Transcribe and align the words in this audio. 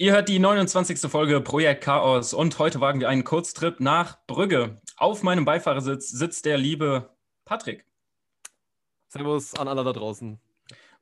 Ihr 0.00 0.12
hört 0.12 0.30
die 0.30 0.38
29. 0.38 0.98
Folge 1.10 1.42
Projekt 1.42 1.84
Chaos 1.84 2.32
und 2.32 2.58
heute 2.58 2.80
wagen 2.80 3.00
wir 3.00 3.10
einen 3.10 3.22
Kurztrip 3.22 3.80
nach 3.80 4.16
Brügge. 4.26 4.80
Auf 4.96 5.22
meinem 5.22 5.44
Beifahrersitz 5.44 6.08
sitzt 6.08 6.46
der 6.46 6.56
liebe 6.56 7.14
Patrick. 7.44 7.84
Servus 9.08 9.52
an 9.52 9.68
alle 9.68 9.84
da 9.84 9.92
draußen. 9.92 10.40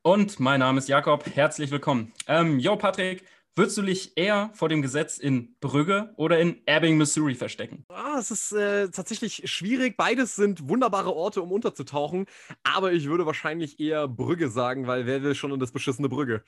Und 0.01 0.41
mein 0.41 0.59
Name 0.59 0.79
ist 0.79 0.89
Jakob. 0.89 1.25
Herzlich 1.33 1.71
willkommen. 1.71 2.11
Ähm, 2.27 2.59
yo, 2.59 2.75
Patrick, 2.75 3.23
würdest 3.55 3.77
du 3.77 3.83
dich 3.83 4.17
eher 4.17 4.51
vor 4.53 4.67
dem 4.67 4.81
Gesetz 4.81 5.17
in 5.17 5.55
Brügge 5.61 6.13
oder 6.17 6.37
in 6.37 6.61
Ebbing, 6.65 6.97
Missouri 6.97 7.35
verstecken? 7.35 7.85
Ah, 7.87 8.17
es 8.19 8.31
ist 8.31 8.51
äh, 8.51 8.89
tatsächlich 8.89 9.49
schwierig. 9.49 9.95
Beides 9.95 10.35
sind 10.35 10.67
wunderbare 10.67 11.15
Orte, 11.15 11.41
um 11.41 11.53
unterzutauchen. 11.53 12.25
Aber 12.63 12.91
ich 12.91 13.07
würde 13.07 13.25
wahrscheinlich 13.25 13.79
eher 13.79 14.09
Brügge 14.09 14.49
sagen, 14.49 14.87
weil 14.87 15.05
wer 15.05 15.23
will 15.23 15.35
schon 15.35 15.53
in 15.53 15.59
das 15.61 15.71
beschissene 15.71 16.09
Brügge? 16.09 16.43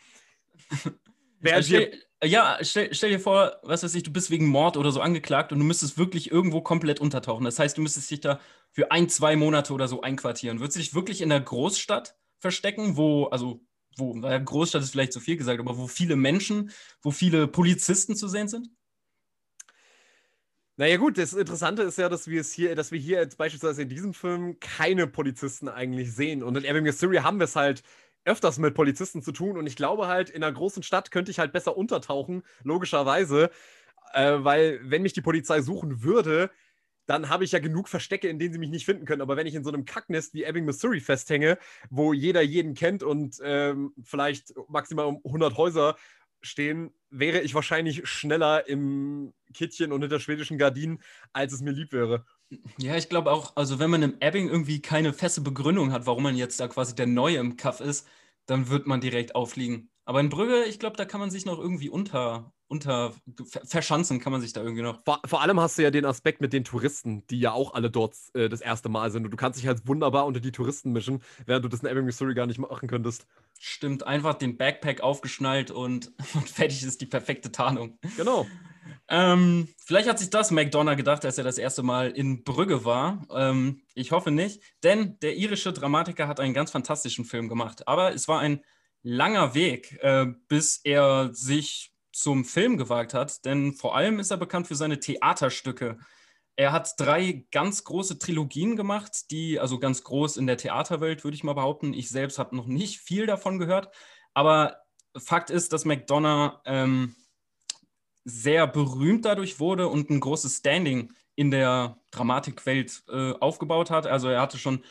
Wer 1.43 1.63
stell, 1.63 1.91
ja, 2.23 2.57
stell, 2.61 2.93
stell, 2.93 3.09
dir 3.09 3.19
vor, 3.19 3.59
was 3.63 3.83
weiß 3.83 3.95
ich, 3.95 4.03
du 4.03 4.11
bist 4.11 4.29
wegen 4.29 4.47
Mord 4.47 4.77
oder 4.77 4.91
so 4.91 5.01
angeklagt 5.01 5.51
und 5.51 5.59
du 5.59 5.65
müsstest 5.65 5.97
wirklich 5.97 6.31
irgendwo 6.31 6.61
komplett 6.61 6.99
untertauchen. 6.99 7.45
Das 7.45 7.57
heißt, 7.57 7.77
du 7.77 7.81
müsstest 7.81 8.11
dich 8.11 8.21
da 8.21 8.39
für 8.71 8.91
ein, 8.91 9.09
zwei 9.09 9.35
Monate 9.35 9.73
oder 9.73 9.87
so 9.87 10.01
einquartieren. 10.01 10.59
Würdest 10.59 10.77
du 10.77 10.81
dich 10.81 10.93
wirklich 10.93 11.21
in 11.21 11.29
der 11.29 11.41
Großstadt 11.41 12.15
verstecken, 12.37 12.95
wo, 12.95 13.25
also, 13.25 13.65
wo, 13.97 14.13
Großstadt 14.13 14.83
ist 14.83 14.91
vielleicht 14.91 15.13
zu 15.13 15.19
viel 15.19 15.35
gesagt, 15.35 15.59
aber 15.59 15.77
wo 15.77 15.87
viele 15.87 16.15
Menschen, 16.15 16.71
wo 17.01 17.11
viele 17.11 17.47
Polizisten 17.47 18.15
zu 18.15 18.27
sehen 18.27 18.47
sind? 18.47 18.69
Naja 20.77 20.97
gut, 20.97 21.17
das 21.17 21.33
Interessante 21.33 21.83
ist 21.83 21.97
ja, 21.97 22.09
dass 22.09 22.27
wir 22.27 22.41
es 22.41 22.53
hier, 22.53 22.75
dass 22.75 22.91
wir 22.91 22.99
hier 22.99 23.19
jetzt 23.19 23.37
beispielsweise 23.37 23.83
in 23.83 23.89
diesem 23.89 24.13
Film 24.13 24.59
keine 24.59 25.05
Polizisten 25.05 25.67
eigentlich 25.67 26.13
sehen. 26.13 26.43
Und 26.43 26.57
in 26.57 26.63
Ebbing, 26.63 26.83
Missouri 26.83 27.17
haben 27.17 27.39
wir 27.39 27.45
es 27.45 27.55
halt 27.55 27.83
öfters 28.25 28.59
mit 28.59 28.73
Polizisten 28.75 29.21
zu 29.21 29.31
tun 29.31 29.57
und 29.57 29.67
ich 29.67 29.75
glaube 29.75 30.07
halt, 30.07 30.29
in 30.29 30.43
einer 30.43 30.53
großen 30.53 30.83
Stadt 30.83 31.11
könnte 31.11 31.31
ich 31.31 31.39
halt 31.39 31.53
besser 31.53 31.75
untertauchen, 31.75 32.43
logischerweise, 32.63 33.49
äh, 34.13 34.37
weil 34.39 34.79
wenn 34.83 35.01
mich 35.01 35.13
die 35.13 35.21
Polizei 35.21 35.61
suchen 35.61 36.03
würde, 36.03 36.51
dann 37.07 37.29
habe 37.29 37.43
ich 37.43 37.51
ja 37.51 37.59
genug 37.59 37.89
Verstecke, 37.89 38.27
in 38.27 38.39
denen 38.39 38.53
sie 38.53 38.59
mich 38.59 38.69
nicht 38.69 38.85
finden 38.85 39.05
können. 39.05 39.21
Aber 39.21 39.35
wenn 39.35 39.47
ich 39.47 39.55
in 39.55 39.63
so 39.63 39.71
einem 39.71 39.85
Kacknest 39.85 40.33
wie 40.33 40.43
Ebbing, 40.43 40.65
Missouri 40.65 40.99
festhänge, 40.99 41.57
wo 41.89 42.13
jeder 42.13 42.41
jeden 42.41 42.73
kennt 42.73 43.03
und 43.03 43.37
ähm, 43.43 43.93
vielleicht 44.03 44.53
maximal 44.69 45.07
um 45.07 45.19
100 45.25 45.57
Häuser 45.57 45.95
stehen, 46.41 46.93
wäre 47.09 47.41
ich 47.41 47.53
wahrscheinlich 47.53 48.07
schneller 48.07 48.67
im 48.67 49.33
Kittchen 49.53 49.91
und 49.91 50.01
hinter 50.01 50.19
schwedischen 50.19 50.57
Gardinen, 50.57 51.01
als 51.33 51.53
es 51.53 51.61
mir 51.61 51.71
lieb 51.71 51.91
wäre. 51.91 52.25
Ja, 52.77 52.95
ich 52.95 53.09
glaube 53.09 53.31
auch, 53.31 53.55
also 53.55 53.79
wenn 53.79 53.89
man 53.89 54.03
im 54.03 54.15
Ebbing 54.19 54.49
irgendwie 54.49 54.81
keine 54.81 55.13
feste 55.13 55.41
Begründung 55.41 55.91
hat, 55.91 56.05
warum 56.05 56.23
man 56.23 56.35
jetzt 56.35 56.59
da 56.59 56.67
quasi 56.67 56.95
der 56.95 57.07
Neue 57.07 57.37
im 57.37 57.57
Kaff 57.57 57.79
ist, 57.79 58.07
dann 58.45 58.69
wird 58.69 58.87
man 58.87 59.01
direkt 59.01 59.35
auffliegen. 59.35 59.89
Aber 60.03 60.19
in 60.19 60.29
Brügge, 60.29 60.65
ich 60.65 60.79
glaube, 60.79 60.97
da 60.97 61.05
kann 61.05 61.19
man 61.19 61.31
sich 61.31 61.45
noch 61.45 61.59
irgendwie 61.59 61.89
unter, 61.89 62.51
unter 62.67 63.13
verschanzen, 63.65 64.19
kann 64.19 64.31
man 64.31 64.41
sich 64.41 64.51
da 64.51 64.61
irgendwie 64.61 64.81
noch. 64.81 65.03
Vor, 65.05 65.21
vor 65.25 65.41
allem 65.41 65.59
hast 65.59 65.77
du 65.77 65.83
ja 65.83 65.91
den 65.91 66.05
Aspekt 66.05 66.41
mit 66.41 66.51
den 66.51 66.63
Touristen, 66.63 67.25
die 67.27 67.39
ja 67.39 67.51
auch 67.51 67.73
alle 67.73 67.91
dort 67.91 68.15
äh, 68.33 68.49
das 68.49 68.61
erste 68.61 68.89
Mal 68.89 69.11
sind. 69.11 69.25
Und 69.25 69.31
du 69.31 69.37
kannst 69.37 69.59
dich 69.59 69.67
halt 69.67 69.87
wunderbar 69.87 70.25
unter 70.25 70.39
die 70.39 70.51
Touristen 70.51 70.91
mischen, 70.91 71.21
während 71.45 71.63
du 71.63 71.69
das 71.69 71.81
in 71.81 71.87
Ebbing, 71.87 72.05
Missouri 72.05 72.33
gar 72.33 72.47
nicht 72.47 72.59
machen 72.59 72.89
könntest. 72.89 73.27
Stimmt, 73.59 74.05
einfach 74.05 74.33
den 74.33 74.57
Backpack 74.57 75.01
aufgeschnallt 75.01 75.69
und, 75.69 76.11
und 76.33 76.49
fertig 76.49 76.83
ist 76.83 76.99
die 76.99 77.05
perfekte 77.05 77.51
Tarnung. 77.51 77.97
Genau. 78.17 78.47
Ähm, 79.07 79.67
vielleicht 79.85 80.09
hat 80.09 80.19
sich 80.19 80.29
das 80.29 80.51
McDonough 80.51 80.95
gedacht, 80.95 81.25
als 81.25 81.37
er 81.37 81.43
das 81.43 81.57
erste 81.57 81.83
Mal 81.83 82.11
in 82.11 82.43
Brügge 82.43 82.85
war. 82.85 83.25
Ähm, 83.33 83.81
ich 83.93 84.11
hoffe 84.11 84.31
nicht, 84.31 84.61
denn 84.83 85.19
der 85.19 85.35
irische 85.35 85.73
Dramatiker 85.73 86.27
hat 86.27 86.39
einen 86.39 86.53
ganz 86.53 86.71
fantastischen 86.71 87.25
Film 87.25 87.49
gemacht. 87.49 87.87
Aber 87.87 88.13
es 88.13 88.27
war 88.27 88.39
ein 88.39 88.61
langer 89.03 89.53
Weg, 89.53 89.99
äh, 90.01 90.27
bis 90.47 90.77
er 90.83 91.29
sich 91.33 91.93
zum 92.11 92.45
Film 92.45 92.77
gewagt 92.77 93.13
hat, 93.13 93.45
denn 93.45 93.73
vor 93.73 93.95
allem 93.95 94.19
ist 94.19 94.31
er 94.31 94.37
bekannt 94.37 94.67
für 94.67 94.75
seine 94.75 94.99
Theaterstücke. 94.99 95.97
Er 96.55 96.71
hat 96.73 96.99
drei 96.99 97.45
ganz 97.51 97.83
große 97.83 98.19
Trilogien 98.19 98.75
gemacht, 98.75 99.31
die, 99.31 99.59
also 99.59 99.79
ganz 99.79 100.03
groß 100.03 100.37
in 100.37 100.47
der 100.47 100.57
Theaterwelt, 100.57 101.23
würde 101.23 101.35
ich 101.35 101.43
mal 101.43 101.53
behaupten. 101.53 101.93
Ich 101.93 102.09
selbst 102.09 102.37
habe 102.37 102.55
noch 102.55 102.67
nicht 102.67 102.99
viel 102.99 103.25
davon 103.25 103.59
gehört, 103.59 103.89
aber 104.33 104.77
Fakt 105.17 105.49
ist, 105.49 105.73
dass 105.73 105.85
McDonough 105.85 106.61
ähm, 106.65 107.15
sehr 108.23 108.67
berühmt 108.67 109.25
dadurch 109.25 109.59
wurde 109.59 109.87
und 109.87 110.09
ein 110.09 110.19
großes 110.19 110.57
Standing 110.57 111.13
in 111.35 111.51
der 111.51 111.97
Dramatikwelt 112.11 113.03
äh, 113.09 113.33
aufgebaut 113.33 113.89
hat. 113.89 114.05
Also 114.05 114.27
er 114.29 114.41
hatte 114.41 114.57
schon 114.57 114.83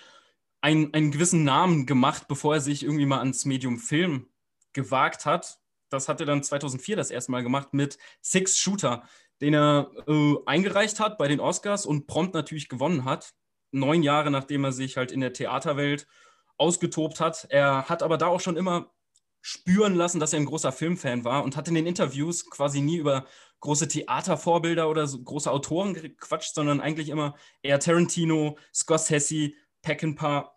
einen, 0.60 0.92
einen 0.94 1.10
gewissen 1.10 1.44
Namen 1.44 1.86
gemacht, 1.86 2.28
bevor 2.28 2.54
er 2.54 2.60
sich 2.60 2.82
irgendwie 2.82 3.06
mal 3.06 3.18
ans 3.18 3.44
Medium 3.44 3.78
Film 3.78 4.28
gewagt 4.72 5.26
hat. 5.26 5.58
Das 5.88 6.08
hat 6.08 6.20
er 6.20 6.26
dann 6.26 6.42
2004 6.42 6.96
das 6.96 7.10
erste 7.10 7.32
Mal 7.32 7.42
gemacht 7.42 7.72
mit 7.72 7.98
Six 8.20 8.58
Shooter, 8.58 9.04
den 9.40 9.54
er 9.54 9.90
äh, 10.06 10.36
eingereicht 10.46 11.00
hat 11.00 11.18
bei 11.18 11.28
den 11.28 11.40
Oscars 11.40 11.86
und 11.86 12.06
prompt 12.06 12.34
natürlich 12.34 12.68
gewonnen 12.68 13.04
hat. 13.04 13.34
Neun 13.72 14.02
Jahre 14.02 14.30
nachdem 14.30 14.64
er 14.64 14.72
sich 14.72 14.96
halt 14.96 15.12
in 15.12 15.20
der 15.20 15.32
Theaterwelt 15.32 16.06
ausgetobt 16.56 17.20
hat. 17.20 17.46
Er 17.50 17.88
hat 17.88 18.02
aber 18.02 18.18
da 18.18 18.26
auch 18.26 18.40
schon 18.40 18.56
immer 18.56 18.90
spüren 19.40 19.94
lassen, 19.94 20.20
dass 20.20 20.32
er 20.32 20.40
ein 20.40 20.46
großer 20.46 20.72
Filmfan 20.72 21.24
war 21.24 21.44
und 21.44 21.56
hat 21.56 21.68
in 21.68 21.74
den 21.74 21.86
Interviews 21.86 22.48
quasi 22.48 22.80
nie 22.80 22.96
über 22.96 23.26
große 23.60 23.88
Theatervorbilder 23.88 24.88
oder 24.88 25.06
so 25.06 25.22
große 25.22 25.50
Autoren 25.50 25.94
gequatscht, 25.94 26.54
sondern 26.54 26.80
eigentlich 26.80 27.08
immer 27.08 27.36
eher 27.62 27.78
Tarantino, 27.78 28.58
Scorsese, 28.74 29.52
Peckinpah 29.82 30.54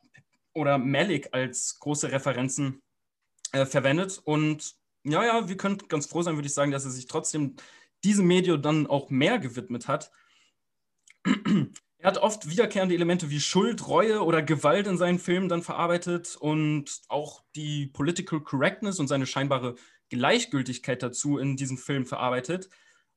oder 0.53 0.77
Malik 0.77 1.29
als 1.31 1.79
große 1.79 2.11
Referenzen 2.11 2.81
äh, 3.51 3.65
verwendet. 3.65 4.21
Und 4.23 4.75
ja, 5.03 5.23
ja, 5.25 5.49
wir 5.49 5.57
können 5.57 5.77
ganz 5.87 6.05
froh 6.07 6.21
sein, 6.21 6.35
würde 6.35 6.47
ich 6.47 6.53
sagen, 6.53 6.71
dass 6.71 6.85
er 6.85 6.91
sich 6.91 7.07
trotzdem 7.07 7.55
diesem 8.03 8.27
Medium 8.27 8.61
dann 8.61 8.87
auch 8.87 9.09
mehr 9.09 9.39
gewidmet 9.39 9.87
hat. 9.87 10.11
Er 12.03 12.07
hat 12.07 12.17
oft 12.17 12.49
wiederkehrende 12.49 12.95
Elemente 12.95 13.29
wie 13.29 13.39
Schuld, 13.39 13.87
Reue 13.87 14.25
oder 14.25 14.41
Gewalt 14.41 14.87
in 14.87 14.97
seinen 14.97 15.19
Filmen 15.19 15.47
dann 15.47 15.61
verarbeitet 15.61 16.35
und 16.35 16.99
auch 17.07 17.45
die 17.55 17.87
Political 17.87 18.41
Correctness 18.41 18.99
und 18.99 19.07
seine 19.07 19.25
scheinbare 19.25 19.75
Gleichgültigkeit 20.09 21.01
dazu 21.01 21.37
in 21.37 21.55
diesem 21.55 21.77
Film 21.77 22.05
verarbeitet. 22.05 22.69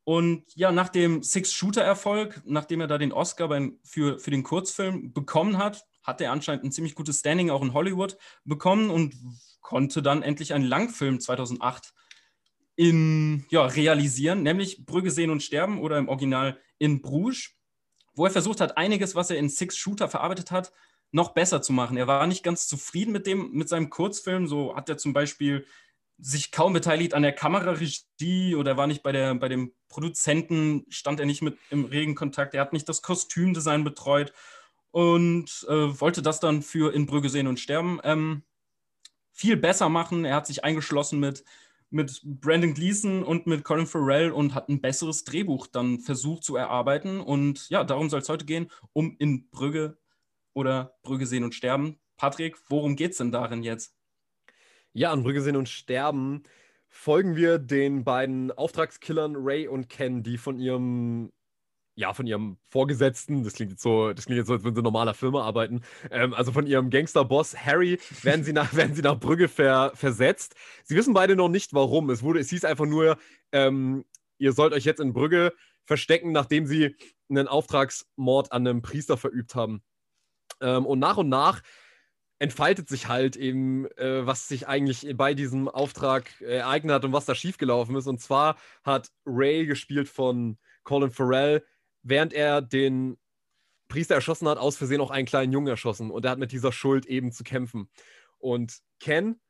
Und 0.04 0.44
ja, 0.54 0.70
nach 0.70 0.88
dem 0.88 1.24
Six-Shooter-Erfolg, 1.24 2.42
nachdem 2.44 2.80
er 2.80 2.86
da 2.86 2.97
den 2.97 3.10
Oscar 3.10 3.48
beim, 3.48 3.80
für, 3.82 4.20
für 4.20 4.30
den 4.30 4.44
Kurzfilm 4.44 5.12
bekommen 5.12 5.58
hat, 5.58 5.84
hat 6.04 6.20
er 6.20 6.30
anscheinend 6.30 6.62
ein 6.62 6.70
ziemlich 6.70 6.94
gutes 6.94 7.18
Standing 7.18 7.50
auch 7.50 7.62
in 7.62 7.74
Hollywood 7.74 8.16
bekommen 8.44 8.91
und 8.91 9.16
konnte 9.62 10.00
dann 10.00 10.22
endlich 10.22 10.54
einen 10.54 10.64
Langfilm 10.64 11.18
2008 11.18 11.92
in, 12.76 13.47
ja, 13.50 13.66
realisieren, 13.66 14.44
nämlich 14.44 14.86
Brügge 14.86 15.10
sehen 15.10 15.30
und 15.30 15.42
sterben 15.42 15.80
oder 15.80 15.98
im 15.98 16.08
Original 16.08 16.60
in 16.78 17.03
Bruges 17.03 17.56
wo 18.16 18.25
er 18.25 18.32
versucht 18.32 18.60
hat, 18.60 18.77
einiges, 18.77 19.15
was 19.15 19.31
er 19.31 19.37
in 19.37 19.49
Six 19.49 19.77
Shooter 19.77 20.09
verarbeitet 20.09 20.50
hat, 20.50 20.72
noch 21.12 21.34
besser 21.34 21.62
zu 21.62 21.72
machen. 21.72 21.97
Er 21.97 22.06
war 22.06 22.27
nicht 22.27 22.43
ganz 22.43 22.66
zufrieden 22.66 23.12
mit 23.12 23.27
dem, 23.27 23.53
mit 23.53 23.69
seinem 23.69 23.91
Kurzfilm. 23.91 24.49
So 24.49 24.75
hat 24.75 24.88
er 24.88 24.99
zum 24.99 25.12
Beispiel 25.12 25.66
sich 26.19 26.50
kaum 26.50 26.72
beteiligt 26.72 27.15
an 27.15 27.22
der 27.22 27.32
Kameraregie 27.32 28.54
oder 28.54 28.77
war 28.77 28.87
nicht 28.87 29.03
bei, 29.03 29.12
der, 29.12 29.34
bei 29.34 29.49
dem 29.49 29.72
Produzenten, 29.88 30.87
stand 30.88 31.21
er 31.21 31.27
nicht 31.27 31.43
mit 31.43 31.59
im 31.71 31.84
regen 31.84 32.15
Kontakt. 32.15 32.54
Er 32.54 32.62
hat 32.62 32.72
nicht 32.72 32.88
das 32.88 33.03
Kostümdesign 33.03 33.84
betreut 33.84 34.33
und 34.91 35.66
äh, 35.69 36.00
wollte 36.00 36.22
das 36.22 36.41
dann 36.41 36.62
für 36.62 36.94
In 36.94 37.06
Brügge 37.06 37.28
sehen 37.28 37.47
und 37.47 37.60
sterben 37.60 38.00
ähm, 38.03 38.43
viel 39.31 39.59
besser 39.59 39.91
machen. 39.91 40.25
Er 40.25 40.37
hat 40.37 40.47
sich 40.47 40.65
eingeschlossen 40.65 41.21
mit 41.21 41.44
mit 41.91 42.20
Brandon 42.24 42.74
Gleason 42.74 43.22
und 43.22 43.47
mit 43.47 43.64
Colin 43.64 43.86
Farrell 43.86 44.30
und 44.30 44.54
hat 44.54 44.69
ein 44.69 44.80
besseres 44.80 45.24
Drehbuch 45.24 45.66
dann 45.66 46.00
versucht 46.00 46.44
zu 46.44 46.56
erarbeiten. 46.56 47.20
Und 47.20 47.69
ja, 47.70 47.84
darum 47.84 48.10
soll 48.10 48.20
es 48.20 48.28
heute 48.28 48.44
gehen, 48.44 48.70
um 48.92 49.16
in 49.19 49.48
Brügge 49.50 49.98
oder 50.53 50.97
Brügge 51.03 51.27
sehen 51.27 51.44
und 51.44 51.54
sterben. 51.54 51.98
Patrick, 52.16 52.56
worum 52.68 52.97
geht 52.97 53.12
es 53.12 53.18
denn 53.18 53.33
darin 53.33 53.62
jetzt? 53.62 53.94
Ja, 54.92 55.12
an 55.12 55.22
Brügge 55.22 55.42
sehen 55.42 55.56
und 55.56 55.68
sterben 55.68 56.42
folgen 56.88 57.36
wir 57.36 57.59
den 57.59 58.04
beiden 58.04 58.50
Auftragskillern 58.50 59.36
Ray 59.36 59.68
und 59.68 59.88
Ken, 59.88 60.22
die 60.22 60.38
von 60.38 60.59
ihrem 60.59 61.30
ja, 61.97 62.13
von 62.13 62.27
ihrem 62.27 62.59
Vorgesetzten, 62.69 63.43
das 63.43 63.54
klingt 63.54 63.72
jetzt 63.72 63.83
so, 63.83 64.13
das 64.13 64.27
klingt 64.27 64.37
jetzt 64.37 64.48
so, 64.48 64.53
als 64.53 64.63
würden 64.63 64.75
sie 64.75 64.81
in 64.81 64.84
normaler 64.84 65.15
Firma 65.15 65.43
arbeiten, 65.43 65.81
ähm, 66.10 66.34
also 66.34 66.53
von 66.53 66.66
ihrem 66.66 66.91
Gangsterboss 66.91 67.57
Harry 67.57 67.98
werden 68.22 68.45
sie 68.45 68.53
nach, 68.53 68.75
werden 68.75 68.95
sie 68.95 69.03
nach 69.03 69.19
Brügge 69.19 69.48
ver, 69.48 69.93
versetzt. 69.95 70.54
Sie 70.84 70.95
wissen 70.95 71.15
beide 71.15 71.37
noch 71.37 71.48
nicht 71.48 71.72
warum. 71.72 72.10
Es 72.10 72.22
wurde, 72.22 72.41
es 72.41 72.51
hieß 72.51 72.66
einfach 72.66 72.84
nur, 72.84 73.16
ähm, 73.51 74.04
ihr 74.39 74.53
sollt 74.53 74.75
euch 74.75 74.84
jetzt 74.84 75.01
in 75.01 75.15
Brügge 75.15 75.54
verstecken, 75.87 76.33
nachdem 76.33 76.66
sie 76.66 76.95
einen 77.31 77.48
Auftragsmord 77.48 78.53
an 78.53 78.66
einem 78.66 78.83
Priester 78.83 79.16
verübt 79.16 79.54
haben. 79.54 79.83
Ähm, 80.60 80.84
und 80.84 80.98
nach 80.98 81.16
und 81.16 81.31
nach 81.31 81.63
entfaltet 82.39 82.91
sich 82.91 83.09
halt 83.09 83.37
eben, 83.37 83.87
äh, 83.93 84.27
was 84.27 84.48
sich 84.48 84.69
eigentlich 84.69 85.07
bei 85.16 85.33
diesem 85.33 85.69
Auftrag 85.69 86.39
ereignet 86.43 86.95
hat 86.97 87.04
und 87.07 87.15
was 87.15 87.25
da 87.25 87.34
schiefgelaufen 87.34 87.97
ist. 87.97 88.07
Und 88.07 88.21
zwar 88.21 88.57
hat 88.84 89.10
Ray 89.25 89.65
gespielt 89.65 90.10
von 90.10 90.59
Colin 90.84 91.10
Farrell 91.10 91.65
während 92.08 92.32
er 92.32 92.62
den 92.62 93.16
Priester 93.88 94.14
erschossen 94.14 94.48
hat, 94.48 94.58
aus 94.58 94.76
Versehen 94.76 95.00
auch 95.00 95.10
einen 95.10 95.26
kleinen 95.26 95.53
Jungen 95.53 95.68
erschossen. 95.68 96.10
Und 96.10 96.24
er 96.24 96.32
hat 96.32 96.38
mit 96.38 96.53
dieser 96.53 96.72
Schuld 96.72 97.06
eben 97.06 97.32
zu 97.32 97.44
kämpfen. 97.44 97.88
Und 98.38 98.78
Ken 98.98 99.41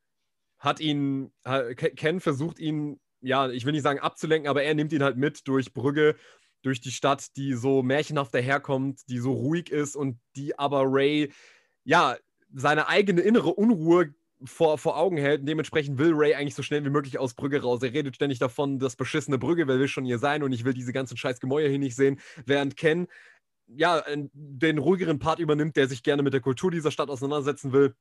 hat 0.58 0.80
ihn, 0.80 1.32
Ken 1.76 2.20
versucht 2.20 2.58
ihn 2.58 3.00
ja, 3.20 3.48
ich 3.50 3.64
will 3.64 3.72
nicht 3.72 3.82
sagen 3.82 3.98
abzulenken, 3.98 4.48
aber 4.48 4.62
er 4.62 4.74
nimmt 4.74 4.92
ihn 4.92 5.02
halt 5.02 5.16
mit 5.16 5.46
durch 5.48 5.72
Brügge, 5.72 6.16
durch 6.62 6.80
die 6.80 6.90
Stadt, 6.90 7.36
die 7.36 7.54
so 7.54 7.82
märchenhaft 7.82 8.34
daherkommt, 8.34 9.08
die 9.08 9.18
so 9.18 9.32
ruhig 9.32 9.70
ist 9.70 9.96
und 9.96 10.18
die 10.36 10.58
aber 10.58 10.84
Ray, 10.86 11.32
ja, 11.84 12.16
seine 12.52 12.88
eigene 12.88 13.20
innere 13.20 13.54
Unruhe 13.54 14.14
vor, 14.44 14.78
vor 14.78 14.96
Augen 14.96 15.16
hält. 15.16 15.40
Und 15.40 15.46
dementsprechend 15.46 15.98
will 15.98 16.12
Ray 16.12 16.34
eigentlich 16.34 16.54
so 16.54 16.62
schnell 16.62 16.84
wie 16.84 16.90
möglich 16.90 17.18
aus 17.18 17.34
Brügge 17.34 17.62
raus. 17.62 17.82
Er 17.82 17.92
redet 17.92 18.16
ständig 18.16 18.38
davon, 18.38 18.78
das 18.78 18.96
beschissene 18.96 19.38
Brügge, 19.38 19.66
wer 19.68 19.78
will 19.78 19.88
schon 19.88 20.04
hier 20.04 20.18
sein 20.18 20.42
und 20.42 20.52
ich 20.52 20.64
will 20.64 20.74
diese 20.74 20.92
ganzen 20.92 21.16
scheiß 21.16 21.40
Gemäuer 21.40 21.68
hier 21.68 21.78
nicht 21.78 21.96
sehen. 21.96 22.20
Während 22.44 22.76
Ken 22.76 23.08
ja 23.66 24.02
den 24.32 24.78
ruhigeren 24.78 25.18
Part 25.18 25.38
übernimmt, 25.38 25.76
der 25.76 25.88
sich 25.88 26.02
gerne 26.02 26.22
mit 26.22 26.32
der 26.32 26.40
Kultur 26.40 26.70
dieser 26.70 26.90
Stadt 26.90 27.08
auseinandersetzen 27.08 27.72
will. 27.72 27.94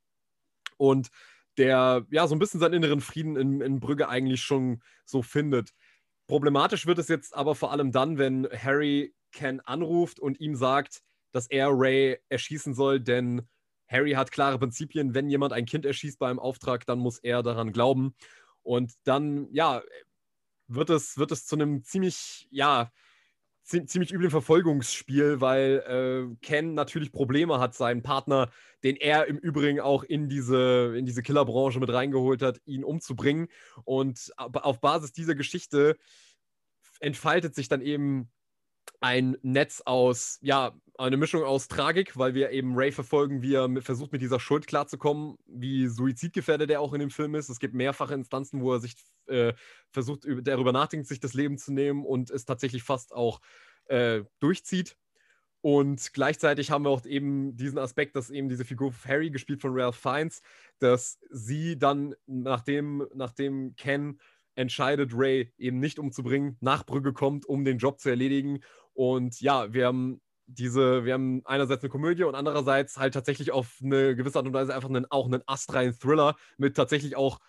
Und 0.77 1.09
der 1.57 2.05
ja 2.09 2.27
so 2.27 2.35
ein 2.35 2.39
bisschen 2.39 2.59
seinen 2.59 2.73
inneren 2.73 3.01
Frieden 3.01 3.37
in, 3.37 3.61
in 3.61 3.79
Brügge 3.79 4.09
eigentlich 4.09 4.41
schon 4.41 4.81
so 5.05 5.21
findet. 5.21 5.71
Problematisch 6.27 6.85
wird 6.85 6.99
es 6.99 7.07
jetzt 7.07 7.35
aber 7.35 7.55
vor 7.55 7.71
allem 7.71 7.91
dann, 7.91 8.17
wenn 8.17 8.47
Harry 8.51 9.13
Ken 9.31 9.61
anruft 9.61 10.19
und 10.19 10.39
ihm 10.39 10.55
sagt, 10.55 11.01
dass 11.31 11.47
er 11.47 11.69
Ray 11.71 12.17
erschießen 12.29 12.73
soll, 12.73 12.99
denn 12.99 13.47
Harry 13.87 14.11
hat 14.11 14.31
klare 14.31 14.59
Prinzipien. 14.59 15.13
Wenn 15.13 15.29
jemand 15.29 15.53
ein 15.53 15.65
Kind 15.65 15.85
erschießt 15.85 16.19
bei 16.19 16.29
einem 16.29 16.39
Auftrag, 16.39 16.85
dann 16.85 16.99
muss 16.99 17.19
er 17.19 17.43
daran 17.43 17.71
glauben. 17.71 18.15
Und 18.63 18.93
dann, 19.03 19.47
ja, 19.51 19.81
wird 20.67 20.89
es, 20.89 21.17
wird 21.17 21.31
es 21.31 21.45
zu 21.45 21.55
einem 21.55 21.83
ziemlich, 21.83 22.47
ja, 22.49 22.91
ziemlich 23.63 24.13
üblen 24.13 24.29
Verfolgungsspiel, 24.29 25.41
weil 25.41 25.83
äh, 25.87 26.35
Ken 26.41 26.75
natürlich 26.75 27.11
Probleme 27.11 27.59
hat, 27.59 27.73
seinen 27.73 28.03
Partner, 28.03 28.51
den 28.83 28.95
er 28.95 29.25
im 29.25 29.37
Übrigen 29.37 29.79
auch 29.79 30.03
in 30.03 30.29
diese, 30.29 30.95
in 30.95 31.05
diese 31.07 31.23
Killerbranche 31.23 31.79
mit 31.79 31.91
reingeholt 31.91 32.43
hat, 32.43 32.61
ihn 32.65 32.83
umzubringen. 32.83 33.47
Und 33.83 34.31
auf 34.37 34.81
Basis 34.81 35.13
dieser 35.13 35.33
Geschichte 35.33 35.97
entfaltet 36.99 37.55
sich 37.55 37.67
dann 37.67 37.81
eben 37.81 38.29
ein 39.01 39.37
Netz 39.41 39.81
aus, 39.85 40.39
ja, 40.41 40.73
eine 40.97 41.17
Mischung 41.17 41.43
aus 41.43 41.67
Tragik, 41.67 42.17
weil 42.17 42.33
wir 42.33 42.51
eben 42.51 42.75
Ray 42.75 42.91
verfolgen, 42.91 43.41
wie 43.41 43.53
er 43.55 43.67
mit, 43.67 43.83
versucht, 43.83 44.11
mit 44.11 44.21
dieser 44.21 44.39
Schuld 44.39 44.67
klarzukommen, 44.67 45.37
wie 45.45 45.87
suizidgefährdet 45.87 46.69
er 46.71 46.81
auch 46.81 46.93
in 46.93 47.01
dem 47.01 47.09
Film 47.09 47.35
ist. 47.35 47.49
Es 47.49 47.59
gibt 47.59 47.73
mehrfache 47.73 48.13
Instanzen, 48.13 48.61
wo 48.61 48.73
er 48.73 48.79
sich 48.79 48.95
äh, 49.27 49.53
versucht, 49.91 50.25
darüber 50.43 50.71
nachdenkt, 50.71 51.07
sich 51.07 51.19
das 51.19 51.33
Leben 51.33 51.57
zu 51.57 51.73
nehmen 51.73 52.05
und 52.05 52.29
es 52.29 52.45
tatsächlich 52.45 52.83
fast 52.83 53.13
auch 53.13 53.41
äh, 53.85 54.23
durchzieht. 54.39 54.97
Und 55.61 56.13
gleichzeitig 56.13 56.69
haben 56.69 56.85
wir 56.85 56.91
auch 56.91 57.05
eben 57.05 57.57
diesen 57.57 57.79
Aspekt, 57.79 58.15
dass 58.15 58.29
eben 58.29 58.49
diese 58.49 58.65
Figur 58.65 58.93
Harry, 59.07 59.31
gespielt 59.31 59.61
von 59.61 59.71
Ralph 59.73 59.95
Fiennes, 59.95 60.43
dass 60.77 61.17
sie 61.31 61.79
dann, 61.79 62.13
nachdem, 62.27 63.07
nachdem 63.15 63.75
Ken 63.75 64.19
entscheidet, 64.55 65.11
Ray 65.13 65.53
eben 65.57 65.79
nicht 65.79 65.99
umzubringen, 65.99 66.57
nach 66.61 66.85
Brügge 66.85 67.13
kommt, 67.13 67.45
um 67.45 67.65
den 67.65 67.77
Job 67.77 67.99
zu 67.99 68.09
erledigen. 68.09 68.59
Und 68.93 69.39
ja, 69.41 69.73
wir 69.73 69.87
haben 69.87 70.21
diese, 70.47 71.05
wir 71.05 71.13
haben 71.13 71.41
einerseits 71.45 71.83
eine 71.83 71.89
Komödie 71.89 72.23
und 72.23 72.35
andererseits 72.35 72.97
halt 72.97 73.13
tatsächlich 73.13 73.51
auf 73.51 73.79
eine 73.83 74.15
gewisse 74.15 74.37
Art 74.37 74.47
und 74.47 74.53
Weise 74.53 74.75
einfach 74.75 74.89
einen, 74.89 75.05
auch 75.09 75.25
einen 75.25 75.41
astreinen 75.47 75.97
Thriller 75.97 76.35
mit 76.57 76.75
tatsächlich 76.75 77.15
auch 77.15 77.39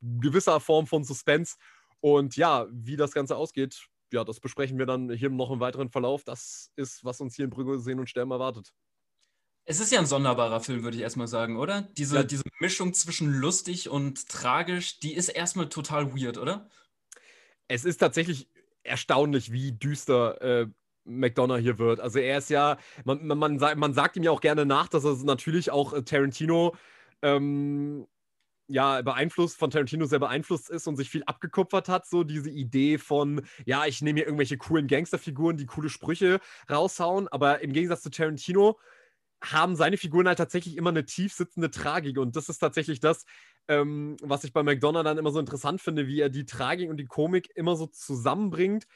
gewisser 0.00 0.60
Form 0.60 0.86
von 0.86 1.04
Suspense. 1.04 1.56
Und 2.00 2.36
ja, 2.36 2.66
wie 2.70 2.96
das 2.96 3.12
Ganze 3.12 3.36
ausgeht, 3.36 3.88
ja, 4.12 4.24
das 4.24 4.40
besprechen 4.40 4.78
wir 4.78 4.86
dann 4.86 5.10
hier 5.10 5.30
noch 5.30 5.50
im 5.50 5.60
weiteren 5.60 5.90
Verlauf. 5.90 6.24
Das 6.24 6.70
ist, 6.76 7.04
was 7.04 7.20
uns 7.20 7.34
hier 7.34 7.44
in 7.44 7.50
Brügge 7.50 7.78
sehen 7.78 7.98
und 7.98 8.08
sterben 8.08 8.30
erwartet. 8.30 8.72
Es 9.68 9.80
ist 9.80 9.90
ja 9.90 9.98
ein 9.98 10.06
sonderbarer 10.06 10.60
Film, 10.60 10.84
würde 10.84 10.96
ich 10.96 11.02
erstmal 11.02 11.26
sagen, 11.26 11.56
oder? 11.56 11.82
Diese, 11.98 12.16
ja. 12.16 12.22
diese 12.22 12.44
Mischung 12.60 12.94
zwischen 12.94 13.32
lustig 13.32 13.88
und 13.88 14.28
tragisch, 14.28 15.00
die 15.00 15.12
ist 15.12 15.28
erstmal 15.28 15.68
total 15.68 16.14
weird, 16.14 16.38
oder? 16.38 16.70
Es 17.66 17.84
ist 17.84 17.98
tatsächlich 17.98 18.48
erstaunlich, 18.84 19.50
wie 19.50 19.72
düster 19.72 20.40
äh, 20.40 20.66
McDonough 21.04 21.58
hier 21.58 21.80
wird. 21.80 21.98
Also 21.98 22.20
er 22.20 22.38
ist 22.38 22.48
ja, 22.48 22.78
man, 23.04 23.26
man, 23.26 23.38
man, 23.38 23.78
man 23.78 23.92
sagt 23.92 24.16
ihm 24.16 24.22
ja 24.22 24.30
auch 24.30 24.40
gerne 24.40 24.64
nach, 24.64 24.86
dass 24.86 25.04
er 25.04 25.16
natürlich 25.24 25.72
auch 25.72 25.92
äh, 25.94 26.02
Tarantino 26.04 26.76
ähm, 27.22 28.06
ja, 28.68 29.02
beeinflusst, 29.02 29.58
von 29.58 29.70
Tarantino 29.70 30.06
sehr 30.06 30.20
beeinflusst 30.20 30.70
ist 30.70 30.86
und 30.86 30.94
sich 30.94 31.10
viel 31.10 31.24
abgekupfert 31.24 31.88
hat, 31.88 32.06
so 32.06 32.22
diese 32.22 32.50
Idee 32.50 32.98
von, 32.98 33.44
ja, 33.64 33.84
ich 33.86 34.00
nehme 34.00 34.20
hier 34.20 34.26
irgendwelche 34.26 34.58
coolen 34.58 34.86
Gangsterfiguren, 34.86 35.56
die 35.56 35.66
coole 35.66 35.88
Sprüche 35.88 36.38
raushauen, 36.70 37.26
aber 37.26 37.62
im 37.62 37.72
Gegensatz 37.72 38.02
zu 38.02 38.10
Tarantino 38.10 38.78
haben 39.42 39.76
seine 39.76 39.96
Figuren 39.96 40.28
halt 40.28 40.38
tatsächlich 40.38 40.76
immer 40.76 40.90
eine 40.90 41.04
tief 41.04 41.32
sitzende 41.32 41.70
Tragik. 41.70 42.18
Und 42.18 42.36
das 42.36 42.48
ist 42.48 42.58
tatsächlich 42.58 43.00
das, 43.00 43.24
ähm, 43.68 44.16
was 44.22 44.44
ich 44.44 44.52
bei 44.52 44.62
McDonough 44.62 45.04
dann 45.04 45.18
immer 45.18 45.30
so 45.30 45.40
interessant 45.40 45.80
finde, 45.80 46.06
wie 46.06 46.20
er 46.20 46.30
die 46.30 46.46
Tragik 46.46 46.88
und 46.88 46.96
die 46.96 47.06
Komik 47.06 47.50
immer 47.54 47.76
so 47.76 47.86
zusammenbringt, 47.86 48.86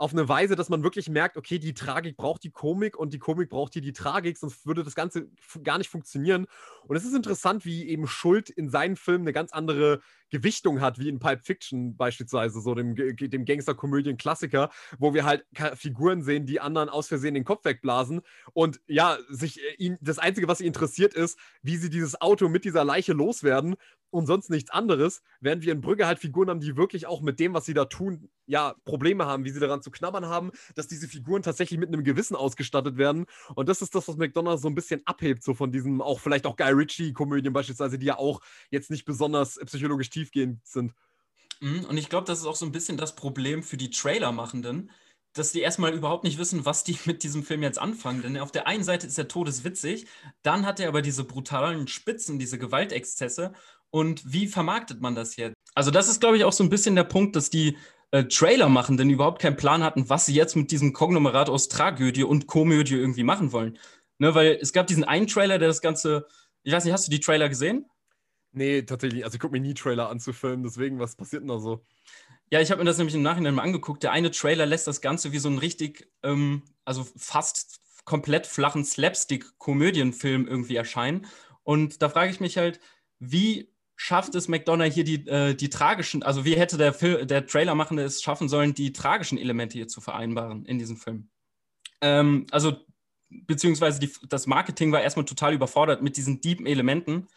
auf 0.00 0.12
eine 0.14 0.26
Weise, 0.30 0.56
dass 0.56 0.70
man 0.70 0.82
wirklich 0.82 1.10
merkt, 1.10 1.36
okay, 1.36 1.58
die 1.58 1.74
Tragik 1.74 2.16
braucht 2.16 2.42
die 2.42 2.50
Komik 2.50 2.96
und 2.96 3.12
die 3.12 3.18
Komik 3.18 3.50
braucht 3.50 3.74
hier 3.74 3.82
die 3.82 3.92
Tragik, 3.92 4.38
sonst 4.38 4.64
würde 4.64 4.82
das 4.82 4.94
Ganze 4.94 5.28
gar 5.62 5.76
nicht 5.76 5.90
funktionieren. 5.90 6.46
Und 6.86 6.96
es 6.96 7.04
ist 7.04 7.14
interessant, 7.14 7.66
wie 7.66 7.86
eben 7.86 8.06
Schuld 8.06 8.48
in 8.48 8.70
seinen 8.70 8.96
Filmen 8.96 9.24
eine 9.24 9.34
ganz 9.34 9.52
andere 9.52 10.00
Gewichtung 10.30 10.80
hat, 10.80 10.98
wie 10.98 11.10
in 11.10 11.18
Pulp 11.18 11.42
Fiction 11.44 11.96
beispielsweise, 11.96 12.62
so 12.62 12.74
dem, 12.74 12.94
dem 12.94 13.44
Gangster-Komödien-Klassiker, 13.44 14.70
wo 14.98 15.12
wir 15.12 15.26
halt 15.26 15.44
Figuren 15.74 16.22
sehen, 16.22 16.46
die 16.46 16.60
anderen 16.60 16.88
aus 16.88 17.08
Versehen 17.08 17.34
den 17.34 17.44
Kopf 17.44 17.66
wegblasen 17.66 18.22
und 18.54 18.80
ja, 18.86 19.18
sich 19.28 19.60
äh, 19.60 19.74
ihn, 19.76 19.98
das 20.00 20.18
Einzige, 20.18 20.48
was 20.48 20.58
sie 20.58 20.66
interessiert, 20.66 21.12
ist, 21.12 21.38
wie 21.62 21.76
sie 21.76 21.90
dieses 21.90 22.18
Auto 22.22 22.48
mit 22.48 22.64
dieser 22.64 22.84
Leiche 22.84 23.12
loswerden 23.12 23.74
und 24.10 24.26
sonst 24.26 24.50
nichts 24.50 24.70
anderes, 24.70 25.22
während 25.40 25.64
wir 25.64 25.72
in 25.72 25.80
Brügge 25.80 26.06
halt 26.06 26.18
Figuren 26.18 26.50
haben, 26.50 26.60
die 26.60 26.76
wirklich 26.76 27.06
auch 27.06 27.20
mit 27.20 27.40
dem, 27.40 27.54
was 27.54 27.64
sie 27.64 27.74
da 27.74 27.84
tun, 27.84 28.28
ja, 28.46 28.74
Probleme 28.84 29.26
haben, 29.26 29.44
wie 29.44 29.50
sie 29.50 29.60
daran 29.60 29.82
zu 29.82 29.90
knabbern 29.90 30.26
haben, 30.26 30.50
dass 30.74 30.88
diese 30.88 31.08
Figuren 31.08 31.42
tatsächlich 31.42 31.78
mit 31.78 31.88
einem 31.88 32.04
Gewissen 32.04 32.34
ausgestattet 32.36 32.96
werden. 32.96 33.26
Und 33.54 33.68
das 33.68 33.82
ist 33.82 33.94
das, 33.94 34.08
was 34.08 34.16
McDonald's 34.16 34.62
so 34.62 34.68
ein 34.68 34.74
bisschen 34.74 35.02
abhebt, 35.04 35.42
so 35.42 35.54
von 35.54 35.72
diesem 35.72 36.02
auch 36.02 36.20
vielleicht 36.20 36.46
auch 36.46 36.56
Guy 36.56 36.72
Ritchie-Komödien 36.72 37.52
beispielsweise, 37.52 37.98
die 37.98 38.06
ja 38.06 38.18
auch 38.18 38.40
jetzt 38.70 38.90
nicht 38.90 39.04
besonders 39.04 39.58
psychologisch 39.66 40.10
tiefgehend 40.10 40.66
sind. 40.66 40.92
Mhm, 41.60 41.84
und 41.84 41.96
ich 41.96 42.08
glaube, 42.08 42.26
das 42.26 42.40
ist 42.40 42.46
auch 42.46 42.56
so 42.56 42.66
ein 42.66 42.72
bisschen 42.72 42.96
das 42.96 43.14
Problem 43.14 43.62
für 43.62 43.76
die 43.76 43.90
Trailer-Machenden, 43.90 44.90
dass 45.32 45.52
die 45.52 45.60
erstmal 45.60 45.94
überhaupt 45.94 46.24
nicht 46.24 46.38
wissen, 46.38 46.64
was 46.64 46.84
die 46.84 46.98
mit 47.04 47.22
diesem 47.22 47.42
Film 47.42 47.62
jetzt 47.62 47.78
anfangen. 47.78 48.22
Denn 48.22 48.38
auf 48.38 48.52
der 48.52 48.66
einen 48.66 48.84
Seite 48.84 49.06
ist 49.06 49.18
er 49.18 49.28
todeswitzig, 49.28 50.06
dann 50.42 50.66
hat 50.66 50.80
er 50.80 50.88
aber 50.88 51.02
diese 51.02 51.24
brutalen 51.24 51.88
Spitzen, 51.88 52.38
diese 52.38 52.58
Gewaltexzesse. 52.58 53.52
Und 53.90 54.32
wie 54.32 54.46
vermarktet 54.46 55.00
man 55.00 55.14
das 55.14 55.36
jetzt? 55.36 55.54
Also, 55.74 55.90
das 55.90 56.08
ist, 56.08 56.20
glaube 56.20 56.36
ich, 56.36 56.44
auch 56.44 56.52
so 56.52 56.64
ein 56.64 56.70
bisschen 56.70 56.94
der 56.94 57.04
Punkt, 57.04 57.36
dass 57.36 57.50
die 57.50 57.76
äh, 58.12 58.24
Trailer-Machenden 58.24 59.10
überhaupt 59.10 59.40
keinen 59.40 59.56
Plan 59.56 59.82
hatten, 59.82 60.08
was 60.08 60.26
sie 60.26 60.34
jetzt 60.34 60.56
mit 60.56 60.70
diesem 60.70 60.92
Konglomerat 60.92 61.48
aus 61.48 61.68
Tragödie 61.68 62.24
und 62.24 62.46
Komödie 62.46 62.96
irgendwie 62.96 63.24
machen 63.24 63.52
wollen. 63.52 63.78
Ne, 64.18 64.34
weil 64.34 64.58
es 64.60 64.72
gab 64.72 64.86
diesen 64.86 65.04
einen 65.04 65.26
Trailer, 65.26 65.58
der 65.58 65.68
das 65.68 65.80
Ganze. 65.80 66.26
Ich 66.62 66.72
weiß 66.72 66.84
nicht, 66.84 66.92
hast 66.92 67.06
du 67.06 67.10
die 67.10 67.20
Trailer 67.20 67.48
gesehen? 67.48 67.86
Nee, 68.52 68.82
tatsächlich. 68.82 69.24
Also 69.24 69.36
ich 69.36 69.40
gucke 69.40 69.52
mir 69.52 69.60
nie 69.60 69.74
Trailer 69.74 70.08
an 70.10 70.20
zu 70.20 70.32
filmen, 70.32 70.62
deswegen, 70.62 70.98
was 70.98 71.16
passiert 71.16 71.42
denn 71.42 71.48
da 71.48 71.58
so? 71.58 71.84
Ja, 72.52 72.60
ich 72.60 72.70
habe 72.70 72.80
mir 72.80 72.84
das 72.84 72.98
nämlich 72.98 73.14
im 73.14 73.22
Nachhinein 73.22 73.54
mal 73.54 73.62
angeguckt. 73.62 74.02
Der 74.02 74.10
eine 74.10 74.32
Trailer 74.32 74.66
lässt 74.66 74.86
das 74.88 75.00
Ganze 75.00 75.30
wie 75.32 75.38
so 75.38 75.48
einen 75.48 75.58
richtig, 75.58 76.10
ähm, 76.24 76.62
also 76.84 77.06
fast 77.16 77.80
komplett 78.04 78.46
flachen 78.46 78.84
Slapstick-Komödienfilm 78.84 80.48
irgendwie 80.48 80.74
erscheinen. 80.74 81.26
Und 81.62 82.02
da 82.02 82.08
frage 82.08 82.32
ich 82.32 82.40
mich 82.40 82.56
halt, 82.56 82.80
wie 83.20 83.72
schafft 83.94 84.34
es 84.34 84.48
McDonough 84.48 84.92
hier 84.92 85.04
die, 85.04 85.28
äh, 85.28 85.54
die 85.54 85.70
tragischen, 85.70 86.24
also 86.24 86.44
wie 86.44 86.56
hätte 86.56 86.76
der, 86.76 86.92
Film, 86.92 87.26
der 87.28 87.46
Trailermachende 87.46 88.02
es 88.02 88.20
schaffen 88.20 88.48
sollen, 88.48 88.74
die 88.74 88.92
tragischen 88.92 89.38
Elemente 89.38 89.74
hier 89.74 89.86
zu 89.86 90.00
vereinbaren 90.00 90.64
in 90.64 90.78
diesem 90.78 90.96
Film? 90.96 91.28
Ähm, 92.00 92.46
also, 92.50 92.78
beziehungsweise 93.28 94.00
die, 94.00 94.10
das 94.28 94.48
Marketing 94.48 94.90
war 94.90 95.02
erstmal 95.02 95.26
total 95.26 95.54
überfordert 95.54 96.02
mit 96.02 96.16
diesen 96.16 96.40
deepen 96.40 96.66
Elementen 96.66 97.28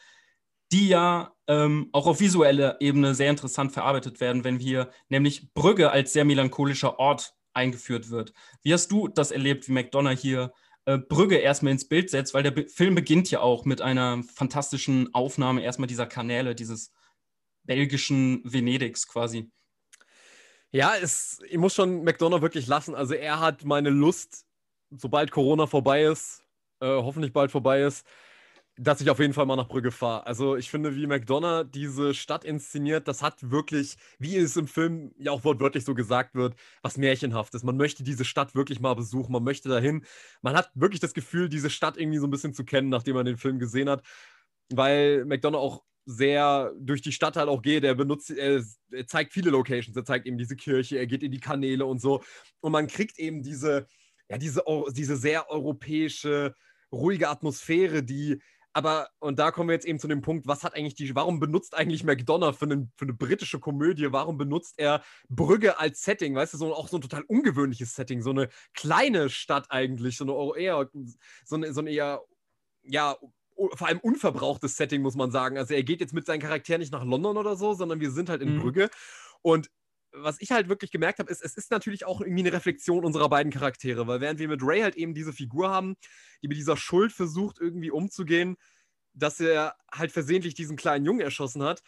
die 0.73 0.87
ja 0.87 1.35
ähm, 1.47 1.89
auch 1.91 2.07
auf 2.07 2.19
visueller 2.19 2.81
Ebene 2.81 3.13
sehr 3.13 3.29
interessant 3.29 3.71
verarbeitet 3.71 4.19
werden, 4.19 4.43
wenn 4.43 4.57
hier 4.57 4.89
nämlich 5.07 5.53
Brügge 5.53 5.91
als 5.91 6.13
sehr 6.13 6.25
melancholischer 6.25 6.97
Ort 6.97 7.35
eingeführt 7.53 8.09
wird. 8.09 8.33
Wie 8.63 8.73
hast 8.73 8.91
du 8.91 9.07
das 9.07 9.29
erlebt, 9.29 9.67
wie 9.67 9.73
McDonough 9.73 10.19
hier 10.19 10.51
äh, 10.85 10.97
Brügge 10.97 11.37
erstmal 11.37 11.73
ins 11.73 11.87
Bild 11.87 12.09
setzt? 12.09 12.33
Weil 12.33 12.41
der 12.41 12.51
Be 12.51 12.67
Film 12.67 12.95
beginnt 12.95 13.29
ja 13.29 13.39
auch 13.39 13.65
mit 13.65 13.81
einer 13.81 14.23
fantastischen 14.23 15.13
Aufnahme 15.13 15.61
erstmal 15.61 15.87
dieser 15.87 16.07
Kanäle, 16.07 16.55
dieses 16.55 16.91
belgischen 17.65 18.41
Venedigs 18.43 19.07
quasi. 19.07 19.51
Ja, 20.71 20.95
es, 20.99 21.39
ich 21.47 21.59
muss 21.59 21.75
schon 21.75 22.03
McDonough 22.03 22.41
wirklich 22.41 22.65
lassen. 22.65 22.95
Also 22.95 23.13
er 23.13 23.39
hat 23.39 23.63
meine 23.63 23.91
Lust, 23.91 24.47
sobald 24.89 25.29
Corona 25.29 25.67
vorbei 25.67 26.05
ist, 26.05 26.43
äh, 26.79 26.87
hoffentlich 26.87 27.31
bald 27.31 27.51
vorbei 27.51 27.83
ist, 27.83 28.07
dass 28.75 29.01
ich 29.01 29.09
auf 29.09 29.19
jeden 29.19 29.33
Fall 29.33 29.45
mal 29.45 29.55
nach 29.55 29.67
Brügge 29.67 29.91
fahre. 29.91 30.25
Also 30.25 30.55
ich 30.55 30.71
finde, 30.71 30.95
wie 30.95 31.05
McDonough 31.05 31.65
diese 31.69 32.13
Stadt 32.15 32.43
inszeniert, 32.43 33.07
das 33.07 33.21
hat 33.21 33.51
wirklich, 33.51 33.97
wie 34.17 34.35
es 34.35 34.57
im 34.57 34.67
Film 34.67 35.13
ja 35.17 35.31
auch 35.31 35.43
wortwörtlich 35.43 35.85
so 35.85 35.93
gesagt 35.93 36.33
wird, 36.33 36.55
was 36.81 36.97
Märchenhaftes. 36.97 37.63
Man 37.63 37.77
möchte 37.77 38.03
diese 38.03 38.25
Stadt 38.25 38.55
wirklich 38.55 38.79
mal 38.79 38.95
besuchen, 38.95 39.31
man 39.31 39.43
möchte 39.43 39.69
dahin. 39.69 40.05
Man 40.41 40.55
hat 40.55 40.71
wirklich 40.73 40.99
das 40.99 41.13
Gefühl, 41.13 41.49
diese 41.49 41.69
Stadt 41.69 41.97
irgendwie 41.97 42.17
so 42.17 42.25
ein 42.25 42.31
bisschen 42.31 42.53
zu 42.53 42.65
kennen, 42.65 42.89
nachdem 42.89 43.15
man 43.15 43.25
den 43.25 43.37
Film 43.37 43.59
gesehen 43.59 43.89
hat. 43.89 44.03
weil 44.69 45.25
McDonough 45.25 45.61
auch 45.61 45.83
sehr 46.05 46.73
durch 46.79 47.01
die 47.01 47.11
Stadt 47.11 47.37
halt 47.37 47.49
auch 47.49 47.61
geht. 47.61 47.83
Er 47.83 47.95
benutzt, 47.95 48.31
er, 48.31 48.63
er, 48.91 49.07
zeigt 49.07 49.33
viele 49.33 49.51
Locations. 49.51 49.95
Er 49.95 50.05
zeigt 50.05 50.25
eben 50.25 50.37
diese 50.37 50.55
Kirche, 50.55 50.97
er 50.97 51.07
geht 51.07 51.23
in 51.23 51.31
die 51.31 51.39
Kanäle 51.39 51.85
und 51.85 51.99
so. 52.01 52.23
Und 52.61 52.71
man 52.71 52.87
kriegt 52.87 53.19
eben 53.19 53.41
diese, 53.43 53.87
ja, 54.29 54.37
diese, 54.37 54.63
diese 54.91 55.15
sehr 55.17 55.49
europäische, 55.49 56.55
ruhige 56.91 57.29
Atmosphäre, 57.29 58.03
die 58.03 58.41
aber, 58.73 59.09
und 59.19 59.37
da 59.37 59.51
kommen 59.51 59.69
wir 59.69 59.75
jetzt 59.75 59.85
eben 59.85 59.99
zu 59.99 60.07
dem 60.07 60.21
Punkt, 60.21 60.47
was 60.47 60.63
hat 60.63 60.75
eigentlich 60.75 60.95
die, 60.95 61.15
warum 61.15 61.39
benutzt 61.39 61.75
eigentlich 61.75 62.03
McDonough 62.03 62.57
für, 62.57 62.65
einen, 62.65 62.91
für 62.97 63.05
eine 63.05 63.13
britische 63.13 63.59
Komödie, 63.59 64.11
warum 64.11 64.37
benutzt 64.37 64.75
er 64.77 65.03
Brügge 65.29 65.79
als 65.79 66.01
Setting, 66.03 66.35
weißt 66.35 66.55
du, 66.55 66.57
so, 66.57 66.73
auch 66.73 66.87
so 66.87 66.97
ein 66.97 67.01
total 67.01 67.23
ungewöhnliches 67.23 67.93
Setting, 67.95 68.21
so 68.21 68.31
eine 68.31 68.49
kleine 68.73 69.29
Stadt 69.29 69.67
eigentlich, 69.69 70.17
so 70.17 70.23
eine 70.23 70.59
eher, 70.59 70.89
so 71.45 71.55
eine, 71.55 71.71
so 71.71 71.81
eine 71.81 71.91
eher, 71.91 72.21
ja, 72.83 73.15
vor 73.55 73.87
allem 73.87 73.99
unverbrauchtes 73.99 74.75
Setting, 74.75 75.03
muss 75.03 75.15
man 75.15 75.29
sagen. 75.29 75.59
Also 75.59 75.75
er 75.75 75.83
geht 75.83 76.01
jetzt 76.01 76.13
mit 76.13 76.25
seinen 76.25 76.41
Charakteren 76.41 76.79
nicht 76.79 76.91
nach 76.91 77.05
London 77.05 77.37
oder 77.37 77.55
so, 77.55 77.75
sondern 77.75 77.99
wir 77.99 78.09
sind 78.09 78.29
halt 78.29 78.41
in 78.41 78.55
mhm. 78.55 78.61
Brügge. 78.61 78.89
Und 79.43 79.69
was 80.13 80.39
ich 80.39 80.51
halt 80.51 80.69
wirklich 80.69 80.91
gemerkt 80.91 81.19
habe, 81.19 81.31
ist, 81.31 81.43
es 81.43 81.55
ist 81.55 81.71
natürlich 81.71 82.05
auch 82.05 82.21
irgendwie 82.21 82.43
eine 82.43 82.53
Reflexion 82.53 83.03
unserer 83.03 83.29
beiden 83.29 83.51
Charaktere, 83.51 84.07
weil 84.07 84.21
während 84.21 84.39
wir 84.39 84.47
mit 84.47 84.61
Ray 84.63 84.81
halt 84.81 84.95
eben 84.95 85.13
diese 85.13 85.33
Figur 85.33 85.69
haben, 85.69 85.95
die 86.41 86.47
mit 86.47 86.57
dieser 86.57 86.77
Schuld 86.77 87.11
versucht, 87.11 87.59
irgendwie 87.59 87.91
umzugehen, 87.91 88.57
dass 89.13 89.39
er 89.39 89.75
halt 89.91 90.11
versehentlich 90.11 90.53
diesen 90.53 90.75
kleinen 90.75 91.05
Jungen 91.05 91.21
erschossen 91.21 91.63
hat, 91.63 91.81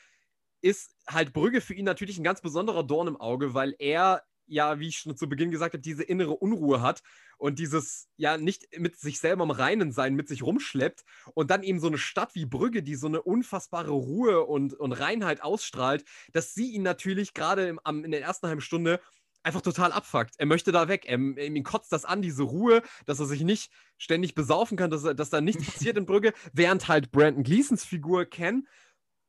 ist 0.62 0.96
halt 1.08 1.34
Brügge 1.34 1.62
für 1.62 1.76
ihn 1.76 1.86
natürlich 1.86 2.18
ein 2.18 2.24
ganz 2.24 2.42
besonderer 2.42 2.84
Dorn 2.84 3.08
im 3.08 3.18
Auge, 3.18 3.54
weil 3.54 3.76
er 3.78 4.24
ja, 4.48 4.80
wie 4.80 4.88
ich 4.90 4.98
schon 4.98 5.18
zu 5.18 5.28
Beginn 5.28 5.52
gesagt 5.52 5.74
habe, 5.74 5.82
diese 5.82 6.04
innere 6.04 6.36
Unruhe 6.36 6.82
hat 6.82 7.02
und 7.38 7.60
dieses, 7.60 8.08
ja, 8.18 8.38
nicht 8.38 8.80
mit 8.80 8.98
sich 8.98 9.20
selber 9.20 9.44
im 9.44 9.52
Reinen 9.52 9.92
sein, 9.92 10.16
mit 10.16 10.28
sich 10.28 10.44
rumschleppt 10.44 11.04
und 11.34 11.52
dann 11.52 11.64
eben 11.64 11.80
so 11.80 11.88
eine 11.88 11.98
Stadt 11.98 12.36
wie 12.36 12.46
Brügge, 12.46 12.84
die 12.84 12.96
so 12.96 13.08
eine 13.08 13.22
unfassbare 13.22 13.92
Ruhe 13.92 14.46
und, 14.46 14.74
und 14.74 14.92
Reinheit 14.94 15.42
ausstrahlt, 15.42 16.06
dass 16.32 16.54
sie 16.54 16.72
ihn 16.72 16.84
natürlich 16.84 17.34
gerade 17.34 17.76
in 17.86 18.12
der 18.12 18.22
ersten 18.22 18.48
halben 18.48 18.62
Stunde 18.62 19.00
einfach 19.46 19.62
total 19.62 19.92
abfuckt. 19.92 20.34
Er 20.38 20.48
möchte 20.48 20.72
da 20.72 20.88
weg. 20.88 21.06
Er, 21.06 21.18
ihm 21.18 21.64
kotzt 21.64 21.92
das 21.92 22.04
an, 22.04 22.22
diese 22.22 22.44
Ruhe, 22.44 22.82
dass 23.06 23.20
er 23.20 23.28
sich 23.28 23.42
nicht 23.42 23.72
ständig 23.98 24.34
besaufen 24.34 24.76
kann, 24.76 24.90
dass, 24.90 25.04
er, 25.04 25.14
dass 25.14 25.30
da 25.30 25.40
nichts 25.40 25.66
passiert 25.72 25.98
in 25.98 26.06
Brügge, 26.06 26.34
während 26.52 26.88
halt 26.88 27.12
Brandon 27.12 27.44
Gleasons 27.44 27.86
Figur 27.86 28.26
Ken, 28.26 28.68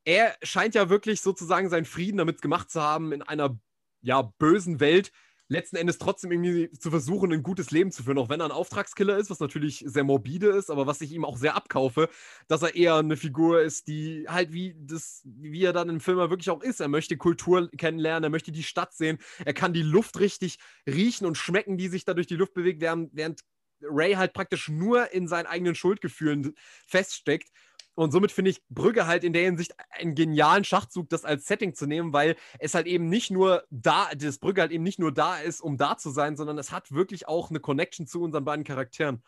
er 0.05 0.35
scheint 0.41 0.73
ja 0.73 0.89
wirklich 0.89 1.21
sozusagen 1.21 1.69
seinen 1.69 1.85
Frieden 1.85 2.17
damit 2.17 2.41
gemacht 2.41 2.71
zu 2.71 2.81
haben, 2.81 3.11
in 3.11 3.21
einer 3.21 3.59
ja, 4.01 4.21
bösen 4.39 4.79
Welt 4.79 5.11
letzten 5.49 5.77
Endes 5.77 5.97
trotzdem 5.97 6.31
irgendwie 6.31 6.69
zu 6.71 6.89
versuchen, 6.89 7.31
ein 7.31 7.43
gutes 7.43 7.71
Leben 7.71 7.91
zu 7.91 8.03
führen, 8.03 8.17
auch 8.17 8.29
wenn 8.29 8.41
er 8.41 8.45
ein 8.47 8.51
Auftragskiller 8.51 9.17
ist, 9.17 9.29
was 9.29 9.39
natürlich 9.39 9.83
sehr 9.87 10.03
morbide 10.03 10.47
ist, 10.47 10.69
aber 10.69 10.87
was 10.87 11.01
ich 11.01 11.11
ihm 11.11 11.25
auch 11.25 11.37
sehr 11.37 11.55
abkaufe, 11.55 12.09
dass 12.47 12.63
er 12.63 12.75
eher 12.75 12.95
eine 12.95 13.17
Figur 13.17 13.61
ist, 13.61 13.87
die 13.87 14.25
halt 14.27 14.51
wie 14.51 14.75
das, 14.77 15.21
wie 15.25 15.63
er 15.63 15.73
dann 15.73 15.89
im 15.89 16.01
Film 16.01 16.17
wirklich 16.17 16.49
auch 16.49 16.61
ist. 16.61 16.79
Er 16.79 16.89
möchte 16.89 17.17
Kultur 17.17 17.69
kennenlernen, 17.77 18.25
er 18.25 18.29
möchte 18.29 18.51
die 18.51 18.63
Stadt 18.63 18.93
sehen, 18.93 19.19
er 19.45 19.53
kann 19.53 19.73
die 19.73 19.83
Luft 19.83 20.19
richtig 20.19 20.59
riechen 20.85 21.25
und 21.25 21.37
schmecken, 21.37 21.77
die 21.77 21.87
sich 21.87 22.03
da 22.05 22.13
durch 22.13 22.27
die 22.27 22.35
Luft 22.35 22.53
bewegt, 22.53 22.81
während, 22.81 23.11
während 23.13 23.41
Ray 23.81 24.13
halt 24.13 24.33
praktisch 24.33 24.69
nur 24.69 25.11
in 25.13 25.27
seinen 25.27 25.45
eigenen 25.45 25.75
Schuldgefühlen 25.75 26.55
feststeckt. 26.87 27.49
Und 27.97 28.11
somit 28.11 28.31
finde 28.31 28.51
ich 28.51 28.61
Brügge 28.69 29.07
halt 29.07 29.23
in 29.23 29.33
der 29.33 29.41
Hinsicht 29.41 29.73
einen 29.89 30.13
genialen 30.13 30.63
Schachzug, 30.63 31.09
das 31.09 31.25
als 31.25 31.47
Setting 31.47 31.73
zu 31.73 31.87
nehmen, 31.87 32.13
weil 32.13 32.35
es 32.59 32.75
halt 32.75 32.85
eben 32.85 33.09
nicht 33.09 33.31
nur 33.31 33.63
da, 33.71 34.09
das 34.15 34.37
Brügge 34.37 34.61
halt 34.61 34.71
eben 34.71 34.83
nicht 34.83 34.99
nur 34.99 35.11
da 35.11 35.37
ist, 35.37 35.61
um 35.61 35.77
da 35.77 35.97
zu 35.97 36.11
sein, 36.11 36.37
sondern 36.37 36.59
es 36.59 36.71
hat 36.71 36.91
wirklich 36.91 37.27
auch 37.27 37.49
eine 37.49 37.59
Connection 37.59 38.05
zu 38.05 38.21
unseren 38.21 38.45
beiden 38.45 38.63
Charakteren. 38.63 39.23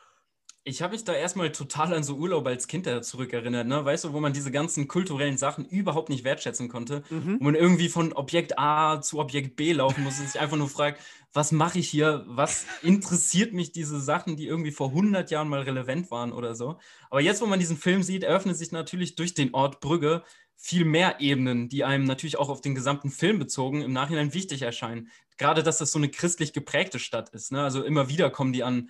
Ich 0.65 0.81
habe 0.81 0.93
mich 0.93 1.03
da 1.03 1.13
erstmal 1.13 1.51
total 1.51 1.93
an 1.93 2.03
so 2.03 2.15
Urlaub 2.15 2.45
als 2.45 2.67
Kind 2.67 2.87
zurückerinnert, 3.03 3.65
ne? 3.65 3.83
Weißt 3.85 4.03
du, 4.03 4.13
wo 4.13 4.19
man 4.19 4.33
diese 4.33 4.51
ganzen 4.51 4.87
kulturellen 4.87 5.37
Sachen 5.37 5.65
überhaupt 5.65 6.09
nicht 6.09 6.23
wertschätzen 6.23 6.67
konnte. 6.67 7.03
Mhm. 7.09 7.37
Wo 7.39 7.45
man 7.45 7.55
irgendwie 7.55 7.89
von 7.89 8.13
Objekt 8.13 8.59
A 8.59 9.01
zu 9.01 9.19
Objekt 9.19 9.55
B 9.55 9.71
laufen 9.71 10.03
muss 10.03 10.19
und 10.19 10.29
sich 10.29 10.39
einfach 10.39 10.57
nur 10.57 10.69
fragt, 10.69 11.01
was 11.31 11.51
mache 11.51 11.79
ich 11.79 11.89
hier? 11.89 12.23
Was 12.27 12.65
interessiert 12.81 13.53
mich 13.53 13.71
diese 13.71 13.99
Sachen, 13.99 14.35
die 14.35 14.47
irgendwie 14.47 14.71
vor 14.71 14.89
100 14.89 15.31
Jahren 15.31 15.47
mal 15.47 15.61
relevant 15.61 16.11
waren 16.11 16.33
oder 16.33 16.55
so? 16.55 16.77
Aber 17.09 17.21
jetzt, 17.21 17.41
wo 17.41 17.45
man 17.45 17.59
diesen 17.59 17.77
Film 17.77 18.03
sieht, 18.03 18.23
eröffnet 18.23 18.57
sich 18.57 18.71
natürlich 18.71 19.15
durch 19.15 19.33
den 19.33 19.53
Ort 19.53 19.79
Brügge 19.79 20.23
viel 20.55 20.83
mehr 20.83 21.21
Ebenen, 21.21 21.69
die 21.69 21.85
einem 21.85 22.03
natürlich 22.03 22.37
auch 22.37 22.49
auf 22.49 22.59
den 22.59 22.75
gesamten 22.75 23.11
Film 23.11 23.39
bezogen 23.39 23.81
im 23.81 23.93
Nachhinein 23.93 24.33
wichtig 24.33 24.61
erscheinen. 24.61 25.09
Gerade, 25.37 25.63
dass 25.63 25.77
das 25.77 25.91
so 25.91 25.99
eine 25.99 26.09
christlich 26.09 26.51
geprägte 26.51 26.99
Stadt 26.99 27.29
ist. 27.29 27.53
Ne? 27.53 27.63
Also 27.63 27.81
immer 27.81 28.09
wieder 28.09 28.29
kommen 28.29 28.51
die 28.51 28.63
an 28.63 28.89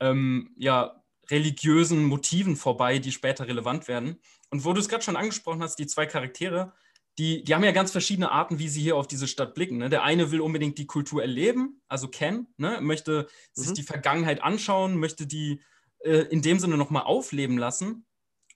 ähm, 0.00 0.52
ja, 0.56 1.03
religiösen 1.30 2.04
Motiven 2.04 2.56
vorbei, 2.56 2.98
die 2.98 3.12
später 3.12 3.46
relevant 3.46 3.88
werden. 3.88 4.20
Und 4.50 4.64
wo 4.64 4.72
du 4.72 4.80
es 4.80 4.88
gerade 4.88 5.02
schon 5.02 5.16
angesprochen 5.16 5.62
hast, 5.62 5.76
die 5.78 5.86
zwei 5.86 6.06
Charaktere, 6.06 6.72
die, 7.18 7.44
die 7.44 7.54
haben 7.54 7.64
ja 7.64 7.72
ganz 7.72 7.92
verschiedene 7.92 8.30
Arten, 8.30 8.58
wie 8.58 8.68
sie 8.68 8.82
hier 8.82 8.96
auf 8.96 9.06
diese 9.06 9.28
Stadt 9.28 9.54
blicken. 9.54 9.78
Ne? 9.78 9.88
Der 9.88 10.02
eine 10.02 10.32
will 10.32 10.40
unbedingt 10.40 10.78
die 10.78 10.86
Kultur 10.86 11.22
erleben, 11.22 11.80
also 11.88 12.08
Ken, 12.08 12.48
ne? 12.56 12.78
möchte 12.80 13.28
mhm. 13.56 13.62
sich 13.62 13.72
die 13.72 13.82
Vergangenheit 13.82 14.42
anschauen, 14.42 14.96
möchte 14.98 15.26
die 15.26 15.60
äh, 16.00 16.26
in 16.30 16.42
dem 16.42 16.58
Sinne 16.58 16.76
nochmal 16.76 17.04
aufleben 17.04 17.56
lassen. 17.56 18.04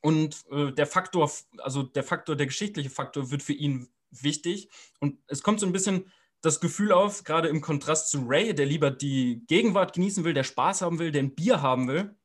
Und 0.01 0.45
äh, 0.51 0.73
der 0.73 0.87
Faktor, 0.87 1.31
also 1.59 1.83
der 1.83 2.05
Faktor, 2.05 2.37
der 2.37 2.47
geschichtliche 2.47 2.91
Faktor 2.91 3.31
wird 3.31 3.43
für 3.43 3.53
ihn 3.53 3.89
wichtig. 4.11 4.71
Und 5.01 5.19
es 5.27 5.43
kommt 5.43 5.61
so 5.61 5.67
ein 5.67 5.73
bisschen 5.73 6.11
das 6.41 6.61
Gefühl 6.61 6.93
auf, 6.93 7.25
gerade 7.25 7.49
im 7.49 7.61
Kontrast 7.61 8.11
zu 8.11 8.25
Ray, 8.27 8.55
der 8.55 8.67
lieber 8.67 8.91
die 8.91 9.45
Gegenwart 9.47 9.93
genießen 9.93 10.25
will, 10.25 10.35
der 10.35 10.45
Spaß 10.45 10.83
haben 10.83 10.99
will, 10.99 11.11
der 11.11 11.23
ein 11.23 11.35
Bier 11.35 11.63
haben 11.63 11.89
will, 11.89 12.17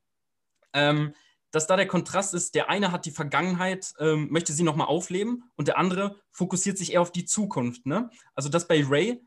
ähm, 0.74 1.14
dass 1.50 1.66
da 1.66 1.76
der 1.76 1.86
Kontrast 1.86 2.34
ist, 2.34 2.54
der 2.54 2.68
eine 2.68 2.90
hat 2.90 3.06
die 3.06 3.12
Vergangenheit, 3.12 3.94
ähm, 4.00 4.28
möchte 4.30 4.52
sie 4.52 4.64
nochmal 4.64 4.88
aufleben 4.88 5.44
und 5.56 5.68
der 5.68 5.78
andere 5.78 6.16
fokussiert 6.32 6.76
sich 6.76 6.92
eher 6.92 7.00
auf 7.00 7.12
die 7.12 7.24
Zukunft. 7.24 7.86
Ne? 7.86 8.10
Also 8.34 8.48
dass 8.48 8.66
bei 8.66 8.84
Ray 8.84 9.24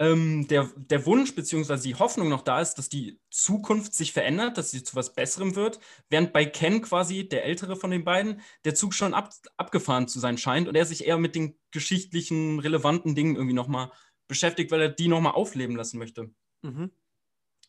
ähm, 0.00 0.48
der, 0.48 0.70
der 0.76 1.06
Wunsch 1.06 1.34
bzw. 1.34 1.76
die 1.76 1.94
Hoffnung 1.94 2.28
noch 2.28 2.42
da 2.42 2.60
ist, 2.60 2.74
dass 2.74 2.88
die 2.88 3.20
Zukunft 3.30 3.94
sich 3.94 4.12
verändert, 4.12 4.58
dass 4.58 4.72
sie 4.72 4.82
zu 4.82 4.96
was 4.96 5.14
Besserem 5.14 5.54
wird, 5.54 5.78
während 6.10 6.32
bei 6.32 6.44
Ken 6.44 6.82
quasi, 6.82 7.28
der 7.28 7.44
ältere 7.44 7.76
von 7.76 7.92
den 7.92 8.04
beiden, 8.04 8.40
der 8.64 8.74
Zug 8.74 8.92
schon 8.92 9.14
ab, 9.14 9.32
abgefahren 9.56 10.08
zu 10.08 10.18
sein 10.18 10.36
scheint 10.36 10.66
und 10.66 10.74
er 10.74 10.84
sich 10.84 11.06
eher 11.06 11.18
mit 11.18 11.36
den 11.36 11.56
geschichtlichen, 11.70 12.58
relevanten 12.58 13.14
Dingen 13.14 13.36
irgendwie 13.36 13.54
nochmal 13.54 13.92
beschäftigt, 14.26 14.72
weil 14.72 14.80
er 14.80 14.88
die 14.88 15.08
nochmal 15.08 15.34
aufleben 15.34 15.76
lassen 15.76 15.98
möchte. 15.98 16.34
Mhm. 16.62 16.90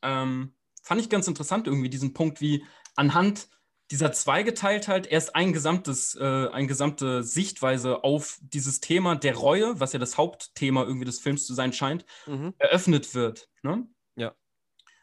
Ähm, 0.01 0.55
fand 0.81 1.01
ich 1.01 1.09
ganz 1.09 1.27
interessant 1.27 1.67
irgendwie 1.67 1.89
diesen 1.89 2.13
Punkt, 2.13 2.41
wie 2.41 2.65
anhand 2.95 3.49
dieser 3.91 4.11
Zweigeteiltheit 4.11 5.07
erst 5.07 5.35
ein 5.35 5.53
gesamtes, 5.53 6.15
äh, 6.15 6.47
eine 6.47 6.67
gesamte 6.67 7.23
Sichtweise 7.23 8.03
auf 8.03 8.39
dieses 8.41 8.79
Thema 8.79 9.15
der 9.15 9.35
Reue, 9.35 9.79
was 9.79 9.93
ja 9.93 9.99
das 9.99 10.17
Hauptthema 10.17 10.83
irgendwie 10.83 11.05
des 11.05 11.19
Films 11.19 11.45
zu 11.45 11.53
sein 11.53 11.71
scheint, 11.71 12.05
mhm. 12.25 12.53
eröffnet 12.57 13.13
wird. 13.13 13.47
Ne? 13.61 13.87
Ja. 14.15 14.33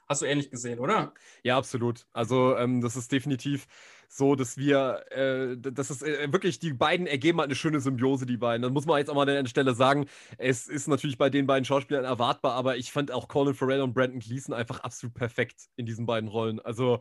Hast 0.09 0.23
du 0.23 0.27
ähnlich 0.27 0.51
gesehen, 0.51 0.81
oder? 0.81 1.15
Ja, 1.45 1.57
absolut. 1.57 2.07
Also 2.13 2.57
ähm, 2.57 2.81
das 2.81 2.97
ist 2.97 3.13
definitiv 3.13 3.69
so, 4.09 4.35
dass 4.35 4.59
wir, 4.59 5.05
äh, 5.11 5.57
das 5.57 5.91
ist 5.91 6.03
äh, 6.03 6.31
wirklich, 6.33 6.59
die 6.59 6.75
beiden 6.75 7.07
ergeben 7.07 7.39
halt 7.39 7.49
eine 7.49 7.55
schöne 7.55 7.81
Symbiose, 7.81 8.27
die 8.27 8.37
beiden. 8.37 8.63
Das 8.63 8.73
muss 8.73 8.85
man 8.85 8.99
jetzt 8.99 9.09
auch 9.09 9.15
mal 9.15 9.23
an 9.29 9.45
der 9.45 9.47
Stelle 9.47 9.75
sagen. 9.75 10.07
Es 10.39 10.67
ist 10.67 10.89
natürlich 10.89 11.17
bei 11.17 11.31
den 11.31 11.47
beiden 11.47 11.65
Schauspielern 11.65 12.05
erwartbar, 12.05 12.55
aber 12.55 12.77
ich 12.77 12.91
fand 12.91 13.13
auch 13.13 13.29
Colin 13.29 13.55
Farrell 13.55 13.81
und 13.81 13.95
Brandon 13.95 14.19
Gleason 14.19 14.55
einfach 14.55 14.81
absolut 14.81 15.15
perfekt 15.15 15.71
in 15.77 15.87
diesen 15.87 16.05
beiden 16.05 16.29
Rollen. 16.29 16.61
Also 16.61 17.01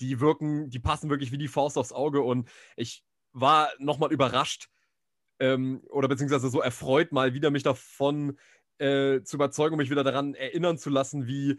die 0.00 0.20
wirken, 0.20 0.70
die 0.70 0.78
passen 0.78 1.10
wirklich 1.10 1.32
wie 1.32 1.38
die 1.38 1.48
Faust 1.48 1.78
aufs 1.78 1.92
Auge. 1.92 2.22
Und 2.22 2.48
ich 2.76 3.04
war 3.32 3.70
nochmal 3.78 4.12
überrascht 4.12 4.68
ähm, 5.38 5.82
oder 5.90 6.08
beziehungsweise 6.08 6.50
so 6.50 6.60
erfreut, 6.60 7.12
mal 7.12 7.34
wieder 7.34 7.50
mich 7.50 7.62
davon 7.62 8.38
äh, 8.78 9.22
zu 9.22 9.36
überzeugen, 9.36 9.76
mich 9.76 9.90
wieder 9.90 10.04
daran 10.04 10.34
erinnern 10.34 10.78
zu 10.78 10.90
lassen, 10.90 11.26
wie 11.26 11.58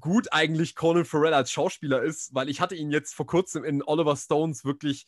gut 0.00 0.32
eigentlich 0.32 0.74
Conan 0.74 1.04
Farrell 1.04 1.34
als 1.34 1.50
Schauspieler 1.50 2.02
ist, 2.02 2.34
weil 2.34 2.48
ich 2.48 2.60
hatte 2.60 2.74
ihn 2.74 2.90
jetzt 2.90 3.14
vor 3.14 3.26
kurzem 3.26 3.64
in 3.64 3.82
Oliver 3.82 4.16
Stones 4.16 4.64
wirklich 4.64 5.06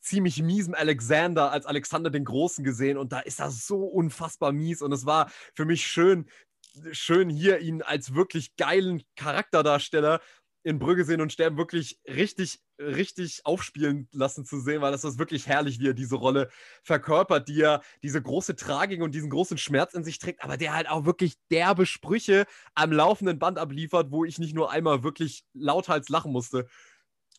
ziemlich 0.00 0.42
miesen 0.42 0.74
Alexander 0.74 1.52
als 1.52 1.66
Alexander 1.66 2.10
den 2.10 2.24
Großen 2.24 2.64
gesehen. 2.64 2.96
Und 2.96 3.12
da 3.12 3.20
ist 3.20 3.40
er 3.40 3.50
so 3.50 3.84
unfassbar 3.84 4.52
mies. 4.52 4.82
Und 4.82 4.92
es 4.92 5.06
war 5.06 5.30
für 5.54 5.64
mich 5.64 5.86
schön, 5.86 6.28
schön 6.92 7.28
hier 7.28 7.60
ihn 7.60 7.82
als 7.82 8.14
wirklich 8.14 8.56
geilen 8.56 9.02
Charakterdarsteller 9.16 10.20
in 10.62 10.78
Brügge 10.78 11.04
sehen 11.04 11.20
und 11.20 11.32
sterben 11.32 11.56
wirklich 11.56 12.00
richtig, 12.06 12.60
richtig 12.78 13.40
aufspielen 13.44 14.08
lassen 14.12 14.44
zu 14.44 14.60
sehen, 14.60 14.82
weil 14.82 14.92
das 14.92 15.04
ist 15.04 15.18
wirklich 15.18 15.46
herrlich, 15.46 15.80
wie 15.80 15.88
er 15.88 15.94
diese 15.94 16.16
Rolle 16.16 16.50
verkörpert, 16.82 17.48
die 17.48 17.62
er 17.62 17.82
diese 18.02 18.20
große 18.20 18.56
Tragik 18.56 19.02
und 19.02 19.14
diesen 19.14 19.30
großen 19.30 19.58
Schmerz 19.58 19.94
in 19.94 20.04
sich 20.04 20.18
trägt, 20.18 20.44
aber 20.44 20.56
der 20.56 20.74
halt 20.74 20.88
auch 20.88 21.04
wirklich 21.04 21.34
derbe 21.50 21.86
Sprüche 21.86 22.46
am 22.74 22.92
laufenden 22.92 23.38
Band 23.38 23.58
abliefert, 23.58 24.10
wo 24.10 24.24
ich 24.24 24.38
nicht 24.38 24.54
nur 24.54 24.70
einmal 24.70 25.02
wirklich 25.02 25.44
lauthals 25.54 26.08
lachen 26.08 26.32
musste. 26.32 26.66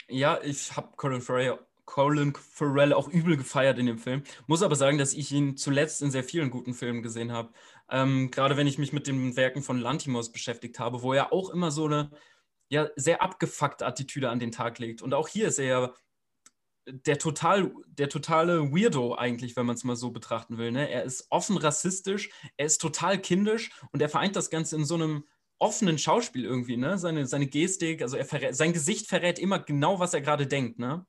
Ja, 0.07 0.39
ich 0.43 0.75
habe 0.75 0.89
Colin 0.95 1.21
Farrell 1.21 1.59
Colin 1.85 2.33
Farrell 2.35 2.93
auch 2.93 3.09
übel 3.09 3.35
gefeiert 3.35 3.77
in 3.77 3.85
dem 3.85 3.97
Film. 3.97 4.23
Muss 4.47 4.63
aber 4.63 4.75
sagen, 4.75 4.97
dass 4.97 5.13
ich 5.13 5.29
ihn 5.33 5.57
zuletzt 5.57 6.01
in 6.01 6.09
sehr 6.09 6.23
vielen 6.23 6.49
guten 6.49 6.73
Filmen 6.73 7.01
gesehen 7.03 7.33
habe. 7.33 7.51
Ähm, 7.89 8.31
gerade 8.31 8.55
wenn 8.55 8.67
ich 8.67 8.77
mich 8.77 8.93
mit 8.93 9.07
den 9.07 9.35
Werken 9.35 9.61
von 9.61 9.77
Lantimos 9.77 10.31
beschäftigt 10.31 10.79
habe, 10.79 11.01
wo 11.01 11.11
er 11.11 11.33
auch 11.33 11.49
immer 11.49 11.69
so 11.69 11.85
eine 11.85 12.09
ja 12.71 12.89
sehr 12.95 13.21
abgefuckte 13.21 13.85
Attitüde 13.85 14.29
an 14.29 14.39
den 14.39 14.51
Tag 14.51 14.79
legt. 14.79 15.01
Und 15.01 15.13
auch 15.13 15.27
hier 15.27 15.49
ist 15.49 15.59
er 15.59 15.65
ja 15.65 15.93
der, 16.87 17.19
total, 17.19 17.71
der 17.85 18.09
totale 18.09 18.71
Weirdo 18.71 19.15
eigentlich, 19.15 19.55
wenn 19.55 19.65
man 19.65 19.75
es 19.75 19.83
mal 19.83 19.97
so 19.97 20.11
betrachten 20.11 20.57
will. 20.57 20.71
Ne? 20.71 20.89
Er 20.89 21.03
ist 21.03 21.27
offen 21.29 21.57
rassistisch, 21.57 22.29
er 22.57 22.65
ist 22.65 22.79
total 22.79 23.19
kindisch 23.19 23.71
und 23.91 24.01
er 24.01 24.09
vereint 24.09 24.35
das 24.35 24.49
Ganze 24.49 24.77
in 24.77 24.85
so 24.85 24.95
einem 24.95 25.25
offenen 25.59 25.99
Schauspiel 25.99 26.43
irgendwie, 26.43 26.75
ne? 26.75 26.97
Seine, 26.97 27.27
seine 27.27 27.45
Gestik, 27.45 28.01
also 28.01 28.17
er 28.17 28.25
verrät, 28.25 28.55
sein 28.55 28.73
Gesicht 28.73 29.07
verrät 29.07 29.37
immer 29.37 29.59
genau, 29.59 29.99
was 29.99 30.15
er 30.15 30.21
gerade 30.21 30.47
denkt, 30.47 30.79
ne? 30.79 31.05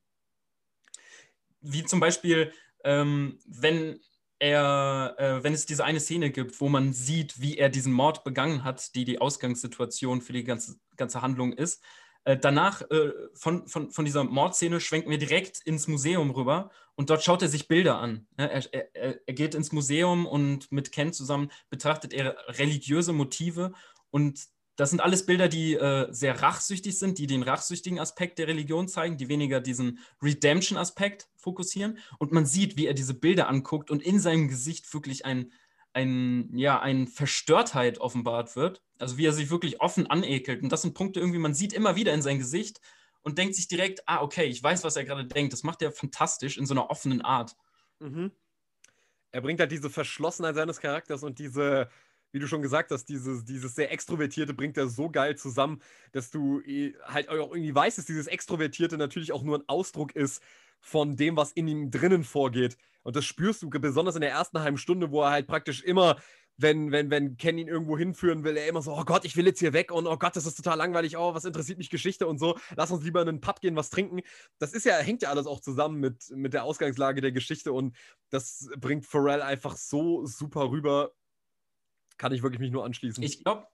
Wie 1.63 1.85
zum 1.85 2.01
Beispiel, 2.01 2.53
ähm, 2.85 3.39
wenn 3.47 3.99
er, 4.43 5.15
äh, 5.19 5.45
wenn 5.45 5.55
es 5.55 5.67
diese 5.67 5.85
eine 5.85 6.01
Szene 6.01 6.31
gibt, 6.31 6.61
wo 6.61 6.69
man 6.69 6.93
sieht, 6.93 7.41
wie 7.41 7.59
er 7.59 7.69
diesen 7.69 7.93
Mord 7.93 8.25
begangen 8.25 8.65
hat, 8.65 8.97
die 8.97 9.05
die 9.05 9.21
Ausgangssituation 9.21 10.21
für 10.21 10.33
die 10.33 10.43
ganze, 10.43 10.81
ganze 10.97 11.23
Handlung 11.23 11.53
ist. 11.53 11.81
Äh, 12.25 12.37
danach 12.37 12.83
äh, 12.91 13.13
von, 13.35 13.69
von, 13.69 13.93
von 13.93 14.05
dieser 14.05 14.25
Mordszene 14.25 14.81
schwenken 14.81 15.11
wir 15.11 15.19
direkt 15.19 15.61
ins 15.61 15.87
Museum 15.87 16.33
rüber 16.33 16.71
und 16.97 17.09
dort 17.09 17.23
schaut 17.23 17.43
er 17.43 17.49
sich 17.49 17.69
Bilder 17.69 17.99
an. 17.99 18.27
Er, 18.37 18.75
er, 18.75 19.21
er 19.27 19.35
geht 19.35 19.55
ins 19.55 19.71
Museum 19.71 20.27
und 20.27 20.73
mit 20.73 20.91
Ken 20.91 21.13
zusammen 21.13 21.53
betrachtet 21.71 22.13
er 22.13 22.37
religiöse 22.49 23.13
Motive 23.13 23.73
und 24.11 24.49
das 24.77 24.91
sind 24.91 25.01
alles 25.01 25.27
Bilder, 25.27 25.49
die 25.49 25.75
äh, 25.75 26.11
sehr 26.13 26.41
rachsüchtig 26.41 26.99
sind, 26.99 27.19
die 27.19 27.27
den 27.27 27.43
rachsüchtigen 27.43 27.99
Aspekt 27.99 28.39
der 28.39 28.49
Religion 28.49 28.89
zeigen, 28.89 29.19
die 29.19 29.29
weniger 29.29 29.61
diesen 29.61 29.99
Redemption-Aspekt 30.23 31.29
fokussieren. 31.37 31.99
Und 32.19 32.33
man 32.33 32.47
sieht, 32.47 32.77
wie 32.77 32.87
er 32.87 32.95
diese 32.95 33.15
Bilder 33.15 33.49
anguckt 33.49 33.91
und 33.91 34.03
in 34.03 34.19
seinem 34.19 34.49
Gesicht 34.49 34.93
wirklich 34.95 35.27
ein, 35.27 35.53
ein, 35.93 36.57
ja, 36.57 36.81
ein 36.81 37.07
Verstörtheit 37.07 37.99
offenbart 37.99 38.57
wird. 38.57 38.83
Also 38.99 39.19
wie 39.19 39.27
er 39.27 39.33
sich 39.33 39.51
wirklich 39.51 39.81
offen 39.81 40.07
anekelt. 40.07 40.63
Und 40.63 40.71
das 40.71 40.83
sind 40.83 40.95
Punkte 40.95 41.21
irgendwie, 41.21 41.39
man 41.39 41.55
sieht 41.55 41.75
immer 41.75 41.97
wieder 41.97 42.15
in 42.15 42.23
sein 42.23 42.39
Gesicht 42.39 42.81
und 43.23 43.37
denkt 43.37 43.55
sich 43.55 43.69
direkt, 43.69 44.09
ah, 44.09 44.23
okay, 44.23 44.45
ich 44.45 44.63
weiß, 44.63 44.85
was 44.85 44.97
er 44.97 45.05
gerade 45.05 45.27
denkt. 45.27 45.53
Das 45.53 45.65
macht 45.65 45.83
er 45.83 45.93
fantastisch 45.93 46.57
in 46.57 46.67
so 46.67 46.73
einer 46.73 46.89
offenen 46.89 47.21
Art. 47.21 47.57
Mhm. 47.99 48.33
Er 49.33 49.41
bringt 49.43 49.61
halt 49.61 49.73
diese 49.73 49.91
Verschlossenheit 49.91 50.55
seines 50.55 50.81
Charakters 50.81 51.23
und 51.23 51.39
diese 51.39 51.89
wie 52.33 52.39
du 52.39 52.49
schon 52.49 52.63
gesagt 52.63 52.91
hast, 52.91 53.05
dieses, 53.05 53.45
dieses 53.45 53.75
sehr 53.75 53.93
Extrovertierte 53.93 54.55
bringt 54.55 54.77
er 54.77 54.89
so 54.89 55.11
geil 55.11 55.37
zusammen, 55.37 55.81
dass 56.13 56.31
du 56.31 56.61
äh, 56.61 56.95
halt 57.05 57.29
auch 57.29 57.53
irgendwie 57.53 57.75
weißt, 57.75 57.99
dass 57.99 58.07
dieses 58.07 58.27
Extrovertierte 58.27 58.99
natürlich 58.99 59.33
auch 59.33 59.43
nur 59.43 59.59
ein 59.59 59.69
Ausdruck 59.69 60.17
ist 60.17 60.43
von 60.81 61.17
dem, 61.17 61.37
was 61.37 61.53
in 61.53 61.69
ihm 61.69 61.91
drinnen 61.91 62.25
vorgeht. 62.25 62.77
Und 63.03 63.17
das 63.17 63.25
spürst 63.25 63.63
du 63.63 63.71
besonders 63.71 64.15
in 64.15 64.21
der 64.21 64.31
ersten 64.31 64.61
halben 64.61 64.79
Stunde, 64.79 65.11
wo 65.11 65.23
er 65.23 65.31
halt 65.31 65.47
praktisch 65.47 65.83
immer 65.83 66.17
wenn, 66.59 66.93
wenn, 66.93 67.11
wenn 67.11 67.37
Ken 67.37 67.59
ihn 67.59 67.69
irgendwo 67.69 67.97
hinführen 67.97 68.45
will, 68.45 68.57
er 68.57 68.69
immer 68.69 68.83
so, 68.83 68.93
oh 68.93 69.05
Gott, 69.05 69.25
ich 69.25 69.37
will 69.37 69.47
jetzt 69.47 69.59
hier 69.59 69.73
weg 69.73 69.91
und 69.91 70.07
oh 70.07 70.17
Gott, 70.17 70.37
das 70.37 70.47
ist 70.47 70.57
total 70.57 70.79
langweilig, 70.79 71.17
oh, 71.17 71.35
was 71.35 71.45
interessiert 71.45 71.79
mich 71.79 71.91
Geschichte 71.91 72.27
und 72.27 72.39
so, 72.39 72.59
lass 72.77 72.91
uns 72.91 73.03
lieber 73.03 73.23
in 73.23 73.29
einen 73.29 73.41
Pub 73.41 73.61
gehen, 73.61 73.77
was 73.77 73.91
trinken. 73.91 74.21
Das 74.59 74.73
ist 74.73 74.85
ja, 74.85 74.97
hängt 74.99 75.23
ja 75.23 75.31
alles 75.31 75.47
auch 75.47 75.61
zusammen 75.61 75.99
mit, 75.99 76.31
mit 76.31 76.53
der 76.53 76.65
Ausgangslage 76.65 77.21
der 77.21 77.33
Geschichte 77.33 77.73
und 77.73 77.97
das 78.31 78.69
bringt 78.79 79.07
Pharrell 79.07 79.43
einfach 79.43 79.77
so 79.77 80.25
super 80.27 80.71
rüber 80.71 81.13
kann 82.19 82.33
ich 82.33 82.43
wirklich 82.43 82.61
mich 82.61 82.71
nur 82.71 82.85
anschließen. 82.85 83.23
Ich 83.23 83.43
glaube, 83.43 83.67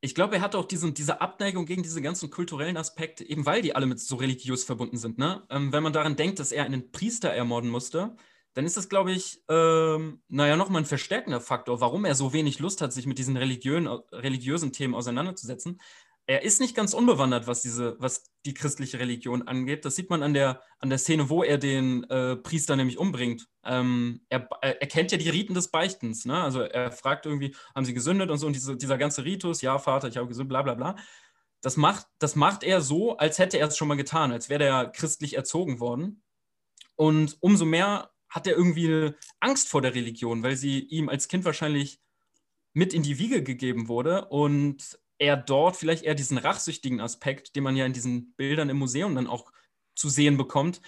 ich 0.00 0.16
glaube, 0.16 0.36
er 0.36 0.40
hat 0.40 0.56
auch 0.56 0.64
diesen, 0.64 0.94
diese 0.94 1.20
Abneigung 1.20 1.64
gegen 1.64 1.84
diese 1.84 2.02
ganzen 2.02 2.28
kulturellen 2.28 2.76
Aspekte, 2.76 3.24
eben 3.24 3.46
weil 3.46 3.62
die 3.62 3.76
alle 3.76 3.86
mit 3.86 4.00
so 4.00 4.16
religiös 4.16 4.64
verbunden 4.64 4.96
sind. 4.96 5.16
Ne? 5.16 5.44
Ähm, 5.48 5.72
wenn 5.72 5.84
man 5.84 5.92
daran 5.92 6.16
denkt, 6.16 6.40
dass 6.40 6.50
er 6.50 6.64
einen 6.64 6.90
Priester 6.90 7.30
ermorden 7.30 7.70
musste, 7.70 8.16
dann 8.54 8.66
ist 8.66 8.76
das, 8.76 8.88
glaube 8.88 9.12
ich, 9.12 9.42
ähm, 9.48 10.20
naja, 10.28 10.56
nochmal 10.56 10.82
ein 10.82 10.86
verstärkender 10.86 11.40
Faktor, 11.40 11.80
warum 11.80 12.04
er 12.04 12.14
so 12.14 12.32
wenig 12.32 12.58
Lust 12.58 12.82
hat, 12.82 12.92
sich 12.92 13.06
mit 13.06 13.18
diesen 13.18 13.36
religiösen 13.36 14.72
Themen 14.72 14.94
auseinanderzusetzen 14.94 15.80
er 16.26 16.42
ist 16.42 16.60
nicht 16.60 16.76
ganz 16.76 16.94
unbewandert, 16.94 17.46
was 17.46 17.62
diese, 17.62 17.96
was 17.98 18.24
die 18.46 18.54
christliche 18.54 18.98
Religion 18.98 19.42
angeht. 19.48 19.84
Das 19.84 19.96
sieht 19.96 20.08
man 20.08 20.22
an 20.22 20.34
der, 20.34 20.62
an 20.78 20.88
der 20.88 20.98
Szene, 20.98 21.28
wo 21.28 21.42
er 21.42 21.58
den 21.58 22.04
äh, 22.04 22.36
Priester 22.36 22.76
nämlich 22.76 22.98
umbringt. 22.98 23.48
Ähm, 23.64 24.24
er, 24.28 24.48
er 24.60 24.86
kennt 24.86 25.10
ja 25.10 25.18
die 25.18 25.30
Riten 25.30 25.54
des 25.54 25.68
Beichtens. 25.68 26.24
Ne? 26.24 26.40
Also 26.40 26.60
er 26.60 26.92
fragt 26.92 27.26
irgendwie, 27.26 27.56
haben 27.74 27.84
sie 27.84 27.94
gesündet 27.94 28.30
und 28.30 28.38
so 28.38 28.46
und 28.46 28.54
diese, 28.54 28.76
dieser 28.76 28.98
ganze 28.98 29.24
Ritus, 29.24 29.62
ja, 29.62 29.78
Vater, 29.78 30.08
ich 30.08 30.16
habe 30.16 30.28
gesündet, 30.28 30.50
bla 30.50 30.62
bla 30.62 30.74
bla. 30.74 30.96
Das 31.60 31.76
macht, 31.76 32.06
das 32.18 32.36
macht 32.36 32.62
er 32.62 32.80
so, 32.80 33.16
als 33.16 33.38
hätte 33.38 33.58
er 33.58 33.68
es 33.68 33.76
schon 33.76 33.88
mal 33.88 33.96
getan, 33.96 34.32
als 34.32 34.48
wäre 34.48 34.64
er 34.64 34.86
christlich 34.90 35.34
erzogen 35.34 35.80
worden. 35.80 36.22
Und 36.96 37.36
umso 37.40 37.64
mehr 37.64 38.10
hat 38.28 38.46
er 38.46 38.56
irgendwie 38.56 39.12
Angst 39.40 39.68
vor 39.68 39.82
der 39.82 39.94
Religion, 39.94 40.42
weil 40.42 40.56
sie 40.56 40.80
ihm 40.80 41.08
als 41.08 41.28
Kind 41.28 41.44
wahrscheinlich 41.44 42.00
mit 42.74 42.94
in 42.94 43.02
die 43.02 43.18
Wiege 43.18 43.42
gegeben 43.42 43.88
wurde 43.88 44.26
und 44.26 44.98
er 45.22 45.36
dort 45.36 45.76
vielleicht 45.76 46.02
eher 46.02 46.16
diesen 46.16 46.36
rachsüchtigen 46.36 47.00
Aspekt, 47.00 47.54
den 47.54 47.62
man 47.62 47.76
ja 47.76 47.86
in 47.86 47.92
diesen 47.92 48.34
Bildern 48.34 48.68
im 48.68 48.78
Museum 48.78 49.14
dann 49.14 49.28
auch 49.28 49.52
zu 49.94 50.08
sehen 50.08 50.36
bekommt, 50.36 50.82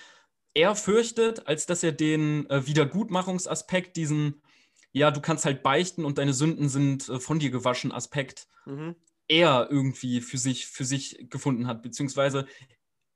eher 0.54 0.74
fürchtet, 0.74 1.46
als 1.46 1.66
dass 1.66 1.84
er 1.84 1.92
den 1.92 2.50
äh, 2.50 2.66
Wiedergutmachungsaspekt, 2.66 3.96
diesen, 3.96 4.42
ja, 4.90 5.12
du 5.12 5.20
kannst 5.20 5.44
halt 5.44 5.62
beichten 5.62 6.04
und 6.04 6.18
deine 6.18 6.34
Sünden 6.34 6.68
sind 6.68 7.08
äh, 7.08 7.20
von 7.20 7.38
dir 7.38 7.50
gewaschen 7.50 7.92
Aspekt, 7.92 8.48
mhm. 8.66 8.96
eher 9.28 9.68
irgendwie 9.70 10.20
für 10.20 10.38
sich, 10.38 10.66
für 10.66 10.84
sich 10.84 11.26
gefunden 11.30 11.68
hat. 11.68 11.82
Beziehungsweise, 11.82 12.48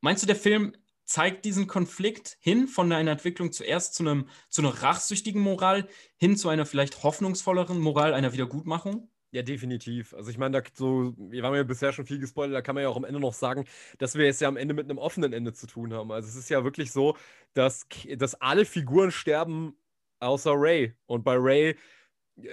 meinst 0.00 0.22
du, 0.22 0.28
der 0.28 0.36
Film 0.36 0.76
zeigt 1.04 1.44
diesen 1.44 1.66
Konflikt 1.66 2.36
hin 2.38 2.68
von 2.68 2.92
einer 2.92 3.10
Entwicklung 3.10 3.50
zuerst 3.50 3.94
zu, 3.94 4.04
einem, 4.04 4.28
zu 4.50 4.62
einer 4.62 4.84
rachsüchtigen 4.84 5.42
Moral 5.42 5.88
hin 6.16 6.36
zu 6.36 6.48
einer 6.48 6.64
vielleicht 6.64 7.02
hoffnungsvolleren 7.02 7.80
Moral 7.80 8.14
einer 8.14 8.32
Wiedergutmachung? 8.32 9.10
Ja, 9.30 9.42
definitiv. 9.42 10.14
Also 10.14 10.30
ich 10.30 10.38
meine, 10.38 10.62
da 10.62 10.68
so, 10.72 11.14
wir 11.18 11.42
haben 11.42 11.54
ja 11.54 11.62
bisher 11.62 11.92
schon 11.92 12.06
viel 12.06 12.18
gespoilert, 12.18 12.54
da 12.54 12.62
kann 12.62 12.74
man 12.74 12.82
ja 12.82 12.88
auch 12.88 12.96
am 12.96 13.04
Ende 13.04 13.20
noch 13.20 13.34
sagen, 13.34 13.66
dass 13.98 14.14
wir 14.14 14.26
es 14.26 14.40
ja 14.40 14.48
am 14.48 14.56
Ende 14.56 14.72
mit 14.72 14.86
einem 14.86 14.96
offenen 14.98 15.34
Ende 15.34 15.52
zu 15.52 15.66
tun 15.66 15.92
haben. 15.92 16.10
Also 16.10 16.28
es 16.28 16.36
ist 16.36 16.48
ja 16.48 16.64
wirklich 16.64 16.92
so, 16.92 17.14
dass, 17.52 17.86
dass 18.16 18.34
alle 18.36 18.64
Figuren 18.64 19.10
sterben, 19.10 19.76
außer 20.20 20.52
Ray. 20.54 20.94
Und 21.06 21.24
bei 21.24 21.36
Ray 21.36 21.76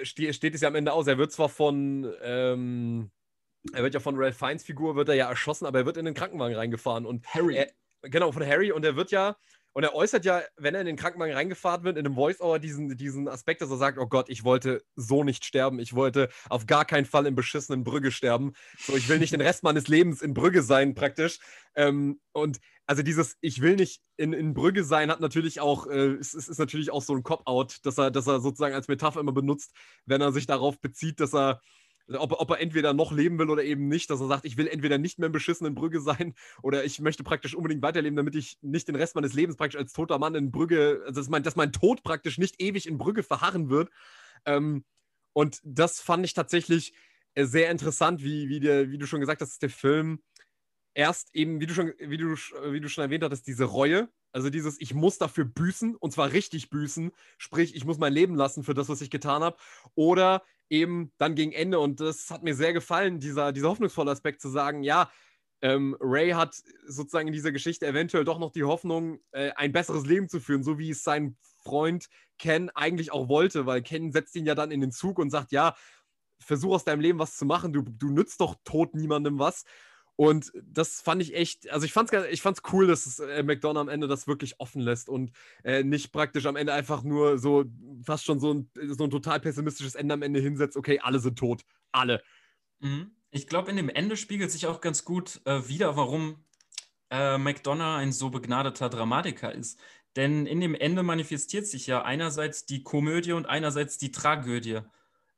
ste 0.04 0.34
steht 0.34 0.54
es 0.56 0.62
ja 0.62 0.68
am 0.68 0.76
Ende 0.76 0.92
aus. 0.92 1.08
Er 1.08 1.18
wird 1.18 1.32
zwar 1.32 1.48
von, 1.48 2.14
ähm, 2.22 3.10
er 3.74 3.84
wird 3.84 3.94
ja 3.94 4.02
von 4.02 4.16
Ralph 4.18 4.38
Fiennes 4.38 4.64
Figur, 4.64 4.98
wird 4.98 5.08
er 5.10 5.16
ja 5.16 5.30
erschossen, 5.30 5.66
aber 5.66 5.80
er 5.80 5.86
wird 5.86 5.98
in 5.98 6.06
den 6.06 6.14
Krankenwagen 6.14 6.58
reingefahren. 6.58 7.06
Und 7.06 7.26
Harry. 7.34 7.56
Er, 7.56 7.72
genau, 8.02 8.34
von 8.34 8.46
Harry. 8.46 8.74
Und 8.74 8.84
er 8.84 8.98
wird 8.98 9.12
ja 9.12 9.38
und 9.76 9.84
er 9.84 9.94
äußert 9.94 10.24
ja, 10.24 10.42
wenn 10.56 10.74
er 10.74 10.80
in 10.80 10.88
den 10.88 10.96
Krankenwagen 10.96 11.36
reingefahren 11.36 11.84
wird, 11.84 11.98
in 11.98 12.06
einem 12.06 12.16
Voice-Over 12.16 12.60
diesen, 12.60 12.96
diesen 12.96 13.28
Aspekt, 13.28 13.62
dass 13.62 13.70
er 13.70 13.76
sagt: 13.76 13.98
Oh 13.98 14.08
Gott, 14.08 14.30
ich 14.30 14.46
wollte 14.46 14.82
so 14.96 15.26
nicht 15.26 15.44
sterben. 15.44 15.80
Ich 15.80 15.94
wollte 15.94 16.30
auf 16.50 16.66
gar 16.66 16.86
keinen 16.86 17.04
Fall 17.04 17.26
in 17.26 17.36
beschissenen 17.36 17.84
Brügge 17.84 18.12
sterben. 18.12 18.54
So, 18.80 18.96
ich 18.96 19.10
will 19.10 19.20
nicht 19.20 19.34
den 19.34 19.42
Rest 19.42 19.64
meines 19.64 19.90
Lebens 19.90 20.22
in 20.22 20.34
Brügge 20.34 20.62
sein, 20.62 20.96
praktisch. 20.96 21.40
Ähm, 21.76 22.22
und 22.32 22.60
also 22.86 23.04
dieses 23.04 23.36
Ich 23.42 23.60
will 23.62 23.76
nicht 23.76 24.02
in, 24.16 24.32
in 24.32 24.54
Brügge 24.54 24.86
sein, 24.86 25.12
hat 25.12 25.20
natürlich 25.20 25.60
auch, 25.60 25.88
äh, 25.88 26.14
es, 26.14 26.34
es 26.34 26.48
ist 26.48 26.58
natürlich 26.58 26.90
auch 26.90 27.02
so 27.02 27.14
ein 27.14 27.24
Cop-Out, 27.24 27.86
dass 27.86 27.98
er, 27.98 28.12
dass 28.12 28.28
er 28.28 28.40
sozusagen 28.40 28.76
als 28.76 28.88
Metapher 28.88 29.20
immer 29.20 29.34
benutzt, 29.34 29.74
wenn 30.06 30.22
er 30.22 30.32
sich 30.32 30.46
darauf 30.46 30.80
bezieht, 30.80 31.20
dass 31.20 31.36
er 31.36 31.60
ob, 32.14 32.34
ob, 32.34 32.52
er 32.52 32.60
entweder 32.60 32.94
noch 32.94 33.12
leben 33.12 33.40
will 33.40 33.50
oder 33.50 33.64
eben 33.64 33.88
nicht, 33.88 34.10
dass 34.10 34.22
er 34.22 34.28
sagt, 34.28 34.46
ich 34.46 34.58
will 34.58 34.68
entweder 34.68 34.98
nicht 34.98 35.18
mehr 35.18 35.28
in 35.28 35.32
beschissenen 35.32 35.76
Brügge 35.76 36.02
sein 36.02 36.34
oder 36.64 36.84
ich 36.86 37.00
möchte 37.00 37.24
praktisch 37.24 37.56
unbedingt 37.56 37.82
weiterleben, 37.82 38.16
damit 38.16 38.36
ich 38.36 38.58
nicht 38.62 38.88
den 38.88 38.96
Rest 38.96 39.16
meines 39.16 39.34
Lebens 39.34 39.58
praktisch 39.58 39.80
als 39.80 39.94
toter 39.94 40.20
Mann 40.20 40.36
in 40.36 40.52
Brügge, 40.52 41.02
also 41.06 41.20
dass 41.20 41.30
mein, 41.30 41.44
dass 41.44 41.56
mein 41.56 41.72
Tod 41.72 42.04
praktisch 42.04 42.38
nicht 42.38 42.62
ewig 42.62 42.88
in 42.88 42.98
Brügge 42.98 43.24
verharren 43.24 43.70
wird. 43.70 43.90
Ähm, 44.46 44.86
und 45.34 45.60
das 45.64 46.00
fand 46.00 46.26
ich 46.26 46.34
tatsächlich 46.34 46.94
äh, 47.34 47.46
sehr 47.46 47.70
interessant, 47.70 48.24
wie, 48.24 48.50
wie, 48.50 48.60
der, 48.60 48.92
wie 48.92 48.98
du 48.98 49.06
schon 49.06 49.20
gesagt 49.20 49.42
hast, 49.42 49.62
der 49.62 49.70
Film 49.70 50.22
erst 50.96 51.36
eben, 51.36 51.60
wie 51.60 51.68
du 51.68 51.74
schon, 51.74 51.94
wie 52.00 52.18
du, 52.18 52.36
wie 52.36 52.82
du 52.82 52.90
schon 52.90 53.04
erwähnt 53.04 53.24
hattest, 53.24 53.46
diese 53.46 53.66
Reue, 53.66 54.10
also 54.32 54.50
dieses, 54.50 54.80
ich 54.82 54.94
muss 54.94 55.18
dafür 55.18 55.46
büßen 55.46 55.96
und 55.96 56.12
zwar 56.12 56.32
richtig 56.32 56.70
büßen, 56.70 57.12
sprich, 57.38 57.76
ich 57.76 57.86
muss 57.86 58.00
mein 58.00 58.14
Leben 58.14 58.36
lassen 58.36 58.64
für 58.64 58.74
das, 58.74 58.90
was 58.90 59.02
ich 59.02 59.12
getan 59.12 59.44
habe. 59.44 59.58
Oder 59.94 60.42
eben 60.70 61.12
dann 61.18 61.36
gegen 61.36 61.52
Ende, 61.52 61.80
und 61.80 62.00
das 62.00 62.32
hat 62.32 62.44
mir 62.44 62.56
sehr 62.56 62.74
gefallen, 62.74 63.20
dieser, 63.20 63.52
dieser 63.52 63.70
hoffnungsvolle 63.70 64.12
Aspekt 64.12 64.42
zu 64.42 64.50
sagen, 64.50 64.84
ja, 64.84 65.12
ähm, 65.62 65.96
Ray 66.00 66.32
hat 66.32 66.56
sozusagen 66.88 67.28
in 67.28 67.34
dieser 67.34 67.52
Geschichte 67.52 67.88
eventuell 67.88 68.26
doch 68.26 68.40
noch 68.40 68.52
die 68.52 68.64
Hoffnung, 68.64 69.20
äh, 69.32 69.52
ein 69.56 69.72
besseres 69.72 70.06
Leben 70.06 70.28
zu 70.28 70.40
führen, 70.40 70.64
so 70.64 70.80
wie 70.80 70.90
es 70.90 71.04
sein 71.04 71.38
Freund 71.64 72.08
Ken 72.38 72.70
eigentlich 72.72 73.12
auch 73.12 73.30
wollte, 73.30 73.66
weil 73.66 73.82
Ken 73.82 74.12
setzt 74.12 74.36
ihn 74.36 74.46
ja 74.46 74.56
dann 74.56 74.72
in 74.72 74.82
den 74.82 74.92
Zug 74.92 75.18
und 75.18 75.30
sagt, 75.30 75.52
ja, 75.52 75.76
versuch 76.40 76.76
aus 76.76 76.84
deinem 76.84 77.00
Leben 77.00 77.20
was 77.20 77.38
zu 77.38 77.46
machen, 77.46 77.74
du, 77.74 77.82
du 77.82 78.10
nützt 78.10 78.42
doch 78.42 78.56
tot 78.64 78.94
niemandem 78.94 79.40
was. 79.40 79.64
Und 80.18 80.54
das 80.64 81.02
fand 81.02 81.22
ich 81.22 81.36
echt, 81.36 81.70
also 81.70 81.86
ich 81.86 81.92
fand's, 81.92 82.14
ich 82.32 82.42
fand's 82.42 82.62
cool, 82.72 82.88
dass 82.88 83.06
es, 83.06 83.20
äh, 83.20 83.44
McDonough 83.44 83.82
am 83.82 83.90
Ende 83.90 84.08
das 84.08 84.28
wirklich 84.28 84.60
offen 84.60 84.82
lässt 84.82 85.10
und 85.10 85.32
äh, 85.64 85.84
nicht 85.84 86.14
praktisch 86.14 86.46
am 86.46 86.56
Ende 86.56 86.74
einfach 86.74 87.04
nur 87.04 87.38
so, 87.38 87.66
fast 88.04 88.24
schon 88.24 88.40
so 88.40 88.54
ein, 88.54 88.70
so 88.88 89.04
ein 89.04 89.10
total 89.10 89.40
pessimistisches 89.42 89.96
Ende 89.96 90.14
am 90.14 90.22
Ende 90.22 90.40
hinsetzt, 90.40 90.78
okay, 90.78 91.00
alle 91.00 91.20
sind 91.20 91.38
tot. 91.38 91.64
Alle. 91.92 92.24
Mhm. 92.80 93.12
Ich 93.32 93.48
glaube, 93.48 93.70
in 93.70 93.76
dem 93.76 93.90
Ende 93.90 94.16
spiegelt 94.16 94.52
sich 94.52 94.68
auch 94.68 94.80
ganz 94.80 95.04
gut 95.04 95.42
äh, 95.44 95.68
wieder, 95.68 95.98
warum 95.98 96.46
äh, 97.10 97.38
McDonough 97.38 97.98
ein 97.98 98.14
so 98.14 98.30
begnadeter 98.30 98.90
Dramatiker 98.90 99.54
ist. 99.54 99.78
Denn 100.16 100.46
in 100.46 100.62
dem 100.62 100.76
Ende 100.76 101.04
manifestiert 101.04 101.68
sich 101.68 101.88
ja 101.88 102.04
einerseits 102.04 102.66
die 102.66 102.84
Komödie 102.84 103.34
und 103.34 103.48
einerseits 103.48 103.98
die 103.98 104.14
Tragödie. 104.14 104.80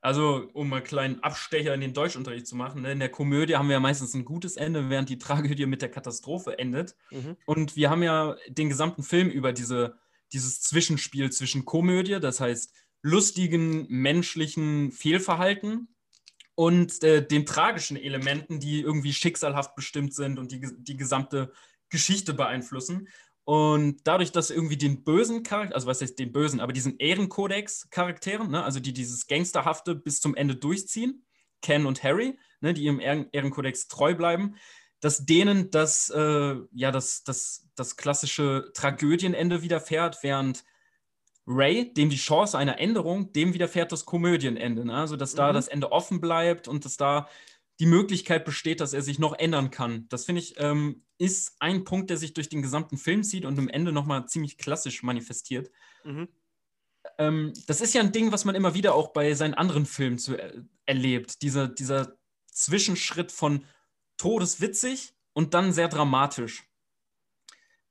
Also, 0.07 0.49
um 0.53 0.69
mal 0.69 0.77
einen 0.77 0.85
kleinen 0.85 1.19
Abstecher 1.21 1.73
in 1.73 1.81
den 1.81 1.93
Deutschunterricht 1.93 2.47
zu 2.47 2.55
machen, 2.55 2.83
ne? 2.83 2.93
in 2.93 2.99
der 2.99 3.09
Komödie 3.09 3.57
haben 3.57 3.67
wir 3.67 3.73
ja 3.73 3.81
meistens 3.81 4.13
ein 4.13 4.23
gutes 4.23 4.55
Ende, 4.55 4.89
während 4.89 5.09
die 5.09 5.17
Tragödie 5.17 5.65
mit 5.65 5.81
der 5.81 5.91
Katastrophe 5.91 6.57
endet. 6.57 6.95
Mhm. 7.11 7.35
Und 7.45 7.75
wir 7.75 7.89
haben 7.89 8.03
ja 8.03 8.37
den 8.47 8.69
gesamten 8.69 9.03
Film 9.03 9.29
über 9.29 9.51
diese, 9.51 9.97
dieses 10.31 10.61
Zwischenspiel 10.61 11.29
zwischen 11.33 11.65
Komödie, 11.65 12.21
das 12.21 12.39
heißt 12.39 12.71
lustigen 13.01 13.85
menschlichen 13.89 14.93
Fehlverhalten 14.93 15.89
und 16.55 17.03
äh, 17.03 17.27
den 17.27 17.45
tragischen 17.45 17.97
Elementen, 17.97 18.61
die 18.61 18.79
irgendwie 18.79 19.11
schicksalhaft 19.11 19.75
bestimmt 19.75 20.13
sind 20.13 20.39
und 20.39 20.53
die, 20.53 20.65
die 20.77 20.95
gesamte 20.95 21.51
Geschichte 21.89 22.33
beeinflussen. 22.33 23.09
Und 23.47 24.01
dadurch, 24.03 24.33
dass 24.33 24.49
irgendwie 24.49 24.75
den 24.75 25.05
bösen 25.05 25.41
Charakter, 25.41 25.73
also 25.73 25.87
was 25.87 26.01
heißt 26.01 26.19
den 26.19 26.33
bösen, 26.33 26.59
aber 26.59 26.73
diesen 26.73 26.97
Ehrenkodex-Charakteren, 26.97 28.51
ne, 28.51 28.61
also 28.61 28.81
die 28.81 28.91
dieses 28.91 29.25
Gangsterhafte 29.25 29.95
bis 29.95 30.19
zum 30.19 30.35
Ende 30.35 30.57
durchziehen, 30.57 31.25
Ken 31.61 31.85
und 31.85 32.03
Harry, 32.03 32.37
ne, 32.59 32.73
die 32.73 32.83
ihrem 32.83 32.99
Ehren 32.99 33.29
Ehrenkodex 33.31 33.87
treu 33.87 34.15
bleiben, 34.15 34.55
dass 34.99 35.25
denen 35.25 35.71
das, 35.71 36.09
äh, 36.09 36.57
ja, 36.73 36.91
das, 36.91 37.23
das, 37.23 37.69
das 37.75 37.95
klassische 37.95 38.69
Tragödienende 38.73 39.61
widerfährt, 39.61 40.17
während 40.23 40.65
Ray, 41.47 41.93
dem 41.93 42.09
die 42.09 42.17
Chance 42.17 42.57
einer 42.57 42.81
Änderung, 42.81 43.31
dem 43.31 43.53
widerfährt 43.53 43.93
das 43.93 44.03
Komödienende. 44.03 44.83
Ne? 44.83 44.93
Also, 44.93 45.15
dass 45.15 45.35
da 45.35 45.51
mhm. 45.51 45.53
das 45.53 45.69
Ende 45.69 45.93
offen 45.93 46.19
bleibt 46.19 46.67
und 46.67 46.83
dass 46.83 46.97
da 46.97 47.29
die 47.79 47.85
Möglichkeit 47.85 48.43
besteht, 48.43 48.81
dass 48.81 48.91
er 48.91 49.03
sich 49.03 49.19
noch 49.19 49.39
ändern 49.39 49.71
kann. 49.71 50.05
Das 50.09 50.25
finde 50.25 50.41
ich, 50.41 50.55
ähm, 50.57 51.05
ist 51.17 51.55
ein 51.59 51.83
Punkt, 51.83 52.09
der 52.09 52.17
sich 52.17 52.33
durch 52.33 52.49
den 52.49 52.61
gesamten 52.61 52.97
Film 52.97 53.23
zieht 53.23 53.45
und 53.45 53.57
am 53.57 53.69
Ende 53.69 53.91
nochmal 53.91 54.27
ziemlich 54.27 54.57
klassisch 54.57 55.03
manifestiert. 55.03 55.71
Mhm. 56.03 56.27
Ähm, 57.17 57.53
das 57.67 57.81
ist 57.81 57.93
ja 57.93 58.01
ein 58.01 58.11
Ding, 58.11 58.31
was 58.31 58.45
man 58.45 58.55
immer 58.55 58.73
wieder 58.73 58.93
auch 58.93 59.13
bei 59.13 59.33
seinen 59.33 59.53
anderen 59.53 59.85
Filmen 59.85 60.17
zu, 60.17 60.37
äh, 60.37 60.61
erlebt. 60.85 61.41
Dieser, 61.41 61.67
dieser 61.67 62.17
Zwischenschritt 62.51 63.31
von 63.31 63.65
todeswitzig 64.17 65.13
und 65.33 65.53
dann 65.53 65.73
sehr 65.73 65.87
dramatisch. 65.87 66.67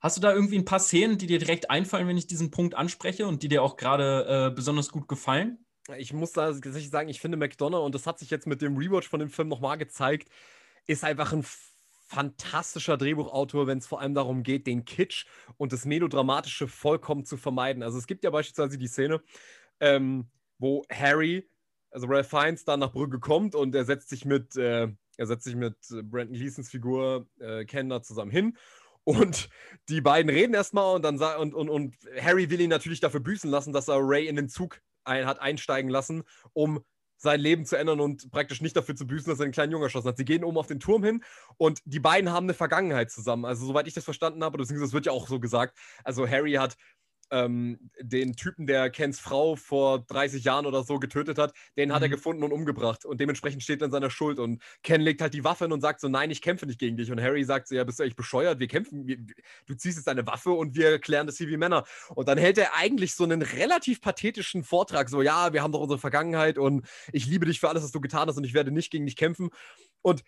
Hast 0.01 0.17
du 0.17 0.21
da 0.21 0.33
irgendwie 0.33 0.59
ein 0.59 0.65
paar 0.65 0.81
Szenen, 0.81 1.19
die 1.19 1.27
dir 1.27 1.39
direkt 1.39 1.71
einfallen, 1.71 2.07
wenn 2.07 2.19
ich 2.19 2.27
diesen 2.27 2.51
Punkt 2.51 2.75
anspreche 2.75 3.27
und 3.27 3.43
die 3.43 3.49
dir 3.49 3.63
auch 3.63 3.77
gerade 3.77 4.51
äh, 4.51 4.55
besonders 4.55 4.91
gut 4.91 5.09
gefallen? 5.09 5.65
Ich 5.99 6.13
muss 6.13 6.33
da 6.33 6.53
tatsächlich 6.53 6.91
sagen, 6.91 7.09
ich 7.09 7.21
finde 7.21 7.37
McDonough, 7.37 7.85
und 7.85 7.95
das 7.95 8.07
hat 8.07 8.19
sich 8.19 8.31
jetzt 8.31 8.47
mit 8.47 8.61
dem 8.61 8.77
Rewatch 8.77 9.09
von 9.09 9.21
dem 9.21 9.31
Film 9.31 9.49
nochmal 9.49 9.79
gezeigt, 9.79 10.29
ist 10.87 11.05
einfach 11.05 11.33
ein 11.33 11.45
fantastischer 12.07 12.97
Drehbuchautor, 12.97 13.67
wenn 13.67 13.79
es 13.79 13.87
vor 13.87 14.01
allem 14.01 14.15
darum 14.15 14.43
geht, 14.43 14.67
den 14.67 14.85
Kitsch 14.85 15.27
und 15.57 15.73
das 15.73 15.85
Melodramatische 15.85 16.69
vollkommen 16.69 17.25
zu 17.25 17.37
vermeiden. 17.37 17.83
Also 17.83 17.99
es 17.99 18.07
gibt 18.07 18.25
ja 18.25 18.31
beispielsweise 18.31 18.79
die 18.79 18.87
Szene, 18.87 19.23
ähm, 19.81 20.29
wo 20.59 20.85
Harry, 20.91 21.49
also 21.91 22.07
Ralph 22.07 22.29
Fiennes, 22.29 22.65
dann 22.65 22.81
nach 22.81 22.93
Brügge 22.93 23.19
kommt 23.19 23.55
und 23.55 23.75
er 23.75 23.85
setzt 23.85 24.09
sich 24.09 24.25
mit, 24.25 24.57
äh, 24.57 24.89
er 25.17 25.27
setzt 25.27 25.45
sich 25.45 25.57
mit 25.57 25.77
Brandon 25.89 26.35
Gleasons 26.35 26.71
Figur 26.71 27.27
äh, 27.41 27.65
Ken 27.65 27.89
da 27.89 28.03
zusammen 28.03 28.31
hin 28.31 28.57
und 29.05 29.49
die 29.89 30.01
beiden 30.01 30.31
reden 30.31 30.55
erstmal 30.55 30.95
und 30.95 31.03
dann 31.03 31.19
und, 31.39 31.55
und, 31.55 31.69
und 31.69 31.97
Harry 32.21 32.51
will 32.51 32.61
ihn 32.61 32.71
natürlich 32.71 33.01
dafür 33.01 33.21
büßen 33.21 33.51
lassen, 33.51 33.73
dass 33.73 33.89
er 33.89 33.99
Ray 34.01 34.27
in 34.27 34.37
den 34.37 34.49
Zug 34.49 34.81
ein, 35.05 35.27
hat 35.27 35.41
einsteigen 35.41 35.91
lassen, 35.91 36.25
um 36.53 36.85
sein 37.17 37.41
Leben 37.41 37.65
zu 37.65 37.77
ändern 37.77 38.01
und 38.01 38.31
praktisch 38.31 38.61
nicht 38.61 38.77
dafür 38.77 38.95
zu 38.95 39.07
büßen, 39.07 39.31
dass 39.31 39.41
er 39.41 39.45
einen 39.45 39.53
kleinen 39.53 39.73
Jungen 39.73 39.85
erschossen 39.85 40.09
hat. 40.09 40.17
Sie 40.17 40.25
gehen 40.25 40.45
oben 40.45 40.59
auf 40.59 40.67
den 40.67 40.81
Turm 40.81 41.05
hin 41.05 41.25
und 41.57 41.81
die 41.85 42.01
beiden 42.01 42.31
haben 42.31 42.47
eine 42.47 42.55
Vergangenheit 42.55 43.11
zusammen. 43.11 43.45
Also, 43.45 43.67
soweit 43.67 43.87
ich 43.87 43.95
das 43.95 44.05
verstanden 44.05 44.45
habe, 44.45 44.59
beziehungsweise 44.59 44.89
das 44.89 44.95
wird 44.95 45.07
ja 45.07 45.13
auch 45.13 45.29
so 45.29 45.41
gesagt. 45.41 45.77
Also, 46.05 46.29
Harry 46.29 46.53
hat 46.53 46.77
ähm, 47.31 47.91
den 48.01 48.37
Typen, 48.37 48.67
der 48.67 48.91
Kens 48.91 49.21
Frau 49.21 49.57
vor 49.57 50.01
30 50.01 50.45
Jahren 50.45 50.67
oder 50.67 50.85
so 50.85 50.99
getötet 50.99 51.39
hat, 51.39 51.53
den 51.77 51.89
mhm. 51.89 51.95
hat 51.95 52.03
er 52.03 52.09
mhm. 52.09 52.13
gefunden 52.13 52.43
und 52.43 52.53
umgebracht. 52.53 53.05
Und 53.05 53.21
dementsprechend 53.21 53.63
steht 53.63 53.83
er 53.83 53.87
in 53.87 53.91
seiner 53.91 54.11
Schuld. 54.11 54.39
Und 54.39 54.63
Ken 54.83 55.01
legt 55.01 55.21
halt 55.21 55.35
die 55.35 55.45
Waffe 55.45 55.65
hin 55.65 55.73
und 55.73 55.81
sagt 55.81 56.01
so, 56.01 56.09
nein, 56.09 56.31
ich 56.31 56.43
kämpfe 56.43 56.67
nicht 56.67 56.79
gegen 56.79 56.97
dich. 56.97 57.11
Und 57.11 57.21
Harry 57.21 57.45
sagt 57.45 57.69
so, 57.69 57.75
ja, 57.75 57.85
bist 57.85 57.99
du 57.99 58.03
eigentlich 58.03 58.17
bescheuert? 58.17 58.59
Wir 58.61 58.69
kämpfen, 58.69 59.07
wir, 59.07 59.19
du 59.67 59.75
ziehst 59.75 59.97
jetzt 59.97 60.07
deine 60.07 60.27
Waffe 60.27 60.51
und 60.51 60.77
wir 60.77 60.99
klären 60.99 61.27
das 61.27 61.39
hier 61.39 61.49
wie 61.49 61.57
Männer. 61.57 61.85
Und 62.15 62.29
dann 62.29 62.39
hält 62.39 62.59
er 62.59 62.75
eigentlich 62.75 63.15
so 63.15 63.25
einen 63.25 63.43
relativ 63.43 64.01
pathetischen 64.01 64.65
Vortrag, 64.65 65.09
so, 65.09 65.23
ja, 65.23 65.53
wir 65.53 65.63
haben 65.63 65.73
doch 65.73 65.81
unsere 65.81 65.99
Vergangenheit 65.99 66.59
und 66.59 66.87
ich 67.13 67.27
liebe 67.27 67.47
dich 67.47 67.61
für 67.61 67.69
alles, 67.69 67.83
was 67.83 67.93
du 67.93 68.01
getan 68.01 68.29
hast 68.29 68.37
und 68.37 68.45
ich 68.45 68.55
werde 68.55 68.71
nicht 68.71 68.91
gegen 68.91 69.07
dich 69.07 69.17
kämpfen. 69.17 69.51
Und 70.03 70.23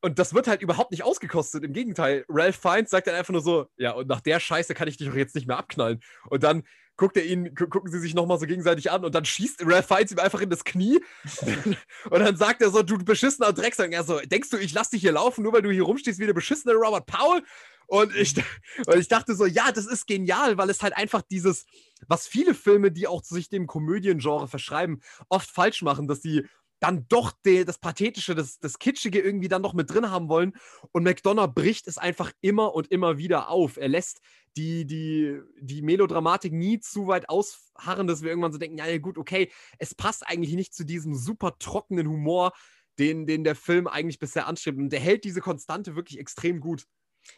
und 0.00 0.18
das 0.18 0.34
wird 0.34 0.48
halt 0.48 0.62
überhaupt 0.62 0.90
nicht 0.90 1.04
ausgekostet. 1.04 1.64
Im 1.64 1.72
Gegenteil, 1.72 2.24
Ralph 2.28 2.56
Fiennes 2.56 2.90
sagt 2.90 3.06
dann 3.06 3.14
einfach 3.14 3.32
nur 3.32 3.42
so: 3.42 3.66
Ja, 3.76 3.92
und 3.92 4.08
nach 4.08 4.20
der 4.20 4.40
Scheiße 4.40 4.74
kann 4.74 4.88
ich 4.88 4.96
dich 4.96 5.08
doch 5.08 5.16
jetzt 5.16 5.34
nicht 5.34 5.46
mehr 5.46 5.58
abknallen. 5.58 6.00
Und 6.28 6.42
dann 6.42 6.64
guckt 6.96 7.16
er 7.16 7.24
ihn, 7.24 7.54
gucken 7.54 7.90
sie 7.90 7.98
sich 7.98 8.14
nochmal 8.14 8.38
so 8.38 8.46
gegenseitig 8.46 8.90
an 8.90 9.04
und 9.04 9.14
dann 9.14 9.24
schießt 9.24 9.64
Ralph 9.64 9.86
Fiennes 9.86 10.12
ihm 10.12 10.18
einfach 10.18 10.40
in 10.40 10.50
das 10.50 10.64
Knie. 10.64 11.00
und 12.10 12.20
dann 12.20 12.36
sagt 12.36 12.62
er 12.62 12.70
so: 12.70 12.82
Du 12.82 12.98
beschissener 12.98 13.52
Drecksack. 13.52 13.88
Und 13.88 13.92
er 13.92 14.04
so: 14.04 14.20
Denkst 14.20 14.50
du, 14.50 14.58
ich 14.58 14.72
lass 14.72 14.90
dich 14.90 15.00
hier 15.00 15.12
laufen, 15.12 15.42
nur 15.42 15.52
weil 15.52 15.62
du 15.62 15.70
hier 15.70 15.84
rumstehst 15.84 16.18
wie 16.18 16.26
der 16.26 16.34
beschissene 16.34 16.74
Robert 16.74 17.06
Powell? 17.06 17.42
Und 17.86 18.14
ich, 18.16 18.34
und 18.86 18.96
ich 18.96 19.08
dachte 19.08 19.34
so: 19.34 19.46
Ja, 19.46 19.72
das 19.72 19.86
ist 19.86 20.06
genial, 20.06 20.58
weil 20.58 20.70
es 20.70 20.82
halt 20.82 20.96
einfach 20.96 21.22
dieses, 21.22 21.66
was 22.08 22.26
viele 22.26 22.54
Filme, 22.54 22.90
die 22.90 23.06
auch 23.06 23.22
sich 23.22 23.48
dem 23.48 23.66
Komödiengenre 23.66 24.48
verschreiben, 24.48 25.02
oft 25.28 25.50
falsch 25.50 25.82
machen, 25.82 26.08
dass 26.08 26.22
sie 26.22 26.46
dann 26.82 27.06
doch 27.08 27.30
de, 27.44 27.64
das 27.64 27.78
Pathetische, 27.78 28.34
das, 28.34 28.58
das 28.58 28.80
Kitschige 28.80 29.20
irgendwie 29.20 29.46
dann 29.46 29.62
noch 29.62 29.72
mit 29.72 29.88
drin 29.88 30.10
haben 30.10 30.28
wollen. 30.28 30.52
Und 30.90 31.04
McDonough 31.04 31.54
bricht 31.54 31.86
es 31.86 31.96
einfach 31.96 32.32
immer 32.40 32.74
und 32.74 32.90
immer 32.90 33.18
wieder 33.18 33.50
auf. 33.50 33.76
Er 33.76 33.86
lässt 33.86 34.20
die, 34.56 34.84
die, 34.84 35.40
die 35.60 35.80
Melodramatik 35.80 36.52
nie 36.52 36.80
zu 36.80 37.06
weit 37.06 37.28
ausharren, 37.28 38.08
dass 38.08 38.22
wir 38.22 38.30
irgendwann 38.30 38.52
so 38.52 38.58
denken, 38.58 38.78
ja, 38.78 38.98
gut, 38.98 39.16
okay, 39.16 39.52
es 39.78 39.94
passt 39.94 40.26
eigentlich 40.26 40.54
nicht 40.54 40.74
zu 40.74 40.84
diesem 40.84 41.14
super 41.14 41.56
trockenen 41.60 42.08
Humor, 42.08 42.52
den, 42.98 43.26
den 43.26 43.44
der 43.44 43.54
Film 43.54 43.86
eigentlich 43.86 44.18
bisher 44.18 44.48
anstrebt. 44.48 44.78
Und 44.78 44.90
der 44.90 45.00
hält 45.00 45.22
diese 45.22 45.40
Konstante 45.40 45.94
wirklich 45.94 46.18
extrem 46.18 46.58
gut. 46.58 46.86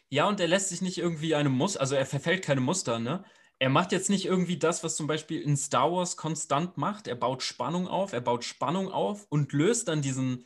Ja, 0.09 0.27
und 0.27 0.39
er 0.39 0.47
lässt 0.47 0.69
sich 0.69 0.81
nicht 0.81 0.97
irgendwie 0.97 1.35
einem 1.35 1.53
Muster, 1.53 1.81
also 1.81 1.93
er 1.93 2.07
verfällt 2.07 2.43
keine 2.43 2.61
Muster, 2.61 2.97
ne? 2.97 3.23
Er 3.59 3.69
macht 3.69 3.91
jetzt 3.91 4.09
nicht 4.09 4.25
irgendwie 4.25 4.57
das, 4.57 4.83
was 4.83 4.95
zum 4.95 5.07
Beispiel 5.07 5.41
in 5.41 5.55
Star 5.55 5.91
Wars 5.91 6.17
konstant 6.17 6.77
macht. 6.77 7.07
Er 7.07 7.15
baut 7.15 7.41
Spannung 7.41 7.87
auf, 7.87 8.13
er 8.13 8.21
baut 8.21 8.43
Spannung 8.43 8.91
auf 8.91 9.25
und 9.29 9.53
löst 9.53 9.87
dann 9.87 10.01
diesen, 10.01 10.45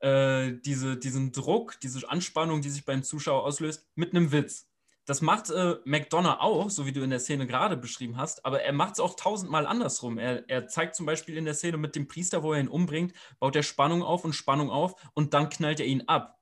äh, 0.00 0.52
diese, 0.64 0.96
diesen 0.96 1.32
Druck, 1.32 1.78
diese 1.80 2.08
Anspannung, 2.08 2.62
die 2.62 2.70
sich 2.70 2.84
beim 2.84 3.02
Zuschauer 3.02 3.44
auslöst, 3.44 3.86
mit 3.94 4.14
einem 4.14 4.32
Witz. 4.32 4.66
Das 5.04 5.22
macht 5.22 5.50
äh, 5.50 5.76
McDonough 5.84 6.40
auch, 6.40 6.70
so 6.70 6.84
wie 6.84 6.92
du 6.92 7.02
in 7.02 7.10
der 7.10 7.20
Szene 7.20 7.46
gerade 7.46 7.78
beschrieben 7.78 8.18
hast, 8.18 8.44
aber 8.44 8.62
er 8.62 8.74
macht 8.74 8.94
es 8.94 9.00
auch 9.00 9.16
tausendmal 9.16 9.66
andersrum. 9.66 10.18
Er, 10.18 10.48
er 10.50 10.66
zeigt 10.66 10.94
zum 10.96 11.06
Beispiel 11.06 11.36
in 11.38 11.46
der 11.46 11.54
Szene 11.54 11.78
mit 11.78 11.96
dem 11.96 12.08
Priester, 12.08 12.42
wo 12.42 12.52
er 12.52 12.60
ihn 12.60 12.68
umbringt, 12.68 13.14
baut 13.38 13.56
er 13.56 13.62
Spannung 13.62 14.02
auf 14.02 14.24
und 14.24 14.34
Spannung 14.34 14.70
auf 14.70 14.94
und 15.14 15.32
dann 15.32 15.48
knallt 15.48 15.80
er 15.80 15.86
ihn 15.86 16.04
ab. 16.08 16.38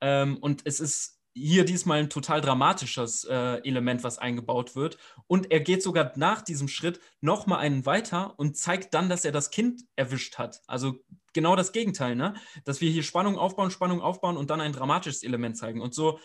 Ähm, 0.00 0.38
und 0.38 0.62
es 0.64 0.80
ist 0.80 1.15
hier 1.36 1.66
diesmal 1.66 1.98
ein 1.98 2.08
total 2.08 2.40
dramatisches 2.40 3.24
äh, 3.24 3.58
Element, 3.62 4.02
was 4.02 4.16
eingebaut 4.16 4.74
wird. 4.74 4.96
Und 5.26 5.50
er 5.52 5.60
geht 5.60 5.82
sogar 5.82 6.12
nach 6.16 6.40
diesem 6.40 6.66
Schritt 6.66 6.98
nochmal 7.20 7.58
einen 7.58 7.84
weiter 7.84 8.38
und 8.38 8.56
zeigt 8.56 8.94
dann, 8.94 9.10
dass 9.10 9.26
er 9.26 9.32
das 9.32 9.50
Kind 9.50 9.82
erwischt 9.96 10.38
hat. 10.38 10.62
Also 10.66 10.94
genau 11.34 11.54
das 11.54 11.72
Gegenteil, 11.72 12.16
ne? 12.16 12.34
Dass 12.64 12.80
wir 12.80 12.90
hier 12.90 13.02
Spannung 13.02 13.36
aufbauen, 13.36 13.70
Spannung 13.70 14.00
aufbauen 14.00 14.38
und 14.38 14.48
dann 14.48 14.62
ein 14.62 14.72
dramatisches 14.72 15.22
Element 15.22 15.58
zeigen. 15.58 15.82
Und 15.82 15.94
so 15.94 16.18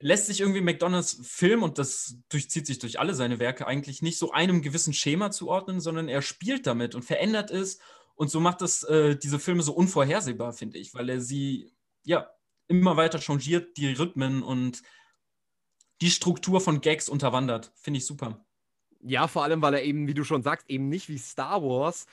lässt 0.00 0.26
sich 0.26 0.40
irgendwie 0.40 0.60
McDonalds 0.60 1.20
Film, 1.22 1.62
und 1.62 1.78
das 1.78 2.16
durchzieht 2.28 2.66
sich 2.66 2.80
durch 2.80 2.98
alle 2.98 3.14
seine 3.14 3.38
Werke, 3.38 3.68
eigentlich 3.68 4.02
nicht 4.02 4.18
so 4.18 4.32
einem 4.32 4.60
gewissen 4.60 4.92
Schema 4.92 5.30
zuordnen, 5.30 5.80
sondern 5.80 6.08
er 6.08 6.20
spielt 6.20 6.66
damit 6.66 6.96
und 6.96 7.04
verändert 7.04 7.52
es. 7.52 7.78
Und 8.16 8.28
so 8.28 8.40
macht 8.40 8.60
das 8.60 8.82
äh, 8.82 9.16
diese 9.16 9.38
Filme 9.38 9.62
so 9.62 9.72
unvorhersehbar, 9.72 10.52
finde 10.52 10.78
ich, 10.78 10.94
weil 10.94 11.08
er 11.08 11.20
sie, 11.20 11.72
ja, 12.02 12.28
immer 12.72 12.96
weiter 12.96 13.20
changiert, 13.20 13.76
die 13.76 13.92
Rhythmen 13.92 14.42
und 14.42 14.82
die 16.00 16.10
Struktur 16.10 16.60
von 16.60 16.80
Gags 16.80 17.08
unterwandert. 17.08 17.72
Finde 17.76 17.98
ich 17.98 18.06
super. 18.06 18.44
Ja, 19.00 19.28
vor 19.28 19.44
allem, 19.44 19.62
weil 19.62 19.74
er 19.74 19.82
eben, 19.82 20.06
wie 20.06 20.14
du 20.14 20.24
schon 20.24 20.42
sagst, 20.42 20.68
eben 20.70 20.88
nicht 20.88 21.08
wie 21.08 21.18
Star 21.18 21.62
Wars 21.62 22.06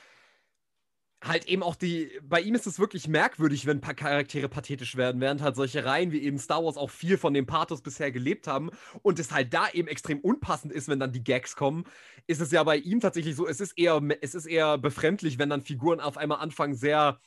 halt 1.22 1.46
eben 1.46 1.62
auch 1.62 1.74
die, 1.74 2.18
bei 2.22 2.40
ihm 2.40 2.54
ist 2.54 2.66
es 2.66 2.78
wirklich 2.78 3.06
merkwürdig, 3.06 3.66
wenn 3.66 3.80
paar 3.80 3.94
Charaktere 3.94 4.48
pathetisch 4.48 4.96
werden, 4.96 5.20
während 5.20 5.42
halt 5.42 5.54
solche 5.54 5.84
Reihen 5.84 6.12
wie 6.12 6.22
eben 6.22 6.38
Star 6.38 6.64
Wars 6.64 6.78
auch 6.78 6.90
viel 6.90 7.18
von 7.18 7.34
dem 7.34 7.46
Pathos 7.46 7.82
bisher 7.82 8.10
gelebt 8.10 8.46
haben 8.46 8.70
und 9.02 9.18
es 9.18 9.30
halt 9.30 9.52
da 9.52 9.68
eben 9.70 9.88
extrem 9.88 10.20
unpassend 10.20 10.72
ist, 10.72 10.88
wenn 10.88 10.98
dann 10.98 11.12
die 11.12 11.22
Gags 11.22 11.56
kommen, 11.56 11.84
ist 12.26 12.40
es 12.40 12.52
ja 12.52 12.62
bei 12.64 12.78
ihm 12.78 13.00
tatsächlich 13.00 13.36
so, 13.36 13.46
es 13.46 13.60
ist 13.60 13.76
eher, 13.76 14.00
es 14.22 14.34
ist 14.34 14.46
eher 14.46 14.78
befremdlich, 14.78 15.38
wenn 15.38 15.50
dann 15.50 15.62
Figuren 15.62 16.00
auf 16.00 16.16
einmal 16.16 16.38
anfangen, 16.38 16.74
sehr 16.74 17.20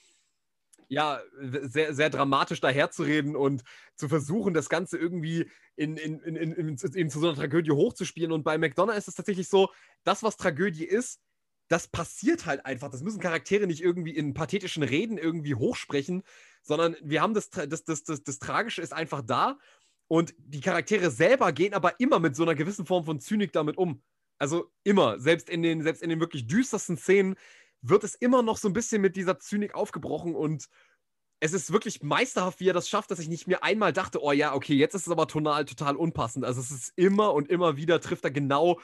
ja, 0.88 1.22
sehr, 1.40 1.94
sehr 1.94 2.10
dramatisch 2.10 2.62
daherzureden 2.62 3.36
und 3.36 3.64
zu 3.96 4.08
versuchen, 4.10 4.54
das 4.54 4.70
Ganze 4.70 4.98
irgendwie 4.98 5.50
in, 5.76 5.98
in, 5.98 6.20
in, 6.20 6.36
in, 6.36 6.78
in, 6.78 7.10
zu 7.10 7.20
so 7.20 7.28
einer 7.28 7.36
Tragödie 7.36 7.72
hochzuspielen. 7.72 8.32
Und 8.32 8.44
bei 8.44 8.58
McDonough 8.58 8.96
ist 8.96 9.08
es 9.08 9.16
tatsächlich 9.16 9.50
so, 9.50 9.70
das, 10.04 10.24
was 10.24 10.38
Tragödie 10.38 10.86
ist, 10.86 11.20
das 11.70 11.88
passiert 11.88 12.46
halt 12.46 12.66
einfach. 12.66 12.90
Das 12.90 13.02
müssen 13.02 13.20
Charaktere 13.20 13.68
nicht 13.68 13.82
irgendwie 13.82 14.16
in 14.16 14.34
pathetischen 14.34 14.84
Reden 14.84 15.18
irgendwie 15.18 15.56
hochsprechen, 15.56 16.24
sondern 16.62 16.96
wir 17.02 17.22
haben 17.22 17.34
das, 17.34 17.50
das, 17.50 17.84
das, 17.84 18.04
das, 18.04 18.24
das 18.24 18.40
Tragische 18.40 18.82
ist 18.82 18.94
einfach 18.94 19.22
da 19.22 19.58
und 20.08 20.36
die 20.38 20.62
Charaktere 20.62 21.10
selber 21.10 21.52
gehen 21.52 21.74
aber 21.74 22.00
immer 22.00 22.20
mit 22.20 22.36
so 22.36 22.44
einer 22.44 22.56
gewissen 22.56 22.86
Form 22.86 23.06
von 23.06 23.20
Zynik 23.20 23.54
damit 23.54 23.78
um. 23.78 24.04
Also 24.38 24.72
immer, 24.84 25.20
selbst 25.20 25.50
in 25.50 25.64
den, 25.64 25.82
selbst 25.82 26.04
in 26.04 26.10
den 26.10 26.20
wirklich 26.20 26.48
düstersten 26.48 26.98
Szenen 26.98 27.36
wird 27.84 28.04
es 28.04 28.16
immer 28.16 28.42
noch 28.42 28.58
so 28.58 28.68
ein 28.68 28.74
bisschen 28.74 29.02
mit 29.02 29.16
dieser 29.16 29.38
Zynik 29.38 29.76
aufgebrochen 29.76 30.36
und 30.36 30.68
es 31.40 31.52
ist 31.52 31.74
wirklich 31.74 32.02
meisterhaft, 32.02 32.62
wie 32.62 32.70
er 32.70 32.74
das 32.74 32.88
schafft, 32.88 33.12
dass 33.12 33.20
ich 33.20 33.28
nicht 33.28 33.48
mir 33.48 33.64
einmal 33.64 33.92
dachte, 33.92 34.24
oh 34.24 34.32
ja, 34.32 34.56
okay, 34.56 34.76
jetzt 34.76 34.96
ist 34.96 35.08
es 35.08 35.12
aber 35.12 35.28
tonal 35.28 35.66
total 35.66 35.98
unpassend. 35.98 36.46
Also 36.46 36.62
es 36.62 36.72
ist 36.72 36.94
immer 36.96 37.34
und 37.34 37.50
immer 37.50 37.76
wieder 37.76 38.00
trifft 38.00 38.24
er 38.24 38.32
genau 38.32 38.80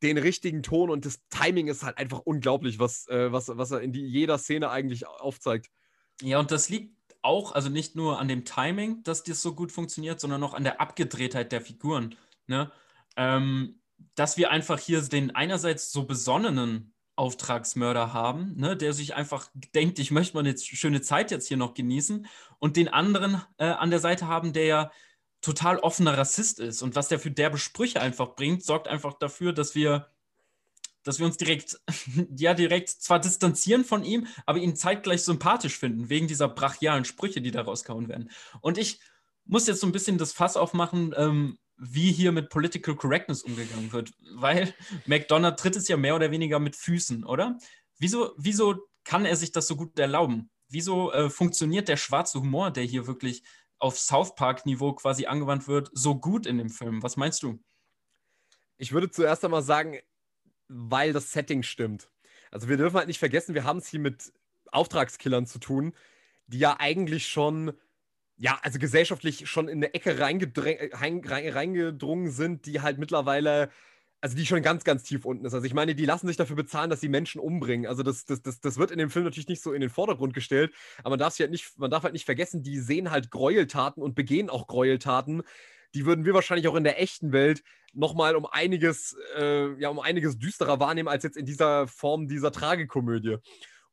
den 0.00 0.16
richtigen 0.16 0.62
Ton 0.62 0.88
und 0.88 1.04
das 1.04 1.20
Timing 1.30 1.66
ist 1.66 1.82
halt 1.82 1.98
einfach 1.98 2.20
unglaublich, 2.20 2.78
was, 2.78 3.08
äh, 3.08 3.32
was, 3.32 3.48
was 3.48 3.72
er 3.72 3.80
in 3.80 3.92
die, 3.92 4.06
jeder 4.06 4.38
Szene 4.38 4.70
eigentlich 4.70 5.08
aufzeigt. 5.08 5.68
Ja, 6.22 6.38
und 6.38 6.52
das 6.52 6.68
liegt 6.68 6.94
auch, 7.22 7.52
also 7.52 7.68
nicht 7.68 7.96
nur 7.96 8.20
an 8.20 8.28
dem 8.28 8.44
Timing, 8.44 9.02
dass 9.02 9.24
das 9.24 9.42
so 9.42 9.54
gut 9.54 9.72
funktioniert, 9.72 10.20
sondern 10.20 10.42
auch 10.44 10.54
an 10.54 10.64
der 10.64 10.80
Abgedrehtheit 10.80 11.50
der 11.50 11.60
Figuren. 11.60 12.14
Ne? 12.46 12.70
Ähm, 13.16 13.80
dass 14.14 14.36
wir 14.36 14.50
einfach 14.50 14.78
hier 14.78 15.02
den 15.02 15.34
einerseits 15.34 15.92
so 15.92 16.04
besonnenen 16.04 16.94
Auftragsmörder 17.20 18.14
haben, 18.14 18.56
ne, 18.56 18.78
der 18.78 18.94
sich 18.94 19.14
einfach 19.14 19.50
denkt, 19.74 19.98
ich 19.98 20.10
möchte 20.10 20.34
mal 20.34 20.40
eine 20.40 20.56
schöne 20.56 21.02
Zeit 21.02 21.30
jetzt 21.30 21.48
hier 21.48 21.58
noch 21.58 21.74
genießen 21.74 22.26
und 22.58 22.76
den 22.76 22.88
anderen 22.88 23.42
äh, 23.58 23.66
an 23.66 23.90
der 23.90 24.00
Seite 24.00 24.26
haben, 24.26 24.54
der 24.54 24.64
ja 24.64 24.92
total 25.42 25.78
offener 25.78 26.16
Rassist 26.16 26.60
ist 26.60 26.80
und 26.80 26.96
was 26.96 27.08
der 27.08 27.20
für 27.20 27.30
derbe 27.30 27.58
Sprüche 27.58 28.00
einfach 28.00 28.34
bringt, 28.36 28.64
sorgt 28.64 28.88
einfach 28.88 29.14
dafür, 29.14 29.52
dass 29.52 29.74
wir 29.74 30.08
dass 31.02 31.18
wir 31.18 31.26
uns 31.26 31.36
direkt, 31.36 31.78
ja, 32.36 32.54
direkt 32.54 32.88
zwar 32.88 33.18
distanzieren 33.20 33.84
von 33.84 34.02
ihm, 34.02 34.26
aber 34.46 34.58
ihn 34.58 34.76
zeitgleich 34.76 35.22
sympathisch 35.22 35.78
finden, 35.78 36.08
wegen 36.08 36.26
dieser 36.26 36.48
brachialen 36.48 37.04
Sprüche, 37.04 37.40
die 37.40 37.50
da 37.50 37.62
rausgehauen 37.62 38.08
werden. 38.08 38.30
Und 38.60 38.76
ich 38.76 39.00
muss 39.44 39.66
jetzt 39.66 39.80
so 39.80 39.86
ein 39.86 39.92
bisschen 39.92 40.18
das 40.18 40.32
Fass 40.32 40.56
aufmachen, 40.56 41.14
ähm, 41.16 41.58
wie 41.80 42.12
hier 42.12 42.30
mit 42.30 42.50
Political 42.50 42.94
Correctness 42.94 43.42
umgegangen 43.42 43.90
wird, 43.92 44.12
weil 44.34 44.74
McDonald 45.06 45.58
tritt 45.58 45.76
es 45.76 45.88
ja 45.88 45.96
mehr 45.96 46.14
oder 46.14 46.30
weniger 46.30 46.58
mit 46.58 46.76
Füßen, 46.76 47.24
oder? 47.24 47.58
Wieso, 47.98 48.34
wieso 48.36 48.86
kann 49.04 49.24
er 49.24 49.34
sich 49.34 49.50
das 49.50 49.66
so 49.66 49.76
gut 49.76 49.98
erlauben? 49.98 50.50
Wieso 50.68 51.10
äh, 51.12 51.30
funktioniert 51.30 51.88
der 51.88 51.96
schwarze 51.96 52.40
Humor, 52.40 52.70
der 52.70 52.84
hier 52.84 53.06
wirklich 53.06 53.42
auf 53.78 53.98
South 53.98 54.34
Park-Niveau 54.34 54.92
quasi 54.92 55.24
angewandt 55.24 55.68
wird, 55.68 55.90
so 55.94 56.14
gut 56.14 56.46
in 56.46 56.58
dem 56.58 56.68
Film? 56.68 57.02
Was 57.02 57.16
meinst 57.16 57.42
du? 57.42 57.58
Ich 58.76 58.92
würde 58.92 59.10
zuerst 59.10 59.44
einmal 59.44 59.62
sagen, 59.62 59.98
weil 60.68 61.14
das 61.14 61.32
Setting 61.32 61.62
stimmt. 61.62 62.10
Also 62.50 62.68
wir 62.68 62.76
dürfen 62.76 62.96
halt 62.96 63.08
nicht 63.08 63.18
vergessen, 63.18 63.54
wir 63.54 63.64
haben 63.64 63.78
es 63.78 63.88
hier 63.88 64.00
mit 64.00 64.32
Auftragskillern 64.70 65.46
zu 65.46 65.58
tun, 65.58 65.94
die 66.46 66.58
ja 66.58 66.76
eigentlich 66.78 67.26
schon, 67.26 67.72
ja, 68.40 68.58
also 68.62 68.78
gesellschaftlich 68.78 69.48
schon 69.48 69.68
in 69.68 69.78
eine 69.78 69.94
Ecke 69.94 70.18
reingedrungen 70.18 72.30
sind, 72.30 72.66
die 72.66 72.80
halt 72.80 72.98
mittlerweile 72.98 73.70
also 74.22 74.36
die 74.36 74.44
schon 74.44 74.62
ganz, 74.62 74.84
ganz 74.84 75.02
tief 75.02 75.24
unten 75.24 75.46
ist. 75.46 75.54
Also 75.54 75.66
ich 75.66 75.72
meine, 75.72 75.94
die 75.94 76.04
lassen 76.04 76.26
sich 76.26 76.36
dafür 76.36 76.56
bezahlen, 76.56 76.90
dass 76.90 77.00
sie 77.00 77.08
Menschen 77.08 77.40
umbringen. 77.40 77.86
Also 77.86 78.02
das, 78.02 78.26
das, 78.26 78.42
das, 78.42 78.60
das 78.60 78.76
wird 78.76 78.90
in 78.90 78.98
dem 78.98 79.08
Film 79.08 79.24
natürlich 79.24 79.48
nicht 79.48 79.62
so 79.62 79.72
in 79.72 79.80
den 79.80 79.88
Vordergrund 79.88 80.34
gestellt, 80.34 80.74
aber 80.98 81.10
man 81.10 81.18
darf, 81.18 81.38
halt 81.38 81.50
nicht, 81.50 81.78
man 81.78 81.90
darf 81.90 82.02
halt 82.02 82.12
nicht 82.12 82.26
vergessen, 82.26 82.62
die 82.62 82.78
sehen 82.78 83.10
halt 83.10 83.30
Gräueltaten 83.30 84.02
und 84.02 84.14
begehen 84.14 84.50
auch 84.50 84.66
Gräueltaten. 84.66 85.42
Die 85.94 86.04
würden 86.04 86.24
wir 86.24 86.34
wahrscheinlich 86.34 86.68
auch 86.68 86.76
in 86.76 86.84
der 86.84 87.00
echten 87.00 87.32
Welt 87.32 87.62
nochmal 87.92 88.36
um 88.36 88.46
einiges, 88.46 89.16
äh, 89.36 89.72
ja, 89.80 89.88
um 89.88 89.98
einiges 89.98 90.38
düsterer 90.38 90.78
wahrnehmen 90.80 91.08
als 91.08 91.24
jetzt 91.24 91.36
in 91.36 91.46
dieser 91.46 91.88
Form 91.88 92.28
dieser 92.28 92.52
Tragikomödie. 92.52 93.38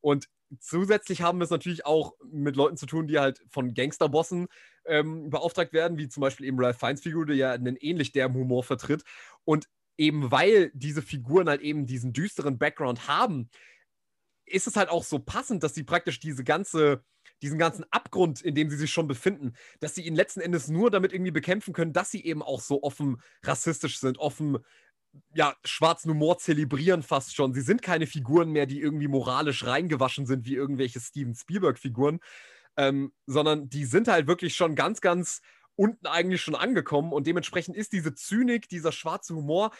Und 0.00 0.28
zusätzlich 0.60 1.22
haben 1.22 1.38
wir 1.38 1.44
es 1.44 1.50
natürlich 1.50 1.84
auch 1.84 2.14
mit 2.30 2.56
Leuten 2.56 2.76
zu 2.76 2.86
tun, 2.86 3.06
die 3.06 3.18
halt 3.18 3.42
von 3.48 3.74
Gangsterbossen 3.74 4.48
ähm, 4.86 5.30
beauftragt 5.30 5.72
werden, 5.72 5.98
wie 5.98 6.08
zum 6.08 6.20
Beispiel 6.22 6.46
eben 6.46 6.58
Ralph 6.58 6.78
Fiennes 6.78 7.02
Figur, 7.02 7.26
der 7.26 7.36
ja 7.36 7.52
einen 7.52 7.76
ähnlich 7.76 8.12
derben 8.12 8.34
Humor 8.34 8.64
vertritt. 8.64 9.02
Und 9.44 9.68
eben 9.98 10.30
weil 10.30 10.70
diese 10.74 11.02
Figuren 11.02 11.48
halt 11.48 11.60
eben 11.60 11.86
diesen 11.86 12.12
düsteren 12.12 12.58
Background 12.58 13.08
haben, 13.08 13.50
ist 14.46 14.66
es 14.66 14.76
halt 14.76 14.88
auch 14.88 15.04
so 15.04 15.18
passend, 15.18 15.62
dass 15.62 15.74
sie 15.74 15.84
praktisch 15.84 16.20
diese 16.20 16.44
ganze, 16.44 17.04
diesen 17.42 17.58
ganzen 17.58 17.84
Abgrund, 17.90 18.40
in 18.40 18.54
dem 18.54 18.70
sie 18.70 18.76
sich 18.76 18.90
schon 18.90 19.08
befinden, 19.08 19.54
dass 19.80 19.94
sie 19.94 20.02
ihn 20.06 20.14
letzten 20.14 20.40
Endes 20.40 20.68
nur 20.68 20.90
damit 20.90 21.12
irgendwie 21.12 21.32
bekämpfen 21.32 21.74
können, 21.74 21.92
dass 21.92 22.10
sie 22.10 22.24
eben 22.24 22.42
auch 22.42 22.60
so 22.60 22.82
offen 22.82 23.20
rassistisch 23.42 23.98
sind, 23.98 24.18
offen 24.18 24.58
ja, 25.34 25.54
schwarzen 25.64 26.10
Humor 26.10 26.38
zelebrieren 26.38 27.02
fast 27.02 27.34
schon. 27.34 27.54
Sie 27.54 27.60
sind 27.60 27.82
keine 27.82 28.06
Figuren 28.06 28.50
mehr, 28.50 28.66
die 28.66 28.80
irgendwie 28.80 29.08
moralisch 29.08 29.64
reingewaschen 29.64 30.26
sind, 30.26 30.46
wie 30.46 30.54
irgendwelche 30.54 31.00
Steven 31.00 31.34
Spielberg-Figuren, 31.34 32.20
ähm, 32.76 33.12
sondern 33.26 33.68
die 33.68 33.84
sind 33.84 34.08
halt 34.08 34.26
wirklich 34.26 34.54
schon 34.54 34.74
ganz, 34.74 35.00
ganz 35.00 35.40
unten 35.76 36.06
eigentlich 36.06 36.42
schon 36.42 36.54
angekommen 36.54 37.12
und 37.12 37.26
dementsprechend 37.26 37.76
ist 37.76 37.92
diese 37.92 38.14
Zynik, 38.14 38.68
dieser 38.68 38.92
schwarze 38.92 39.34
Humor, 39.34 39.70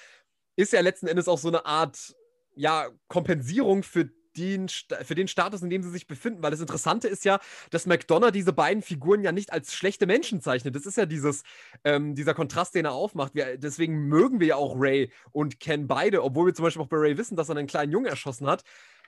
ist 0.56 0.72
ja 0.72 0.80
letzten 0.80 1.08
Endes 1.08 1.28
auch 1.28 1.38
so 1.38 1.48
eine 1.48 1.66
Art, 1.66 2.14
ja, 2.54 2.88
Kompensierung 3.08 3.82
für 3.82 4.10
den, 4.38 4.68
für 4.68 5.14
den 5.14 5.28
Status, 5.28 5.62
in 5.62 5.70
dem 5.70 5.82
sie 5.82 5.90
sich 5.90 6.06
befinden. 6.06 6.42
Weil 6.42 6.50
das 6.50 6.60
Interessante 6.60 7.08
ist 7.08 7.24
ja, 7.24 7.40
dass 7.70 7.86
McDonough 7.86 8.30
diese 8.30 8.52
beiden 8.52 8.82
Figuren 8.82 9.22
ja 9.22 9.32
nicht 9.32 9.52
als 9.52 9.74
schlechte 9.74 10.06
Menschen 10.06 10.40
zeichnet. 10.40 10.74
Das 10.74 10.86
ist 10.86 10.96
ja 10.96 11.06
dieses, 11.06 11.42
ähm, 11.84 12.14
dieser 12.14 12.34
Kontrast, 12.34 12.74
den 12.74 12.84
er 12.84 12.92
aufmacht. 12.92 13.34
Wir, 13.34 13.58
deswegen 13.58 14.08
mögen 14.08 14.40
wir 14.40 14.48
ja 14.48 14.56
auch 14.56 14.74
Ray 14.76 15.12
und 15.32 15.60
Ken 15.60 15.86
beide, 15.86 16.22
obwohl 16.22 16.46
wir 16.46 16.54
zum 16.54 16.64
Beispiel 16.64 16.82
auch 16.82 16.88
bei 16.88 16.96
Ray 16.96 17.18
wissen, 17.18 17.36
dass 17.36 17.48
er 17.48 17.56
einen 17.56 17.66
kleinen 17.66 17.92
Jungen 17.92 18.06
erschossen 18.06 18.46
hat. 18.46 18.62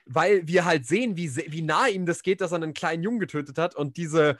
Weil 0.05 0.47
wir 0.47 0.65
halt 0.65 0.85
sehen, 0.87 1.15
wie, 1.15 1.35
wie 1.35 1.61
nah 1.61 1.87
ihm 1.87 2.05
das 2.05 2.23
geht, 2.23 2.41
dass 2.41 2.51
er 2.51 2.55
einen 2.55 2.73
kleinen 2.73 3.03
Jungen 3.03 3.19
getötet 3.19 3.57
hat. 3.57 3.75
Und 3.75 3.97
diese, 3.97 4.37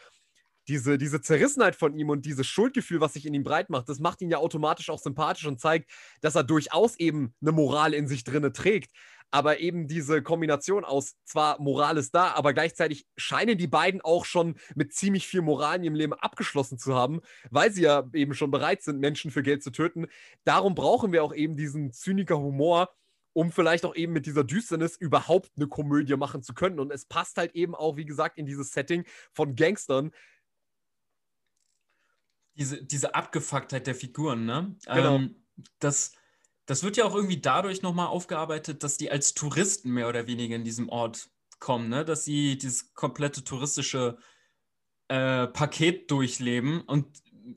diese, 0.68 0.98
diese 0.98 1.22
Zerrissenheit 1.22 1.76
von 1.76 1.98
ihm 1.98 2.10
und 2.10 2.26
dieses 2.26 2.48
Schuldgefühl, 2.48 3.02
was 3.02 3.14
sich 3.14 3.26
in 3.26 3.34
ihm 3.34 3.44
breit 3.44 3.70
macht, 3.70 3.90
das 3.90 4.00
macht 4.00 4.22
ihn 4.22 4.30
ja 4.30 4.38
automatisch 4.38 4.90
auch 4.90 5.00
sympathisch 5.00 5.46
und 5.46 5.60
zeigt, 5.60 5.90
dass 6.22 6.36
er 6.36 6.44
durchaus 6.44 6.98
eben 6.98 7.34
eine 7.42 7.52
Moral 7.52 7.94
in 7.94 8.08
sich 8.08 8.24
drinne 8.24 8.54
trägt. 8.54 8.92
Aber 9.32 9.60
eben 9.60 9.88
diese 9.88 10.22
Kombination 10.22 10.84
aus 10.84 11.16
zwar 11.24 11.60
Moral 11.62 11.98
ist 11.98 12.14
da, 12.14 12.34
aber 12.34 12.54
gleichzeitig 12.54 13.08
scheinen 13.16 13.58
die 13.58 13.68
beiden 13.68 14.02
auch 14.02 14.26
schon 14.26 14.56
mit 14.76 14.94
ziemlich 14.94 15.26
viel 15.28 15.42
Moral 15.42 15.78
in 15.78 15.84
ihrem 15.84 15.96
Leben 15.96 16.14
abgeschlossen 16.14 16.78
zu 16.78 16.96
haben, 16.96 17.22
weil 17.50 17.72
sie 17.72 17.84
ja 17.84 18.10
eben 18.14 18.34
schon 18.34 18.52
bereit 18.52 18.84
sind, 18.84 19.00
Menschen 19.00 19.32
für 19.32 19.42
Geld 19.42 19.64
zu 19.64 19.72
töten. 19.72 20.08
Darum 20.44 20.76
brauchen 20.76 21.14
wir 21.14 21.24
auch 21.24 21.34
eben 21.34 21.56
diesen 21.56 21.94
zyniker 21.94 22.38
Humor, 22.38 22.94
um 23.34 23.52
vielleicht 23.52 23.86
auch 23.86 23.96
eben 23.96 24.14
mit 24.14 24.26
dieser 24.26 24.44
Düsternis 24.44 24.98
überhaupt 24.98 25.52
eine 25.56 25.68
Komödie 25.68 26.18
machen 26.18 26.44
zu 26.44 26.54
können. 26.54 26.80
Und 26.80 26.92
es 26.92 27.06
passt 27.06 27.38
halt 27.38 27.56
eben 27.56 27.74
auch, 27.74 27.96
wie 27.96 28.06
gesagt, 28.06 28.38
in 28.38 28.46
dieses 28.46 28.72
Setting 28.72 29.06
von 29.32 29.56
Gangstern, 29.56 30.12
diese, 32.56 32.84
diese 32.84 33.16
Abgefucktheit 33.16 33.88
der 33.88 33.96
Figuren, 33.96 34.46
ne? 34.46 34.76
Genau. 34.86 35.16
Ähm, 35.16 35.46
das, 35.80 36.12
das 36.72 36.84
wird 36.84 36.96
ja 36.96 37.04
auch 37.04 37.14
irgendwie 37.14 37.42
dadurch 37.42 37.82
nochmal 37.82 38.08
aufgearbeitet, 38.08 38.82
dass 38.82 38.96
die 38.96 39.12
als 39.12 39.34
Touristen 39.34 39.92
mehr 39.92 40.08
oder 40.08 40.26
weniger 40.26 40.56
in 40.56 40.64
diesem 40.64 40.88
Ort 40.88 41.30
kommen, 41.60 41.90
ne? 41.90 42.06
Dass 42.06 42.24
sie 42.24 42.58
dieses 42.58 42.94
komplette 42.94 43.44
touristische 43.44 44.18
äh, 45.10 45.48
Paket 45.48 46.10
durchleben. 46.10 46.80
Und 46.80 47.08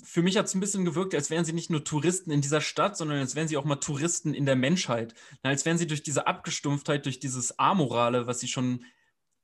für 0.03 0.23
mich 0.23 0.37
hat 0.37 0.47
es 0.47 0.55
ein 0.55 0.61
bisschen 0.61 0.85
gewirkt, 0.85 1.15
als 1.15 1.31
wären 1.31 1.45
sie 1.45 1.53
nicht 1.53 1.71
nur 1.71 1.85
Touristen 1.85 2.33
in 2.33 2.41
dieser 2.41 2.61
Stadt, 2.61 2.97
sondern 2.97 3.19
als 3.19 3.37
wären 3.37 3.47
sie 3.47 3.57
auch 3.57 3.65
mal 3.65 3.77
Touristen 3.77 4.35
in 4.35 4.47
der 4.47 4.57
Menschheit. 4.57 5.15
Als 5.45 5.65
wären 5.65 5.79
sie 5.79 5.87
durch 5.87 6.03
diese 6.03 6.27
Abgestumpftheit, 6.27 7.05
durch 7.05 7.21
dieses 7.21 7.57
Amorale, 7.57 8.27
was 8.27 8.41
sie 8.41 8.49
schon 8.49 8.85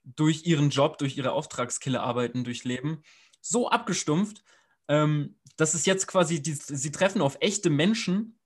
durch 0.02 0.46
ihren 0.46 0.70
Job, 0.70 0.98
durch 0.98 1.16
ihre 1.16 1.30
Auftragskillerarbeiten 1.30 2.42
durchleben, 2.42 3.04
so 3.40 3.68
abgestumpft, 3.68 4.42
ähm, 4.88 5.38
das 5.56 5.76
ist 5.76 5.86
jetzt 5.86 6.08
quasi, 6.08 6.42
die, 6.42 6.54
sie 6.54 6.90
treffen 6.90 7.22
auf 7.22 7.36
echte 7.40 7.70
Menschen 7.70 8.39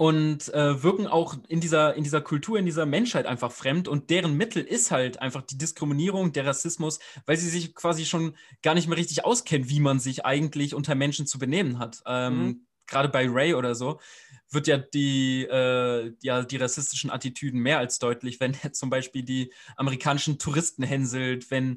und 0.00 0.48
äh, 0.54 0.82
wirken 0.82 1.06
auch 1.06 1.36
in 1.48 1.60
dieser, 1.60 1.94
in 1.94 2.04
dieser 2.04 2.22
Kultur, 2.22 2.58
in 2.58 2.64
dieser 2.64 2.86
Menschheit 2.86 3.26
einfach 3.26 3.52
fremd. 3.52 3.86
Und 3.86 4.08
deren 4.08 4.34
Mittel 4.34 4.64
ist 4.64 4.90
halt 4.90 5.20
einfach 5.20 5.42
die 5.42 5.58
Diskriminierung, 5.58 6.32
der 6.32 6.46
Rassismus, 6.46 7.00
weil 7.26 7.36
sie 7.36 7.50
sich 7.50 7.74
quasi 7.74 8.06
schon 8.06 8.34
gar 8.62 8.72
nicht 8.72 8.88
mehr 8.88 8.96
richtig 8.96 9.26
auskennen, 9.26 9.68
wie 9.68 9.78
man 9.78 10.00
sich 10.00 10.24
eigentlich 10.24 10.74
unter 10.74 10.94
Menschen 10.94 11.26
zu 11.26 11.38
benehmen 11.38 11.78
hat. 11.78 12.00
Ähm, 12.06 12.42
mhm. 12.42 12.66
Gerade 12.86 13.10
bei 13.10 13.28
Ray 13.28 13.52
oder 13.52 13.74
so 13.74 14.00
wird 14.48 14.68
ja 14.68 14.78
die, 14.78 15.42
äh, 15.42 16.14
ja 16.22 16.44
die 16.44 16.56
rassistischen 16.56 17.10
Attitüden 17.10 17.60
mehr 17.60 17.76
als 17.76 17.98
deutlich, 17.98 18.40
wenn 18.40 18.56
er 18.62 18.72
zum 18.72 18.88
Beispiel 18.88 19.22
die 19.22 19.52
amerikanischen 19.76 20.38
Touristen 20.38 20.82
hänselt, 20.82 21.50
wenn 21.50 21.76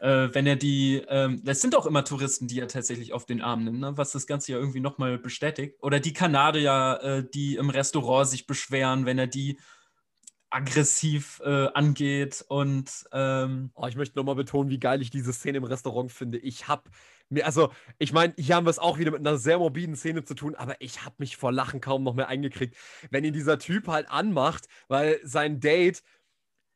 äh, 0.00 0.28
wenn 0.32 0.46
er 0.46 0.56
die, 0.56 1.02
ähm, 1.08 1.42
das 1.44 1.60
sind 1.60 1.74
auch 1.74 1.86
immer 1.86 2.04
Touristen, 2.04 2.48
die 2.48 2.60
er 2.60 2.68
tatsächlich 2.68 3.12
auf 3.12 3.26
den 3.26 3.40
Arm 3.40 3.64
nimmt, 3.64 3.80
ne? 3.80 3.96
was 3.96 4.12
das 4.12 4.26
Ganze 4.26 4.52
ja 4.52 4.58
irgendwie 4.58 4.80
nochmal 4.80 5.18
bestätigt. 5.18 5.76
Oder 5.82 6.00
die 6.00 6.12
Kanadier, 6.12 7.00
äh, 7.02 7.30
die 7.32 7.56
im 7.56 7.70
Restaurant 7.70 8.28
sich 8.28 8.46
beschweren, 8.46 9.06
wenn 9.06 9.18
er 9.18 9.26
die 9.26 9.58
aggressiv 10.50 11.42
äh, 11.44 11.68
angeht 11.74 12.44
und 12.48 13.04
ähm 13.12 13.72
oh, 13.74 13.86
ich 13.88 13.96
möchte 13.96 14.16
nochmal 14.16 14.36
betonen, 14.36 14.70
wie 14.70 14.78
geil 14.78 15.02
ich 15.02 15.10
diese 15.10 15.32
Szene 15.32 15.58
im 15.58 15.64
Restaurant 15.64 16.12
finde. 16.12 16.38
Ich 16.38 16.68
habe 16.68 16.84
mir, 17.28 17.44
also 17.44 17.72
ich 17.98 18.12
meine, 18.12 18.32
hier 18.38 18.54
haben 18.54 18.64
wir 18.66 18.70
es 18.70 18.78
auch 18.78 18.98
wieder 18.98 19.10
mit 19.10 19.20
einer 19.20 19.38
sehr 19.38 19.58
morbiden 19.58 19.96
Szene 19.96 20.24
zu 20.24 20.34
tun, 20.34 20.54
aber 20.54 20.80
ich 20.80 21.04
habe 21.04 21.16
mich 21.18 21.36
vor 21.36 21.52
Lachen 21.52 21.80
kaum 21.80 22.04
noch 22.04 22.14
mehr 22.14 22.28
eingekriegt, 22.28 22.76
wenn 23.10 23.24
ihn 23.24 23.32
dieser 23.32 23.58
Typ 23.58 23.88
halt 23.88 24.08
anmacht, 24.08 24.68
weil 24.88 25.18
sein 25.24 25.60
Date 25.60 26.02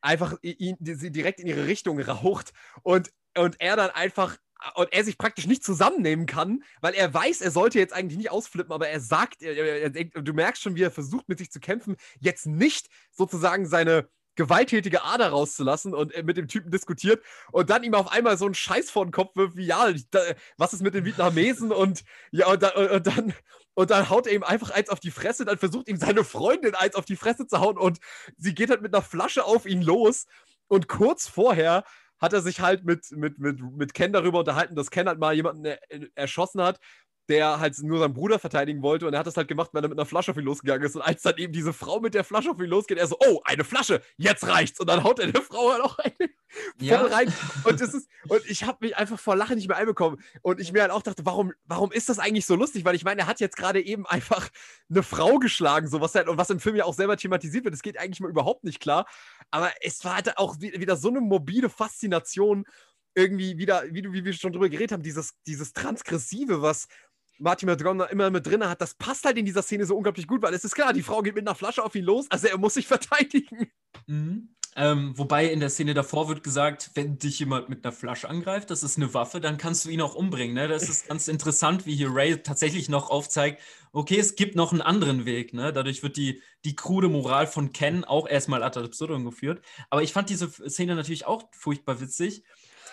einfach 0.00 0.34
ihn, 0.42 0.76
sie 0.80 1.10
direkt 1.10 1.40
in 1.40 1.46
ihre 1.46 1.66
Richtung 1.66 2.00
raucht 2.00 2.52
und, 2.82 3.10
und 3.36 3.60
er 3.60 3.76
dann 3.76 3.90
einfach 3.90 4.36
und 4.74 4.92
er 4.92 5.04
sich 5.04 5.16
praktisch 5.16 5.46
nicht 5.46 5.64
zusammennehmen 5.64 6.26
kann, 6.26 6.62
weil 6.80 6.94
er 6.94 7.12
weiß, 7.12 7.40
er 7.40 7.50
sollte 7.50 7.78
jetzt 7.78 7.94
eigentlich 7.94 8.18
nicht 8.18 8.30
ausflippen, 8.30 8.72
aber 8.72 8.88
er 8.88 9.00
sagt, 9.00 9.42
er, 9.42 9.56
er, 9.56 9.94
er, 9.94 10.04
du 10.04 10.32
merkst 10.32 10.62
schon, 10.62 10.76
wie 10.76 10.82
er 10.82 10.90
versucht, 10.90 11.28
mit 11.28 11.38
sich 11.38 11.50
zu 11.50 11.60
kämpfen, 11.60 11.96
jetzt 12.20 12.46
nicht 12.46 12.88
sozusagen 13.10 13.66
seine 13.66 14.08
gewalttätige 14.36 15.02
Ader 15.02 15.28
rauszulassen 15.28 15.94
und 15.94 16.14
äh, 16.14 16.22
mit 16.22 16.36
dem 16.36 16.48
Typen 16.48 16.70
diskutiert 16.70 17.22
und 17.52 17.68
dann 17.68 17.82
ihm 17.82 17.94
auf 17.94 18.10
einmal 18.12 18.38
so 18.38 18.46
einen 18.46 18.54
Scheiß 18.54 18.90
vor 18.90 19.04
den 19.04 19.12
Kopf 19.12 19.34
wirft, 19.36 19.56
wie 19.56 19.66
ja, 19.66 19.92
was 20.56 20.72
ist 20.72 20.82
mit 20.82 20.94
den 20.94 21.04
Vietnamesen 21.04 21.72
und 21.72 22.04
ja, 22.30 22.46
und, 22.46 22.62
da, 22.62 22.68
und, 22.70 23.06
dann 23.06 23.34
und 23.80 23.90
dann 23.90 24.10
haut 24.10 24.26
er 24.26 24.34
ihm 24.34 24.42
einfach 24.42 24.68
eins 24.68 24.90
auf 24.90 25.00
die 25.00 25.10
Fresse, 25.10 25.46
dann 25.46 25.56
versucht 25.56 25.88
ihm 25.88 25.96
seine 25.96 26.22
Freundin 26.22 26.74
eins 26.74 26.96
auf 26.96 27.06
die 27.06 27.16
Fresse 27.16 27.46
zu 27.46 27.60
hauen 27.60 27.78
und 27.78 27.98
sie 28.36 28.54
geht 28.54 28.68
halt 28.68 28.82
mit 28.82 28.94
einer 28.94 29.02
Flasche 29.02 29.42
auf 29.42 29.64
ihn 29.64 29.80
los. 29.80 30.26
Und 30.68 30.86
kurz 30.86 31.26
vorher 31.26 31.84
hat 32.18 32.34
er 32.34 32.42
sich 32.42 32.60
halt 32.60 32.84
mit, 32.84 33.10
mit, 33.12 33.38
mit, 33.38 33.58
mit 33.58 33.94
Ken 33.94 34.12
darüber 34.12 34.40
unterhalten, 34.40 34.76
dass 34.76 34.90
Ken 34.90 35.08
halt 35.08 35.18
mal 35.18 35.32
jemanden 35.32 35.64
er, 35.64 35.78
erschossen 36.14 36.60
hat, 36.60 36.78
der 37.30 37.60
halt 37.60 37.78
nur 37.82 38.00
seinen 38.00 38.12
Bruder 38.12 38.38
verteidigen 38.38 38.82
wollte 38.82 39.06
und 39.06 39.14
er 39.14 39.20
hat 39.20 39.26
das 39.26 39.36
halt 39.36 39.46
gemacht, 39.46 39.70
weil 39.72 39.84
er 39.84 39.88
mit 39.88 39.98
einer 39.98 40.06
Flasche 40.06 40.32
auf 40.32 40.36
ihn 40.36 40.44
losgegangen 40.44 40.84
ist. 40.84 40.96
Und 40.96 41.02
als 41.02 41.22
dann 41.22 41.36
eben 41.36 41.52
diese 41.52 41.72
Frau 41.72 42.00
mit 42.00 42.12
der 42.12 42.24
Flasche 42.24 42.50
auf 42.50 42.58
ihn 42.58 42.66
losgeht, 42.66 42.98
er 42.98 43.06
so, 43.06 43.16
oh, 43.20 43.40
eine 43.44 43.62
Flasche, 43.62 44.02
jetzt 44.16 44.46
reicht's. 44.46 44.80
Und 44.80 44.88
dann 44.88 45.04
haut 45.04 45.20
er 45.20 45.28
der 45.28 45.42
Frau 45.42 45.72
halt 45.72 45.82
auch 45.82 45.96
eine 45.98 46.14
ja. 46.80 46.98
voll 46.98 47.12
rein. 47.12 47.32
Und, 47.64 47.80
das 47.80 47.94
ist, 47.94 48.08
und 48.28 48.44
ich 48.48 48.64
habe 48.64 48.78
mich 48.80 48.96
einfach 48.96 49.18
vor 49.18 49.36
Lachen 49.36 49.56
nicht 49.56 49.68
mehr 49.68 49.76
einbekommen. 49.76 50.20
Und 50.42 50.60
ich 50.60 50.72
mir 50.72 50.82
halt 50.82 50.90
auch 50.90 51.02
dachte, 51.02 51.24
warum, 51.24 51.52
warum 51.64 51.92
ist 51.92 52.08
das 52.08 52.18
eigentlich 52.18 52.46
so 52.46 52.56
lustig? 52.56 52.84
Weil 52.84 52.96
ich 52.96 53.04
meine, 53.04 53.22
er 53.22 53.26
hat 53.28 53.38
jetzt 53.38 53.56
gerade 53.56 53.80
eben 53.80 54.06
einfach 54.06 54.48
eine 54.90 55.04
Frau 55.04 55.38
geschlagen, 55.38 55.86
so 55.86 56.00
was 56.00 56.14
halt, 56.14 56.28
und 56.28 56.36
was 56.36 56.50
im 56.50 56.58
Film 56.58 56.74
ja 56.74 56.84
auch 56.84 56.94
selber 56.94 57.16
thematisiert 57.16 57.64
wird. 57.64 57.74
Das 57.74 57.82
geht 57.82 57.98
eigentlich 57.98 58.20
mal 58.20 58.30
überhaupt 58.30 58.64
nicht 58.64 58.80
klar. 58.80 59.06
Aber 59.52 59.70
es 59.82 60.04
war 60.04 60.16
halt 60.16 60.36
auch 60.36 60.60
wieder 60.60 60.96
so 60.96 61.08
eine 61.08 61.20
mobile 61.20 61.70
Faszination 61.70 62.64
irgendwie 63.14 63.58
wieder, 63.58 63.84
wie, 63.90 64.12
wie 64.12 64.24
wir 64.24 64.32
schon 64.32 64.52
drüber 64.52 64.68
geredet 64.68 64.92
haben, 64.92 65.02
dieses, 65.02 65.34
dieses 65.46 65.72
Transgressive, 65.72 66.62
was, 66.62 66.86
Martin 67.40 67.68
McDonough 67.68 68.10
immer 68.10 68.30
mit 68.30 68.46
drin 68.46 68.66
hat, 68.68 68.80
das 68.80 68.94
passt 68.94 69.24
halt 69.24 69.38
in 69.38 69.46
dieser 69.46 69.62
Szene 69.62 69.86
so 69.86 69.96
unglaublich 69.96 70.26
gut, 70.26 70.42
weil 70.42 70.54
es 70.54 70.64
ist 70.64 70.74
klar, 70.74 70.92
die 70.92 71.02
Frau 71.02 71.22
geht 71.22 71.34
mit 71.34 71.46
einer 71.46 71.54
Flasche 71.54 71.82
auf 71.82 71.94
ihn 71.94 72.04
los, 72.04 72.26
also 72.30 72.46
er 72.46 72.58
muss 72.58 72.74
sich 72.74 72.86
verteidigen. 72.86 73.70
Mhm. 74.06 74.50
Ähm, 74.76 75.18
wobei 75.18 75.46
in 75.46 75.58
der 75.58 75.68
Szene 75.68 75.94
davor 75.94 76.28
wird 76.28 76.44
gesagt, 76.44 76.92
wenn 76.94 77.18
dich 77.18 77.40
jemand 77.40 77.68
mit 77.68 77.84
einer 77.84 77.92
Flasche 77.92 78.28
angreift, 78.28 78.70
das 78.70 78.84
ist 78.84 78.96
eine 78.96 79.12
Waffe, 79.14 79.40
dann 79.40 79.58
kannst 79.58 79.84
du 79.84 79.90
ihn 79.90 80.00
auch 80.00 80.14
umbringen. 80.14 80.54
Ne? 80.54 80.68
Das 80.68 80.88
ist 80.88 81.08
ganz 81.08 81.26
interessant, 81.26 81.86
wie 81.86 81.96
hier 81.96 82.14
Ray 82.14 82.40
tatsächlich 82.40 82.88
noch 82.88 83.10
aufzeigt, 83.10 83.60
okay, 83.92 84.18
es 84.18 84.36
gibt 84.36 84.54
noch 84.54 84.70
einen 84.70 84.80
anderen 84.80 85.24
Weg. 85.24 85.54
Ne? 85.54 85.72
Dadurch 85.72 86.04
wird 86.04 86.16
die, 86.16 86.40
die 86.64 86.76
krude 86.76 87.08
Moral 87.08 87.48
von 87.48 87.72
Ken 87.72 88.04
auch 88.04 88.28
erstmal 88.28 88.62
ad 88.62 88.78
absurdum 88.78 89.24
geführt. 89.24 89.60
Aber 89.90 90.04
ich 90.04 90.12
fand 90.12 90.30
diese 90.30 90.48
Szene 90.48 90.94
natürlich 90.94 91.26
auch 91.26 91.42
furchtbar 91.50 92.00
witzig. 92.00 92.44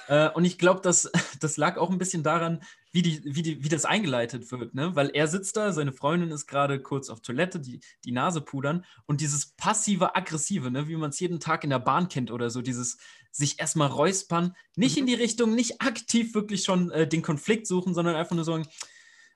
Äh, 0.07 0.29
und 0.29 0.45
ich 0.45 0.57
glaube, 0.57 0.81
das, 0.81 1.11
das 1.39 1.57
lag 1.57 1.77
auch 1.77 1.91
ein 1.91 1.99
bisschen 1.99 2.23
daran, 2.23 2.63
wie, 2.97 3.03
die, 3.03 3.21
wie, 3.23 3.43
die, 3.43 3.63
wie 3.63 3.69
das 3.69 3.85
eingeleitet 3.85 4.51
wird, 4.51 4.73
ne? 4.73 4.95
Weil 4.95 5.11
er 5.13 5.27
sitzt 5.27 5.55
da, 5.55 5.71
seine 5.71 5.93
Freundin 5.93 6.31
ist 6.31 6.47
gerade 6.47 6.81
kurz 6.81 7.11
auf 7.11 7.21
Toilette, 7.21 7.59
die, 7.59 7.79
die 8.05 8.11
Nase 8.11 8.41
pudern 8.41 8.85
und 9.05 9.21
dieses 9.21 9.51
passive, 9.51 10.15
aggressive, 10.15 10.71
ne? 10.71 10.87
wie 10.87 10.95
man 10.95 11.11
es 11.11 11.19
jeden 11.19 11.39
Tag 11.39 11.63
in 11.63 11.69
der 11.69 11.77
Bahn 11.77 12.09
kennt 12.09 12.31
oder 12.31 12.49
so, 12.49 12.63
dieses 12.63 12.97
sich 13.31 13.59
erstmal 13.59 13.89
räuspern, 13.89 14.55
nicht 14.75 14.95
mhm. 14.95 15.01
in 15.01 15.05
die 15.05 15.13
Richtung, 15.13 15.53
nicht 15.53 15.79
aktiv 15.79 16.33
wirklich 16.33 16.63
schon 16.63 16.89
äh, 16.89 17.07
den 17.07 17.21
Konflikt 17.21 17.67
suchen, 17.67 17.93
sondern 17.93 18.15
einfach 18.15 18.35
nur 18.35 18.45
sagen, 18.45 18.65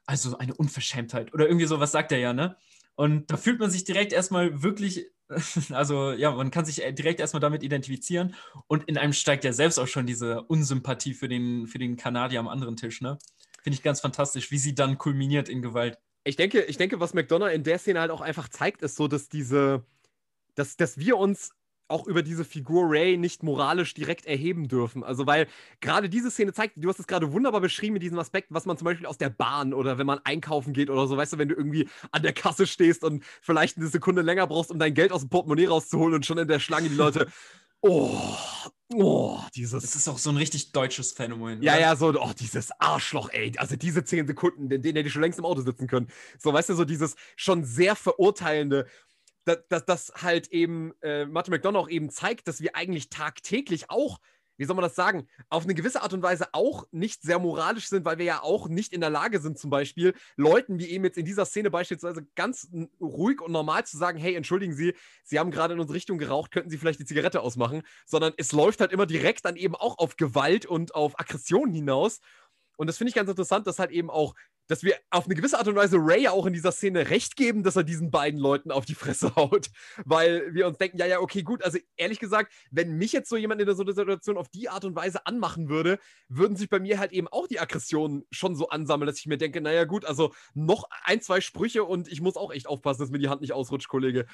also 0.07 0.35
eine 0.39 0.55
Unverschämtheit 0.55 1.31
oder 1.31 1.45
irgendwie 1.45 1.67
so, 1.67 1.79
was 1.79 1.91
sagt 1.91 2.11
er 2.11 2.17
ja, 2.17 2.33
ne? 2.33 2.57
Und 2.95 3.29
da 3.29 3.37
fühlt 3.37 3.59
man 3.59 3.69
sich 3.69 3.83
direkt 3.83 4.11
erstmal 4.11 4.63
wirklich, 4.63 5.05
also 5.69 6.13
ja, 6.13 6.31
man 6.31 6.49
kann 6.49 6.65
sich 6.65 6.77
direkt 6.95 7.19
erstmal 7.19 7.41
damit 7.41 7.61
identifizieren 7.61 8.33
und 8.65 8.85
in 8.85 8.97
einem 8.97 9.13
steigt 9.13 9.43
ja 9.43 9.53
selbst 9.53 9.77
auch 9.77 9.87
schon 9.87 10.07
diese 10.07 10.41
Unsympathie 10.41 11.13
für 11.13 11.27
den, 11.27 11.67
für 11.67 11.77
den 11.77 11.95
Kanadier 11.95 12.39
am 12.39 12.47
anderen 12.47 12.75
Tisch, 12.75 13.01
ne? 13.01 13.19
Finde 13.61 13.75
ich 13.75 13.83
ganz 13.83 14.01
fantastisch, 14.01 14.51
wie 14.51 14.57
sie 14.57 14.75
dann 14.75 14.97
kulminiert 14.97 15.49
in 15.49 15.61
Gewalt. 15.61 15.99
Ich 16.23 16.35
denke, 16.35 16.61
ich 16.61 16.77
denke, 16.77 16.99
was 16.99 17.13
McDonough 17.13 17.51
in 17.51 17.63
der 17.63 17.79
Szene 17.79 17.99
halt 17.99 18.11
auch 18.11 18.21
einfach 18.21 18.49
zeigt, 18.49 18.81
ist 18.81 18.95
so, 18.95 19.07
dass 19.07 19.29
diese, 19.29 19.85
dass, 20.55 20.77
dass 20.77 20.97
wir 20.97 21.17
uns 21.17 21.51
auch 21.91 22.07
über 22.07 22.23
diese 22.23 22.45
Figur 22.45 22.85
Ray 22.87 23.17
nicht 23.17 23.43
moralisch 23.43 23.93
direkt 23.93 24.25
erheben 24.25 24.67
dürfen. 24.67 25.03
Also, 25.03 25.27
weil 25.27 25.47
gerade 25.81 26.09
diese 26.09 26.31
Szene 26.31 26.53
zeigt, 26.53 26.75
du 26.77 26.89
hast 26.89 26.99
es 26.99 27.07
gerade 27.07 27.33
wunderbar 27.33 27.61
beschrieben 27.61 27.93
mit 27.93 28.01
diesem 28.01 28.17
Aspekt, 28.17 28.47
was 28.49 28.65
man 28.65 28.77
zum 28.77 28.85
Beispiel 28.85 29.05
aus 29.05 29.17
der 29.17 29.29
Bahn 29.29 29.73
oder 29.73 29.97
wenn 29.97 30.07
man 30.07 30.19
einkaufen 30.23 30.73
geht 30.73 30.89
oder 30.89 31.05
so, 31.07 31.17
weißt 31.17 31.33
du, 31.33 31.37
wenn 31.37 31.49
du 31.49 31.55
irgendwie 31.55 31.89
an 32.11 32.23
der 32.23 32.33
Kasse 32.33 32.65
stehst 32.65 33.03
und 33.03 33.23
vielleicht 33.41 33.77
eine 33.77 33.87
Sekunde 33.87 34.21
länger 34.21 34.47
brauchst, 34.47 34.71
um 34.71 34.79
dein 34.79 34.93
Geld 34.93 35.11
aus 35.11 35.21
dem 35.21 35.29
Portemonnaie 35.29 35.67
rauszuholen 35.67 36.15
und 36.15 36.25
schon 36.25 36.37
in 36.37 36.47
der 36.47 36.59
Schlange 36.59 36.89
die 36.89 36.95
Leute, 36.95 37.27
oh, 37.81 38.15
oh, 38.95 39.39
dieses. 39.55 39.81
Das 39.81 39.95
ist 39.95 40.07
auch 40.07 40.17
so 40.17 40.29
ein 40.29 40.37
richtig 40.37 40.71
deutsches 40.71 41.11
Phänomen. 41.11 41.61
Ja, 41.61 41.73
oder? 41.73 41.81
ja, 41.81 41.95
so, 41.95 42.13
oh, 42.19 42.31
dieses 42.37 42.71
Arschloch, 42.79 43.29
ey. 43.31 43.51
Also 43.57 43.75
diese 43.75 44.03
zehn 44.03 44.27
Sekunden, 44.27 44.69
in 44.71 44.81
denen 44.81 44.95
hätte 44.97 45.07
ich 45.07 45.13
schon 45.13 45.21
längst 45.21 45.39
im 45.39 45.45
Auto 45.45 45.61
sitzen 45.61 45.87
können. 45.87 46.07
So, 46.39 46.53
weißt 46.53 46.69
du, 46.69 46.75
so 46.75 46.85
dieses 46.85 47.15
schon 47.35 47.63
sehr 47.63 47.95
verurteilende, 47.95 48.87
dass, 49.45 49.85
dass 49.85 50.13
halt 50.21 50.47
eben 50.49 50.93
äh, 51.01 51.25
Martin 51.25 51.51
McDonough 51.51 51.83
auch 51.85 51.89
eben 51.89 52.09
zeigt, 52.09 52.47
dass 52.47 52.61
wir 52.61 52.75
eigentlich 52.75 53.09
tagtäglich 53.09 53.89
auch 53.89 54.19
wie 54.61 54.65
soll 54.65 54.75
man 54.75 54.83
das 54.83 54.93
sagen, 54.93 55.27
auf 55.49 55.63
eine 55.63 55.73
gewisse 55.73 56.03
Art 56.03 56.13
und 56.13 56.21
Weise 56.21 56.49
auch 56.51 56.85
nicht 56.91 57.23
sehr 57.23 57.39
moralisch 57.39 57.89
sind, 57.89 58.05
weil 58.05 58.19
wir 58.19 58.25
ja 58.25 58.43
auch 58.43 58.69
nicht 58.69 58.93
in 58.93 59.01
der 59.01 59.09
Lage 59.09 59.41
sind, 59.41 59.57
zum 59.57 59.71
Beispiel 59.71 60.13
Leuten 60.35 60.77
wie 60.77 60.85
eben 60.85 61.03
jetzt 61.03 61.17
in 61.17 61.25
dieser 61.25 61.45
Szene 61.45 61.71
beispielsweise 61.71 62.27
ganz 62.35 62.69
ruhig 62.99 63.41
und 63.41 63.51
normal 63.51 63.87
zu 63.87 63.97
sagen, 63.97 64.19
hey, 64.19 64.35
entschuldigen 64.35 64.73
Sie, 64.73 64.93
Sie 65.23 65.39
haben 65.39 65.49
gerade 65.49 65.73
in 65.73 65.79
unsere 65.79 65.95
Richtung 65.95 66.19
geraucht, 66.19 66.51
könnten 66.51 66.69
Sie 66.69 66.77
vielleicht 66.77 66.99
die 66.99 67.05
Zigarette 67.05 67.41
ausmachen, 67.41 67.81
sondern 68.05 68.33
es 68.37 68.51
läuft 68.51 68.81
halt 68.81 68.91
immer 68.91 69.07
direkt 69.07 69.45
dann 69.45 69.55
eben 69.55 69.75
auch 69.75 69.97
auf 69.97 70.15
Gewalt 70.15 70.67
und 70.67 70.93
auf 70.93 71.19
Aggression 71.19 71.71
hinaus. 71.71 72.19
Und 72.77 72.85
das 72.85 72.99
finde 72.99 73.09
ich 73.09 73.15
ganz 73.15 73.29
interessant, 73.29 73.65
dass 73.65 73.79
halt 73.79 73.89
eben 73.89 74.11
auch, 74.11 74.35
dass 74.71 74.83
wir 74.83 74.95
auf 75.09 75.25
eine 75.25 75.35
gewisse 75.35 75.59
Art 75.59 75.67
und 75.67 75.75
Weise 75.75 75.97
Ray 75.99 76.29
auch 76.29 76.45
in 76.45 76.53
dieser 76.53 76.71
Szene 76.71 77.09
recht 77.09 77.35
geben, 77.35 77.61
dass 77.61 77.75
er 77.75 77.83
diesen 77.83 78.09
beiden 78.09 78.39
Leuten 78.39 78.71
auf 78.71 78.85
die 78.85 78.95
Fresse 78.95 79.35
haut. 79.35 79.69
Weil 80.05 80.53
wir 80.53 80.65
uns 80.65 80.77
denken, 80.77 80.97
ja, 80.97 81.05
ja, 81.05 81.19
okay, 81.19 81.43
gut. 81.43 81.61
Also 81.61 81.77
ehrlich 81.97 82.19
gesagt, 82.19 82.53
wenn 82.71 82.97
mich 82.97 83.11
jetzt 83.11 83.29
so 83.29 83.35
jemand 83.35 83.61
in 83.61 83.75
so 83.75 83.83
einer 83.83 83.91
Situation 83.91 84.37
auf 84.37 84.47
die 84.47 84.69
Art 84.69 84.85
und 84.85 84.95
Weise 84.95 85.25
anmachen 85.25 85.67
würde, 85.67 85.99
würden 86.29 86.55
sich 86.55 86.69
bei 86.69 86.79
mir 86.79 86.99
halt 86.99 87.11
eben 87.11 87.27
auch 87.27 87.47
die 87.47 87.59
Aggressionen 87.59 88.25
schon 88.31 88.55
so 88.55 88.69
ansammeln, 88.69 89.07
dass 89.07 89.19
ich 89.19 89.25
mir 89.25 89.37
denke, 89.37 89.59
naja, 89.59 89.83
gut, 89.83 90.05
also 90.05 90.33
noch 90.53 90.85
ein, 91.03 91.19
zwei 91.19 91.41
Sprüche 91.41 91.83
und 91.83 92.07
ich 92.07 92.21
muss 92.21 92.37
auch 92.37 92.53
echt 92.53 92.67
aufpassen, 92.67 93.01
dass 93.01 93.11
mir 93.11 93.19
die 93.19 93.27
Hand 93.27 93.41
nicht 93.41 93.51
ausrutscht, 93.51 93.89
Kollege. 93.89 94.25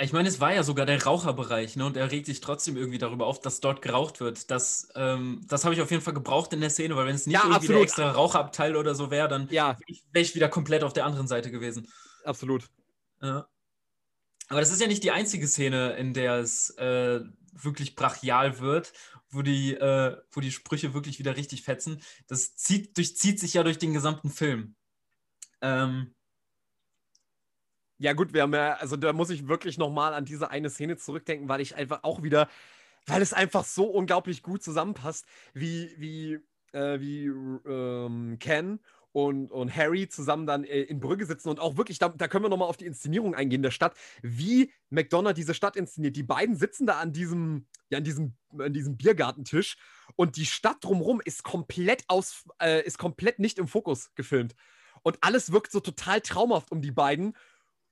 Ich 0.00 0.12
meine, 0.12 0.28
es 0.28 0.38
war 0.38 0.54
ja 0.54 0.62
sogar 0.62 0.86
der 0.86 1.02
Raucherbereich, 1.02 1.74
ne? 1.74 1.84
Und 1.84 1.96
er 1.96 2.10
regt 2.10 2.26
sich 2.26 2.40
trotzdem 2.40 2.76
irgendwie 2.76 2.98
darüber 2.98 3.26
auf, 3.26 3.40
dass 3.40 3.58
dort 3.58 3.82
geraucht 3.82 4.20
wird. 4.20 4.48
Das, 4.48 4.88
ähm, 4.94 5.44
das 5.48 5.64
habe 5.64 5.74
ich 5.74 5.80
auf 5.80 5.90
jeden 5.90 6.02
Fall 6.02 6.14
gebraucht 6.14 6.52
in 6.52 6.60
der 6.60 6.70
Szene, 6.70 6.94
weil 6.94 7.06
wenn 7.06 7.16
es 7.16 7.26
nicht 7.26 7.34
ja, 7.34 7.40
irgendwie 7.40 7.56
absolut. 7.56 7.76
der 7.76 7.82
extra 7.82 8.10
Raucherabteil 8.12 8.76
oder 8.76 8.94
so 8.94 9.10
wäre, 9.10 9.26
dann 9.26 9.48
ja. 9.50 9.76
wäre 10.12 10.22
ich 10.22 10.36
wieder 10.36 10.48
komplett 10.48 10.84
auf 10.84 10.92
der 10.92 11.04
anderen 11.04 11.26
Seite 11.26 11.50
gewesen. 11.50 11.88
Absolut. 12.24 12.68
Ja. 13.20 13.48
Aber 14.48 14.60
das 14.60 14.70
ist 14.70 14.80
ja 14.80 14.86
nicht 14.86 15.02
die 15.02 15.10
einzige 15.10 15.48
Szene, 15.48 15.96
in 15.96 16.14
der 16.14 16.36
es 16.36 16.70
äh, 16.78 17.20
wirklich 17.52 17.96
brachial 17.96 18.60
wird, 18.60 18.92
wo 19.30 19.42
die, 19.42 19.74
äh, 19.74 20.16
wo 20.30 20.40
die 20.40 20.52
Sprüche 20.52 20.94
wirklich 20.94 21.18
wieder 21.18 21.36
richtig 21.36 21.62
fetzen. 21.62 22.00
Das 22.28 22.54
zieht, 22.54 22.96
durchzieht 22.96 23.40
sich 23.40 23.54
ja 23.54 23.64
durch 23.64 23.78
den 23.78 23.94
gesamten 23.94 24.30
Film. 24.30 24.76
Ähm, 25.60 26.14
ja, 27.98 28.12
gut, 28.12 28.32
wir 28.32 28.42
haben 28.42 28.54
ja, 28.54 28.74
also 28.74 28.96
da 28.96 29.12
muss 29.12 29.30
ich 29.30 29.48
wirklich 29.48 29.76
nochmal 29.76 30.14
an 30.14 30.24
diese 30.24 30.50
eine 30.50 30.70
Szene 30.70 30.96
zurückdenken, 30.96 31.48
weil 31.48 31.60
ich 31.60 31.74
einfach 31.74 32.04
auch 32.04 32.22
wieder, 32.22 32.48
weil 33.06 33.22
es 33.22 33.32
einfach 33.32 33.64
so 33.64 33.86
unglaublich 33.86 34.42
gut 34.42 34.62
zusammenpasst, 34.62 35.26
wie, 35.52 35.92
wie, 35.98 36.38
äh, 36.72 37.00
wie 37.00 37.26
ähm, 37.26 38.36
Ken 38.38 38.80
und, 39.12 39.50
und 39.50 39.74
Harry 39.74 40.08
zusammen 40.08 40.46
dann 40.46 40.62
äh, 40.62 40.82
in 40.82 41.00
Brügge 41.00 41.26
sitzen 41.26 41.48
und 41.48 41.58
auch 41.58 41.76
wirklich, 41.76 41.98
da, 41.98 42.08
da 42.08 42.28
können 42.28 42.44
wir 42.44 42.50
nochmal 42.50 42.68
auf 42.68 42.76
die 42.76 42.86
Inszenierung 42.86 43.34
eingehen 43.34 43.62
der 43.62 43.72
Stadt, 43.72 43.96
wie 44.22 44.72
McDonough 44.90 45.34
diese 45.34 45.54
Stadt 45.54 45.74
inszeniert. 45.74 46.14
Die 46.14 46.22
beiden 46.22 46.54
sitzen 46.54 46.86
da 46.86 47.00
an 47.00 47.12
diesem, 47.12 47.66
ja, 47.90 47.98
an 47.98 48.04
diesem, 48.04 48.34
an 48.58 48.72
diesem 48.72 48.96
Biergartentisch 48.96 49.76
und 50.14 50.36
die 50.36 50.46
Stadt 50.46 50.76
drumherum 50.82 51.20
ist 51.24 51.42
komplett 51.42 52.04
aus, 52.06 52.44
äh, 52.60 52.84
ist 52.84 52.98
komplett 52.98 53.40
nicht 53.40 53.58
im 53.58 53.66
Fokus 53.66 54.14
gefilmt. 54.14 54.54
Und 55.02 55.18
alles 55.20 55.52
wirkt 55.52 55.72
so 55.72 55.80
total 55.80 56.20
traumhaft 56.20 56.70
um 56.72 56.82
die 56.82 56.90
beiden. 56.90 57.34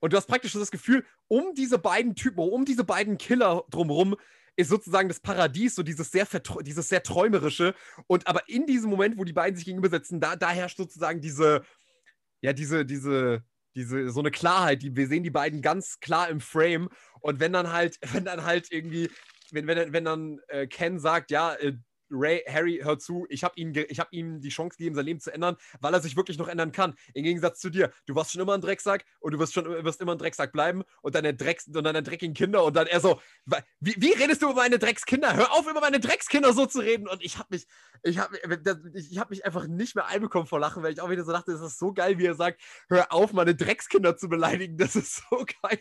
Und 0.01 0.13
du 0.13 0.17
hast 0.17 0.27
praktisch 0.27 0.53
das 0.53 0.71
Gefühl, 0.71 1.05
um 1.29 1.55
diese 1.55 1.79
beiden 1.79 2.15
Typen, 2.15 2.41
um 2.41 2.65
diese 2.65 2.85
beiden 2.85 3.19
Killer 3.19 3.65
drumherum, 3.71 4.17
ist 4.57 4.69
sozusagen 4.69 5.09
das 5.09 5.21
Paradies, 5.21 5.75
so 5.75 5.83
dieses 5.83 6.11
sehr, 6.11 6.27
dieses 6.63 6.89
sehr 6.89 7.03
träumerische. 7.03 7.75
Und 8.07 8.27
aber 8.27 8.49
in 8.49 8.67
diesem 8.67 8.90
Moment, 8.90 9.19
wo 9.19 9.25
die 9.25 9.35
beiden 9.35 9.57
sich 9.57 9.67
gegenübersetzen, 9.67 10.21
da, 10.21 10.35
da 10.37 10.51
herrscht 10.51 10.79
sozusagen 10.79 11.21
diese, 11.21 11.63
ja, 12.40 12.53
diese, 12.53 12.87
diese, 12.87 13.44
diese, 13.75 14.11
so 14.11 14.21
eine 14.21 14.31
Klarheit. 14.31 14.83
Die, 14.83 14.97
wir 14.97 15.07
sehen 15.07 15.23
die 15.23 15.31
beiden 15.31 15.61
ganz 15.61 16.01
klar 16.01 16.29
im 16.31 16.40
Frame. 16.40 16.88
Und 17.21 17.38
wenn 17.38 17.53
dann 17.53 17.73
halt, 17.73 17.99
wenn 18.13 18.25
dann 18.25 18.44
halt 18.44 18.73
irgendwie, 18.73 19.11
wenn, 19.53 19.67
wenn, 19.67 19.92
wenn 19.92 20.05
dann 20.05 20.40
äh, 20.49 20.67
Ken 20.67 20.99
sagt, 20.99 21.31
ja, 21.31 21.55
äh, 21.55 21.75
Ray, 22.11 22.42
Harry, 22.48 22.81
hör 22.83 22.98
zu, 22.98 23.27
ich 23.29 23.44
habe 23.44 23.54
ihm, 23.57 23.73
hab 23.75 24.13
ihm 24.13 24.40
die 24.40 24.48
Chance 24.48 24.77
gegeben, 24.77 24.94
sein 24.94 25.04
Leben 25.04 25.21
zu 25.21 25.33
ändern, 25.33 25.57
weil 25.81 25.94
er 25.94 26.00
sich 26.00 26.17
wirklich 26.17 26.38
noch 26.38 26.48
ändern 26.48 26.73
kann. 26.73 26.94
Im 27.15 27.25
Gegensatz 27.25 27.61
zu 27.61 27.71
dir. 27.71 27.92
Du 28.07 28.15
warst 28.15 28.33
schon 28.33 28.40
immer 28.40 28.54
ein 28.54 28.61
Drecksack 28.61 29.04
und 29.21 29.33
du 29.33 29.38
wirst 29.38 29.54
schon 29.54 29.67
wirst 29.85 30.00
immer 30.00 30.13
ein 30.13 30.19
Drecksack 30.19 30.52
bleiben 30.52 30.83
und 31.02 31.15
deine, 31.15 31.35
Drecks, 31.35 31.67
und 31.67 31.85
deine 31.85 32.02
dreckigen 32.02 32.35
Kinder 32.35 32.65
und 32.65 32.77
dann 32.77 32.87
er 32.87 33.00
so, 33.00 33.21
wie, 33.81 33.94
wie 33.98 34.13
redest 34.13 34.42
du 34.42 34.46
über 34.46 34.63
meine 34.63 34.79
Dreckskinder? 34.79 35.35
Hör 35.37 35.52
auf, 35.52 35.69
über 35.69 35.81
meine 35.81 36.00
Dreckskinder 36.00 36.52
so 36.52 36.67
zu 36.67 36.81
reden. 36.81 37.09
Und 37.09 37.23
ich 37.23 37.38
habe 37.38 37.48
mich, 37.50 37.67
ich 38.02 38.19
habe 38.19 38.38
ich 38.94 39.19
hab 39.19 39.31
mich 39.31 39.44
einfach 39.44 39.67
nicht 39.67 39.94
mehr 39.94 40.07
einbekommen 40.07 40.46
vor 40.46 40.61
Lachen, 40.61 40.83
weil 40.83 40.92
ich 40.92 41.00
auch 41.00 41.11
wieder 41.11 41.25
so 41.25 41.33
dachte, 41.33 41.52
das 41.52 41.61
ist 41.61 41.79
so 41.79 41.92
geil, 41.92 42.19
wie 42.19 42.27
er 42.27 42.35
sagt, 42.35 42.61
hör 42.88 43.13
auf, 43.13 43.33
meine 43.33 43.54
Dreckskinder 43.54 44.17
zu 44.17 44.29
beleidigen. 44.29 44.77
Das 44.77 44.96
ist 44.96 45.23
so 45.29 45.44
geil. 45.63 45.81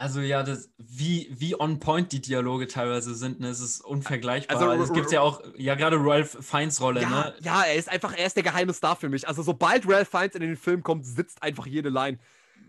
Also 0.00 0.22
ja, 0.22 0.42
das, 0.42 0.70
wie, 0.78 1.28
wie 1.30 1.60
on 1.60 1.78
point 1.78 2.10
die 2.10 2.22
Dialoge 2.22 2.66
teilweise 2.66 3.14
sind, 3.14 3.38
ne? 3.38 3.48
es 3.48 3.60
ist 3.60 3.84
unvergleichbar. 3.84 4.56
Also, 4.56 4.70
Also, 4.70 4.84
es 4.84 4.92
gibt 4.94 5.12
ja 5.12 5.20
auch, 5.20 5.42
ja 5.58 5.74
gerade 5.74 5.98
Ralph 6.00 6.38
Fiennes 6.40 6.80
Rolle, 6.80 7.02
Ja, 7.02 7.10
ne? 7.10 7.34
ja, 7.42 7.64
er 7.64 7.74
ist 7.74 7.90
einfach, 7.90 8.16
er 8.16 8.24
ist 8.24 8.34
der 8.34 8.42
geheime 8.42 8.72
Star 8.72 8.96
für 8.96 9.10
mich. 9.10 9.28
Also 9.28 9.42
sobald 9.42 9.86
Ralph 9.86 10.08
Fiennes 10.08 10.34
in 10.36 10.40
den 10.40 10.56
Film 10.56 10.82
kommt, 10.82 11.04
sitzt 11.04 11.42
einfach 11.42 11.66
jede 11.66 11.90
Line. 11.90 12.18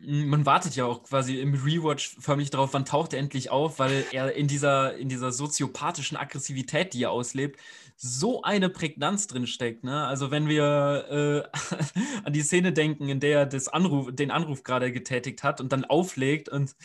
Man 0.04 0.46
wartet 0.46 0.76
ja 0.76 0.84
auch 0.84 1.04
quasi 1.04 1.40
im 1.40 1.54
Rewatch 1.54 2.18
förmlich 2.20 2.50
drauf, 2.50 2.72
wann 2.74 2.84
taucht 2.84 3.14
er 3.14 3.20
endlich 3.20 3.50
auf, 3.50 3.80
weil 3.80 4.04
er 4.12 4.34
in 4.34 4.48
dieser, 4.48 4.98
in 4.98 5.08
dieser 5.08 5.32
soziopathischen 5.32 6.18
Aggressivität, 6.18 6.94
die 6.94 7.04
er 7.04 7.12
auslebt, 7.12 7.62
so 7.96 8.42
eine 8.42 8.70
Prägnanz 8.70 9.28
drin 9.28 9.48
steckt. 9.48 9.86
Ne? 9.86 10.06
Also 10.06 10.32
wenn 10.32 10.50
wir 10.50 11.46
äh, 11.54 12.24
an 12.26 12.34
die 12.34 12.42
Szene 12.42 12.74
denken, 12.74 13.08
in 13.08 13.22
der 13.22 13.40
er 13.40 13.46
das 13.46 13.70
Anruf, 13.70 14.10
den 14.12 14.32
Anruf 14.32 14.64
gerade 14.64 14.92
getätigt 14.92 15.44
hat 15.44 15.62
und 15.62 15.72
dann 15.72 15.86
auflegt 15.86 16.50
und 16.50 16.76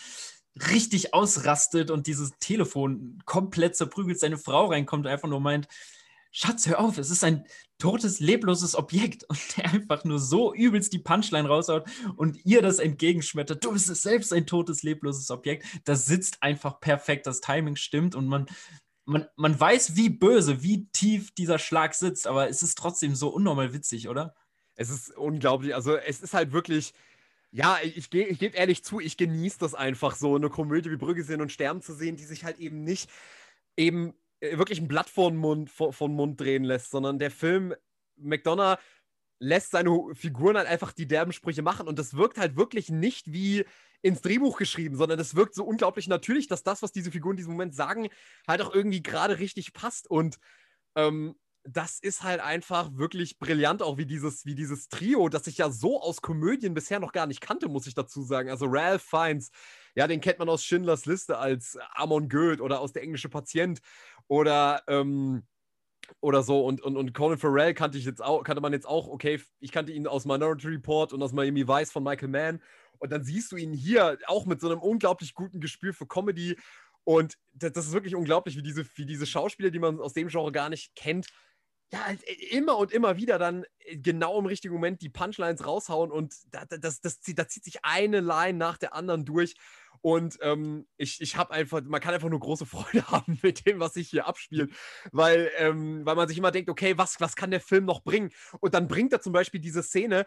richtig 0.70 1.14
ausrastet 1.14 1.90
und 1.90 2.07
dieses 2.07 2.32
Telefon 2.38 3.22
komplett 3.26 3.76
zerprügelt, 3.76 4.18
seine 4.18 4.38
Frau 4.38 4.66
reinkommt 4.66 5.07
und 5.07 5.12
einfach 5.12 5.28
nur 5.28 5.40
meint, 5.40 5.68
Schatz, 6.32 6.66
hör 6.66 6.80
auf, 6.80 6.98
es 6.98 7.11
ist 7.11 7.24
ein 7.24 7.46
totes, 7.78 8.20
lebloses 8.20 8.74
Objekt 8.74 9.24
und 9.24 9.57
der 9.57 9.72
einfach 9.72 10.04
nur 10.04 10.18
so 10.18 10.54
übelst 10.54 10.92
die 10.92 10.98
Punchline 10.98 11.48
raushaut 11.48 11.88
und 12.16 12.44
ihr 12.44 12.62
das 12.62 12.78
entgegenschmettert. 12.78 13.64
Du 13.64 13.72
bist 13.72 13.86
selbst 13.86 14.32
ein 14.32 14.46
totes, 14.46 14.82
lebloses 14.82 15.30
Objekt. 15.30 15.64
Das 15.84 16.07
sitzt 16.07 16.42
einfach 16.42 16.80
perfekt, 16.80 17.26
das 17.26 17.40
Timing 17.40 17.76
stimmt 17.76 18.14
und 18.14 18.26
man, 18.26 18.46
man, 19.07 19.26
man 19.36 19.59
weiß, 19.59 19.96
wie 19.96 20.11
böse, 20.11 20.62
wie 20.62 20.86
tief 20.88 21.30
dieser 21.32 21.59
Schlag 21.59 21.94
sitzt, 21.94 22.26
aber 22.26 22.48
es 22.48 22.62
ist 22.62 22.76
trotzdem 22.76 23.14
so 23.14 23.28
unnormal 23.28 23.72
witzig, 23.72 24.09
oder? 24.09 24.34
Es 24.74 24.90
ist 24.90 25.16
unglaublich. 25.16 25.74
Also 25.74 25.96
es 25.96 26.20
ist 26.20 26.34
halt 26.34 26.52
wirklich. 26.52 26.92
Ja, 27.57 27.78
ich, 27.82 28.11
ge- 28.11 28.26
ich 28.26 28.38
gebe 28.38 28.54
ehrlich 28.54 28.84
zu, 28.84 29.00
ich 29.00 29.16
genieße 29.16 29.59
das 29.59 29.74
einfach 29.74 30.14
so, 30.14 30.34
eine 30.36 30.50
Komödie 30.50 30.90
wie 30.90 30.96
Brügge 30.96 31.24
sehen 31.24 31.40
und 31.40 31.50
sterben 31.50 31.80
zu 31.80 31.94
sehen, 31.94 32.16
die 32.16 32.24
sich 32.24 32.44
halt 32.44 32.59
eben 32.59 32.84
nicht 32.84 33.11
eben 33.78 34.12
äh, 34.40 34.59
wirklich 34.59 34.78
ein 34.80 34.88
Blatt 34.88 35.09
vor 35.09 35.30
den 35.30 35.38
Mund, 35.38 35.70
vor, 35.70 35.92
vor 35.94 36.09
den 36.09 36.16
Mund 36.16 36.38
drehen 36.38 36.64
lässt, 36.64 36.90
sondern 36.90 37.18
der 37.18 37.30
Film 37.30 37.74
McDonough 38.16 38.78
lässt 39.38 39.70
seine 39.70 39.90
Figuren 40.14 40.57
halt 40.59 40.68
einfach 40.68 40.92
die 40.92 41.07
derben 41.09 41.32
Sprüche 41.32 41.62
machen 41.62 41.88
und 41.88 41.98
das 41.98 42.14
wirkt 42.14 42.36
halt 42.38 42.57
wirklich 42.57 42.90
nicht 42.90 43.32
wie 43.32 43.64
ins 44.02 44.20
Drehbuch 44.20 44.59
geschrieben, 44.59 44.96
sondern 44.96 45.16
das 45.18 45.34
wirkt 45.34 45.54
so 45.54 45.64
unglaublich 45.64 46.09
natürlich, 46.09 46.48
dass 46.48 46.62
das, 46.62 46.82
was 46.82 46.92
diese 46.92 47.11
Figuren 47.11 47.32
in 47.34 47.38
diesem 47.38 47.52
Moment 47.52 47.74
sagen, 47.74 48.09
halt 48.46 48.61
auch 48.62 48.74
irgendwie 48.74 49.02
gerade 49.02 49.38
richtig 49.38 49.72
passt 49.72 50.11
und 50.11 50.38
ähm, 50.96 51.36
das 51.68 51.98
ist 51.98 52.22
halt 52.22 52.40
einfach 52.40 52.90
wirklich 52.94 53.38
brillant, 53.38 53.82
auch 53.82 53.98
wie 53.98 54.06
dieses, 54.06 54.44
wie 54.46 54.54
dieses 54.54 54.88
Trio, 54.88 55.28
das 55.28 55.46
ich 55.46 55.58
ja 55.58 55.70
so 55.70 56.00
aus 56.00 56.22
Komödien 56.22 56.74
bisher 56.74 57.00
noch 57.00 57.12
gar 57.12 57.26
nicht 57.26 57.40
kannte, 57.40 57.68
muss 57.68 57.86
ich 57.86 57.94
dazu 57.94 58.22
sagen. 58.22 58.50
Also 58.50 58.66
Ralph 58.68 59.02
Fiennes, 59.02 59.50
ja, 59.94 60.06
den 60.06 60.20
kennt 60.20 60.38
man 60.38 60.48
aus 60.48 60.64
Schindlers 60.64 61.06
Liste 61.06 61.38
als 61.38 61.76
Amon 61.94 62.28
Goeth 62.28 62.60
oder 62.60 62.80
aus 62.80 62.92
Der 62.92 63.02
englische 63.02 63.28
Patient 63.28 63.80
oder, 64.28 64.82
ähm, 64.86 65.44
oder 66.20 66.42
so. 66.42 66.64
Und, 66.64 66.82
und, 66.82 66.96
und 66.96 67.14
Colin 67.14 67.38
Farrell 67.38 67.74
kannte 67.74 67.98
ich 67.98 68.04
jetzt 68.04 68.22
auch, 68.22 68.44
kannte 68.44 68.60
man 68.60 68.72
jetzt 68.72 68.86
auch, 68.86 69.08
okay, 69.08 69.40
ich 69.58 69.72
kannte 69.72 69.92
ihn 69.92 70.06
aus 70.06 70.24
Minority 70.24 70.68
Report 70.68 71.12
und 71.12 71.22
aus 71.22 71.32
Miami 71.32 71.66
Vice 71.66 71.90
von 71.90 72.04
Michael 72.04 72.28
Mann. 72.28 72.62
Und 72.98 73.10
dann 73.12 73.24
siehst 73.24 73.52
du 73.52 73.56
ihn 73.56 73.72
hier 73.72 74.18
auch 74.26 74.46
mit 74.46 74.60
so 74.60 74.70
einem 74.70 74.80
unglaublich 74.80 75.34
guten 75.34 75.60
Gespür 75.60 75.92
für 75.92 76.06
Comedy. 76.06 76.56
Und 77.04 77.34
das, 77.52 77.72
das 77.72 77.86
ist 77.86 77.92
wirklich 77.92 78.14
unglaublich, 78.14 78.56
wie 78.56 78.62
diese, 78.62 78.86
wie 78.94 79.06
diese 79.06 79.26
Schauspieler, 79.26 79.70
die 79.70 79.78
man 79.78 80.00
aus 80.00 80.12
dem 80.12 80.28
Genre 80.28 80.52
gar 80.52 80.68
nicht 80.68 80.94
kennt, 80.94 81.26
ja, 81.93 82.05
halt 82.05 82.22
immer 82.24 82.76
und 82.78 82.93
immer 82.93 83.16
wieder 83.16 83.39
dann 83.39 83.64
äh, 83.78 83.97
genau 83.99 84.39
im 84.39 84.47
richtigen 84.47 84.74
Moment 84.74 85.03
die 85.03 85.09
Punchlines 85.09 85.64
raushauen 85.64 86.11
und 86.11 86.34
da, 86.51 86.64
da- 86.64 86.78
das, 86.78 87.01
das, 87.01 87.20
zieht, 87.20 87.39
da 87.39 87.47
zieht 87.49 87.64
sich 87.64 87.84
eine 87.84 88.20
Line 88.20 88.59
nach 88.59 88.76
der 88.76 88.95
anderen 88.95 89.24
durch. 89.24 89.55
Und 90.03 90.39
ähm, 90.43 90.87
ich, 90.99 91.20
ich 91.20 91.37
habe 91.37 91.53
einfach, 91.53 91.80
man 91.82 92.01
kann 92.01 92.14
einfach 92.14 92.28
nur 92.28 92.41
große 92.41 92.66
Freude 92.66 93.07
haben 93.11 93.39
mit 93.43 93.66
dem, 93.66 93.80
was 93.80 93.95
sich 93.95 94.11
hier 94.11 94.26
abspielt, 94.26 94.72
weil, 95.12 95.51
ähm, 95.57 96.05
weil 96.05 96.16
man 96.16 96.28
sich 96.28 96.39
immer 96.39 96.51
denkt, 96.51 96.70
okay, 96.70 96.99
was, 96.99 97.20
was 97.20 97.37
kann 97.37 97.51
der 97.51 97.61
Film 97.61 97.84
noch 97.84 98.03
bringen? 98.03 98.30
Und 98.61 98.74
dann 98.74 98.89
bringt 98.89 99.12
er 99.12 99.20
zum 99.20 99.32
Beispiel 99.32 99.61
diese 99.61 99.82
Szene, 99.82 100.26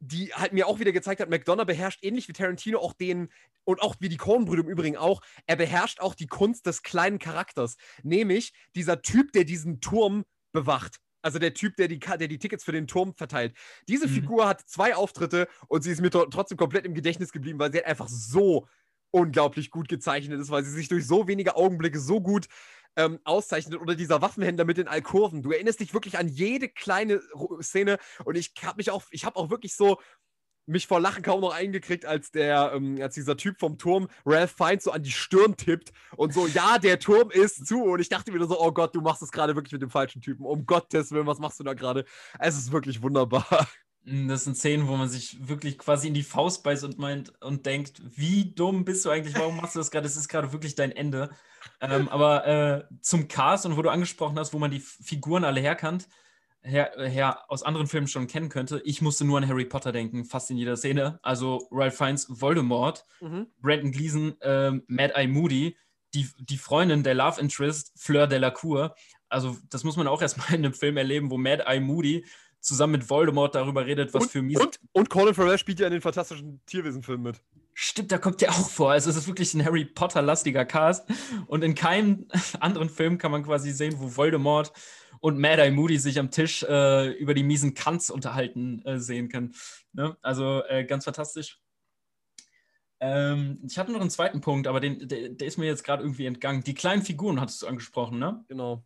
die 0.00 0.34
halt 0.34 0.52
mir 0.52 0.66
auch 0.66 0.80
wieder 0.80 0.90
gezeigt 0.92 1.20
hat, 1.20 1.30
McDonough 1.30 1.66
beherrscht 1.66 2.00
ähnlich 2.02 2.26
wie 2.28 2.32
Tarantino 2.32 2.80
auch 2.80 2.92
den, 2.92 3.32
und 3.64 3.80
auch 3.80 3.94
wie 4.00 4.08
die 4.08 4.16
Coen-Brüder 4.16 4.62
im 4.64 4.68
Übrigen 4.68 4.96
auch, 4.96 5.20
er 5.46 5.54
beherrscht 5.56 6.00
auch 6.00 6.16
die 6.16 6.26
Kunst 6.26 6.66
des 6.66 6.82
kleinen 6.82 7.20
Charakters. 7.20 7.76
Nämlich 8.02 8.52
dieser 8.74 9.00
Typ, 9.02 9.32
der 9.32 9.44
diesen 9.44 9.80
Turm 9.80 10.24
bewacht. 10.52 10.98
Also 11.22 11.38
der 11.38 11.54
Typ, 11.54 11.76
der 11.76 11.88
die, 11.88 11.98
der 12.00 12.28
die 12.28 12.38
Tickets 12.38 12.64
für 12.64 12.72
den 12.72 12.86
Turm 12.86 13.14
verteilt. 13.14 13.56
Diese 13.88 14.08
Mhm. 14.08 14.12
Figur 14.12 14.48
hat 14.48 14.60
zwei 14.68 14.96
Auftritte 14.96 15.48
und 15.68 15.82
sie 15.82 15.92
ist 15.92 16.00
mir 16.00 16.10
tro- 16.10 16.26
trotzdem 16.26 16.58
komplett 16.58 16.84
im 16.84 16.94
Gedächtnis 16.94 17.32
geblieben, 17.32 17.58
weil 17.58 17.70
sie 17.70 17.78
halt 17.78 17.86
einfach 17.86 18.08
so 18.08 18.66
unglaublich 19.12 19.70
gut 19.70 19.88
gezeichnet 19.88 20.40
ist, 20.40 20.50
weil 20.50 20.64
sie 20.64 20.72
sich 20.72 20.88
durch 20.88 21.06
so 21.06 21.28
wenige 21.28 21.54
Augenblicke 21.54 22.00
so 22.00 22.20
gut 22.20 22.48
ähm, 22.96 23.20
auszeichnet. 23.24 23.80
Oder 23.80 23.94
dieser 23.94 24.20
Waffenhändler 24.20 24.64
mit 24.64 24.78
den 24.78 24.88
Alkurven. 24.88 25.42
Du 25.42 25.52
erinnerst 25.52 25.80
dich 25.80 25.94
wirklich 25.94 26.18
an 26.18 26.28
jede 26.28 26.68
kleine 26.68 27.20
Szene 27.60 27.98
und 28.24 28.36
ich 28.36 28.52
habe 28.62 28.78
mich 28.78 28.90
auch, 28.90 29.04
ich 29.10 29.24
habe 29.24 29.36
auch 29.36 29.48
wirklich 29.50 29.76
so 29.76 30.00
mich 30.66 30.86
vor 30.86 31.00
Lachen 31.00 31.22
kaum 31.22 31.40
noch 31.40 31.52
eingekriegt, 31.54 32.04
als 32.06 32.30
der, 32.30 32.72
ähm, 32.74 32.98
als 33.00 33.14
dieser 33.14 33.36
Typ 33.36 33.58
vom 33.58 33.78
Turm 33.78 34.08
Ralph 34.24 34.52
Fiennes 34.56 34.84
so 34.84 34.92
an 34.92 35.02
die 35.02 35.10
Stirn 35.10 35.56
tippt 35.56 35.92
und 36.16 36.32
so, 36.32 36.46
ja, 36.46 36.78
der 36.78 36.98
Turm 36.98 37.30
ist 37.30 37.66
zu. 37.66 37.82
Und 37.84 38.00
ich 38.00 38.08
dachte 38.08 38.32
nur 38.32 38.46
so, 38.48 38.60
oh 38.60 38.72
Gott, 38.72 38.94
du 38.94 39.00
machst 39.00 39.22
es 39.22 39.32
gerade 39.32 39.54
wirklich 39.56 39.72
mit 39.72 39.82
dem 39.82 39.90
falschen 39.90 40.22
Typen. 40.22 40.44
Um 40.44 40.66
Gottes 40.66 41.10
Willen, 41.12 41.26
was 41.26 41.38
machst 41.38 41.58
du 41.60 41.64
da 41.64 41.74
gerade? 41.74 42.04
Es 42.38 42.56
ist 42.56 42.72
wirklich 42.72 43.02
wunderbar. 43.02 43.46
Mm, 44.04 44.28
Das 44.28 44.44
sind 44.44 44.56
Szenen, 44.56 44.88
wo 44.88 44.96
man 44.96 45.08
sich 45.08 45.46
wirklich 45.48 45.78
quasi 45.78 46.08
in 46.08 46.14
die 46.14 46.22
Faust 46.24 46.64
beißt 46.64 46.84
und 46.84 46.98
meint 46.98 47.32
und 47.40 47.66
denkt, 47.66 48.02
wie 48.16 48.52
dumm 48.54 48.84
bist 48.84 49.04
du 49.04 49.10
eigentlich? 49.10 49.36
Warum 49.36 49.56
machst 49.56 49.74
du 49.76 49.78
das 49.80 49.90
gerade? 49.90 50.04
Das 50.04 50.16
ist 50.16 50.28
gerade 50.28 50.52
wirklich 50.52 50.74
dein 50.74 50.90
Ende. 50.92 51.30
Ähm, 51.80 52.08
aber 52.08 52.46
äh, 52.46 52.84
zum 53.00 53.28
Cast 53.28 53.66
und 53.66 53.76
wo 53.76 53.82
du 53.82 53.90
angesprochen 53.90 54.38
hast, 54.38 54.52
wo 54.52 54.58
man 54.58 54.70
die 54.70 54.80
Figuren 54.80 55.44
alle 55.44 55.60
herkannt, 55.60 56.08
her, 56.62 56.98
äh, 56.98 57.08
her 57.08 57.50
aus 57.50 57.62
anderen 57.62 57.86
Filmen 57.86 58.06
schon 58.06 58.26
kennen 58.26 58.48
könnte, 58.48 58.80
ich 58.84 59.02
musste 59.02 59.24
nur 59.24 59.38
an 59.38 59.48
Harry 59.48 59.64
Potter 59.64 59.92
denken, 59.92 60.24
fast 60.24 60.50
in 60.50 60.56
jeder 60.56 60.76
Szene. 60.76 61.18
Also 61.22 61.68
Ralph 61.70 61.96
Fiennes 61.96 62.26
Voldemort, 62.28 63.04
Brandon 63.60 63.92
Gleason, 63.92 64.34
ähm, 64.40 64.84
Mad 64.86 65.14
Eye 65.14 65.28
Moody, 65.28 65.76
die, 66.14 66.28
die 66.38 66.58
Freundin 66.58 67.02
der 67.02 67.14
Love 67.14 67.40
Interest, 67.40 67.92
Fleur 67.96 68.26
Delacour. 68.26 68.94
Also, 69.28 69.56
das 69.70 69.82
muss 69.84 69.96
man 69.96 70.06
auch 70.06 70.20
erstmal 70.20 70.48
in 70.48 70.64
einem 70.64 70.74
Film 70.74 70.96
erleben, 70.96 71.30
wo 71.30 71.38
Mad 71.38 71.64
Eye 71.66 71.80
Moody 71.80 72.24
zusammen 72.60 72.92
mit 72.92 73.10
Voldemort 73.10 73.54
darüber 73.54 73.86
redet, 73.86 74.14
was 74.14 74.24
und, 74.24 74.30
für 74.30 74.42
mies. 74.42 74.60
und, 74.60 74.78
und 74.92 75.10
Colin 75.10 75.34
Farrell 75.34 75.58
spielt 75.58 75.80
ja 75.80 75.86
in 75.86 75.92
den 75.92 76.02
fantastischen 76.02 76.60
Tierwesen-Filmen 76.66 77.22
mit. 77.22 77.42
Stimmt, 77.74 78.12
da 78.12 78.18
kommt 78.18 78.40
der 78.42 78.50
auch 78.50 78.68
vor. 78.68 78.92
Also, 78.92 79.10
es 79.10 79.16
ist 79.16 79.26
wirklich 79.26 79.54
ein 79.54 79.64
Harry 79.64 79.86
Potter-lastiger 79.86 80.64
Cast. 80.64 81.08
Und 81.46 81.64
in 81.64 81.74
keinem 81.74 82.28
anderen 82.60 82.90
Film 82.90 83.18
kann 83.18 83.32
man 83.32 83.42
quasi 83.42 83.72
sehen, 83.72 83.94
wo 83.98 84.16
Voldemort 84.16 84.72
und 85.22 85.38
Mad 85.38 85.62
Eye 85.62 85.70
Moody 85.70 85.98
sich 85.98 86.18
am 86.18 86.32
Tisch 86.32 86.64
äh, 86.64 87.10
über 87.12 87.32
die 87.32 87.44
miesen 87.44 87.74
Kants 87.74 88.10
unterhalten 88.10 88.84
äh, 88.84 88.98
sehen 88.98 89.28
können. 89.28 89.54
Ne? 89.92 90.16
Also, 90.20 90.64
äh, 90.64 90.84
ganz 90.84 91.04
fantastisch. 91.04 91.60
Ähm, 92.98 93.60
ich 93.64 93.78
hatte 93.78 93.92
noch 93.92 94.00
einen 94.00 94.10
zweiten 94.10 94.40
Punkt, 94.40 94.66
aber 94.66 94.80
den, 94.80 95.08
der, 95.08 95.28
der 95.28 95.46
ist 95.46 95.58
mir 95.58 95.66
jetzt 95.66 95.84
gerade 95.84 96.02
irgendwie 96.02 96.26
entgangen. 96.26 96.64
Die 96.64 96.74
kleinen 96.74 97.02
Figuren 97.02 97.40
hattest 97.40 97.62
du 97.62 97.68
angesprochen, 97.68 98.18
ne? 98.18 98.44
Genau. 98.48 98.84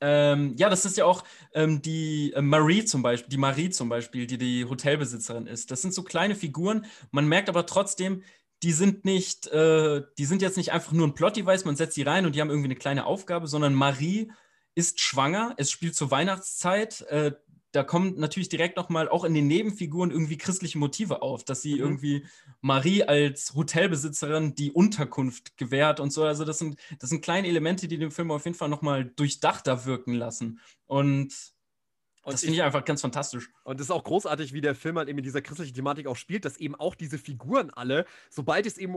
Ähm, 0.00 0.54
ja, 0.56 0.70
das 0.70 0.86
ist 0.86 0.96
ja 0.96 1.04
auch 1.04 1.24
ähm, 1.52 1.82
die 1.82 2.32
äh, 2.32 2.40
Marie 2.40 2.84
zum 2.84 3.02
Beispiel, 3.02 3.28
die 3.28 3.36
Marie 3.36 3.68
zum 3.68 3.90
Beispiel, 3.90 4.26
die 4.26 4.38
die 4.38 4.64
Hotelbesitzerin 4.64 5.46
ist. 5.46 5.70
Das 5.70 5.82
sind 5.82 5.92
so 5.92 6.02
kleine 6.02 6.34
Figuren. 6.34 6.86
Man 7.10 7.28
merkt 7.28 7.50
aber 7.50 7.66
trotzdem, 7.66 8.22
die 8.62 8.72
sind 8.72 9.04
nicht, 9.04 9.46
äh, 9.48 10.02
die 10.18 10.24
sind 10.24 10.42
jetzt 10.42 10.56
nicht 10.56 10.72
einfach 10.72 10.92
nur 10.92 11.06
ein 11.06 11.14
Plot-Device, 11.14 11.64
man 11.64 11.76
setzt 11.76 11.94
sie 11.94 12.02
rein 12.02 12.26
und 12.26 12.34
die 12.34 12.40
haben 12.40 12.50
irgendwie 12.50 12.68
eine 12.68 12.76
kleine 12.76 13.06
Aufgabe, 13.06 13.46
sondern 13.46 13.74
Marie 13.74 14.32
ist 14.74 15.00
schwanger. 15.00 15.54
Es 15.58 15.70
spielt 15.70 15.94
zur 15.94 16.10
Weihnachtszeit. 16.10 17.02
Äh, 17.02 17.32
da 17.72 17.84
kommen 17.84 18.14
natürlich 18.18 18.48
direkt 18.48 18.76
nochmal 18.78 19.08
auch 19.08 19.24
in 19.24 19.34
den 19.34 19.46
Nebenfiguren 19.46 20.10
irgendwie 20.10 20.38
christliche 20.38 20.78
Motive 20.78 21.20
auf, 21.20 21.44
dass 21.44 21.60
sie 21.62 21.74
Mhm. 21.74 21.80
irgendwie 21.80 22.26
Marie 22.62 23.02
als 23.04 23.54
Hotelbesitzerin 23.54 24.54
die 24.54 24.72
Unterkunft 24.72 25.56
gewährt 25.58 26.00
und 26.00 26.10
so. 26.10 26.24
Also 26.24 26.44
das 26.44 26.58
sind, 26.58 26.80
das 26.98 27.10
sind 27.10 27.20
kleine 27.22 27.46
Elemente, 27.46 27.86
die 27.86 27.98
den 27.98 28.10
Film 28.10 28.30
auf 28.30 28.44
jeden 28.46 28.56
Fall 28.56 28.70
nochmal 28.70 29.04
durchdachter 29.04 29.84
wirken 29.84 30.14
lassen. 30.14 30.60
Und, 30.86 31.34
Und 32.28 32.34
das 32.34 32.40
finde 32.42 32.56
ich 32.56 32.62
einfach 32.62 32.84
ganz 32.84 33.00
fantastisch. 33.00 33.48
Und 33.64 33.80
es 33.80 33.86
ist 33.86 33.90
auch 33.90 34.04
großartig, 34.04 34.52
wie 34.52 34.60
der 34.60 34.74
Film 34.74 34.98
halt 34.98 35.08
eben 35.08 35.16
mit 35.16 35.24
dieser 35.24 35.40
christlichen 35.40 35.72
Thematik 35.72 36.06
auch 36.06 36.16
spielt, 36.16 36.44
dass 36.44 36.58
eben 36.58 36.74
auch 36.74 36.94
diese 36.94 37.16
Figuren 37.16 37.70
alle, 37.70 38.04
sobald 38.28 38.66
es 38.66 38.76
eben 38.76 38.96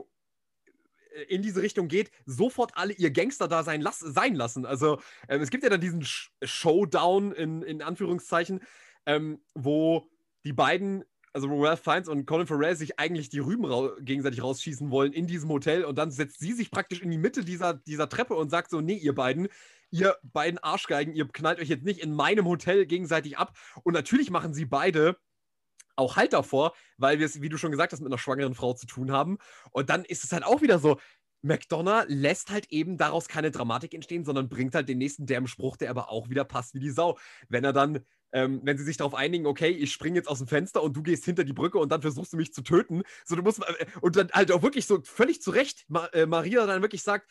äh, 1.13 1.21
in 1.29 1.41
diese 1.41 1.61
Richtung 1.61 1.87
geht, 1.87 2.11
sofort 2.25 2.73
alle 2.75 2.91
ihr 2.91 3.09
Gangster 3.09 3.47
da 3.47 3.63
sein, 3.63 3.79
lass, 3.79 3.99
sein 3.99 4.35
lassen. 4.35 4.65
Also 4.65 4.99
ähm, 5.29 5.41
es 5.41 5.49
gibt 5.49 5.63
ja 5.63 5.69
dann 5.69 5.79
diesen 5.79 6.03
Sh 6.03 6.31
Showdown 6.43 7.31
in, 7.31 7.61
in 7.61 7.81
Anführungszeichen, 7.81 8.59
ähm, 9.05 9.39
wo 9.55 10.09
die 10.43 10.51
beiden, 10.51 11.05
also 11.31 11.49
wo 11.49 11.63
Ralph 11.63 11.79
Fiennes 11.79 12.09
und 12.09 12.25
Colin 12.25 12.47
Farrell 12.47 12.75
sich 12.75 12.99
eigentlich 12.99 13.29
die 13.29 13.39
Rüben 13.39 13.63
rau 13.63 13.91
gegenseitig 14.01 14.43
rausschießen 14.43 14.91
wollen 14.91 15.13
in 15.13 15.25
diesem 15.25 15.47
Hotel 15.47 15.85
und 15.85 15.97
dann 15.97 16.11
setzt 16.11 16.41
sie 16.41 16.51
sich 16.51 16.69
praktisch 16.69 17.01
in 17.01 17.09
die 17.11 17.17
Mitte 17.17 17.45
dieser, 17.45 17.75
dieser 17.75 18.09
Treppe 18.09 18.35
und 18.35 18.49
sagt 18.49 18.71
so, 18.71 18.81
nee, 18.81 18.97
ihr 18.97 19.15
beiden, 19.15 19.47
ihr 19.91 20.17
beiden 20.23 20.57
Arschgeigen, 20.57 21.13
ihr 21.13 21.27
knallt 21.27 21.59
euch 21.59 21.69
jetzt 21.69 21.83
nicht 21.83 21.99
in 21.99 22.13
meinem 22.13 22.45
Hotel 22.47 22.85
gegenseitig 22.85 23.37
ab. 23.37 23.57
Und 23.83 23.93
natürlich 23.93 24.31
machen 24.31 24.53
sie 24.53 24.65
beide 24.65 25.17
auch 25.95 26.15
Halt 26.15 26.33
davor, 26.33 26.73
weil 26.97 27.19
wir 27.19 27.25
es, 27.25 27.41
wie 27.41 27.49
du 27.49 27.57
schon 27.57 27.71
gesagt 27.71 27.93
hast, 27.93 27.99
mit 27.99 28.07
einer 28.07 28.17
schwangeren 28.17 28.55
Frau 28.55 28.73
zu 28.73 28.87
tun 28.87 29.11
haben. 29.11 29.37
Und 29.71 29.89
dann 29.89 30.05
ist 30.05 30.23
es 30.23 30.31
halt 30.31 30.43
auch 30.43 30.61
wieder 30.61 30.79
so, 30.79 30.97
McDonough 31.43 32.05
lässt 32.07 32.51
halt 32.51 32.71
eben 32.71 32.97
daraus 32.97 33.27
keine 33.27 33.51
Dramatik 33.51 33.93
entstehen, 33.93 34.25
sondern 34.25 34.49
bringt 34.49 34.75
halt 34.75 34.87
den 34.89 34.99
nächsten 34.99 35.25
derben 35.25 35.47
Spruch, 35.47 35.75
der 35.75 35.89
aber 35.89 36.09
auch 36.09 36.29
wieder 36.29 36.45
passt 36.45 36.73
wie 36.73 36.79
die 36.79 36.91
Sau. 36.91 37.17
Wenn 37.49 37.63
er 37.63 37.73
dann, 37.73 38.05
ähm, 38.31 38.61
wenn 38.63 38.77
sie 38.77 38.83
sich 38.83 38.97
darauf 38.97 39.15
einigen, 39.15 39.45
okay, 39.45 39.69
ich 39.69 39.91
springe 39.91 40.17
jetzt 40.17 40.27
aus 40.27 40.37
dem 40.37 40.47
Fenster 40.47 40.83
und 40.83 40.95
du 40.95 41.01
gehst 41.01 41.25
hinter 41.25 41.43
die 41.43 41.53
Brücke 41.53 41.79
und 41.79 41.91
dann 41.91 42.01
versuchst 42.01 42.33
du 42.33 42.37
mich 42.37 42.53
zu 42.53 42.61
töten. 42.61 43.03
So, 43.25 43.35
du 43.35 43.41
musst, 43.41 43.59
äh, 43.59 43.85
und 44.01 44.15
dann 44.15 44.29
halt 44.31 44.51
auch 44.51 44.61
wirklich 44.61 44.85
so 44.85 45.01
völlig 45.03 45.41
zu 45.41 45.51
Recht 45.51 45.85
Ma 45.87 46.05
äh, 46.07 46.25
Maria 46.25 46.65
dann 46.65 46.81
wirklich 46.81 47.03
sagt, 47.03 47.29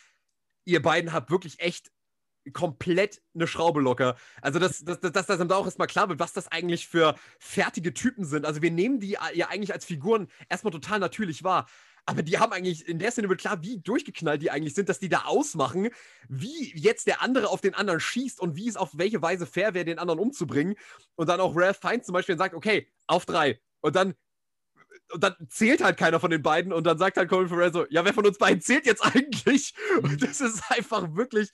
ihr 0.65 0.83
beiden 0.83 1.13
habt 1.13 1.31
wirklich 1.31 1.61
echt 1.61 1.91
komplett 2.53 3.23
eine 3.35 3.47
Schraube 3.47 3.81
locker. 3.81 4.17
Also, 4.43 4.59
dass, 4.59 4.85
dass, 4.85 5.01
dass, 5.01 5.13
dass 5.13 5.27
dann 5.27 5.49
da 5.49 5.57
auch 5.57 5.67
erstmal 5.67 5.89
klar 5.89 6.09
wird, 6.09 6.21
was 6.21 6.33
das 6.33 6.49
eigentlich 6.49 6.87
für 6.87 7.15
fertige 7.39 7.95
Typen 7.95 8.25
sind. 8.25 8.47
Also, 8.47 8.63
wir 8.63 8.71
nehmen 8.71 9.01
die 9.01 9.17
ja 9.35 9.49
eigentlich 9.49 9.73
als 9.73 9.85
Figuren 9.85 10.29
erstmal 10.49 10.73
total 10.73 10.99
natürlich 10.99 11.45
wahr. 11.45 11.67
Aber 12.07 12.23
die 12.23 12.39
haben 12.39 12.53
eigentlich, 12.53 12.89
in 12.89 12.99
der 12.99 13.13
Szene 13.13 13.29
wird 13.29 13.41
klar, 13.41 13.63
wie 13.63 13.79
durchgeknallt 13.79 14.43
die 14.43 14.51
eigentlich 14.51 14.75
sind, 14.75 14.89
dass 14.89 14.99
die 14.99 15.09
da 15.09 15.27
ausmachen, 15.27 15.91
wie 16.29 16.73
jetzt 16.75 17.07
der 17.07 17.23
andere 17.23 17.49
auf 17.49 17.61
den 17.61 17.75
anderen 17.75 18.01
schießt 18.01 18.41
und 18.41 18.57
wie 18.57 18.69
es 18.69 18.77
auf 18.77 18.91
welche 18.95 19.23
Weise 19.23 19.47
fair 19.47 19.75
wäre, 19.75 19.85
den 19.85 19.99
anderen 19.99 20.19
umzubringen. 20.19 20.75
Und 21.17 21.29
dann 21.29 21.41
auch 21.41 21.55
Ralph 21.55 21.79
Fiennes 21.81 22.07
zum 22.07 22.15
Beispiel 22.15 22.39
sagt, 22.39 22.55
okay, 22.55 22.89
auf 23.07 23.27
drei. 23.27 23.61
Und 23.81 23.97
dann 23.97 24.15
und 25.13 25.25
dann 25.25 25.35
zählt 25.49 25.83
halt 25.83 25.97
keiner 25.97 26.21
von 26.21 26.31
den 26.31 26.43
beiden 26.43 26.73
und 26.73 26.85
dann 26.85 26.99
sagt 26.99 27.17
halt 27.17 27.29
Colin 27.29 27.49
Farrell 27.49 27.73
so, 27.73 27.85
ja, 27.91 28.05
wer 28.05 28.15
von 28.15 28.27
uns 28.27 28.39
beiden 28.39 28.61
zählt 28.61 28.87
jetzt 28.87 29.05
eigentlich? 29.15 29.75
Und 30.03 30.23
das 30.23 30.41
ist 30.41 30.63
einfach 30.69 31.15
wirklich, 31.17 31.51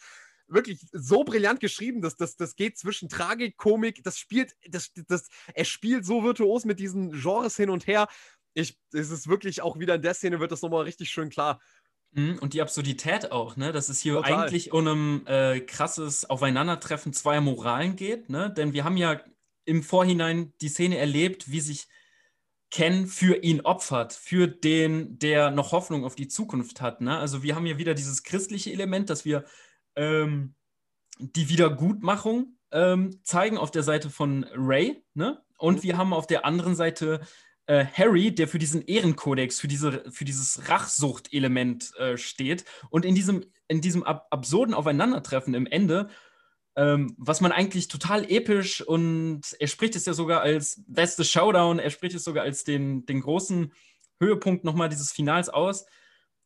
wirklich 0.48 0.86
so 0.92 1.24
brillant 1.24 1.60
geschrieben, 1.60 2.00
dass 2.00 2.16
das, 2.16 2.36
das 2.36 2.56
geht 2.56 2.78
zwischen 2.78 3.08
Tragik, 3.08 3.56
Komik, 3.56 4.02
das 4.04 4.18
spielt, 4.18 4.54
das, 4.68 4.90
das, 5.08 5.28
er 5.54 5.64
spielt 5.64 6.04
so 6.04 6.22
virtuos 6.22 6.64
mit 6.64 6.78
diesen 6.78 7.12
Genres 7.12 7.56
hin 7.56 7.70
und 7.70 7.86
her. 7.86 8.08
Ich, 8.54 8.78
es 8.92 9.10
ist 9.10 9.28
wirklich 9.28 9.62
auch 9.62 9.78
wieder 9.78 9.96
in 9.96 10.02
der 10.02 10.14
Szene 10.14 10.40
wird 10.40 10.52
das 10.52 10.62
nochmal 10.62 10.84
richtig 10.84 11.10
schön 11.10 11.30
klar. 11.30 11.60
Mhm, 12.12 12.38
und 12.40 12.54
die 12.54 12.62
Absurdität 12.62 13.32
auch, 13.32 13.56
ne? 13.56 13.72
dass 13.72 13.88
es 13.88 14.00
hier 14.00 14.14
Total. 14.14 14.32
eigentlich 14.32 14.72
um 14.72 14.86
ein 14.86 15.26
äh, 15.26 15.60
krasses 15.60 16.24
Aufeinandertreffen 16.28 17.12
zweier 17.12 17.40
Moralen 17.42 17.96
geht. 17.96 18.30
Ne? 18.30 18.50
Denn 18.50 18.72
wir 18.72 18.84
haben 18.84 18.96
ja 18.96 19.20
im 19.64 19.82
Vorhinein 19.82 20.52
die 20.60 20.68
Szene 20.68 20.96
erlebt, 20.96 21.50
wie 21.50 21.60
sich 21.60 21.88
Ken 22.70 23.06
für 23.06 23.36
ihn 23.36 23.60
opfert, 23.60 24.12
für 24.12 24.48
den, 24.48 25.18
der 25.18 25.50
noch 25.50 25.72
Hoffnung 25.72 26.04
auf 26.04 26.14
die 26.14 26.28
Zukunft 26.28 26.80
hat. 26.80 27.00
Ne? 27.00 27.16
Also 27.18 27.42
wir 27.42 27.54
haben 27.54 27.66
hier 27.66 27.78
wieder 27.78 27.94
dieses 27.94 28.22
christliche 28.22 28.72
Element, 28.72 29.10
dass 29.10 29.24
wir 29.24 29.44
ähm, 29.96 30.54
die 31.18 31.48
Wiedergutmachung 31.48 32.58
ähm, 32.72 33.20
zeigen 33.24 33.58
auf 33.58 33.70
der 33.70 33.82
Seite 33.82 34.10
von 34.10 34.44
Ray. 34.54 35.02
Ne? 35.14 35.42
Und 35.58 35.78
mhm. 35.78 35.82
wir 35.82 35.96
haben 35.96 36.12
auf 36.12 36.26
der 36.26 36.44
anderen 36.44 36.76
Seite 36.76 37.20
äh, 37.66 37.84
Harry, 37.84 38.34
der 38.34 38.48
für 38.48 38.58
diesen 38.58 38.82
Ehrenkodex, 38.82 39.58
für, 39.58 39.68
diese, 39.68 40.04
für 40.10 40.24
dieses 40.24 40.68
Rachsucht-Element 40.68 41.96
äh, 41.96 42.16
steht. 42.16 42.64
Und 42.90 43.04
in 43.04 43.14
diesem, 43.14 43.44
in 43.68 43.80
diesem 43.80 44.02
ab 44.02 44.26
absurden 44.30 44.74
Aufeinandertreffen 44.74 45.54
im 45.54 45.66
Ende 45.66 46.08
ähm, 46.76 47.14
was 47.16 47.40
man 47.40 47.52
eigentlich 47.52 47.88
total 47.88 48.30
episch 48.30 48.82
und 48.82 49.40
er 49.58 49.66
spricht 49.66 49.96
es 49.96 50.04
ja 50.04 50.12
sogar 50.12 50.42
als 50.42 50.82
beste 50.86 51.24
Showdown, 51.24 51.78
er 51.78 51.90
spricht 51.90 52.14
es 52.14 52.24
sogar 52.24 52.44
als 52.44 52.64
den, 52.64 53.06
den 53.06 53.22
großen 53.22 53.72
Höhepunkt 54.20 54.64
nochmal 54.64 54.90
dieses 54.90 55.10
Finals 55.10 55.48
aus, 55.48 55.86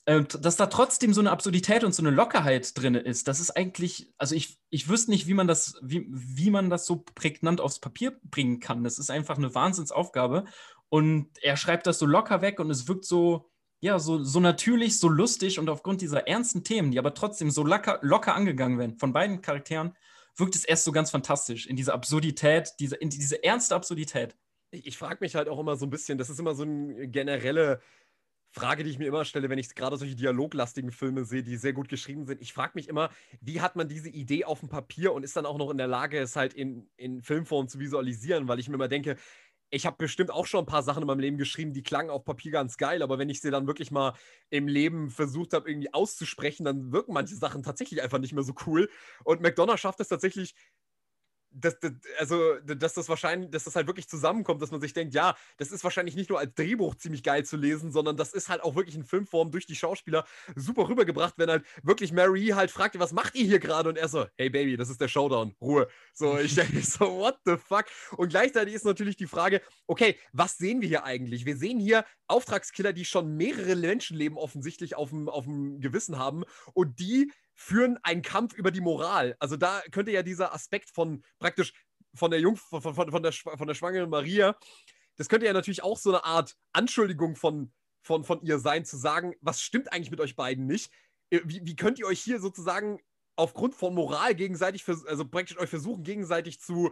dass 0.07 0.57
da 0.57 0.67
trotzdem 0.67 1.13
so 1.13 1.21
eine 1.21 1.31
Absurdität 1.31 1.85
und 1.85 1.95
so 1.95 2.03
eine 2.03 2.11
Lockerheit 2.11 2.77
drin 2.77 2.95
ist. 2.95 3.29
Das 3.29 3.39
ist 3.39 3.51
eigentlich, 3.51 4.13
also 4.19 4.35
ich, 4.35 4.59
ich 4.71 4.89
wüsste 4.89 5.11
nicht, 5.11 5.27
wie 5.27 5.35
man 5.35 5.47
das, 5.47 5.79
wie, 5.83 6.07
wie 6.11 6.51
man 6.51 6.71
das 6.71 6.87
so 6.87 7.05
prägnant 7.15 7.61
aufs 7.61 7.79
Papier 7.79 8.19
bringen 8.25 8.61
kann. 8.61 8.83
Das 8.83 8.99
ist 8.99 9.11
einfach 9.11 9.37
eine 9.37 9.55
Wahnsinnsaufgabe. 9.55 10.45
Und 10.89 11.29
er 11.43 11.57
schreibt 11.57 11.87
das 11.87 11.99
so 11.99 12.07
locker 12.07 12.43
weg 12.43 12.59
und 12.59 12.71
es 12.71 12.89
wirkt 12.89 13.05
so, 13.05 13.51
ja, 13.81 13.99
so, 13.99 14.23
so 14.23 14.41
natürlich, 14.41 14.99
so 14.99 15.09
lustig 15.09 15.59
und 15.59 15.69
aufgrund 15.69 16.01
dieser 16.01 16.27
ernsten 16.27 16.65
Themen, 16.65 16.91
die 16.91 16.99
aber 16.99 17.15
trotzdem 17.15 17.51
so 17.51 17.65
locker, 17.65 17.99
locker 18.03 18.35
angegangen 18.35 18.79
werden 18.79 18.99
von 18.99 19.13
beiden 19.13 19.41
Charakteren, 19.41 19.97
wirkt 20.37 20.57
es 20.57 20.65
erst 20.65 20.85
so 20.85 20.93
ganz 20.93 21.11
fantastisch 21.11 21.67
in 21.67 21.77
dieser 21.77 21.95
Absurdität, 21.95 22.75
diese, 22.81 22.97
in 22.97 23.11
diese 23.11 23.43
ernste 23.43 23.75
Absurdität. 23.75 24.37
Ich, 24.71 24.87
ich 24.87 24.99
frage 24.99 25.19
mich 25.21 25.35
halt 25.35 25.49
auch 25.49 25.59
immer 25.59 25.77
so 25.77 25.87
ein 25.87 25.91
bisschen, 25.91 26.19
das 26.19 26.31
ist 26.31 26.41
immer 26.41 26.55
so 26.55 26.65
eine 26.65 27.09
generelle 27.09 27.81
Frage, 28.53 28.83
die 28.83 28.91
ich 28.91 28.99
mir 28.99 29.07
immer 29.07 29.25
stelle, 29.25 29.49
wenn 29.49 29.59
ich 29.59 29.75
gerade 29.75 29.97
solche 29.97 30.17
dialoglastigen 30.17 30.91
Filme 30.91 31.25
sehe, 31.25 31.43
die 31.43 31.57
sehr 31.57 31.73
gut 31.73 31.89
geschrieben 31.89 32.27
sind. 32.27 32.43
Ich 32.43 32.53
frage 32.53 32.73
mich 32.75 32.89
immer, 32.89 33.11
wie 33.41 33.61
hat 33.61 33.77
man 33.77 33.89
diese 33.89 34.09
Idee 34.09 34.45
auf 34.45 34.61
dem 34.61 34.69
Papier 34.69 35.13
und 35.13 35.23
ist 35.23 35.37
dann 35.37 35.47
auch 35.47 35.59
noch 35.59 35.71
in 35.71 35.79
der 35.79 35.87
Lage, 35.87 36.19
es 36.19 36.35
halt 36.35 36.55
in, 36.55 36.89
in 36.97 37.23
Filmform 37.23 37.69
zu 37.69 37.79
visualisieren, 37.79 38.49
weil 38.49 38.59
ich 38.59 38.69
mir 38.69 38.75
immer 38.75 38.89
denke, 38.89 39.17
ich 39.71 39.87
habe 39.87 39.97
bestimmt 39.99 40.33
auch 40.33 40.47
schon 40.47 40.65
ein 40.65 40.67
paar 40.67 40.83
Sachen 40.83 41.03
in 41.03 41.07
meinem 41.07 41.21
Leben 41.21 41.39
geschrieben, 41.39 41.73
die 41.73 41.85
klangen 41.85 42.11
auf 42.11 42.25
Papier 42.25 42.51
ganz 42.51 42.77
geil, 42.77 43.03
aber 43.03 43.19
wenn 43.19 43.29
ich 43.29 43.41
sie 43.41 43.53
dann 43.53 43.69
wirklich 43.69 43.93
mal 43.93 44.15
im 44.51 44.67
Leben 44.67 45.11
versucht 45.11 45.53
habe, 45.53 45.71
irgendwie 45.71 45.95
auszusprechen, 45.95 46.65
dann 46.65 46.91
wirken 46.91 47.13
manche 47.13 47.37
Sachen 47.37 47.63
tatsächlich 47.63 48.03
einfach 48.03 48.19
nicht 48.19 48.33
mehr 48.33 48.43
so 48.43 48.55
cool. 48.67 48.91
Und 49.23 49.41
McDonough 49.41 49.79
schafft 49.79 50.01
es 50.01 50.09
tatsächlich, 50.09 50.55
dass, 51.53 51.79
dass, 51.81 51.93
also, 52.19 52.57
dass 52.61 52.95
das 52.95 53.09
wahrscheinlich, 53.09 53.51
dass 53.51 53.65
das 53.65 53.77
halt 53.77 53.87
wirklich 53.87 54.09
zusammenkommt, 54.09 54.63
dass 54.63 54.71
man 54.71 54.81
sich 54.81 54.93
denkt, 54.93 55.15
ja, 55.15 55.37
das 55.59 55.73
ist 55.73 55.85
wahrscheinlich 55.85 56.15
nicht 56.15 56.31
nur 56.31 56.39
als 56.39 56.55
Drehbuch 56.55 56.95
ziemlich 56.95 57.23
geil 57.23 57.45
zu 57.45 57.57
lesen, 57.57 57.93
sondern 57.93 58.17
das 58.17 58.33
ist 58.33 58.49
halt 58.49 58.63
auch 58.63 58.77
wirklich 58.77 58.95
in 58.97 59.05
Filmform 59.05 59.51
durch 59.51 59.67
die 59.67 59.75
Schauspieler 59.75 60.25
super 60.55 60.89
rübergebracht, 60.89 61.35
wenn 61.37 61.51
halt 61.51 61.65
wirklich 61.83 62.13
Mary 62.13 62.49
halt 62.49 62.71
fragt, 62.71 62.99
was 62.99 63.13
macht 63.13 63.35
ihr 63.35 63.45
hier 63.45 63.59
gerade? 63.59 63.89
Und 63.89 63.99
er 63.99 64.09
so, 64.09 64.27
hey 64.37 64.51
Baby, 64.51 64.77
das 64.77 64.91
ist 64.91 65.01
der 65.01 65.09
Showdown, 65.09 65.55
Ruhe. 65.61 65.89
So, 66.13 66.39
ich 66.39 66.55
denke 66.55 66.81
so, 66.83 67.19
what 67.19 67.39
the 67.45 67.57
fuck? 67.57 67.87
Und 68.17 68.29
gleichzeitig 68.31 68.75
ist 68.75 68.85
natürlich 68.85 69.17
die 69.17 69.27
Frage, 69.27 69.61
okay, 69.87 70.17
was 70.33 70.57
sehen 70.57 70.81
wir 70.81 70.89
hier 70.89 71.05
eigentlich? 71.05 71.47
Wir 71.47 71.57
sehen 71.57 71.79
hier 71.79 72.05
Auftragskiller, 72.27 72.93
die 72.93 73.05
schon 73.05 73.37
mehrere 73.37 73.77
Menschenleben 73.77 74.39
offensichtlich 74.39 74.95
auf 74.95 75.11
dem, 75.11 75.29
auf 75.29 75.45
dem 75.45 75.81
Gewissen 75.81 76.19
haben 76.19 76.45
und 76.75 76.99
die 77.01 77.33
führen 77.61 77.99
einen 78.03 78.23
Kampf 78.23 78.55
über 78.55 78.71
die 78.71 78.81
Moral. 78.81 79.37
Also 79.39 79.57
da 79.57 79.83
könnte 79.91 80.13
ja 80.13 80.23
dieser 80.23 80.55
Aspekt 80.55 80.89
von 80.91 81.23
praktisch 81.39 81.75
von 82.15 82.31
der 82.31 82.41
Jungf 82.41 82.63
von, 82.63 82.81
von, 82.81 82.95
von, 83.11 83.23
der, 83.23 83.33
von 83.33 83.67
der 83.67 83.75
schwangeren 83.75 84.09
Maria, 84.09 84.57
das 85.17 85.29
könnte 85.29 85.45
ja 85.45 85.53
natürlich 85.53 85.83
auch 85.83 85.99
so 85.99 86.09
eine 86.09 86.25
Art 86.25 86.57
Anschuldigung 86.73 87.37
von, 87.37 87.71
von, 88.03 88.25
von 88.25 88.41
ihr 88.43 88.59
sein, 88.59 88.87
zu 88.87 88.97
sagen, 88.97 89.35
was 89.43 89.61
stimmt 89.61 89.93
eigentlich 89.93 90.11
mit 90.11 90.21
euch 90.21 90.37
beiden 90.37 90.67
nicht? 90.67 90.91
Äh, 91.29 91.41
wie, 91.45 91.61
wie 91.63 91.77
könnt 91.77 91.99
ihr 91.99 92.07
euch 92.07 92.21
hier 92.21 92.41
sozusagen 92.41 92.99
aufgrund 93.37 93.75
von 93.75 93.95
Moral 93.95 94.35
gegenseitig, 94.35 94.89
also 94.89 95.29
praktisch 95.29 95.59
euch 95.59 95.69
versuchen, 95.69 96.03
gegenseitig 96.03 96.61
zu, 96.61 96.91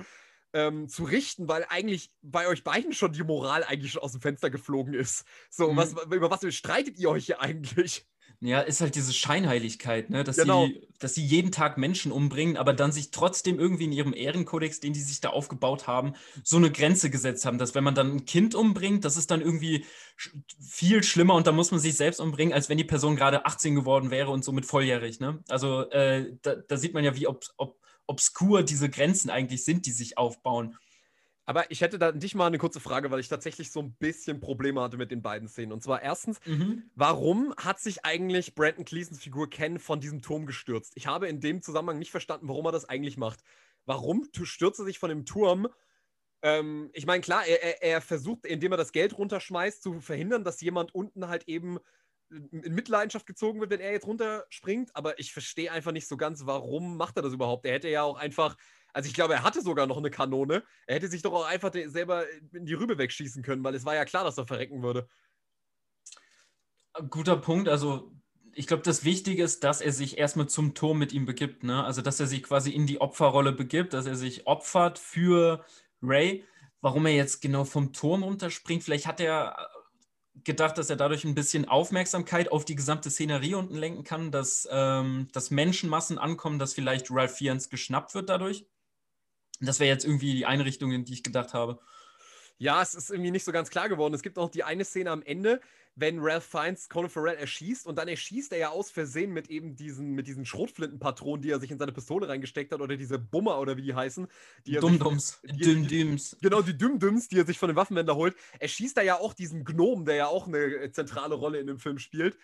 ähm, 0.52 0.86
zu 0.88 1.04
richten, 1.04 1.48
weil 1.48 1.64
eigentlich 1.70 2.12
bei 2.20 2.46
euch 2.46 2.62
beiden 2.62 2.92
schon 2.92 3.12
die 3.12 3.24
Moral 3.24 3.64
eigentlich 3.64 3.92
schon 3.92 4.02
aus 4.02 4.12
dem 4.12 4.20
Fenster 4.20 4.50
geflogen 4.50 4.92
ist. 4.92 5.24
So, 5.48 5.72
mhm. 5.72 5.76
was, 5.78 5.92
über 5.92 6.30
was 6.30 6.54
streitet 6.54 6.98
ihr 6.98 7.08
euch 7.08 7.24
hier 7.24 7.40
eigentlich? 7.40 8.06
Ja, 8.40 8.60
ist 8.60 8.80
halt 8.80 8.94
diese 8.94 9.12
Scheinheiligkeit, 9.12 10.10
ne? 10.10 10.22
dass, 10.22 10.36
genau. 10.36 10.66
sie, 10.66 10.88
dass 11.00 11.14
sie 11.14 11.24
jeden 11.24 11.50
Tag 11.50 11.76
Menschen 11.76 12.12
umbringen, 12.12 12.56
aber 12.56 12.72
dann 12.72 12.92
sich 12.92 13.10
trotzdem 13.10 13.58
irgendwie 13.58 13.84
in 13.84 13.92
ihrem 13.92 14.14
Ehrenkodex, 14.14 14.78
den 14.78 14.92
die 14.92 15.00
sich 15.00 15.20
da 15.20 15.30
aufgebaut 15.30 15.88
haben, 15.88 16.14
so 16.44 16.56
eine 16.56 16.70
Grenze 16.70 17.10
gesetzt 17.10 17.44
haben, 17.44 17.58
dass 17.58 17.74
wenn 17.74 17.82
man 17.82 17.96
dann 17.96 18.12
ein 18.12 18.24
Kind 18.26 18.54
umbringt, 18.54 19.04
das 19.04 19.16
ist 19.16 19.32
dann 19.32 19.40
irgendwie 19.40 19.84
viel 20.60 21.02
schlimmer 21.02 21.34
und 21.34 21.48
da 21.48 21.52
muss 21.52 21.72
man 21.72 21.80
sich 21.80 21.96
selbst 21.96 22.20
umbringen, 22.20 22.54
als 22.54 22.68
wenn 22.68 22.78
die 22.78 22.84
Person 22.84 23.16
gerade 23.16 23.44
18 23.44 23.74
geworden 23.74 24.12
wäre 24.12 24.30
und 24.30 24.44
somit 24.44 24.66
volljährig. 24.66 25.18
Ne? 25.18 25.42
Also 25.48 25.90
äh, 25.90 26.36
da, 26.42 26.54
da, 26.54 26.76
sieht 26.76 26.94
man 26.94 27.02
ja, 27.02 27.16
wie 27.16 27.26
ob, 27.26 27.44
ob, 27.56 27.76
obskur 28.06 28.62
diese 28.62 28.88
Grenzen 28.88 29.30
eigentlich 29.30 29.64
sind, 29.64 29.84
die 29.86 29.92
sich 29.92 30.16
aufbauen. 30.16 30.76
Aber 31.48 31.70
ich 31.70 31.80
hätte 31.80 31.98
da 31.98 32.12
dich 32.12 32.34
mal 32.34 32.46
eine 32.46 32.58
kurze 32.58 32.78
Frage, 32.78 33.10
weil 33.10 33.20
ich 33.20 33.28
tatsächlich 33.28 33.72
so 33.72 33.80
ein 33.80 33.94
bisschen 33.94 34.38
Probleme 34.38 34.82
hatte 34.82 34.98
mit 34.98 35.10
den 35.10 35.22
beiden 35.22 35.48
Szenen. 35.48 35.72
Und 35.72 35.82
zwar 35.82 36.02
erstens, 36.02 36.40
mhm. 36.44 36.90
warum 36.94 37.54
hat 37.56 37.80
sich 37.80 38.04
eigentlich 38.04 38.54
Brandon 38.54 38.84
Cleasons 38.84 39.18
Figur 39.18 39.48
Ken 39.48 39.78
von 39.78 39.98
diesem 39.98 40.20
Turm 40.20 40.44
gestürzt? 40.44 40.92
Ich 40.94 41.06
habe 41.06 41.26
in 41.26 41.40
dem 41.40 41.62
Zusammenhang 41.62 41.98
nicht 41.98 42.10
verstanden, 42.10 42.48
warum 42.48 42.66
er 42.66 42.72
das 42.72 42.84
eigentlich 42.84 43.16
macht. 43.16 43.40
Warum 43.86 44.28
stürzt 44.42 44.78
er 44.78 44.84
sich 44.84 44.98
von 44.98 45.08
dem 45.08 45.24
Turm? 45.24 45.68
Ähm, 46.42 46.90
ich 46.92 47.06
meine, 47.06 47.22
klar, 47.22 47.46
er, 47.46 47.62
er, 47.62 47.82
er, 47.82 48.00
versucht, 48.02 48.44
indem 48.44 48.72
er 48.72 48.78
das 48.78 48.92
Geld 48.92 49.16
runterschmeißt, 49.16 49.82
zu 49.82 50.02
verhindern, 50.02 50.44
dass 50.44 50.60
jemand 50.60 50.94
unten 50.94 51.28
halt 51.28 51.48
eben 51.48 51.78
in 52.28 52.74
Mitleidenschaft 52.74 53.24
gezogen 53.24 53.58
wird, 53.60 53.70
wenn 53.70 53.80
er 53.80 53.92
jetzt 53.92 54.06
runterspringt. 54.06 54.94
Aber 54.94 55.18
ich 55.18 55.32
verstehe 55.32 55.72
einfach 55.72 55.92
nicht 55.92 56.08
so 56.08 56.18
ganz, 56.18 56.44
warum 56.44 56.98
macht 56.98 57.16
er 57.16 57.22
das 57.22 57.32
überhaupt? 57.32 57.64
Er 57.64 57.72
hätte 57.72 57.88
ja 57.88 58.02
auch 58.02 58.18
einfach 58.18 58.54
also 58.98 59.06
ich 59.06 59.14
glaube, 59.14 59.34
er 59.34 59.44
hatte 59.44 59.62
sogar 59.62 59.86
noch 59.86 59.98
eine 59.98 60.10
Kanone. 60.10 60.64
Er 60.88 60.96
hätte 60.96 61.06
sich 61.06 61.22
doch 61.22 61.32
auch 61.32 61.46
einfach 61.46 61.72
selber 61.86 62.24
in 62.52 62.66
die 62.66 62.74
Rübe 62.74 62.98
wegschießen 62.98 63.44
können, 63.44 63.62
weil 63.62 63.76
es 63.76 63.84
war 63.84 63.94
ja 63.94 64.04
klar, 64.04 64.24
dass 64.24 64.36
er 64.38 64.48
verrecken 64.48 64.82
würde. 64.82 65.06
Guter 67.08 67.36
Punkt. 67.36 67.68
Also 67.68 68.10
ich 68.54 68.66
glaube, 68.66 68.82
das 68.82 69.04
Wichtige 69.04 69.44
ist, 69.44 69.62
dass 69.62 69.80
er 69.80 69.92
sich 69.92 70.18
erstmal 70.18 70.48
zum 70.48 70.74
Turm 70.74 70.98
mit 70.98 71.12
ihm 71.12 71.26
begibt. 71.26 71.62
Ne? 71.62 71.84
Also 71.84 72.02
dass 72.02 72.18
er 72.18 72.26
sich 72.26 72.42
quasi 72.42 72.72
in 72.72 72.88
die 72.88 73.00
Opferrolle 73.00 73.52
begibt, 73.52 73.92
dass 73.92 74.06
er 74.06 74.16
sich 74.16 74.48
opfert 74.48 74.98
für 74.98 75.64
Ray. 76.02 76.44
Warum 76.80 77.06
er 77.06 77.14
jetzt 77.14 77.40
genau 77.40 77.62
vom 77.62 77.92
Turm 77.92 78.24
runterspringt, 78.24 78.82
vielleicht 78.82 79.06
hat 79.06 79.20
er 79.20 79.68
gedacht, 80.42 80.76
dass 80.76 80.90
er 80.90 80.96
dadurch 80.96 81.24
ein 81.24 81.36
bisschen 81.36 81.68
Aufmerksamkeit 81.68 82.50
auf 82.50 82.64
die 82.64 82.74
gesamte 82.74 83.10
Szenerie 83.10 83.54
unten 83.54 83.76
lenken 83.76 84.02
kann, 84.02 84.32
dass, 84.32 84.68
ähm, 84.72 85.28
dass 85.32 85.52
Menschenmassen 85.52 86.18
ankommen, 86.18 86.58
dass 86.58 86.74
vielleicht 86.74 87.12
Ralph 87.12 87.36
Fiennes 87.36 87.68
geschnappt 87.68 88.16
wird 88.16 88.28
dadurch. 88.28 88.66
Das 89.60 89.80
wäre 89.80 89.88
jetzt 89.88 90.04
irgendwie 90.04 90.34
die 90.34 90.46
Einrichtung, 90.46 90.92
in 90.92 91.04
die 91.04 91.14
ich 91.14 91.22
gedacht 91.22 91.54
habe. 91.54 91.78
Ja, 92.58 92.82
es 92.82 92.94
ist 92.94 93.10
irgendwie 93.10 93.30
nicht 93.30 93.44
so 93.44 93.52
ganz 93.52 93.70
klar 93.70 93.88
geworden. 93.88 94.14
Es 94.14 94.22
gibt 94.22 94.38
auch 94.38 94.50
die 94.50 94.64
eine 94.64 94.84
Szene 94.84 95.10
am 95.10 95.22
Ende, 95.22 95.60
wenn 95.94 96.18
Ralph 96.20 96.44
Fiennes 96.44 96.88
Colin 96.88 97.08
Farrell 97.08 97.36
erschießt 97.36 97.86
und 97.86 97.96
dann 97.96 98.08
erschießt 98.08 98.52
er 98.52 98.58
ja 98.58 98.68
aus 98.70 98.90
Versehen 98.90 99.32
mit 99.32 99.48
eben 99.48 99.76
diesen, 99.76 100.12
mit 100.12 100.26
diesen 100.26 100.44
Schrotflintenpatronen, 100.44 101.42
die 101.42 101.50
er 101.50 101.60
sich 101.60 101.70
in 101.70 101.78
seine 101.78 101.92
Pistole 101.92 102.28
reingesteckt 102.28 102.72
hat 102.72 102.80
oder 102.80 102.96
diese 102.96 103.18
Bummer 103.18 103.60
oder 103.60 103.76
wie 103.76 103.82
die 103.82 103.94
heißen. 103.94 104.26
Die 104.66 104.74
Dumdums. 104.74 105.40
Düm-Düms. 105.44 106.36
Genau, 106.40 106.62
die 106.62 106.76
Düm-Düms, 106.76 107.28
die 107.28 107.38
er 107.38 107.46
sich 107.46 107.58
von 107.58 107.68
den 107.68 107.76
Waffenwender 107.76 108.16
holt. 108.16 108.36
Er 108.58 108.68
schießt 108.68 108.96
da 108.96 109.02
ja 109.02 109.18
auch 109.18 109.34
diesen 109.34 109.64
Gnom, 109.64 110.04
der 110.04 110.16
ja 110.16 110.26
auch 110.26 110.46
eine 110.46 110.90
zentrale 110.92 111.34
Rolle 111.36 111.58
in 111.58 111.66
dem 111.66 111.78
Film 111.78 111.98
spielt. 111.98 112.38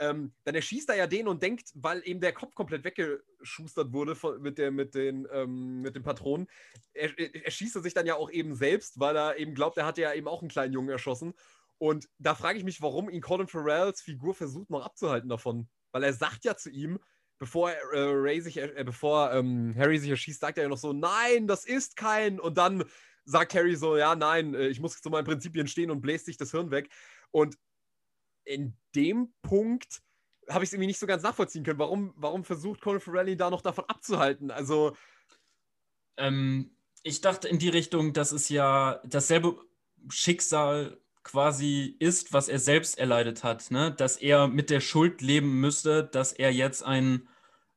Ähm, 0.00 0.32
dann 0.44 0.54
erschießt 0.54 0.88
er 0.90 0.96
ja 0.96 1.06
den 1.06 1.26
und 1.26 1.42
denkt, 1.42 1.70
weil 1.74 2.02
eben 2.04 2.20
der 2.20 2.32
Kopf 2.32 2.54
komplett 2.54 2.84
weggeschustert 2.84 3.92
wurde 3.92 4.14
von, 4.14 4.40
mit, 4.40 4.58
der, 4.58 4.70
mit, 4.70 4.94
den, 4.94 5.26
ähm, 5.32 5.80
mit 5.80 5.96
den 5.96 6.04
Patronen, 6.04 6.46
er, 6.94 7.10
er 7.18 7.50
schießt 7.50 7.76
er 7.76 7.82
sich 7.82 7.94
dann 7.94 8.06
ja 8.06 8.14
auch 8.14 8.30
eben 8.30 8.54
selbst, 8.54 9.00
weil 9.00 9.16
er 9.16 9.36
eben 9.38 9.54
glaubt, 9.54 9.76
er 9.76 9.86
hatte 9.86 10.02
ja 10.02 10.14
eben 10.14 10.28
auch 10.28 10.40
einen 10.40 10.50
kleinen 10.50 10.72
Jungen 10.72 10.90
erschossen. 10.90 11.34
Und 11.78 12.08
da 12.18 12.34
frage 12.34 12.58
ich 12.58 12.64
mich, 12.64 12.82
warum 12.82 13.08
ihn 13.08 13.20
Colin 13.20 13.48
Farrells 13.48 14.00
Figur 14.00 14.34
versucht 14.34 14.70
noch 14.70 14.84
abzuhalten 14.84 15.28
davon. 15.28 15.68
Weil 15.92 16.04
er 16.04 16.12
sagt 16.12 16.44
ja 16.44 16.56
zu 16.56 16.70
ihm, 16.70 16.98
bevor 17.38 17.70
äh, 17.70 17.76
Ray 17.92 18.40
sich, 18.40 18.58
äh, 18.58 18.82
bevor 18.84 19.32
ähm, 19.32 19.74
Harry 19.76 19.98
sich 19.98 20.10
erschießt, 20.10 20.40
sagt 20.40 20.58
er 20.58 20.64
ja 20.64 20.68
noch 20.68 20.78
so, 20.78 20.92
nein, 20.92 21.46
das 21.46 21.64
ist 21.64 21.96
kein. 21.96 22.40
Und 22.40 22.58
dann 22.58 22.84
sagt 23.24 23.54
Harry 23.54 23.76
so, 23.76 23.96
ja, 23.96 24.16
nein, 24.16 24.54
äh, 24.54 24.68
ich 24.68 24.80
muss 24.80 25.00
zu 25.00 25.10
meinen 25.10 25.24
Prinzipien 25.24 25.68
stehen 25.68 25.90
und 25.90 26.00
bläst 26.00 26.26
sich 26.26 26.36
das 26.36 26.50
Hirn 26.50 26.70
weg. 26.70 26.90
Und 27.30 27.56
in 28.48 28.74
dem 28.94 29.32
Punkt 29.42 30.02
habe 30.48 30.64
ich 30.64 30.68
es 30.68 30.72
irgendwie 30.72 30.86
nicht 30.88 30.98
so 30.98 31.06
ganz 31.06 31.22
nachvollziehen 31.22 31.62
können. 31.62 31.78
Warum, 31.78 32.14
warum 32.16 32.44
versucht 32.44 32.80
Colin 32.80 33.00
Farrell 33.00 33.28
ihn 33.28 33.38
da 33.38 33.50
noch 33.50 33.60
davon 33.60 33.84
abzuhalten? 33.86 34.50
Also. 34.50 34.96
Ähm, 36.16 36.70
ich 37.02 37.20
dachte 37.20 37.48
in 37.48 37.58
die 37.58 37.68
Richtung, 37.68 38.12
dass 38.12 38.32
es 38.32 38.48
ja 38.48 39.00
dasselbe 39.04 39.56
Schicksal 40.08 40.98
quasi 41.22 41.96
ist, 41.98 42.32
was 42.32 42.48
er 42.48 42.58
selbst 42.58 42.98
erleidet 42.98 43.44
hat, 43.44 43.70
ne? 43.70 43.92
dass 43.92 44.16
er 44.16 44.48
mit 44.48 44.70
der 44.70 44.80
Schuld 44.80 45.20
leben 45.20 45.60
müsste, 45.60 46.04
dass 46.04 46.32
er 46.32 46.52
jetzt 46.52 46.82
ein 46.82 47.28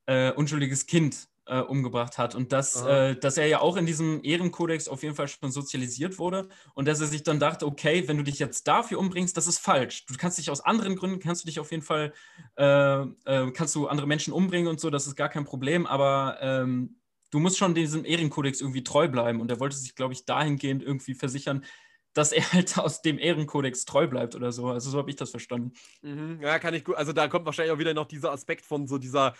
äh, 0.05 0.31
unschuldiges 0.31 0.85
Kind 0.87 1.27
äh, 1.51 1.59
umgebracht 1.59 2.17
hat 2.17 2.33
und 2.33 2.53
dass, 2.53 2.81
äh, 2.81 3.17
dass 3.17 3.37
er 3.37 3.45
ja 3.45 3.59
auch 3.59 3.75
in 3.75 3.85
diesem 3.85 4.21
Ehrenkodex 4.23 4.87
auf 4.87 5.03
jeden 5.03 5.15
Fall 5.15 5.27
schon 5.27 5.51
sozialisiert 5.51 6.17
wurde 6.17 6.47
und 6.75 6.87
dass 6.87 7.01
er 7.01 7.07
sich 7.07 7.23
dann 7.23 7.39
dachte, 7.39 7.65
okay, 7.65 8.07
wenn 8.07 8.15
du 8.15 8.23
dich 8.23 8.39
jetzt 8.39 8.69
dafür 8.69 8.99
umbringst, 8.99 9.35
das 9.35 9.47
ist 9.47 9.59
falsch. 9.59 10.05
Du 10.05 10.15
kannst 10.17 10.37
dich 10.37 10.49
aus 10.49 10.61
anderen 10.61 10.95
Gründen, 10.95 11.19
kannst 11.19 11.43
du 11.43 11.47
dich 11.47 11.59
auf 11.59 11.71
jeden 11.71 11.83
Fall, 11.83 12.13
äh, 12.55 13.01
äh, 13.01 13.51
kannst 13.51 13.75
du 13.75 13.87
andere 13.87 14.07
Menschen 14.07 14.31
umbringen 14.31 14.69
und 14.69 14.79
so, 14.79 14.89
das 14.89 15.07
ist 15.07 15.17
gar 15.17 15.27
kein 15.27 15.43
Problem, 15.43 15.85
aber 15.85 16.37
ähm, 16.39 16.95
du 17.31 17.39
musst 17.39 17.57
schon 17.57 17.75
diesem 17.75 18.05
Ehrenkodex 18.05 18.61
irgendwie 18.61 18.85
treu 18.85 19.09
bleiben 19.09 19.41
und 19.41 19.51
er 19.51 19.59
wollte 19.59 19.75
sich, 19.75 19.93
glaube 19.93 20.13
ich, 20.13 20.23
dahingehend 20.23 20.83
irgendwie 20.83 21.15
versichern, 21.15 21.65
dass 22.13 22.31
er 22.31 22.51
halt 22.51 22.77
aus 22.77 23.01
dem 23.01 23.17
Ehrenkodex 23.19 23.85
treu 23.85 24.07
bleibt 24.07 24.35
oder 24.35 24.51
so. 24.51 24.67
Also 24.67 24.89
so 24.89 24.97
habe 24.97 25.09
ich 25.09 25.15
das 25.15 25.31
verstanden. 25.31 25.73
Mhm, 26.01 26.39
ja, 26.41 26.59
kann 26.59 26.73
ich 26.73 26.83
gut. 26.83 26.95
Also 26.95 27.13
da 27.13 27.27
kommt 27.27 27.45
wahrscheinlich 27.45 27.73
auch 27.73 27.79
wieder 27.79 27.93
noch 27.93 28.07
dieser 28.07 28.31
Aspekt 28.31 28.65
von 28.65 28.87
so 28.87 28.97
dieser 28.97 29.35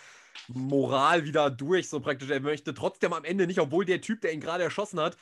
Moral 0.48 1.24
wieder 1.24 1.50
durch, 1.50 1.88
so 1.88 2.00
praktisch. 2.00 2.30
Er 2.30 2.40
möchte 2.40 2.74
trotzdem 2.74 3.12
am 3.12 3.24
Ende 3.24 3.46
nicht, 3.46 3.60
obwohl 3.60 3.84
der 3.84 4.00
Typ, 4.00 4.20
der 4.20 4.32
ihn 4.32 4.40
gerade 4.40 4.64
erschossen 4.64 5.00
hat, 5.00 5.16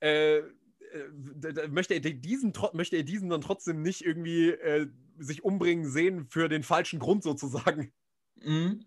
äh, 0.00 0.38
äh 0.38 0.44
möchte, 1.68 1.94
er 1.94 2.00
diesen, 2.00 2.52
möchte 2.72 2.96
er 2.96 3.02
diesen 3.02 3.28
dann 3.28 3.40
trotzdem 3.40 3.82
nicht 3.82 4.04
irgendwie 4.04 4.50
äh, 4.50 4.86
sich 5.18 5.44
umbringen 5.44 5.90
sehen 5.90 6.26
für 6.28 6.48
den 6.48 6.62
falschen 6.62 6.98
Grund 6.98 7.22
sozusagen. 7.22 7.92
Mhm. 8.36 8.86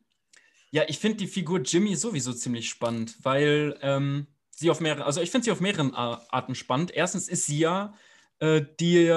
Ja, 0.72 0.84
ich 0.88 1.00
finde 1.00 1.18
die 1.18 1.28
Figur 1.28 1.62
Jimmy 1.62 1.96
sowieso 1.96 2.32
ziemlich 2.34 2.70
spannend, 2.70 3.18
weil 3.24 3.78
ähm, 3.82 4.28
sie 4.60 4.70
auf 4.70 4.80
mehrere, 4.80 5.06
also 5.06 5.22
ich 5.22 5.32
finde 5.32 5.46
sie 5.46 5.52
auf 5.52 5.62
mehreren 5.62 5.94
Arten 5.96 6.56
spannend. 6.56 6.92
Erstens 6.92 7.28
ist 7.28 7.46
sie 7.46 7.60
ja 7.60 7.94
äh, 8.40 8.62
die, 8.80 9.12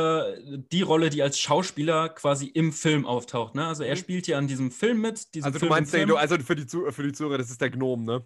die 0.72 0.82
Rolle, 0.82 1.10
die 1.10 1.22
als 1.22 1.38
Schauspieler 1.38 2.08
quasi 2.08 2.46
im 2.46 2.72
Film 2.72 3.06
auftaucht. 3.06 3.54
Ne? 3.54 3.66
Also 3.66 3.84
er 3.84 3.94
mhm. 3.94 3.98
spielt 3.98 4.26
ja 4.26 4.38
an 4.38 4.46
diesem 4.46 4.70
Film 4.70 5.00
mit. 5.00 5.26
also 5.42 5.58
Film 5.58 5.60
du 5.60 5.66
meinst, 5.66 5.92
den, 5.94 6.08
du, 6.08 6.16
also 6.16 6.36
für 6.38 6.56
die, 6.56 6.66
für 6.66 7.02
die 7.02 7.12
Zuhörer, 7.12 7.38
das 7.38 7.50
ist 7.50 7.60
der 7.60 7.70
Gnom, 7.70 8.04
ne? 8.04 8.24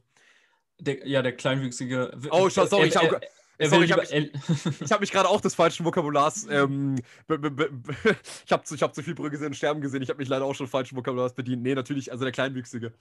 Der, 0.79 1.07
ja, 1.07 1.23
der 1.23 1.33
kleinwüchsige. 1.33 2.13
Oh, 2.31 2.49
sorry, 2.49 2.89
ich 2.89 2.97
habe. 2.97 3.21
Sorry, 3.59 3.85
ich 3.87 3.93
habe 3.93 4.03
mich, 4.03 4.93
hab 4.93 5.01
mich 5.01 5.11
gerade 5.11 5.29
auch 5.29 5.41
des 5.41 5.55
falschen 5.55 5.87
Vokabulars. 5.87 6.47
Ähm, 6.51 6.97
ich 7.29 8.53
habe 8.53 8.65
zu, 8.65 8.77
hab 8.77 8.95
zu 8.95 9.03
viel 9.03 9.15
Brügge 9.15 9.31
gesehen 9.31 9.47
und 9.47 9.55
Sterben 9.55 9.81
gesehen. 9.81 10.03
Ich 10.03 10.11
habe 10.11 10.19
mich 10.19 10.29
leider 10.29 10.45
auch 10.45 10.55
schon 10.55 10.67
falschen 10.67 10.97
Vokabulars 10.97 11.33
bedient. 11.33 11.63
Nee, 11.63 11.75
natürlich, 11.75 12.13
also 12.13 12.25
der 12.25 12.33
Kleinwüchsige. 12.33 12.93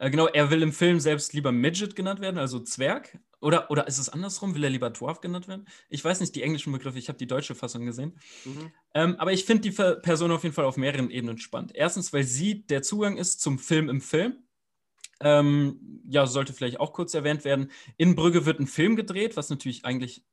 Äh, 0.00 0.10
genau, 0.10 0.26
er 0.26 0.50
will 0.50 0.62
im 0.62 0.72
Film 0.72 0.98
selbst 0.98 1.34
lieber 1.34 1.52
Midget 1.52 1.94
genannt 1.94 2.20
werden, 2.20 2.38
also 2.38 2.58
Zwerg. 2.58 3.18
Oder, 3.42 3.70
oder 3.70 3.86
ist 3.86 3.98
es 3.98 4.08
andersrum? 4.08 4.54
Will 4.54 4.64
er 4.64 4.70
lieber 4.70 4.88
Dwarf 4.88 5.20
genannt 5.20 5.46
werden? 5.46 5.66
Ich 5.90 6.02
weiß 6.02 6.20
nicht 6.20 6.34
die 6.34 6.42
englischen 6.42 6.72
Begriffe, 6.72 6.98
ich 6.98 7.08
habe 7.08 7.18
die 7.18 7.26
deutsche 7.26 7.54
Fassung 7.54 7.84
gesehen. 7.84 8.18
Mhm. 8.46 8.72
Ähm, 8.94 9.16
aber 9.18 9.32
ich 9.32 9.44
finde 9.44 9.68
die 9.68 9.70
Person 9.70 10.30
auf 10.30 10.42
jeden 10.42 10.54
Fall 10.54 10.64
auf 10.64 10.78
mehreren 10.78 11.10
Ebenen 11.10 11.36
spannend. 11.36 11.72
Erstens, 11.74 12.14
weil 12.14 12.24
sie 12.24 12.66
der 12.66 12.82
Zugang 12.82 13.18
ist 13.18 13.42
zum 13.42 13.58
Film 13.58 13.90
im 13.90 14.00
Film. 14.00 14.38
Ähm, 15.20 16.02
ja, 16.08 16.26
sollte 16.26 16.54
vielleicht 16.54 16.80
auch 16.80 16.94
kurz 16.94 17.12
erwähnt 17.12 17.44
werden. 17.44 17.70
In 17.98 18.14
Brügge 18.14 18.46
wird 18.46 18.58
ein 18.58 18.66
Film 18.66 18.96
gedreht, 18.96 19.36
was 19.36 19.50
natürlich 19.50 19.84
eigentlich 19.84 20.24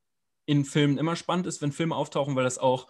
in 0.46 0.64
Filmen 0.64 0.98
immer 0.98 1.18
spannend 1.18 1.46
ist, 1.46 1.62
wenn 1.62 1.74
Filme 1.74 1.94
auftauchen, 1.94 2.38
weil 2.38 2.46
das 2.46 2.58
auch 2.58 2.88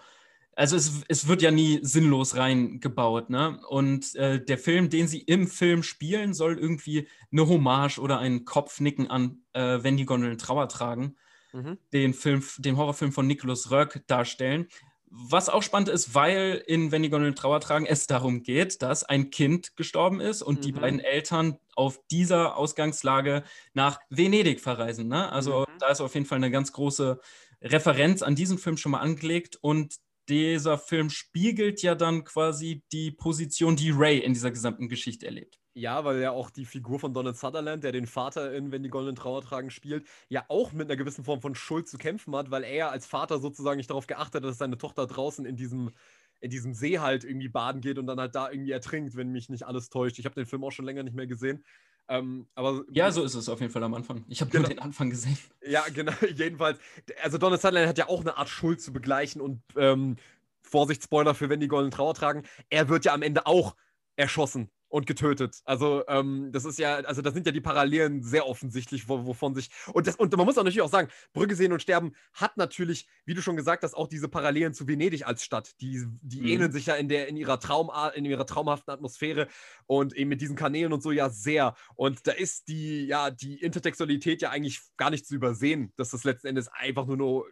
also 0.58 0.76
es, 0.76 1.04
es 1.08 1.28
wird 1.28 1.44
ja 1.44 1.52
nie 1.52 1.80
sinnlos 1.84 2.36
reingebaut, 2.36 3.30
ne? 3.30 3.60
Und 3.70 4.16
äh, 4.16 4.44
der 4.44 4.58
Film, 4.58 4.90
den 4.90 5.08
sie 5.08 5.20
im 5.20 5.48
Film 5.48 5.84
spielen, 5.84 6.34
soll 6.34 6.58
irgendwie 6.58 7.08
eine 7.32 7.48
Hommage 7.48 8.00
oder 8.00 8.18
ein 8.18 8.44
Kopfnicken 8.44 9.08
an 9.08 9.44
äh, 9.54 9.84
Wenn 9.84 9.98
die 9.98 10.06
Gondeln 10.06 10.40
Trauer 10.40 10.68
tragen, 10.68 11.16
mhm. 11.54 11.78
den 11.94 12.16
Film, 12.16 12.44
den 12.58 12.76
Horrorfilm 12.76 13.12
von 13.12 13.28
Nicholas 13.28 13.70
Röck 13.70 14.02
darstellen. 14.08 14.68
Was 15.10 15.48
auch 15.48 15.62
spannend 15.62 15.90
ist, 15.90 16.16
weil 16.16 16.64
in 16.66 16.92
Wenn 16.92 17.04
die 17.04 17.12
Gondeln 17.12 17.36
Trauer 17.36 17.60
tragen 17.60 17.86
es 17.86 18.08
darum 18.08 18.42
geht, 18.42 18.82
dass 18.82 19.04
ein 19.04 19.30
Kind 19.30 19.78
gestorben 19.78 20.20
ist 20.20 20.42
und 20.42 20.58
mhm. 20.58 20.62
die 20.64 20.72
beiden 20.72 21.00
Eltern 21.00 21.60
auf 21.76 22.02
dieser 22.10 22.58
Ausgangslage 22.58 23.44
nach 23.76 24.00
Venedig 24.10 24.60
verreisen. 24.60 25.08
Ne? 25.08 25.32
Also 25.32 25.62
mhm. 25.62 25.78
da 25.78 25.90
ist 25.90 26.02
auf 26.02 26.16
jeden 26.16 26.26
Fall 26.26 26.38
eine 26.38 26.50
ganz 26.50 26.74
große 26.74 27.20
Referenz 27.62 28.24
an 28.24 28.36
diesen 28.36 28.58
Film 28.58 28.78
schon 28.78 28.92
mal 28.92 29.02
angelegt 29.02 29.58
und 29.62 29.98
dieser 30.30 30.78
Film 30.78 31.10
spiegelt 31.10 31.82
ja 31.82 31.96
dann 31.96 32.24
quasi 32.24 32.84
die 32.92 33.12
Position, 33.12 33.76
die 33.76 33.92
Ray 33.92 34.20
in 34.20 34.34
dieser 34.34 34.52
gesamten 34.52 34.90
Geschichte 34.90 35.26
erlebt. 35.26 35.60
Ja, 35.74 36.04
weil 36.04 36.20
ja 36.20 36.32
auch 36.32 36.50
die 36.50 36.66
Figur 36.66 37.00
von 37.00 37.14
Donald 37.14 37.38
Sutherland, 37.38 37.84
der 37.84 37.92
den 37.92 38.08
Vater 38.08 38.52
in 38.54 38.72
Wenn 38.72 38.82
die 38.82 38.90
goldenen 38.90 39.16
Trauer 39.16 39.44
tragen 39.44 39.70
spielt, 39.70 40.08
ja 40.28 40.44
auch 40.48 40.74
mit 40.74 40.90
einer 40.90 40.98
gewissen 40.98 41.24
Form 41.24 41.40
von 41.40 41.54
Schuld 41.54 41.88
zu 41.88 42.00
kämpfen 42.00 42.36
hat, 42.36 42.50
weil 42.50 42.64
er 42.64 42.90
als 42.90 43.06
Vater 43.06 43.38
sozusagen 43.38 43.78
nicht 43.78 43.92
darauf 43.92 44.08
geachtet 44.08 44.44
hat, 44.44 44.50
dass 44.50 44.58
seine 44.58 44.80
Tochter 44.80 45.06
draußen 45.06 45.46
in 45.46 45.56
diesem, 45.56 45.92
in 46.40 46.50
diesem 46.50 46.74
See 46.74 46.98
halt 46.98 47.24
irgendwie 47.24 47.50
baden 47.50 47.82
geht 47.82 48.00
und 48.00 48.08
dann 48.08 48.20
halt 48.20 48.34
da 48.34 48.50
irgendwie 48.50 48.72
ertrinkt, 48.72 49.16
wenn 49.16 49.32
mich 49.32 49.50
nicht 49.50 49.68
alles 49.68 49.90
täuscht. 49.90 50.18
Ich 50.18 50.26
habe 50.26 50.34
den 50.34 50.48
Film 50.48 50.64
auch 50.64 50.72
schon 50.72 50.86
länger 50.86 51.04
nicht 51.04 51.16
mehr 51.16 51.28
gesehen. 51.28 51.64
Ähm, 52.10 52.48
aber 52.56 52.84
ja, 52.90 53.12
so 53.12 53.24
ist 53.24 53.36
es 53.36 53.50
auf 53.50 53.60
jeden 53.60 53.72
Fall 53.72 53.84
am 53.84 53.94
Anfang. 53.94 54.24
Ich 54.30 54.40
habe 54.42 54.50
genau. 54.50 54.64
nur 54.64 54.70
den 54.70 54.80
Anfang 54.80 55.10
gesehen. 55.10 55.38
Ja, 55.66 55.84
genau, 55.94 56.14
jedenfalls. 56.36 56.80
Also 57.22 57.38
Donald 57.38 57.62
Sutherland 57.62 57.90
hat 57.90 57.98
ja 57.98 58.08
auch 58.08 58.22
eine 58.22 58.38
Art 58.38 58.50
Schuld 58.50 58.82
zu 58.82 58.94
begleichen 58.94 59.42
und 59.42 59.62
ähm, 59.76 60.16
Vorsicht, 60.62 61.04
Spoiler 61.04 61.34
für 61.34 61.50
wenn 61.50 61.60
die 61.60 61.68
goldenen 61.68 61.92
Trauer 61.92 62.14
tragen, 62.14 62.44
er 62.70 62.90
wird 62.90 63.06
ja 63.06 63.14
am 63.14 63.22
Ende 63.22 63.46
auch 63.46 63.76
erschossen 64.16 64.70
und 64.90 65.06
getötet. 65.06 65.62
Also, 65.66 66.04
ähm, 66.08 66.50
das 66.52 66.66
ist 66.66 66.80
ja, 66.80 66.96
also 66.96 67.22
da 67.22 67.32
sind 67.32 67.46
ja 67.46 67.52
die 67.52 67.62
Parallelen 67.62 68.24
sehr 68.24 68.48
offensichtlich, 68.48 69.10
wo, 69.10 69.26
wovon 69.26 69.54
sich. 69.54 69.70
Und, 69.94 70.08
das, 70.08 70.16
und 70.16 70.36
man 70.36 70.46
muss 70.46 70.58
auch 70.58 70.64
natürlich 70.64 70.82
auch 70.82 70.90
sagen, 70.90 71.10
Brügge 71.34 71.56
sehen 71.56 71.74
und 71.74 71.82
sterben 71.82 72.14
hat 72.34 72.58
natürlich, 72.58 73.08
wie 73.26 73.34
du 73.34 73.42
schon 73.42 73.56
gesagt 73.56 73.84
hast, 73.84 73.94
auch 73.94 74.08
diese 74.08 74.30
Parallelen 74.30 74.74
zu 74.74 74.88
Venedig 74.88 75.26
als 75.26 75.44
Stadt. 75.44 75.72
Die, 75.82 76.06
die 76.22 76.42
mhm. 76.42 76.48
ähneln 76.48 76.72
sich 76.72 76.86
ja 76.86 76.96
in, 76.96 77.10
der, 77.10 77.28
in, 77.28 77.38
ihrer 77.38 77.60
Traum, 77.60 77.92
in 78.16 78.26
ihrer 78.26 78.46
traumhaften 78.46 78.94
Atmosphäre 78.94 79.48
und 79.86 80.14
eben 80.14 80.30
mit 80.30 80.42
diesen 80.42 80.56
Kanälen 80.56 80.94
und 80.94 81.04
so 81.04 81.12
ja 81.12 81.30
sehr. 81.30 81.76
Und 81.96 82.26
da 82.28 82.32
ist 82.32 82.68
die, 82.68 83.06
ja, 83.06 83.30
die 83.30 83.62
Intertextualität 83.62 84.42
ja 84.42 84.50
eigentlich 84.52 84.82
gar 84.96 85.10
nicht 85.10 85.26
zu 85.26 85.36
übersehen, 85.36 85.94
dass 85.98 86.12
das 86.12 86.24
letzten 86.24 86.48
Endes 86.48 86.70
einfach 86.70 87.06
nur, 87.06 87.18
nur 87.18 87.46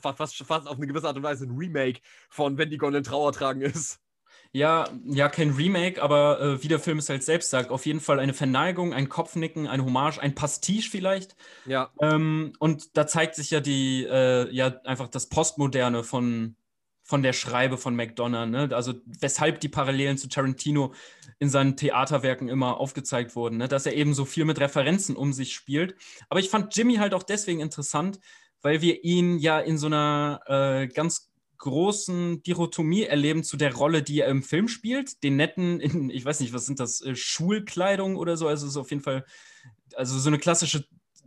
fast, 0.00 0.36
fast 0.36 0.68
auf 0.68 0.76
eine 0.76 0.86
gewisse 0.86 1.06
Art 1.06 1.16
und 1.16 1.22
Weise 1.22 1.46
ein 1.46 1.56
Remake 1.56 2.00
von 2.28 2.58
Wenn 2.58 2.70
die 2.70 2.78
Gondeln 2.78 3.04
Trauer 3.04 3.32
tragen 3.32 3.62
ist. 3.62 4.00
Ja, 4.54 4.88
ja, 5.06 5.28
kein 5.28 5.50
Remake, 5.50 6.00
aber 6.00 6.40
äh, 6.40 6.62
wie 6.62 6.68
der 6.68 6.78
Film 6.78 6.98
es 6.98 7.08
halt 7.08 7.24
selbst 7.24 7.50
sagt, 7.50 7.70
auf 7.70 7.86
jeden 7.86 7.98
Fall 7.98 8.20
eine 8.20 8.32
Verneigung, 8.32 8.94
ein 8.94 9.08
Kopfnicken, 9.08 9.66
eine 9.66 9.84
Hommage, 9.84 10.20
ein 10.20 10.36
Pastiche 10.36 10.88
vielleicht. 10.88 11.34
Ja. 11.66 11.90
Ähm, 12.00 12.52
und 12.60 12.96
da 12.96 13.08
zeigt 13.08 13.34
sich 13.34 13.50
ja 13.50 13.58
die, 13.58 14.04
äh, 14.04 14.48
ja, 14.54 14.80
einfach 14.84 15.08
das 15.08 15.28
Postmoderne 15.28 16.04
von, 16.04 16.54
von 17.02 17.24
der 17.24 17.32
Schreibe 17.32 17.78
von 17.78 17.96
McDonough, 17.96 18.46
ne? 18.46 18.68
Also 18.72 18.94
weshalb 19.04 19.58
die 19.58 19.68
Parallelen 19.68 20.18
zu 20.18 20.28
Tarantino 20.28 20.94
in 21.40 21.50
seinen 21.50 21.76
Theaterwerken 21.76 22.48
immer 22.48 22.78
aufgezeigt 22.78 23.34
wurden, 23.34 23.56
ne? 23.56 23.66
Dass 23.66 23.86
er 23.86 23.94
eben 23.94 24.14
so 24.14 24.24
viel 24.24 24.44
mit 24.44 24.60
Referenzen 24.60 25.16
um 25.16 25.32
sich 25.32 25.52
spielt. 25.52 25.96
Aber 26.28 26.38
ich 26.38 26.48
fand 26.48 26.76
Jimmy 26.76 26.94
halt 26.94 27.12
auch 27.12 27.24
deswegen 27.24 27.58
interessant, 27.58 28.20
weil 28.62 28.82
wir 28.82 29.02
ihn 29.02 29.36
ja 29.38 29.58
in 29.58 29.78
so 29.78 29.88
einer 29.88 30.42
äh, 30.46 30.86
ganz 30.86 31.33
großen 31.58 32.42
Dichotomie 32.42 33.04
erleben 33.04 33.44
zu 33.44 33.56
der 33.56 33.74
Rolle, 33.74 34.02
die 34.02 34.20
er 34.20 34.28
im 34.28 34.42
Film 34.42 34.68
spielt. 34.68 35.22
Den 35.22 35.36
netten, 35.36 35.80
in, 35.80 36.10
ich 36.10 36.24
weiß 36.24 36.40
nicht, 36.40 36.52
was 36.52 36.66
sind 36.66 36.80
das, 36.80 37.00
äh, 37.00 37.16
Schulkleidung 37.16 38.16
oder 38.16 38.36
so. 38.36 38.48
Also 38.48 38.66
es 38.66 38.72
ist 38.72 38.76
auf 38.76 38.90
jeden 38.90 39.02
Fall, 39.02 39.24
also 39.94 40.18
so 40.18 40.28
eine 40.28 40.38
klassische 40.38 40.84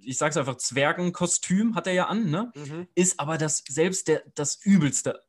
ich 0.08 0.18
sag's 0.18 0.38
einfach, 0.38 0.56
Zwergenkostüm 0.56 1.76
hat 1.76 1.86
er 1.86 1.94
ja 1.94 2.08
an, 2.08 2.30
ne? 2.30 2.52
Mhm. 2.56 2.88
Ist 2.96 3.20
aber 3.20 3.38
das 3.38 3.64
selbst 3.68 4.08
der, 4.08 4.24
das 4.36 4.58
übelste, 4.64 5.22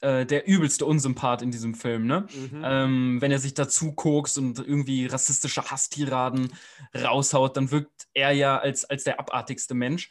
äh, 0.00 0.26
der 0.26 0.48
übelste 0.48 0.84
Unsympath 0.84 1.42
in 1.42 1.52
diesem 1.52 1.76
Film, 1.76 2.06
ne? 2.06 2.26
Mhm. 2.34 2.62
Ähm, 2.64 3.20
wenn 3.20 3.30
er 3.30 3.38
sich 3.38 3.54
dazu 3.54 3.92
kokst 3.92 4.36
und 4.36 4.58
irgendwie 4.58 5.06
rassistische 5.06 5.70
Hasstiraden 5.70 6.52
raushaut, 6.92 7.56
dann 7.56 7.70
wirkt 7.70 8.08
er 8.12 8.32
ja 8.32 8.58
als, 8.58 8.84
als 8.84 9.04
der 9.04 9.20
abartigste 9.20 9.74
Mensch. 9.74 10.10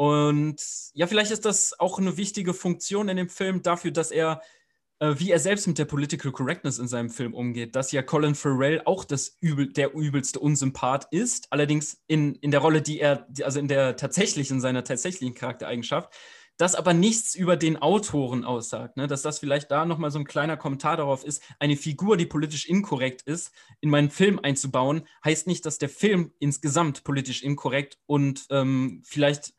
Und 0.00 0.62
ja, 0.94 1.06
vielleicht 1.06 1.30
ist 1.30 1.44
das 1.44 1.78
auch 1.78 1.98
eine 1.98 2.16
wichtige 2.16 2.54
Funktion 2.54 3.10
in 3.10 3.18
dem 3.18 3.28
Film 3.28 3.60
dafür, 3.60 3.90
dass 3.90 4.10
er 4.10 4.40
äh, 4.98 5.14
wie 5.18 5.30
er 5.30 5.38
selbst 5.38 5.66
mit 5.66 5.76
der 5.76 5.84
Political 5.84 6.32
Correctness 6.32 6.78
in 6.78 6.88
seinem 6.88 7.10
Film 7.10 7.34
umgeht, 7.34 7.76
dass 7.76 7.92
ja 7.92 8.00
Colin 8.00 8.34
Farrell 8.34 8.80
auch 8.86 9.04
das 9.04 9.36
übel, 9.42 9.70
der 9.70 9.92
übelste 9.94 10.40
Unsympath 10.40 11.06
ist, 11.10 11.52
allerdings 11.52 12.02
in, 12.06 12.34
in 12.36 12.50
der 12.50 12.60
Rolle, 12.60 12.80
die 12.80 12.98
er, 12.98 13.26
also 13.42 13.60
in 13.60 13.68
der 13.68 13.94
tatsächlichen, 13.96 14.62
seiner 14.62 14.84
tatsächlichen 14.84 15.34
Charaktereigenschaft, 15.34 16.14
das 16.56 16.74
aber 16.74 16.94
nichts 16.94 17.34
über 17.34 17.58
den 17.58 17.76
Autoren 17.76 18.42
aussagt, 18.42 18.96
ne? 18.96 19.06
dass 19.06 19.20
das 19.20 19.38
vielleicht 19.38 19.70
da 19.70 19.84
nochmal 19.84 20.10
so 20.10 20.18
ein 20.18 20.24
kleiner 20.24 20.56
Kommentar 20.56 20.96
darauf 20.96 21.24
ist, 21.24 21.42
eine 21.58 21.76
Figur, 21.76 22.16
die 22.16 22.24
politisch 22.24 22.66
inkorrekt 22.66 23.20
ist, 23.20 23.52
in 23.82 23.90
meinen 23.90 24.08
Film 24.08 24.38
einzubauen, 24.42 25.02
heißt 25.26 25.46
nicht, 25.46 25.66
dass 25.66 25.76
der 25.76 25.90
Film 25.90 26.32
insgesamt 26.38 27.04
politisch 27.04 27.42
inkorrekt 27.42 27.98
und 28.06 28.46
ähm, 28.48 29.02
vielleicht 29.04 29.52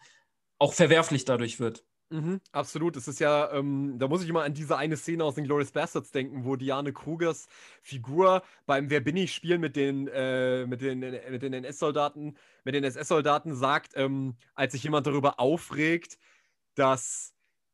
auch 0.61 0.73
verwerflich 0.73 1.25
dadurch 1.25 1.59
wird. 1.59 1.83
Mhm, 2.09 2.39
absolut. 2.51 2.95
Es 2.95 3.07
ist 3.07 3.19
ja, 3.19 3.51
ähm, 3.51 3.95
da 3.97 4.07
muss 4.07 4.21
ich 4.21 4.29
immer 4.29 4.43
an 4.43 4.53
diese 4.53 4.77
eine 4.77 4.95
Szene 4.95 5.23
aus 5.23 5.35
den 5.35 5.45
Glorious 5.45 5.71
Bastards 5.71 6.11
denken, 6.11 6.45
wo 6.45 6.55
Diane 6.55 6.93
Krugers 6.93 7.47
Figur 7.81 8.43
beim 8.67 8.89
Wer 8.89 8.99
bin 8.99 9.17
ich 9.17 9.33
spielen 9.33 9.59
mit 9.59 9.75
den, 9.75 10.07
äh, 10.09 10.67
mit 10.67 10.81
den, 10.81 10.99
mit 10.99 11.41
den 11.41 11.53
NS-Soldaten, 11.53 12.35
mit 12.63 12.75
den 12.75 12.83
SS-Soldaten 12.83 13.55
sagt, 13.55 13.93
ähm, 13.95 14.35
als 14.53 14.73
sich 14.73 14.83
jemand 14.83 15.07
darüber 15.07 15.39
aufregt, 15.39 16.19
dass 16.75 17.33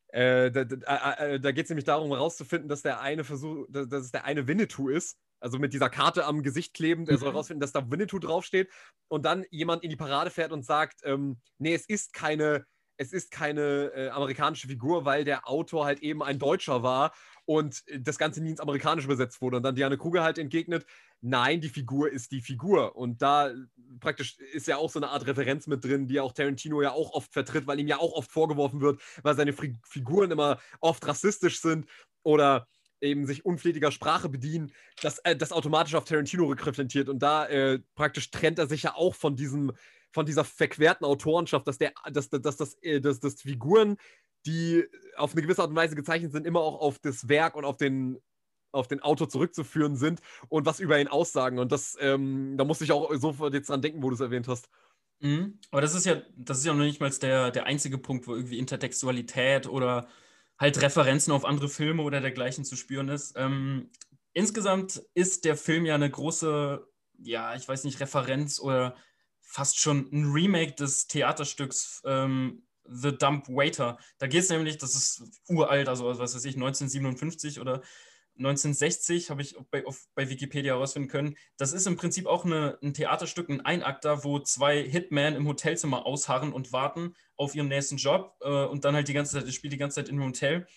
äh, 0.09 0.49
da, 0.49 0.63
da, 0.63 1.13
äh, 1.15 1.35
äh, 1.35 1.39
da 1.41 1.51
geht 1.51 1.65
es 1.65 1.69
nämlich 1.69 1.85
darum, 1.85 2.09
herauszufinden, 2.11 2.69
dass 2.69 2.83
der 2.83 3.01
eine 3.01 3.25
Versuch, 3.25 3.65
dass, 3.69 3.89
dass 3.89 4.05
es 4.05 4.11
der 4.11 4.23
eine 4.23 4.47
Winnetou 4.47 4.87
ist. 4.87 5.17
Also 5.39 5.59
mit 5.59 5.73
dieser 5.73 5.89
Karte 5.89 6.25
am 6.25 6.41
Gesicht 6.41 6.73
klebend, 6.73 7.09
er 7.09 7.15
mhm. 7.15 7.19
soll 7.19 7.31
herausfinden, 7.31 7.61
dass 7.61 7.73
da 7.73 7.91
Winnetou 7.91 8.19
draufsteht. 8.19 8.69
Und 9.09 9.25
dann 9.25 9.45
jemand 9.49 9.83
in 9.83 9.89
die 9.89 9.97
Parade 9.97 10.29
fährt 10.29 10.51
und 10.51 10.63
sagt, 10.63 11.01
ähm, 11.03 11.37
nee, 11.57 11.73
es 11.73 11.85
ist 11.85 12.13
keine 12.13 12.65
es 12.97 13.13
ist 13.13 13.31
keine 13.31 13.91
äh, 13.95 14.09
amerikanische 14.09 14.67
Figur, 14.67 15.05
weil 15.05 15.23
der 15.23 15.47
Autor 15.47 15.85
halt 15.85 15.99
eben 16.01 16.23
ein 16.23 16.39
Deutscher 16.39 16.83
war 16.83 17.13
und 17.45 17.83
das 17.97 18.17
Ganze 18.17 18.41
nie 18.41 18.49
ins 18.49 18.59
Amerikanische 18.59 19.07
übersetzt 19.07 19.41
wurde. 19.41 19.57
Und 19.57 19.63
dann 19.63 19.75
Diane 19.75 19.97
Kruger 19.97 20.23
halt 20.23 20.37
entgegnet, 20.37 20.85
nein, 21.21 21.61
die 21.61 21.69
Figur 21.69 22.11
ist 22.11 22.31
die 22.31 22.41
Figur. 22.41 22.95
Und 22.95 23.21
da 23.21 23.53
praktisch 23.99 24.37
ist 24.53 24.67
ja 24.67 24.77
auch 24.77 24.89
so 24.89 24.99
eine 24.99 25.09
Art 25.09 25.25
Referenz 25.27 25.67
mit 25.67 25.83
drin, 25.83 26.07
die 26.07 26.19
auch 26.19 26.33
Tarantino 26.33 26.81
ja 26.81 26.91
auch 26.91 27.13
oft 27.13 27.31
vertritt, 27.31 27.67
weil 27.67 27.79
ihm 27.79 27.87
ja 27.87 27.99
auch 27.99 28.13
oft 28.13 28.31
vorgeworfen 28.31 28.81
wird, 28.81 29.01
weil 29.23 29.35
seine 29.35 29.53
Figuren 29.53 30.31
immer 30.31 30.59
oft 30.79 31.07
rassistisch 31.07 31.61
sind 31.61 31.87
oder 32.23 32.67
eben 32.99 33.25
sich 33.25 33.45
unflätiger 33.45 33.91
Sprache 33.91 34.27
bedienen, 34.27 34.71
dass 35.01 35.19
äh, 35.19 35.35
das 35.35 35.51
automatisch 35.51 35.95
auf 35.95 36.05
Tarantino 36.05 36.45
rückreflektiert. 36.45 37.09
Und 37.09 37.19
da 37.19 37.45
äh, 37.45 37.79
praktisch 37.95 38.31
trennt 38.31 38.59
er 38.59 38.67
sich 38.67 38.83
ja 38.83 38.95
auch 38.95 39.15
von 39.15 39.35
diesem 39.35 39.71
von 40.17 40.25
dieser 40.25 40.43
verquerten 40.43 41.05
Autorenschaft, 41.05 41.67
dass, 41.67 41.77
der, 41.77 41.93
dass, 42.11 42.27
dass, 42.31 42.41
dass, 42.41 42.57
dass, 42.57 42.73
äh, 42.81 42.99
dass, 42.99 43.19
dass 43.19 43.39
Figuren, 43.39 43.97
die 44.47 44.83
auf 45.15 45.33
eine 45.33 45.43
gewisse 45.43 45.61
Art 45.61 45.69
und 45.69 45.75
Weise 45.75 45.95
gezeichnet 45.95 46.31
sind, 46.31 46.47
immer 46.47 46.59
auch 46.59 46.81
auf 46.81 46.97
das 46.97 47.29
Werk 47.29 47.55
und 47.55 47.65
auf 47.65 47.77
den, 47.77 48.17
auf 48.71 48.87
den 48.87 48.99
Autor 49.01 49.29
zurückzuführen 49.29 49.95
sind 49.95 50.21
und 50.49 50.65
was 50.65 50.79
über 50.79 50.99
ihn 50.99 51.07
aussagen. 51.07 51.59
Und 51.59 51.71
das, 51.71 51.95
ähm, 51.99 52.55
da 52.57 52.63
musste 52.63 52.83
ich 52.83 52.91
auch 52.91 53.13
sofort 53.13 53.53
jetzt 53.53 53.69
dran 53.69 53.83
denken, 53.83 54.01
wo 54.01 54.09
du 54.09 54.15
es 54.15 54.19
erwähnt 54.19 54.47
hast. 54.47 54.69
Mhm. 55.19 55.59
Aber 55.69 55.81
das 55.81 55.93
ist 55.93 56.07
ja, 56.07 56.23
das 56.35 56.57
ist 56.57 56.65
ja 56.65 56.73
noch 56.73 56.83
nicht 56.83 56.99
mal 56.99 57.11
der, 57.11 57.51
der 57.51 57.67
einzige 57.67 57.99
Punkt, 57.99 58.25
wo 58.25 58.33
irgendwie 58.33 58.57
Intertextualität 58.57 59.67
oder 59.67 60.07
halt 60.57 60.81
Referenzen 60.81 61.31
auf 61.31 61.45
andere 61.45 61.69
Filme 61.69 62.01
oder 62.01 62.21
dergleichen 62.21 62.65
zu 62.65 62.75
spüren 62.75 63.09
ist. 63.09 63.35
Ähm, 63.37 63.91
insgesamt 64.33 64.99
ist 65.13 65.45
der 65.45 65.57
Film 65.57 65.85
ja 65.85 65.93
eine 65.93 66.09
große, 66.09 66.87
ja, 67.19 67.53
ich 67.53 67.67
weiß 67.67 67.83
nicht, 67.83 67.99
Referenz 67.99 68.59
oder 68.59 68.95
fast 69.47 69.79
schon 69.79 70.09
ein 70.11 70.31
Remake 70.31 70.73
des 70.73 71.07
Theaterstücks 71.07 72.01
ähm, 72.05 72.63
The 72.83 73.17
Dump 73.17 73.47
Waiter. 73.49 73.97
Da 74.17 74.27
geht 74.27 74.43
es 74.43 74.49
nämlich, 74.49 74.77
das 74.77 74.95
ist 74.95 75.23
uralt, 75.47 75.89
also 75.89 76.05
was 76.05 76.35
weiß 76.35 76.45
ich, 76.45 76.55
1957 76.55 77.59
oder 77.59 77.81
1960 78.37 79.29
habe 79.29 79.41
ich 79.41 79.55
bei, 79.71 79.85
auf, 79.85 80.07
bei 80.13 80.29
Wikipedia 80.29 80.75
herausfinden 80.75 81.09
können. 81.09 81.35
Das 81.57 81.73
ist 81.73 81.87
im 81.87 81.95
Prinzip 81.95 82.27
auch 82.27 82.45
eine, 82.45 82.77
ein 82.83 82.93
Theaterstück, 82.93 83.49
ein 83.49 83.61
Einakter, 83.61 84.23
wo 84.23 84.39
zwei 84.39 84.83
Hitmen 84.83 85.35
im 85.35 85.47
Hotelzimmer 85.47 86.05
ausharren 86.05 86.53
und 86.53 86.71
warten 86.71 87.15
auf 87.35 87.55
ihren 87.55 87.67
nächsten 87.67 87.97
Job 87.97 88.35
äh, 88.41 88.65
und 88.65 88.85
dann 88.85 88.95
halt 88.95 89.07
die 89.07 89.13
ganze 89.13 89.33
Zeit, 89.33 89.47
das 89.47 89.55
spielt 89.55 89.73
die 89.73 89.77
ganze 89.77 89.95
Zeit 89.95 90.09
im 90.09 90.23
Hotel 90.23 90.67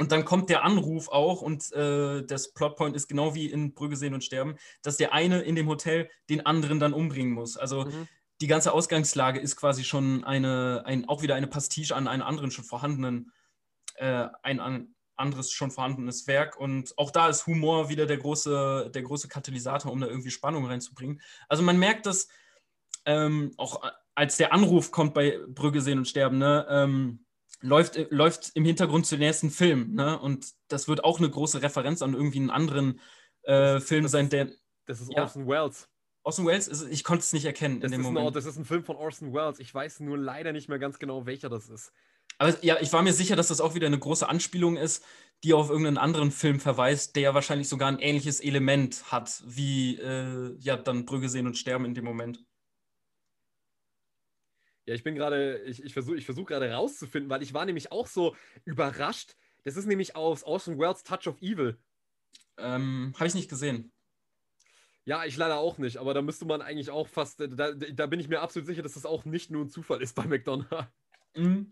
und 0.00 0.12
dann 0.12 0.24
kommt 0.24 0.48
der 0.48 0.64
Anruf 0.64 1.08
auch 1.08 1.42
und 1.42 1.72
äh, 1.72 2.22
das 2.24 2.52
Plotpoint 2.52 2.94
ist 2.94 3.08
genau 3.08 3.34
wie 3.34 3.46
in 3.46 3.74
Brügge 3.74 3.96
sehen 3.96 4.14
und 4.14 4.22
sterben, 4.22 4.56
dass 4.82 4.96
der 4.96 5.12
eine 5.12 5.40
in 5.42 5.56
dem 5.56 5.68
Hotel 5.68 6.08
den 6.30 6.46
anderen 6.46 6.78
dann 6.78 6.92
umbringen 6.92 7.32
muss. 7.32 7.56
Also 7.56 7.84
mhm. 7.84 8.08
die 8.40 8.46
ganze 8.46 8.72
Ausgangslage 8.72 9.40
ist 9.40 9.56
quasi 9.56 9.82
schon 9.82 10.22
eine, 10.24 10.82
ein, 10.86 11.08
auch 11.08 11.22
wieder 11.22 11.34
eine 11.34 11.48
Pastiche 11.48 11.96
an 11.96 12.06
einem 12.06 12.22
anderen 12.22 12.50
schon 12.52 12.64
vorhandenen, 12.64 13.32
äh, 13.96 14.28
ein 14.42 14.60
an, 14.60 14.94
anderes 15.16 15.50
schon 15.50 15.72
vorhandenes 15.72 16.28
Werk. 16.28 16.56
Und 16.56 16.96
auch 16.96 17.10
da 17.10 17.28
ist 17.28 17.46
Humor 17.48 17.88
wieder 17.88 18.06
der 18.06 18.18
große, 18.18 18.92
der 18.94 19.02
große 19.02 19.26
Katalysator, 19.26 19.90
um 19.90 20.00
da 20.00 20.06
irgendwie 20.06 20.30
Spannung 20.30 20.64
reinzubringen. 20.66 21.20
Also 21.48 21.64
man 21.64 21.78
merkt 21.78 22.06
dass 22.06 22.28
ähm, 23.04 23.52
auch 23.56 23.82
als 24.14 24.36
der 24.36 24.52
Anruf 24.52 24.90
kommt 24.90 25.14
bei 25.14 25.38
Brügge 25.48 25.80
sehen 25.80 25.98
und 25.98 26.06
sterben, 26.06 26.38
ne? 26.38 26.66
Ähm, 26.68 27.24
läuft, 27.60 27.96
äh, 27.96 28.06
läuft 28.10 28.52
im 28.54 28.64
Hintergrund 28.64 29.06
zu 29.06 29.16
den 29.16 29.26
nächsten 29.26 29.50
Film. 29.50 29.94
Ne? 29.94 30.18
Und 30.18 30.52
das 30.68 30.88
wird 30.88 31.04
auch 31.04 31.18
eine 31.18 31.30
große 31.30 31.62
Referenz 31.62 32.02
an 32.02 32.14
irgendwie 32.14 32.38
einen 32.38 32.50
anderen 32.50 33.00
äh, 33.42 33.80
Film 33.80 34.04
das 34.04 34.12
sein, 34.12 34.28
der. 34.28 34.50
Das 34.86 35.00
ist 35.00 35.12
ja. 35.12 35.22
Orson 35.22 35.46
Welles. 35.46 35.88
Orson 36.22 36.46
Welles, 36.46 36.68
ist, 36.68 36.86
ich 36.90 37.04
konnte 37.04 37.22
es 37.22 37.32
nicht 37.32 37.44
erkennen 37.44 37.80
das 37.80 37.90
in 37.90 37.98
dem 37.98 38.02
Moment. 38.02 38.28
Ein, 38.28 38.32
das 38.32 38.46
ist 38.46 38.56
ein 38.56 38.64
Film 38.64 38.84
von 38.84 38.96
Orson 38.96 39.32
Welles. 39.32 39.60
Ich 39.60 39.72
weiß 39.72 40.00
nur 40.00 40.18
leider 40.18 40.52
nicht 40.52 40.68
mehr 40.68 40.78
ganz 40.78 40.98
genau, 40.98 41.26
welcher 41.26 41.48
das 41.48 41.68
ist. 41.68 41.92
Aber 42.38 42.54
ja, 42.64 42.78
ich 42.80 42.92
war 42.92 43.02
mir 43.02 43.12
sicher, 43.12 43.36
dass 43.36 43.48
das 43.48 43.60
auch 43.60 43.74
wieder 43.74 43.86
eine 43.86 43.98
große 43.98 44.28
Anspielung 44.28 44.76
ist, 44.76 45.04
die 45.44 45.54
auf 45.54 45.70
irgendeinen 45.70 45.98
anderen 45.98 46.30
Film 46.30 46.60
verweist, 46.60 47.16
der 47.16 47.22
ja 47.22 47.34
wahrscheinlich 47.34 47.68
sogar 47.68 47.88
ein 47.88 47.98
ähnliches 47.98 48.40
Element 48.40 49.10
hat, 49.10 49.42
wie 49.46 49.96
äh, 49.96 50.54
ja 50.58 50.76
dann 50.76 51.04
Brügge 51.04 51.28
sehen 51.28 51.46
und 51.46 51.56
sterben 51.56 51.84
in 51.84 51.94
dem 51.94 52.04
Moment. 52.04 52.44
Ja, 54.88 54.94
ich 54.94 55.04
bin 55.04 55.14
gerade, 55.14 55.58
ich, 55.66 55.84
ich 55.84 55.92
versuche 55.92 56.16
ich 56.16 56.24
versuch 56.24 56.46
gerade 56.46 56.72
rauszufinden, 56.72 57.28
weil 57.28 57.42
ich 57.42 57.52
war 57.52 57.66
nämlich 57.66 57.92
auch 57.92 58.06
so 58.06 58.34
überrascht. 58.64 59.36
Das 59.64 59.76
ist 59.76 59.84
nämlich 59.84 60.16
aus 60.16 60.44
Orson 60.44 60.78
Welles 60.78 61.02
Touch 61.02 61.26
of 61.26 61.42
Evil. 61.42 61.76
Ähm, 62.56 63.12
Habe 63.16 63.26
ich 63.26 63.34
nicht 63.34 63.50
gesehen. 63.50 63.92
Ja, 65.04 65.26
ich 65.26 65.36
leider 65.36 65.58
auch 65.58 65.76
nicht, 65.76 65.98
aber 65.98 66.14
da 66.14 66.22
müsste 66.22 66.46
man 66.46 66.62
eigentlich 66.62 66.88
auch 66.88 67.06
fast, 67.06 67.38
da, 67.38 67.72
da 67.72 68.06
bin 68.06 68.18
ich 68.18 68.28
mir 68.28 68.40
absolut 68.40 68.66
sicher, 68.66 68.82
dass 68.82 68.94
das 68.94 69.04
auch 69.04 69.26
nicht 69.26 69.50
nur 69.50 69.66
ein 69.66 69.68
Zufall 69.68 70.00
ist 70.00 70.14
bei 70.14 70.24
McDonald's. 70.24 70.72
Mhm. 71.36 71.70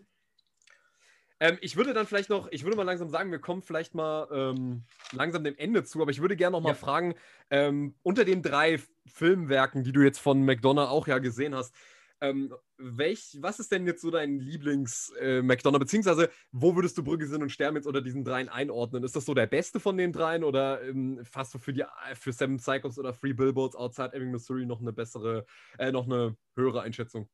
Ähm, 1.41 1.57
ich 1.63 1.77
würde 1.77 1.95
dann 1.95 2.07
vielleicht 2.07 2.29
noch, 2.29 2.49
ich 2.51 2.65
würde 2.65 2.77
mal 2.77 2.83
langsam 2.83 3.09
sagen, 3.09 3.31
wir 3.31 3.39
kommen 3.39 3.63
vielleicht 3.63 3.95
mal 3.95 4.29
ähm, 4.31 4.85
langsam 5.13 5.43
dem 5.43 5.57
Ende 5.57 5.85
zu, 5.85 6.03
aber 6.03 6.11
ich 6.11 6.21
würde 6.21 6.37
gerne 6.37 6.53
noch 6.53 6.63
mal 6.63 6.71
ja. 6.71 6.75
fragen, 6.75 7.15
ähm, 7.49 7.95
unter 8.03 8.27
den 8.27 8.43
drei 8.43 8.79
Filmwerken, 9.07 9.85
die 9.85 9.93
du 9.93 10.03
jetzt 10.03 10.19
von 10.19 10.45
McDonough 10.45 10.91
auch 10.91 11.07
ja 11.07 11.17
gesehen 11.17 11.55
hast, 11.55 11.75
ähm, 12.21 12.55
welch, 12.79 13.37
was 13.41 13.59
ist 13.59 13.73
denn 13.73 13.87
jetzt 13.87 14.03
so 14.03 14.11
dein 14.11 14.39
Lieblings-McDonald's? 14.39 15.77
Äh, 15.77 15.85
Beziehungsweise, 15.85 16.31
wo 16.53 16.75
würdest 16.75 16.97
du 16.97 17.03
Brügge 17.03 17.27
sind 17.27 17.43
und 17.43 17.51
Sterben 17.51 17.77
jetzt 17.77 17.87
unter 17.87 18.03
diesen 18.03 18.25
dreien 18.25 18.49
einordnen? 18.49 19.05
Ist 19.05 19.17
das 19.17 19.25
so 19.25 19.35
der 19.35 19.47
beste 19.47 19.81
von 19.81 19.97
den 19.97 20.13
dreien 20.13 20.45
oder 20.45 20.83
ähm, 20.83 21.21
fast 21.25 21.53
so 21.53 21.59
für, 21.59 21.73
die, 21.73 21.85
für 22.15 22.33
Seven 22.33 22.57
Psychos 22.59 22.99
oder 22.99 23.13
Free 23.13 23.33
Billboards 23.33 23.77
Outside 23.77 24.13
Ebbing, 24.15 24.31
Missouri 24.31 24.67
noch 24.67 24.81
eine 24.81 24.93
bessere, 24.93 25.47
äh, 25.79 25.93
noch 25.93 26.07
eine 26.07 26.37
höhere 26.57 26.83
Einschätzung? 26.83 27.29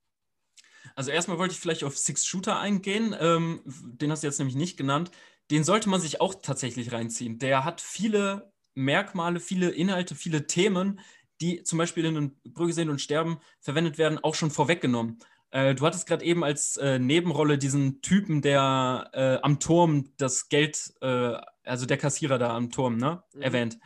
Also 0.97 1.11
erstmal 1.11 1.39
wollte 1.39 1.55
ich 1.55 1.61
vielleicht 1.61 1.85
auf 1.85 1.97
Six 1.97 2.27
Shooter 2.27 2.59
eingehen. 2.59 3.15
Ähm, 3.19 3.61
den 3.65 4.11
hast 4.11 4.23
du 4.23 4.27
jetzt 4.27 4.39
nämlich 4.39 4.57
nicht 4.57 4.77
genannt. 4.77 5.11
Den 5.51 5.65
sollte 5.65 5.89
man 5.89 6.01
sich 6.01 6.21
auch 6.21 6.35
tatsächlich 6.35 6.93
reinziehen. 6.93 7.39
Der 7.39 7.65
hat 7.65 7.81
viele 7.81 8.53
Merkmale, 8.75 9.39
viele 9.39 9.71
Inhalte, 9.71 10.15
viele 10.15 10.47
Themen, 10.47 11.01
die 11.43 11.63
zum 11.65 11.79
Beispiel 11.79 12.05
in 12.05 12.37
Brügge 12.45 12.73
sehen 12.73 12.89
und 12.89 13.01
sterben 13.01 13.39
verwendet 13.61 13.99
werden, 13.99 14.19
auch 14.23 14.35
schon 14.35 14.51
vorweggenommen. 14.51 15.19
Äh, 15.51 15.75
du 15.75 15.85
hattest 15.85 16.07
gerade 16.07 16.25
eben 16.25 16.45
als 16.45 16.77
äh, 16.79 16.99
Nebenrolle 16.99 17.59
diesen 17.59 18.01
Typen, 18.01 18.41
der 18.41 19.11
äh, 19.13 19.39
am 19.43 19.61
Turm 19.61 20.13
das 20.17 20.49
Geld, 20.49 20.95
äh, 21.03 21.35
also 21.65 21.85
der 21.85 21.99
Kassierer 21.99 22.39
da 22.39 22.57
am 22.57 22.71
Turm, 22.71 22.97
ne, 22.97 23.23
mhm. 23.35 23.43
erwähnt. 23.43 23.79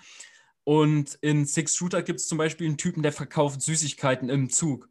Und 0.65 1.15
in 1.23 1.47
Six 1.47 1.75
Shooter 1.75 2.03
gibt 2.03 2.21
es 2.21 2.29
zum 2.29 2.39
Beispiel 2.39 2.67
einen 2.67 2.79
Typen, 2.79 3.03
der 3.03 3.13
verkauft 3.13 3.63
Süßigkeiten 3.63 4.29
im 4.29 4.51
Zug. 4.51 4.89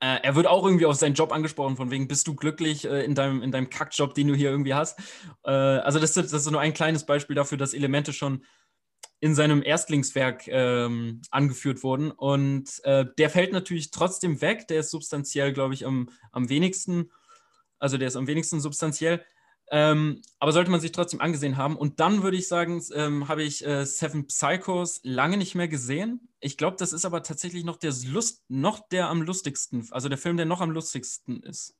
Äh, 0.00 0.20
er 0.22 0.36
wird 0.36 0.46
auch 0.46 0.64
irgendwie 0.64 0.86
auf 0.86 0.96
seinen 0.96 1.14
Job 1.14 1.32
angesprochen, 1.32 1.76
von 1.76 1.90
wegen, 1.90 2.08
bist 2.08 2.28
du 2.28 2.34
glücklich 2.34 2.84
äh, 2.84 3.04
in, 3.04 3.14
deinem, 3.14 3.42
in 3.42 3.50
deinem 3.50 3.68
Kackjob, 3.68 4.14
den 4.14 4.28
du 4.28 4.34
hier 4.34 4.50
irgendwie 4.50 4.74
hast? 4.74 4.98
also 5.42 5.98
das, 5.98 6.14
das 6.14 6.32
ist 6.32 6.50
nur 6.50 6.60
ein 6.60 6.72
kleines 6.72 7.04
Beispiel 7.04 7.36
dafür, 7.36 7.58
dass 7.58 7.74
Elemente 7.74 8.14
schon 8.14 8.44
in 9.20 9.34
seinem 9.34 9.62
Erstlingswerk 9.62 10.46
ähm, 10.48 11.22
angeführt 11.30 11.82
wurden. 11.82 12.10
Und 12.10 12.84
äh, 12.84 13.06
der 13.18 13.30
fällt 13.30 13.52
natürlich 13.52 13.90
trotzdem 13.90 14.40
weg. 14.40 14.68
Der 14.68 14.80
ist 14.80 14.90
substanziell, 14.90 15.52
glaube 15.52 15.74
ich, 15.74 15.86
am, 15.86 16.08
am 16.32 16.48
wenigsten. 16.48 17.10
Also 17.78 17.96
der 17.98 18.08
ist 18.08 18.16
am 18.16 18.26
wenigsten 18.26 18.60
substanziell. 18.60 19.24
Ähm, 19.70 20.20
aber 20.38 20.52
sollte 20.52 20.70
man 20.70 20.80
sich 20.80 20.92
trotzdem 20.92 21.20
angesehen 21.20 21.56
haben. 21.56 21.76
Und 21.76 22.00
dann 22.00 22.22
würde 22.22 22.36
ich 22.36 22.48
sagen, 22.48 22.82
ähm, 22.94 23.28
habe 23.28 23.42
ich 23.42 23.64
äh, 23.66 23.86
Seven 23.86 24.26
Psychos 24.26 25.00
lange 25.02 25.36
nicht 25.36 25.54
mehr 25.54 25.68
gesehen. 25.68 26.28
Ich 26.40 26.58
glaube, 26.58 26.76
das 26.78 26.92
ist 26.92 27.06
aber 27.06 27.22
tatsächlich 27.22 27.64
noch 27.64 27.76
der 27.76 27.94
Lust, 28.06 28.44
noch 28.48 28.86
der 28.88 29.08
am 29.08 29.22
lustigsten, 29.22 29.88
also 29.90 30.08
der 30.10 30.18
Film, 30.18 30.36
der 30.36 30.46
noch 30.46 30.60
am 30.60 30.70
lustigsten 30.70 31.42
ist. 31.42 31.76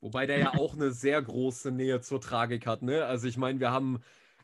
Wobei 0.00 0.26
der 0.26 0.38
ja 0.38 0.54
auch 0.54 0.74
eine 0.74 0.92
sehr 0.92 1.20
große 1.22 1.70
Nähe 1.70 2.00
zur 2.00 2.20
Tragik 2.20 2.66
hat, 2.66 2.82
ne? 2.82 3.04
Also 3.04 3.28
ich 3.28 3.36
meine, 3.36 3.60
wir 3.60 3.70
haben, 3.70 4.00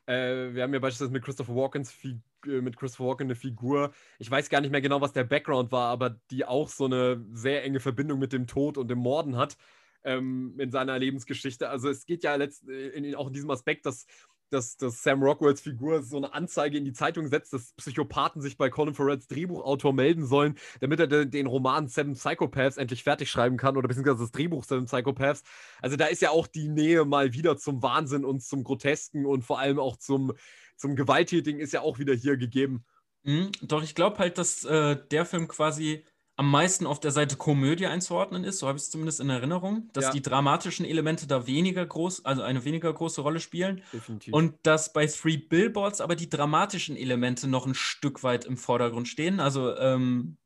äh, 0.06 0.54
wir 0.54 0.62
haben 0.62 0.72
ja 0.72 0.80
beispielsweise 0.80 1.12
mit 1.12 1.24
Christopher 1.24 1.54
Walkens 1.54 1.94
äh, 2.04 2.60
mit 2.60 2.76
Christopher 2.76 3.08
Walken 3.08 3.26
eine 3.26 3.34
Figur. 3.34 3.92
Ich 4.18 4.30
weiß 4.30 4.48
gar 4.48 4.60
nicht 4.60 4.70
mehr 4.70 4.80
genau, 4.80 5.00
was 5.00 5.12
der 5.12 5.24
Background 5.24 5.72
war, 5.72 5.88
aber 5.90 6.20
die 6.30 6.44
auch 6.44 6.68
so 6.68 6.84
eine 6.84 7.24
sehr 7.32 7.64
enge 7.64 7.80
Verbindung 7.80 8.18
mit 8.18 8.32
dem 8.32 8.46
Tod 8.46 8.78
und 8.78 8.88
dem 8.88 8.98
Morden 8.98 9.36
hat 9.36 9.56
ähm, 10.04 10.54
in 10.58 10.70
seiner 10.70 10.98
Lebensgeschichte. 10.98 11.68
Also 11.68 11.88
es 11.90 12.06
geht 12.06 12.22
ja 12.22 12.34
letzt, 12.36 12.68
äh, 12.68 12.88
in, 12.90 13.14
auch 13.16 13.26
in 13.26 13.32
diesem 13.32 13.50
Aspekt, 13.50 13.84
dass, 13.84 14.06
dass, 14.50 14.76
dass 14.76 15.02
Sam 15.02 15.22
Rockwells 15.22 15.60
Figur 15.60 16.02
so 16.02 16.16
eine 16.16 16.32
Anzeige 16.32 16.78
in 16.78 16.84
die 16.84 16.92
Zeitung 16.92 17.28
setzt, 17.28 17.52
dass 17.52 17.72
Psychopathen 17.74 18.40
sich 18.42 18.56
bei 18.56 18.70
Colin 18.70 18.94
Farrells 18.94 19.26
Drehbuchautor 19.28 19.92
melden 19.92 20.24
sollen, 20.26 20.56
damit 20.80 21.00
er 21.00 21.06
den, 21.06 21.30
den 21.30 21.46
Roman 21.46 21.88
Seven 21.88 22.14
Psychopaths 22.14 22.76
endlich 22.76 23.02
fertig 23.02 23.30
schreiben 23.30 23.56
kann 23.56 23.76
oder 23.76 23.88
beziehungsweise 23.88 24.18
das 24.20 24.32
Drehbuch 24.32 24.64
Seven 24.64 24.86
Psychopaths. 24.86 25.42
Also 25.82 25.96
da 25.96 26.06
ist 26.06 26.22
ja 26.22 26.30
auch 26.30 26.46
die 26.46 26.68
Nähe 26.68 27.04
mal 27.04 27.32
wieder 27.32 27.56
zum 27.56 27.82
Wahnsinn 27.82 28.24
und 28.24 28.42
zum 28.42 28.64
Grotesken 28.64 29.26
und 29.26 29.42
vor 29.42 29.58
allem 29.58 29.78
auch 29.78 29.96
zum, 29.96 30.32
zum 30.76 30.96
Gewalttätigen 30.96 31.60
ist 31.60 31.72
ja 31.72 31.80
auch 31.80 31.98
wieder 31.98 32.14
hier 32.14 32.36
gegeben. 32.36 32.84
Mhm, 33.24 33.50
doch 33.62 33.82
ich 33.82 33.94
glaube 33.94 34.18
halt, 34.18 34.38
dass 34.38 34.64
äh, 34.64 34.96
der 35.10 35.26
Film 35.26 35.48
quasi 35.48 36.04
am 36.36 36.50
meisten 36.50 36.86
auf 36.86 37.00
der 37.00 37.12
Seite 37.12 37.36
Komödie 37.36 37.86
einzuordnen 37.86 38.44
ist, 38.44 38.58
so 38.58 38.68
habe 38.68 38.76
ich 38.76 38.84
es 38.84 38.90
zumindest 38.90 39.20
in 39.20 39.30
Erinnerung, 39.30 39.88
dass 39.94 40.06
ja. 40.06 40.10
die 40.12 40.20
dramatischen 40.20 40.84
Elemente 40.84 41.26
da 41.26 41.46
weniger 41.46 41.84
groß, 41.84 42.26
also 42.26 42.42
eine 42.42 42.64
weniger 42.64 42.92
große 42.92 43.22
Rolle 43.22 43.40
spielen. 43.40 43.82
Definitiv. 43.92 44.34
Und 44.34 44.54
dass 44.62 44.92
bei 44.92 45.06
Three 45.06 45.38
Billboards 45.38 46.02
aber 46.02 46.14
die 46.14 46.28
dramatischen 46.28 46.94
Elemente 46.94 47.48
noch 47.48 47.66
ein 47.66 47.74
Stück 47.74 48.22
weit 48.22 48.44
im 48.44 48.58
Vordergrund 48.58 49.08
stehen. 49.08 49.40
Also 49.40 49.74
ähm, 49.78 50.36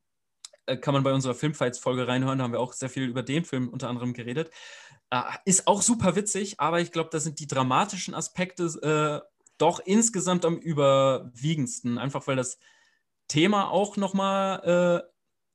äh, 0.66 0.76
kann 0.76 0.94
man 0.94 1.02
bei 1.02 1.12
unserer 1.12 1.34
Filmfights-Folge 1.34 2.06
reinhören, 2.06 2.38
da 2.38 2.44
haben 2.44 2.52
wir 2.52 2.60
auch 2.60 2.72
sehr 2.72 2.88
viel 2.88 3.04
über 3.04 3.24
den 3.24 3.44
Film 3.44 3.68
unter 3.68 3.88
anderem 3.88 4.12
geredet. 4.12 4.50
Äh, 5.10 5.22
ist 5.44 5.66
auch 5.66 5.82
super 5.82 6.14
witzig, 6.14 6.60
aber 6.60 6.80
ich 6.80 6.92
glaube, 6.92 7.10
da 7.10 7.18
sind 7.18 7.40
die 7.40 7.48
dramatischen 7.48 8.14
Aspekte 8.14 8.62
äh, 9.24 9.28
doch 9.58 9.80
insgesamt 9.80 10.44
am 10.44 10.56
überwiegendsten, 10.56 11.98
einfach 11.98 12.28
weil 12.28 12.36
das 12.36 12.58
Thema 13.26 13.70
auch 13.70 13.96
nochmal 13.96 15.02
äh, 15.04 15.10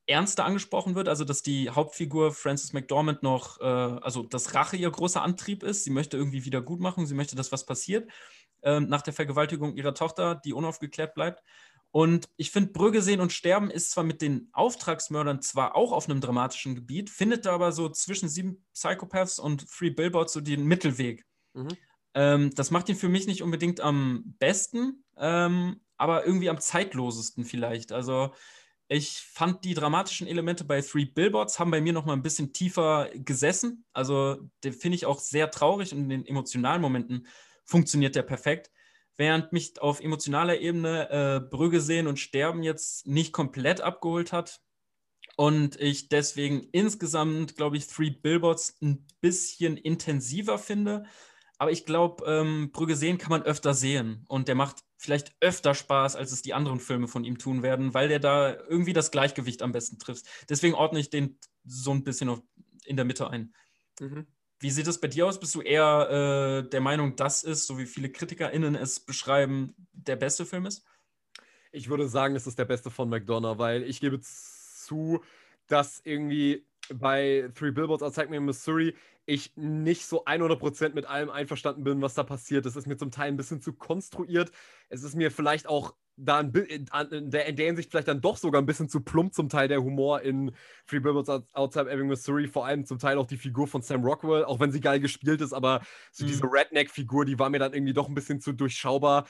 ernster 0.06 0.44
angesprochen 0.44 0.94
wird, 0.94 1.08
also 1.08 1.24
dass 1.24 1.42
die 1.42 1.70
Hauptfigur 1.70 2.32
Frances 2.32 2.72
McDormand 2.72 3.22
noch, 3.22 3.60
äh, 3.60 3.64
also 3.64 4.22
dass 4.22 4.54
Rache 4.54 4.76
ihr 4.76 4.90
großer 4.90 5.22
Antrieb 5.22 5.62
ist. 5.62 5.84
Sie 5.84 5.90
möchte 5.90 6.16
irgendwie 6.16 6.44
wieder 6.44 6.62
gut 6.62 6.80
machen, 6.80 7.06
sie 7.06 7.14
möchte, 7.14 7.36
dass 7.36 7.52
was 7.52 7.66
passiert 7.66 8.10
äh, 8.62 8.80
nach 8.80 9.02
der 9.02 9.12
Vergewaltigung 9.12 9.74
ihrer 9.76 9.94
Tochter, 9.94 10.34
die 10.36 10.52
unaufgeklärt 10.52 11.14
bleibt. 11.14 11.42
Und 11.90 12.28
ich 12.36 12.50
finde, 12.50 12.72
Brügge 12.72 13.00
sehen 13.00 13.20
und 13.20 13.32
sterben 13.32 13.70
ist 13.70 13.90
zwar 13.90 14.04
mit 14.04 14.20
den 14.20 14.48
Auftragsmördern 14.52 15.40
zwar 15.40 15.76
auch 15.76 15.92
auf 15.92 16.08
einem 16.08 16.20
dramatischen 16.20 16.74
Gebiet, 16.74 17.08
findet 17.08 17.46
da 17.46 17.52
aber 17.52 17.72
so 17.72 17.88
zwischen 17.88 18.28
sieben 18.28 18.66
Psychopaths 18.74 19.38
und 19.38 19.66
Three 19.70 19.90
Billboards 19.90 20.34
so 20.34 20.40
den 20.40 20.66
Mittelweg. 20.66 21.24
Mhm. 21.54 21.68
Ähm, 22.14 22.54
das 22.54 22.70
macht 22.70 22.88
ihn 22.88 22.96
für 22.96 23.08
mich 23.08 23.26
nicht 23.26 23.42
unbedingt 23.42 23.80
am 23.80 24.34
besten, 24.38 25.04
ähm, 25.16 25.80
aber 25.96 26.26
irgendwie 26.26 26.50
am 26.50 26.60
zeitlosesten 26.60 27.44
vielleicht. 27.44 27.92
Also 27.92 28.34
ich 28.88 29.20
fand 29.20 29.64
die 29.64 29.74
dramatischen 29.74 30.26
Elemente 30.26 30.64
bei 30.64 30.80
Three 30.80 31.06
Billboards 31.06 31.58
haben 31.58 31.70
bei 31.70 31.80
mir 31.80 31.92
noch 31.92 32.04
mal 32.04 32.12
ein 32.12 32.22
bisschen 32.22 32.52
tiefer 32.52 33.10
gesessen. 33.14 33.84
Also 33.92 34.38
den 34.62 34.72
finde 34.72 34.96
ich 34.96 35.06
auch 35.06 35.18
sehr 35.18 35.50
traurig 35.50 35.92
und 35.92 35.98
in 36.00 36.08
den 36.08 36.26
emotionalen 36.26 36.80
Momenten 36.80 37.26
funktioniert 37.64 38.14
der 38.14 38.22
perfekt. 38.22 38.70
Während 39.16 39.52
mich 39.52 39.80
auf 39.80 40.00
emotionaler 40.00 40.60
Ebene 40.60 41.10
äh, 41.10 41.40
Brügge 41.40 41.80
sehen 41.80 42.06
und 42.06 42.20
sterben 42.20 42.62
jetzt 42.62 43.06
nicht 43.06 43.32
komplett 43.32 43.80
abgeholt 43.80 44.32
hat. 44.32 44.60
Und 45.36 45.80
ich 45.80 46.08
deswegen 46.08 46.62
insgesamt, 46.72 47.56
glaube 47.56 47.76
ich, 47.76 47.88
Three 47.88 48.10
Billboards 48.10 48.76
ein 48.80 49.06
bisschen 49.20 49.76
intensiver 49.76 50.58
finde. 50.58 51.04
Aber 51.58 51.72
ich 51.72 51.86
glaube, 51.86 52.24
ähm, 52.26 52.70
Brügge 52.72 52.94
sehen 52.94 53.18
kann 53.18 53.30
man 53.30 53.42
öfter 53.42 53.74
sehen. 53.74 54.24
Und 54.28 54.48
der 54.48 54.54
macht 54.54 54.85
vielleicht 54.96 55.34
öfter 55.40 55.74
Spaß, 55.74 56.16
als 56.16 56.32
es 56.32 56.42
die 56.42 56.54
anderen 56.54 56.80
Filme 56.80 57.08
von 57.08 57.24
ihm 57.24 57.38
tun 57.38 57.62
werden, 57.62 57.94
weil 57.94 58.08
der 58.08 58.18
da 58.18 58.54
irgendwie 58.68 58.92
das 58.92 59.10
Gleichgewicht 59.10 59.62
am 59.62 59.72
besten 59.72 59.98
trifft. 59.98 60.26
Deswegen 60.48 60.74
ordne 60.74 61.00
ich 61.00 61.10
den 61.10 61.38
so 61.64 61.92
ein 61.92 62.04
bisschen 62.04 62.42
in 62.84 62.96
der 62.96 63.04
Mitte 63.04 63.28
ein. 63.30 63.54
Mhm. 64.00 64.26
Wie 64.58 64.70
sieht 64.70 64.86
es 64.86 65.00
bei 65.00 65.08
dir 65.08 65.26
aus? 65.26 65.38
Bist 65.38 65.54
du 65.54 65.60
eher 65.60 66.62
äh, 66.64 66.68
der 66.68 66.80
Meinung, 66.80 67.14
dass 67.16 67.44
es, 67.44 67.66
so 67.66 67.78
wie 67.78 67.86
viele 67.86 68.10
KritikerInnen 68.10 68.74
es 68.74 69.00
beschreiben, 69.00 69.74
der 69.92 70.16
beste 70.16 70.46
Film 70.46 70.64
ist? 70.64 70.84
Ich 71.72 71.90
würde 71.90 72.08
sagen, 72.08 72.36
es 72.36 72.46
ist 72.46 72.58
der 72.58 72.64
beste 72.64 72.90
von 72.90 73.10
McDonough, 73.10 73.58
weil 73.58 73.82
ich 73.82 74.00
gebe 74.00 74.18
zu, 74.20 75.22
dass 75.66 76.00
irgendwie 76.04 76.66
bei 76.94 77.50
Three 77.54 77.72
Billboards 77.72 78.02
Outside 78.02 78.28
Me 78.28 78.36
in 78.36 78.44
Missouri 78.46 78.94
ich 79.26 79.56
nicht 79.56 80.06
so 80.06 80.24
100% 80.24 80.94
mit 80.94 81.06
allem 81.06 81.30
einverstanden 81.30 81.84
bin, 81.84 82.00
was 82.00 82.14
da 82.14 82.22
passiert. 82.22 82.64
Es 82.64 82.76
ist 82.76 82.86
mir 82.86 82.96
zum 82.96 83.10
Teil 83.10 83.28
ein 83.28 83.36
bisschen 83.36 83.60
zu 83.60 83.72
konstruiert. 83.72 84.52
Es 84.88 85.02
ist 85.02 85.16
mir 85.16 85.30
vielleicht 85.30 85.68
auch 85.68 85.94
da 86.16 86.40
in, 86.40 86.86
der, 87.30 87.46
in 87.46 87.56
der 87.56 87.66
Hinsicht 87.66 87.90
vielleicht 87.90 88.08
dann 88.08 88.22
doch 88.22 88.38
sogar 88.38 88.62
ein 88.62 88.66
bisschen 88.66 88.88
zu 88.88 89.00
plump 89.00 89.34
zum 89.34 89.48
Teil 89.48 89.68
der 89.68 89.82
Humor 89.82 90.22
in 90.22 90.52
Three 90.86 91.00
Billboards 91.00 91.28
Outside 91.52 91.90
Ebbing, 91.90 92.06
Missouri. 92.06 92.48
Vor 92.48 92.64
allem 92.64 92.86
zum 92.86 92.98
Teil 92.98 93.18
auch 93.18 93.26
die 93.26 93.36
Figur 93.36 93.66
von 93.66 93.82
Sam 93.82 94.02
Rockwell, 94.02 94.44
auch 94.44 94.58
wenn 94.58 94.72
sie 94.72 94.80
geil 94.80 95.00
gespielt 95.00 95.40
ist, 95.42 95.52
aber 95.52 95.82
so 96.12 96.24
mhm. 96.24 96.28
diese 96.28 96.44
Redneck-Figur, 96.44 97.26
die 97.26 97.38
war 97.38 97.50
mir 97.50 97.58
dann 97.58 97.74
irgendwie 97.74 97.92
doch 97.92 98.08
ein 98.08 98.14
bisschen 98.14 98.40
zu 98.40 98.52
durchschaubar. 98.52 99.26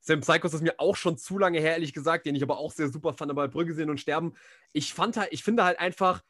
Sam 0.00 0.20
Psychos 0.20 0.54
ist 0.54 0.62
mir 0.62 0.74
auch 0.78 0.96
schon 0.96 1.18
zu 1.18 1.38
lange 1.38 1.60
her, 1.60 1.72
ehrlich 1.72 1.92
gesagt, 1.92 2.24
den 2.24 2.34
ich 2.34 2.42
aber 2.42 2.56
auch 2.56 2.72
sehr 2.72 2.88
super 2.88 3.12
fand, 3.12 3.30
aber 3.30 3.48
Brügge 3.48 3.74
sehen 3.74 3.90
und 3.90 4.00
sterben. 4.00 4.32
Ich 4.72 4.94
fand 4.94 5.18
halt, 5.18 5.28
ich 5.32 5.44
finde 5.44 5.64
halt 5.64 5.78
einfach, 5.78 6.22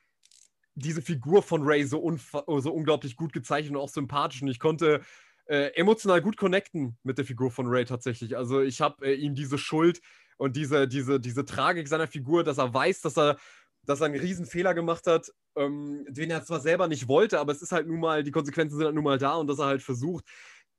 diese 0.74 1.02
Figur 1.02 1.42
von 1.42 1.62
Ray 1.62 1.84
so, 1.84 2.16
so 2.16 2.72
unglaublich 2.72 3.16
gut 3.16 3.32
gezeichnet 3.32 3.74
und 3.74 3.80
auch 3.80 3.88
sympathisch. 3.88 4.42
Und 4.42 4.48
ich 4.48 4.60
konnte 4.60 5.02
äh, 5.46 5.72
emotional 5.74 6.22
gut 6.22 6.36
connecten 6.36 6.96
mit 7.02 7.18
der 7.18 7.24
Figur 7.24 7.50
von 7.50 7.66
Ray 7.66 7.84
tatsächlich. 7.84 8.36
Also 8.36 8.60
ich 8.60 8.80
habe 8.80 9.06
äh, 9.06 9.14
ihm 9.14 9.34
diese 9.34 9.58
Schuld 9.58 10.00
und 10.36 10.56
diese, 10.56 10.86
diese, 10.86 11.20
diese 11.20 11.44
Tragik 11.44 11.88
seiner 11.88 12.06
Figur, 12.06 12.44
dass 12.44 12.58
er 12.58 12.72
weiß, 12.72 13.00
dass 13.00 13.18
er, 13.18 13.36
dass 13.84 14.00
er 14.00 14.06
einen 14.06 14.20
riesen 14.20 14.46
Fehler 14.46 14.74
gemacht 14.74 15.06
hat, 15.06 15.30
ähm, 15.56 16.06
den 16.08 16.30
er 16.30 16.44
zwar 16.44 16.60
selber 16.60 16.88
nicht 16.88 17.08
wollte, 17.08 17.40
aber 17.40 17.52
es 17.52 17.62
ist 17.62 17.72
halt 17.72 17.88
nun 17.88 18.00
mal, 18.00 18.22
die 18.22 18.30
Konsequenzen 18.30 18.76
sind 18.76 18.86
halt 18.86 18.94
nun 18.94 19.04
mal 19.04 19.18
da 19.18 19.34
und 19.34 19.48
dass 19.48 19.58
er 19.58 19.66
halt 19.66 19.82
versucht, 19.82 20.24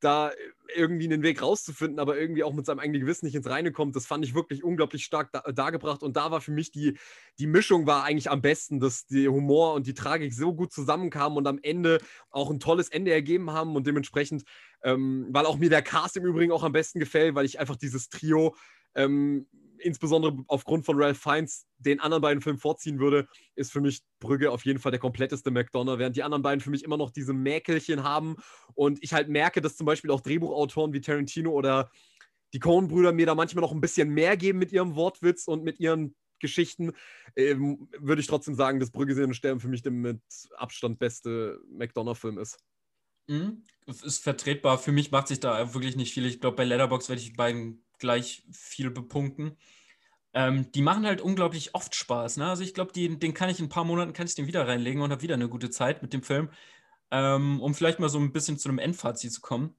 da 0.04 0.32
irgendwie 0.76 1.06
einen 1.06 1.24
Weg 1.24 1.42
rauszufinden, 1.42 2.00
aber 2.00 2.18
irgendwie 2.18 2.44
auch 2.44 2.54
mit 2.54 2.66
seinem 2.66 2.80
eigenen 2.80 3.02
Gewissen 3.02 3.26
nicht 3.26 3.36
ins 3.36 3.50
Reine 3.50 3.72
kommt, 3.72 3.96
das 3.96 4.06
fand 4.06 4.24
ich 4.26 4.34
wirklich 4.34 4.64
unglaublich 4.64 5.04
stark 5.04 5.32
da, 5.32 5.42
dargebracht. 5.52 6.04
Und 6.04 6.18
da 6.18 6.32
war 6.32 6.42
für 6.42 6.52
mich 6.52 6.72
die, 6.72 6.98
die 7.40 7.48
Mischung 7.48 7.88
war 7.88 8.04
eigentlich 8.04 8.30
am 8.30 8.42
besten, 8.42 8.80
dass 8.80 9.06
die 9.06 9.28
Humor 9.28 9.74
und 9.74 9.88
die 9.88 9.94
Tragik 9.94 10.34
so 10.34 10.54
gut 10.54 10.72
zusammenkamen 10.72 11.38
und 11.38 11.48
am 11.48 11.60
Ende 11.62 12.00
auch 12.30 12.50
ein 12.50 12.60
tolles 12.60 12.90
Ende 12.90 13.12
ergeben 13.12 13.52
haben 13.52 13.76
und 13.76 13.88
dementsprechend, 13.88 14.44
ähm, 14.84 15.28
weil 15.32 15.46
auch 15.46 15.58
mir 15.58 15.70
der 15.70 15.82
Cast 15.82 16.18
im 16.18 16.26
Übrigen 16.26 16.52
auch 16.52 16.64
am 16.64 16.72
besten 16.72 17.00
gefällt, 17.00 17.36
weil 17.36 17.46
ich 17.46 17.60
einfach 17.60 17.76
dieses 17.76 18.10
Trio 18.10 18.56
ähm, 18.96 19.48
insbesondere 19.82 20.38
aufgrund 20.48 20.86
von 20.86 21.02
Ralph 21.02 21.20
Fiennes 21.20 21.66
den 21.78 22.00
anderen 22.00 22.22
beiden 22.22 22.42
Filmen 22.42 22.60
vorziehen 22.60 23.00
würde, 23.00 23.28
ist 23.56 23.72
für 23.72 23.82
mich 23.82 24.02
Brügge 24.20 24.52
auf 24.52 24.66
jeden 24.66 24.80
Fall 24.80 24.92
der 24.92 25.00
kompletteste 25.00 25.52
McDonough, 25.52 26.00
während 26.00 26.16
die 26.16 26.24
anderen 26.24 26.44
beiden 26.44 26.62
für 26.62 26.70
mich 26.70 26.84
immer 26.84 26.98
noch 26.98 27.12
diese 27.12 27.34
Mäkelchen 27.34 28.04
haben 28.04 28.36
und 28.74 29.00
ich 29.02 29.14
halt 29.14 29.30
merke, 29.30 29.62
dass 29.62 29.78
zum 29.78 29.86
Beispiel 29.86 30.12
auch 30.12 30.22
Drehbuchautoren 30.22 30.94
wie 30.94 31.02
Tarantino 31.02 31.52
oder 31.52 31.90
die 32.54 32.60
Coen-Brüder 32.60 33.14
mir 33.14 33.26
da 33.26 33.36
manchmal 33.36 33.62
noch 33.62 33.72
ein 33.72 33.82
bisschen 33.82 34.10
mehr 34.10 34.38
geben 34.38 34.60
mit 34.60 34.72
ihrem 34.72 34.96
Wortwitz 34.96 35.48
und 35.48 35.64
mit 35.64 35.80
ihren 35.80 36.16
Geschichten, 36.40 36.92
ähm, 37.36 37.88
würde 37.98 38.22
ich 38.22 38.28
trotzdem 38.28 38.56
sagen, 38.56 38.80
dass 38.80 38.92
Brügge 38.92 39.16
sehen 39.16 39.26
und 39.26 39.36
sterben 39.36 39.60
für 39.60 39.68
mich 39.68 39.84
der 39.84 39.92
mit 39.92 40.22
Abstand 40.58 41.00
beste 41.00 41.62
McDonough-Film 41.70 42.40
ist. 42.40 42.58
Mhm. 43.28 43.64
Ist 43.86 44.24
vertretbar. 44.24 44.78
Für 44.78 44.92
mich 44.92 45.12
macht 45.12 45.28
sich 45.28 45.40
da 45.40 45.74
wirklich 45.74 45.96
nicht 45.96 46.14
viel. 46.14 46.26
Ich 46.26 46.42
glaube, 46.42 46.58
bei 46.58 46.66
Letterbox 46.66 47.08
werde 47.08 47.22
ich 47.22 47.30
die 47.30 47.36
beiden 47.36 47.84
gleich 48.02 48.44
viel 48.52 48.92
bepunkten. 48.92 49.58
Ähm, 50.34 50.72
die 50.74 50.82
machen 50.82 51.06
halt 51.06 51.22
unglaublich 51.22 51.76
oft 51.76 51.96
Spaß. 51.96 52.38
Ne? 52.38 52.48
Also 52.50 52.64
ich 52.64 52.74
glaube, 52.74 52.92
den 52.94 53.34
kann 53.34 53.50
ich 53.50 53.60
in 53.60 53.66
ein 53.66 53.70
paar 53.70 53.86
Monaten 53.86 54.14
kann 54.14 54.28
ich 54.28 54.36
den 54.36 54.48
wieder 54.48 54.68
reinlegen 54.68 55.02
und 55.02 55.12
habe 55.12 55.22
wieder 55.22 55.36
eine 55.36 55.50
gute 55.50 55.70
Zeit 55.70 56.02
mit 56.02 56.14
dem 56.14 56.24
Film, 56.24 56.50
ähm, 57.12 57.62
um 57.62 57.74
vielleicht 57.74 58.00
mal 58.00 58.10
so 58.10 58.20
ein 58.20 58.34
bisschen 58.34 58.58
zu 58.58 58.70
einem 58.70 58.80
Endfazit 58.80 59.32
zu 59.32 59.42
kommen. 59.42 59.76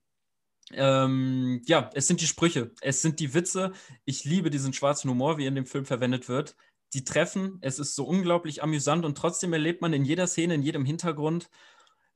Ähm, 0.73 1.61
ja, 1.67 1.91
es 1.95 2.07
sind 2.07 2.21
die 2.21 2.27
Sprüche, 2.27 2.73
es 2.81 3.03
sind 3.03 3.21
die 3.21 3.35
Witze. 3.35 3.73
Ich 4.05 4.25
liebe 4.25 4.51
diesen 4.51 4.73
schwarzen 4.73 5.11
Humor, 5.11 5.39
wie 5.39 5.47
in 5.47 5.55
dem 5.55 5.67
Film 5.67 5.85
verwendet 5.85 6.29
wird. 6.29 6.57
Die 6.95 7.05
treffen, 7.05 7.59
es 7.63 7.79
ist 7.79 7.95
so 7.95 8.05
unglaublich 8.05 8.63
amüsant 8.63 9.05
und 9.05 9.17
trotzdem 9.17 9.53
erlebt 9.53 9.81
man 9.81 9.93
in 9.95 10.05
jeder 10.05 10.27
Szene, 10.27 10.55
in 10.55 10.63
jedem 10.63 10.85
Hintergrund 10.85 11.49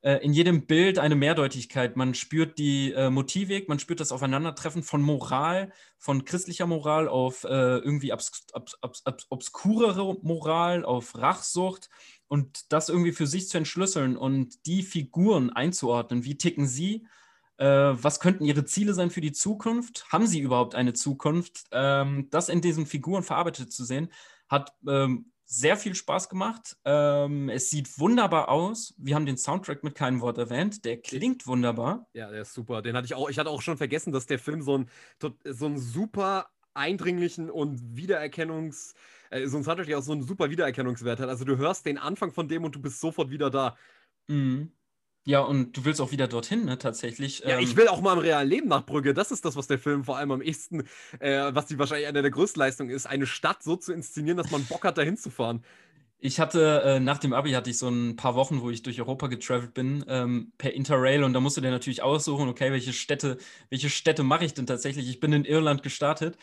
äh, 0.06 0.18
in 0.24 0.32
jedem 0.32 0.66
Bild 0.66 1.00
eine 1.00 1.16
Mehrdeutigkeit. 1.16 1.96
Man 1.96 2.14
spürt 2.14 2.58
die 2.58 2.92
äh, 2.92 3.10
Motivik, 3.10 3.68
man 3.68 3.80
spürt 3.80 3.98
das 3.98 4.12
Aufeinandertreffen 4.12 4.84
von 4.84 5.02
Moral, 5.02 5.72
von 5.98 6.24
christlicher 6.24 6.68
Moral 6.68 7.08
auf 7.08 7.42
äh, 7.42 7.48
irgendwie 7.78 8.12
obs 8.12 8.46
obs 8.52 8.78
obs 8.82 9.26
obskurere 9.30 10.16
Moral, 10.22 10.84
auf 10.84 11.18
Rachsucht 11.18 11.90
und 12.28 12.72
das 12.72 12.88
irgendwie 12.88 13.10
für 13.10 13.26
sich 13.26 13.48
zu 13.48 13.58
entschlüsseln 13.58 14.16
und 14.16 14.64
die 14.66 14.84
Figuren 14.84 15.50
einzuordnen. 15.50 16.24
Wie 16.24 16.38
ticken 16.38 16.68
sie? 16.68 17.08
Äh, 17.56 17.66
was 17.66 18.20
könnten 18.20 18.44
ihre 18.44 18.64
Ziele 18.64 18.94
sein 18.94 19.10
für 19.10 19.20
die 19.20 19.32
Zukunft? 19.32 20.06
Haben 20.12 20.28
sie 20.28 20.38
überhaupt 20.38 20.76
eine 20.76 20.92
Zukunft? 20.92 21.64
Ähm, 21.72 22.28
das 22.30 22.48
in 22.48 22.60
diesen 22.60 22.86
Figuren 22.86 23.24
verarbeitet 23.24 23.72
zu 23.72 23.84
sehen, 23.84 24.12
hat 24.48 24.72
ähm, 24.86 25.32
sehr 25.46 25.76
viel 25.76 25.94
Spaß 25.94 26.28
gemacht. 26.28 26.76
Ähm, 26.84 27.48
es 27.48 27.70
sieht 27.70 27.98
wunderbar 27.98 28.48
aus. 28.48 28.94
Wir 28.98 29.14
haben 29.14 29.26
den 29.26 29.38
Soundtrack 29.38 29.84
mit 29.84 29.94
keinem 29.94 30.20
Wort 30.20 30.38
erwähnt. 30.38 30.84
Der 30.84 31.00
klingt 31.00 31.46
wunderbar. 31.46 32.06
Ja, 32.12 32.30
der 32.30 32.42
ist 32.42 32.52
super. 32.52 32.82
Den 32.82 32.96
hatte 32.96 33.06
ich 33.06 33.14
auch. 33.14 33.30
Ich 33.30 33.38
hatte 33.38 33.50
auch 33.50 33.62
schon 33.62 33.76
vergessen, 33.76 34.12
dass 34.12 34.26
der 34.26 34.40
Film 34.40 34.60
so 34.60 34.76
ein, 34.76 34.90
so 35.44 35.66
ein 35.66 35.78
super 35.78 36.48
eindringlichen 36.74 37.48
und 37.48 37.96
Wiedererkennungs 37.96 38.94
äh, 39.30 39.46
so 39.46 39.56
ein 39.56 39.64
Soundtrack, 39.64 39.86
der 39.86 39.98
auch 39.98 40.02
so 40.02 40.12
einen 40.12 40.22
super 40.22 40.50
Wiedererkennungswert 40.50 41.20
hat. 41.20 41.28
Also 41.28 41.44
du 41.44 41.56
hörst 41.56 41.86
den 41.86 41.98
Anfang 41.98 42.32
von 42.32 42.48
dem 42.48 42.64
und 42.64 42.74
du 42.74 42.80
bist 42.80 43.00
sofort 43.00 43.30
wieder 43.30 43.50
da. 43.50 43.76
Mhm. 44.28 44.72
Ja, 45.26 45.40
und 45.40 45.76
du 45.76 45.84
willst 45.84 46.00
auch 46.00 46.12
wieder 46.12 46.28
dorthin, 46.28 46.64
ne, 46.66 46.78
tatsächlich. 46.78 47.40
Ja, 47.40 47.58
ähm, 47.58 47.60
ich 47.60 47.76
will 47.76 47.88
auch 47.88 48.00
mal 48.00 48.12
im 48.12 48.20
realen 48.20 48.48
Leben 48.48 48.68
nach 48.68 48.86
Brügge. 48.86 49.12
Das 49.12 49.32
ist 49.32 49.44
das, 49.44 49.56
was 49.56 49.66
der 49.66 49.78
Film 49.78 50.04
vor 50.04 50.16
allem 50.16 50.30
am 50.30 50.40
ehesten, 50.40 50.84
äh, 51.18 51.50
was 51.52 51.66
die 51.66 51.80
wahrscheinlich 51.80 52.06
eine 52.06 52.22
der 52.22 52.30
größten 52.30 52.60
Leistungen 52.60 52.90
ist, 52.90 53.06
eine 53.06 53.26
Stadt 53.26 53.60
so 53.64 53.74
zu 53.74 53.92
inszenieren, 53.92 54.36
dass 54.36 54.52
man 54.52 54.64
Bock 54.66 54.84
hat, 54.84 54.98
da 54.98 55.02
hinzufahren. 55.02 55.64
Ich 56.20 56.38
hatte, 56.38 56.80
äh, 56.84 57.00
nach 57.00 57.18
dem 57.18 57.32
Abi 57.32 57.50
hatte 57.50 57.70
ich 57.70 57.76
so 57.76 57.88
ein 57.88 58.14
paar 58.14 58.36
Wochen, 58.36 58.60
wo 58.60 58.70
ich 58.70 58.84
durch 58.84 59.00
Europa 59.00 59.26
getravelt 59.26 59.74
bin, 59.74 60.04
ähm, 60.06 60.52
per 60.58 60.72
Interrail 60.72 61.24
und 61.24 61.32
da 61.32 61.40
musst 61.40 61.56
du 61.56 61.60
dir 61.60 61.72
natürlich 61.72 62.02
aussuchen, 62.04 62.48
okay, 62.48 62.70
welche 62.70 62.92
Städte, 62.92 63.36
welche 63.68 63.90
Städte 63.90 64.22
mache 64.22 64.44
ich 64.44 64.54
denn 64.54 64.66
tatsächlich? 64.66 65.08
Ich 65.08 65.18
bin 65.18 65.32
in 65.32 65.44
Irland 65.44 65.82
gestartet 65.82 66.38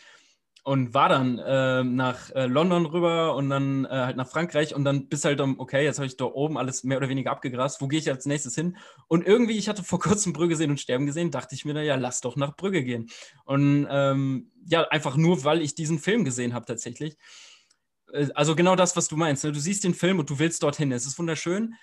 und 0.64 0.94
war 0.94 1.10
dann 1.10 1.38
äh, 1.38 1.84
nach 1.84 2.30
äh, 2.30 2.46
London 2.46 2.86
rüber 2.86 3.36
und 3.36 3.50
dann 3.50 3.84
äh, 3.84 3.88
halt 3.88 4.16
nach 4.16 4.28
Frankreich 4.28 4.74
und 4.74 4.84
dann 4.84 5.08
bis 5.08 5.26
halt 5.26 5.42
um, 5.42 5.60
okay, 5.60 5.84
jetzt 5.84 5.98
habe 5.98 6.06
ich 6.06 6.16
da 6.16 6.24
oben 6.24 6.56
alles 6.56 6.84
mehr 6.84 6.96
oder 6.96 7.10
weniger 7.10 7.30
abgegrast, 7.32 7.82
wo 7.82 7.86
gehe 7.86 7.98
ich 7.98 8.08
als 8.10 8.24
nächstes 8.24 8.54
hin? 8.54 8.78
Und 9.06 9.26
irgendwie, 9.26 9.58
ich 9.58 9.68
hatte 9.68 9.84
vor 9.84 10.00
kurzem 10.00 10.32
Brügge 10.32 10.56
sehen 10.56 10.70
und 10.70 10.80
sterben 10.80 11.04
gesehen, 11.04 11.30
dachte 11.30 11.54
ich 11.54 11.66
mir, 11.66 11.74
naja, 11.74 11.96
lass 11.96 12.22
doch 12.22 12.36
nach 12.36 12.56
Brügge 12.56 12.82
gehen. 12.82 13.10
Und 13.44 13.86
ähm, 13.90 14.50
ja, 14.66 14.88
einfach 14.88 15.16
nur, 15.18 15.44
weil 15.44 15.60
ich 15.60 15.74
diesen 15.74 15.98
Film 15.98 16.24
gesehen 16.24 16.54
habe 16.54 16.64
tatsächlich. 16.64 17.18
Äh, 18.14 18.28
also 18.34 18.56
genau 18.56 18.74
das, 18.74 18.96
was 18.96 19.08
du 19.08 19.16
meinst. 19.18 19.44
Ne? 19.44 19.52
Du 19.52 19.60
siehst 19.60 19.84
den 19.84 19.94
Film 19.94 20.18
und 20.18 20.30
du 20.30 20.38
willst 20.38 20.62
dorthin. 20.62 20.92
Es 20.92 21.04
ist 21.04 21.18
wunderschön, 21.18 21.74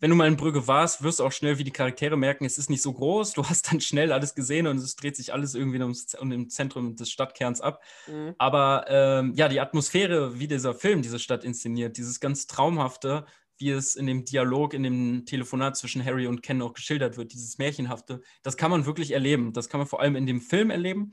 wenn 0.00 0.10
du 0.10 0.16
mal 0.16 0.28
in 0.28 0.36
Brügge 0.36 0.66
warst, 0.66 1.02
wirst 1.02 1.20
du 1.20 1.24
auch 1.24 1.32
schnell 1.32 1.58
wie 1.58 1.64
die 1.64 1.72
Charaktere 1.72 2.16
merken, 2.16 2.44
es 2.44 2.58
ist 2.58 2.70
nicht 2.70 2.82
so 2.82 2.92
groß. 2.92 3.32
Du 3.32 3.44
hast 3.44 3.70
dann 3.70 3.80
schnell 3.80 4.12
alles 4.12 4.34
gesehen 4.34 4.66
und 4.66 4.78
es 4.78 4.96
dreht 4.96 5.16
sich 5.16 5.32
alles 5.32 5.54
irgendwie 5.54 5.80
ums, 5.80 6.14
im 6.14 6.48
Zentrum 6.50 6.96
des 6.96 7.10
Stadtkerns 7.10 7.60
ab. 7.60 7.82
Mhm. 8.06 8.34
Aber 8.38 8.84
ähm, 8.88 9.32
ja, 9.34 9.48
die 9.48 9.60
Atmosphäre, 9.60 10.38
wie 10.38 10.48
dieser 10.48 10.74
Film 10.74 11.02
diese 11.02 11.18
Stadt 11.18 11.44
inszeniert, 11.44 11.96
dieses 11.96 12.20
ganz 12.20 12.46
traumhafte, 12.46 13.26
wie 13.58 13.70
es 13.70 13.96
in 13.96 14.06
dem 14.06 14.24
Dialog, 14.24 14.72
in 14.72 14.84
dem 14.84 15.26
Telefonat 15.26 15.76
zwischen 15.76 16.04
Harry 16.04 16.26
und 16.26 16.42
Ken 16.42 16.62
auch 16.62 16.74
geschildert 16.74 17.16
wird, 17.16 17.32
dieses 17.32 17.58
Märchenhafte, 17.58 18.22
das 18.42 18.56
kann 18.56 18.70
man 18.70 18.86
wirklich 18.86 19.10
erleben. 19.10 19.52
Das 19.52 19.68
kann 19.68 19.78
man 19.78 19.88
vor 19.88 20.00
allem 20.00 20.16
in 20.16 20.26
dem 20.26 20.40
Film 20.40 20.70
erleben. 20.70 21.10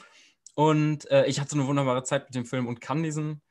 Und 0.54 1.10
äh, 1.12 1.26
ich 1.26 1.40
hatte 1.40 1.56
eine 1.56 1.68
wunderbare 1.68 2.04
Zeit 2.04 2.26
mit 2.26 2.36
dem 2.36 2.46
Film 2.46 2.68
und 2.68 2.80
kann 2.80 3.04
diesen 3.04 3.42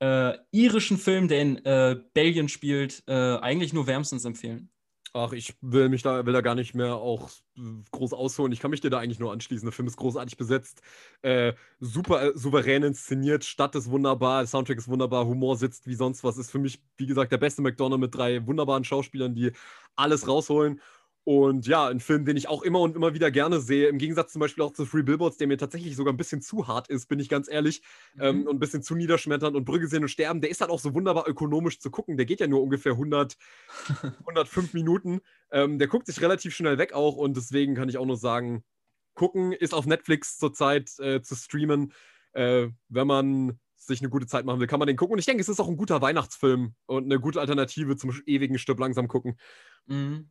äh, 0.00 0.38
irischen 0.50 0.98
Film, 0.98 1.28
der 1.28 1.42
in 1.42 1.64
äh, 1.64 1.96
Belgien 2.14 2.48
spielt, 2.48 3.02
äh, 3.06 3.12
eigentlich 3.12 3.72
nur 3.72 3.86
wärmstens 3.86 4.24
empfehlen. 4.24 4.70
Ach, 5.14 5.32
ich 5.32 5.54
will 5.62 5.88
mich 5.88 6.02
da, 6.02 6.26
will 6.26 6.34
da 6.34 6.42
gar 6.42 6.54
nicht 6.54 6.74
mehr 6.74 6.96
auch 6.96 7.30
groß 7.92 8.12
ausholen. 8.12 8.52
Ich 8.52 8.60
kann 8.60 8.70
mich 8.70 8.82
dir 8.82 8.90
da 8.90 8.98
eigentlich 8.98 9.18
nur 9.18 9.32
anschließen. 9.32 9.64
Der 9.64 9.72
Film 9.72 9.88
ist 9.88 9.96
großartig 9.96 10.36
besetzt, 10.36 10.82
äh, 11.22 11.54
super 11.80 12.22
äh, 12.22 12.32
souverän 12.34 12.82
inszeniert, 12.82 13.44
Stadt 13.44 13.74
ist 13.74 13.90
wunderbar, 13.90 14.46
Soundtrack 14.46 14.78
ist 14.78 14.88
wunderbar, 14.88 15.26
Humor 15.26 15.56
sitzt 15.56 15.86
wie 15.86 15.94
sonst 15.94 16.24
was. 16.24 16.36
Ist 16.36 16.50
für 16.50 16.58
mich, 16.58 16.82
wie 16.96 17.06
gesagt, 17.06 17.32
der 17.32 17.38
beste 17.38 17.62
McDonald 17.62 18.00
mit 18.00 18.14
drei 18.14 18.46
wunderbaren 18.46 18.84
Schauspielern, 18.84 19.34
die 19.34 19.52
alles 19.96 20.28
rausholen. 20.28 20.80
Und 21.28 21.66
ja, 21.66 21.86
ein 21.86 22.00
Film, 22.00 22.24
den 22.24 22.38
ich 22.38 22.48
auch 22.48 22.62
immer 22.62 22.80
und 22.80 22.96
immer 22.96 23.12
wieder 23.12 23.30
gerne 23.30 23.60
sehe, 23.60 23.88
im 23.88 23.98
Gegensatz 23.98 24.32
zum 24.32 24.40
Beispiel 24.40 24.64
auch 24.64 24.72
zu 24.72 24.86
Free 24.86 25.02
Billboards, 25.02 25.36
der 25.36 25.46
mir 25.46 25.58
tatsächlich 25.58 25.94
sogar 25.94 26.14
ein 26.14 26.16
bisschen 26.16 26.40
zu 26.40 26.68
hart 26.68 26.88
ist, 26.88 27.06
bin 27.06 27.20
ich 27.20 27.28
ganz 27.28 27.50
ehrlich, 27.50 27.82
mhm. 28.14 28.22
ähm, 28.22 28.46
und 28.46 28.56
ein 28.56 28.58
bisschen 28.58 28.82
zu 28.82 28.94
niederschmetternd 28.94 29.54
und 29.54 29.66
Brügge 29.66 29.88
sehen 29.88 30.00
und 30.00 30.08
sterben, 30.08 30.40
der 30.40 30.48
ist 30.48 30.62
halt 30.62 30.70
auch 30.70 30.78
so 30.78 30.94
wunderbar 30.94 31.28
ökonomisch 31.28 31.80
zu 31.80 31.90
gucken. 31.90 32.16
Der 32.16 32.24
geht 32.24 32.40
ja 32.40 32.46
nur 32.46 32.62
ungefähr 32.62 32.92
100, 32.92 33.36
105 34.20 34.72
Minuten. 34.72 35.20
Ähm, 35.50 35.78
der 35.78 35.88
guckt 35.88 36.06
sich 36.06 36.18
relativ 36.22 36.54
schnell 36.54 36.78
weg 36.78 36.94
auch 36.94 37.16
und 37.16 37.36
deswegen 37.36 37.74
kann 37.74 37.90
ich 37.90 37.98
auch 37.98 38.06
nur 38.06 38.16
sagen, 38.16 38.64
gucken 39.12 39.52
ist 39.52 39.74
auf 39.74 39.84
Netflix 39.84 40.38
zurzeit 40.38 40.98
äh, 40.98 41.20
zu 41.20 41.34
streamen. 41.34 41.92
Äh, 42.32 42.68
wenn 42.88 43.06
man 43.06 43.60
sich 43.76 44.00
eine 44.00 44.08
gute 44.08 44.26
Zeit 44.26 44.46
machen 44.46 44.60
will, 44.60 44.66
kann 44.66 44.78
man 44.78 44.86
den 44.86 44.96
gucken. 44.96 45.12
Und 45.12 45.18
ich 45.18 45.26
denke, 45.26 45.42
es 45.42 45.50
ist 45.50 45.60
auch 45.60 45.68
ein 45.68 45.76
guter 45.76 46.00
Weihnachtsfilm 46.00 46.74
und 46.86 47.04
eine 47.04 47.20
gute 47.20 47.38
Alternative 47.38 47.96
zum 47.98 48.18
ewigen 48.24 48.58
Stück 48.58 48.78
langsam 48.78 49.08
gucken. 49.08 49.38
Mhm. 49.84 50.30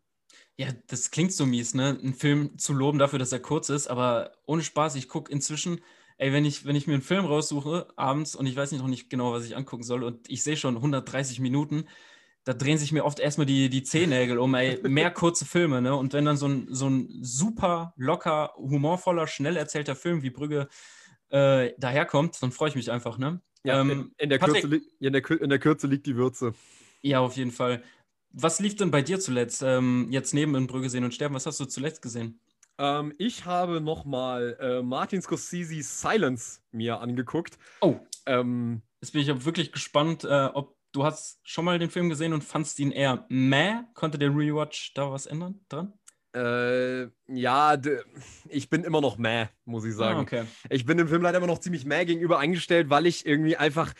Ja, 0.57 0.69
das 0.87 1.11
klingt 1.11 1.33
so 1.33 1.45
mies, 1.45 1.75
ne? 1.75 1.97
Einen 2.01 2.15
Film 2.15 2.57
zu 2.57 2.73
loben 2.73 2.97
dafür, 2.97 3.19
dass 3.19 3.31
er 3.31 3.39
kurz 3.39 3.69
ist, 3.69 3.87
aber 3.87 4.31
ohne 4.47 4.63
Spaß, 4.63 4.95
ich 4.95 5.07
gucke 5.07 5.31
inzwischen, 5.31 5.81
ey, 6.17 6.33
wenn 6.33 6.45
ich, 6.45 6.65
wenn 6.65 6.75
ich 6.75 6.87
mir 6.87 6.93
einen 6.93 7.03
Film 7.03 7.25
raussuche 7.25 7.87
abends 7.95 8.35
und 8.35 8.47
ich 8.47 8.55
weiß 8.55 8.71
nicht 8.71 8.81
noch 8.81 8.87
nicht 8.87 9.09
genau, 9.09 9.31
was 9.31 9.45
ich 9.45 9.55
angucken 9.55 9.83
soll 9.83 10.03
und 10.03 10.27
ich 10.29 10.41
sehe 10.41 10.57
schon 10.57 10.75
130 10.75 11.39
Minuten, 11.39 11.85
da 12.43 12.53
drehen 12.53 12.79
sich 12.79 12.91
mir 12.91 13.05
oft 13.05 13.19
erstmal 13.19 13.45
die, 13.45 13.69
die 13.69 13.83
Zehennägel 13.83 14.39
um, 14.39 14.55
ey, 14.55 14.79
mehr 14.89 15.11
kurze 15.11 15.45
Filme, 15.45 15.79
ne? 15.79 15.95
Und 15.95 16.13
wenn 16.13 16.25
dann 16.25 16.37
so 16.37 16.47
ein, 16.47 16.67
so 16.71 16.89
ein 16.89 17.07
super 17.21 17.93
locker, 17.95 18.53
humorvoller, 18.55 19.27
schnell 19.27 19.57
erzählter 19.57 19.95
Film 19.95 20.23
wie 20.23 20.31
Brügge 20.31 20.69
äh, 21.29 21.73
daherkommt, 21.77 22.41
dann 22.41 22.51
freue 22.51 22.69
ich 22.69 22.75
mich 22.75 22.89
einfach, 22.89 23.19
ne? 23.19 23.41
Ja, 23.63 23.81
ähm, 23.81 23.91
in, 23.91 24.11
in, 24.17 24.29
der 24.29 24.39
Patrick, 24.39 24.61
Kürze, 24.61 24.81
in, 24.99 25.13
der, 25.13 25.29
in 25.29 25.49
der 25.49 25.59
Kürze 25.59 25.85
liegt 25.85 26.07
die 26.07 26.15
Würze. 26.15 26.53
Ja, 27.01 27.19
auf 27.19 27.35
jeden 27.35 27.51
Fall. 27.51 27.83
Was 28.31 28.59
lief 28.59 28.75
denn 28.75 28.91
bei 28.91 29.01
dir 29.01 29.19
zuletzt? 29.19 29.63
Ähm, 29.63 30.07
jetzt 30.11 30.33
neben 30.33 30.55
in 30.55 30.67
Brügge 30.67 30.89
sehen 30.89 31.03
und 31.03 31.13
sterben, 31.13 31.35
was 31.35 31.45
hast 31.45 31.59
du 31.59 31.65
zuletzt 31.65 32.01
gesehen? 32.01 32.39
Ähm, 32.77 33.13
ich 33.17 33.45
habe 33.45 33.81
nochmal 33.81 34.57
äh, 34.59 34.81
Martin 34.81 35.21
Scorsese 35.21 35.81
Silence 35.81 36.61
mir 36.71 36.99
angeguckt. 36.99 37.57
Oh. 37.81 37.95
Ähm, 38.25 38.81
Jetzt 39.01 39.11
bin 39.11 39.21
ich 39.21 39.29
aber 39.29 39.45
wirklich 39.45 39.71
gespannt, 39.71 40.23
äh, 40.23 40.49
ob 40.53 40.75
du 40.91 41.03
hast 41.03 41.39
schon 41.43 41.65
mal 41.65 41.79
den 41.79 41.89
Film 41.89 42.09
gesehen 42.09 42.33
und 42.33 42.43
fandst 42.43 42.79
ihn 42.79 42.91
eher 42.91 43.25
meh. 43.29 43.75
Konnte 43.93 44.17
der 44.17 44.29
Rewatch 44.29 44.93
da 44.93 45.11
was 45.11 45.25
ändern 45.25 45.59
dran? 45.69 45.93
Äh, 46.35 47.07
ja, 47.27 47.79
ich 48.49 48.69
bin 48.69 48.83
immer 48.83 49.01
noch 49.01 49.17
meh, 49.17 49.47
muss 49.65 49.85
ich 49.85 49.95
sagen. 49.95 50.19
Ah, 50.19 50.21
okay. 50.21 50.43
Ich 50.69 50.85
bin 50.85 50.97
dem 50.97 51.07
Film 51.07 51.21
leider 51.21 51.37
immer 51.37 51.47
noch 51.47 51.59
ziemlich 51.59 51.85
meh 51.85 52.05
gegenüber 52.05 52.39
eingestellt, 52.39 52.89
weil 52.89 53.05
ich 53.05 53.25
irgendwie 53.25 53.57
einfach 53.57 53.93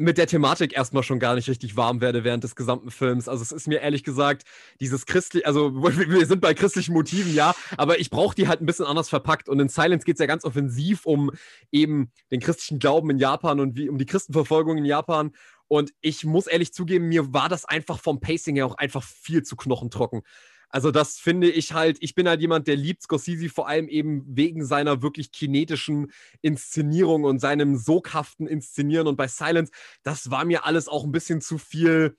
mit 0.00 0.16
der 0.16 0.26
Thematik 0.26 0.74
erstmal 0.74 1.02
schon 1.02 1.18
gar 1.18 1.34
nicht 1.34 1.46
richtig 1.50 1.76
warm 1.76 2.00
werde 2.00 2.24
während 2.24 2.42
des 2.42 2.56
gesamten 2.56 2.90
Films. 2.90 3.28
Also 3.28 3.42
es 3.42 3.52
ist 3.52 3.68
mir 3.68 3.80
ehrlich 3.82 4.02
gesagt, 4.02 4.44
dieses 4.80 5.04
christlich, 5.04 5.46
also 5.46 5.74
wir 5.82 6.24
sind 6.24 6.40
bei 6.40 6.54
christlichen 6.54 6.94
Motiven, 6.94 7.34
ja, 7.34 7.54
aber 7.76 8.00
ich 8.00 8.08
brauche 8.08 8.34
die 8.34 8.48
halt 8.48 8.62
ein 8.62 8.66
bisschen 8.66 8.86
anders 8.86 9.10
verpackt. 9.10 9.50
Und 9.50 9.60
in 9.60 9.68
Silence 9.68 10.06
geht 10.06 10.14
es 10.14 10.20
ja 10.20 10.24
ganz 10.24 10.46
offensiv 10.46 11.04
um 11.04 11.30
eben 11.70 12.10
den 12.30 12.40
christlichen 12.40 12.78
Glauben 12.78 13.10
in 13.10 13.18
Japan 13.18 13.60
und 13.60 13.76
wie 13.76 13.90
um 13.90 13.98
die 13.98 14.06
Christenverfolgung 14.06 14.78
in 14.78 14.86
Japan. 14.86 15.32
Und 15.68 15.92
ich 16.00 16.24
muss 16.24 16.46
ehrlich 16.46 16.72
zugeben, 16.72 17.08
mir 17.08 17.34
war 17.34 17.50
das 17.50 17.66
einfach 17.66 18.00
vom 18.00 18.20
Pacing 18.20 18.56
her 18.56 18.64
auch 18.64 18.76
einfach 18.76 19.02
viel 19.02 19.42
zu 19.42 19.54
knochentrocken. 19.54 20.22
Also 20.70 20.90
das 20.90 21.18
finde 21.18 21.50
ich 21.50 21.72
halt, 21.72 21.98
ich 22.00 22.14
bin 22.14 22.28
halt 22.28 22.40
jemand, 22.40 22.68
der 22.68 22.76
liebt 22.76 23.02
Scorsese 23.02 23.48
vor 23.48 23.68
allem 23.68 23.88
eben 23.88 24.24
wegen 24.26 24.64
seiner 24.64 25.02
wirklich 25.02 25.32
kinetischen 25.32 26.12
Inszenierung 26.42 27.24
und 27.24 27.40
seinem 27.40 27.76
soghaften 27.76 28.46
Inszenieren. 28.46 29.08
Und 29.08 29.16
bei 29.16 29.26
Silence, 29.28 29.72
das 30.04 30.30
war 30.30 30.44
mir 30.44 30.64
alles 30.64 30.88
auch 30.88 31.04
ein 31.04 31.12
bisschen 31.12 31.40
zu 31.40 31.58
viel 31.58 32.16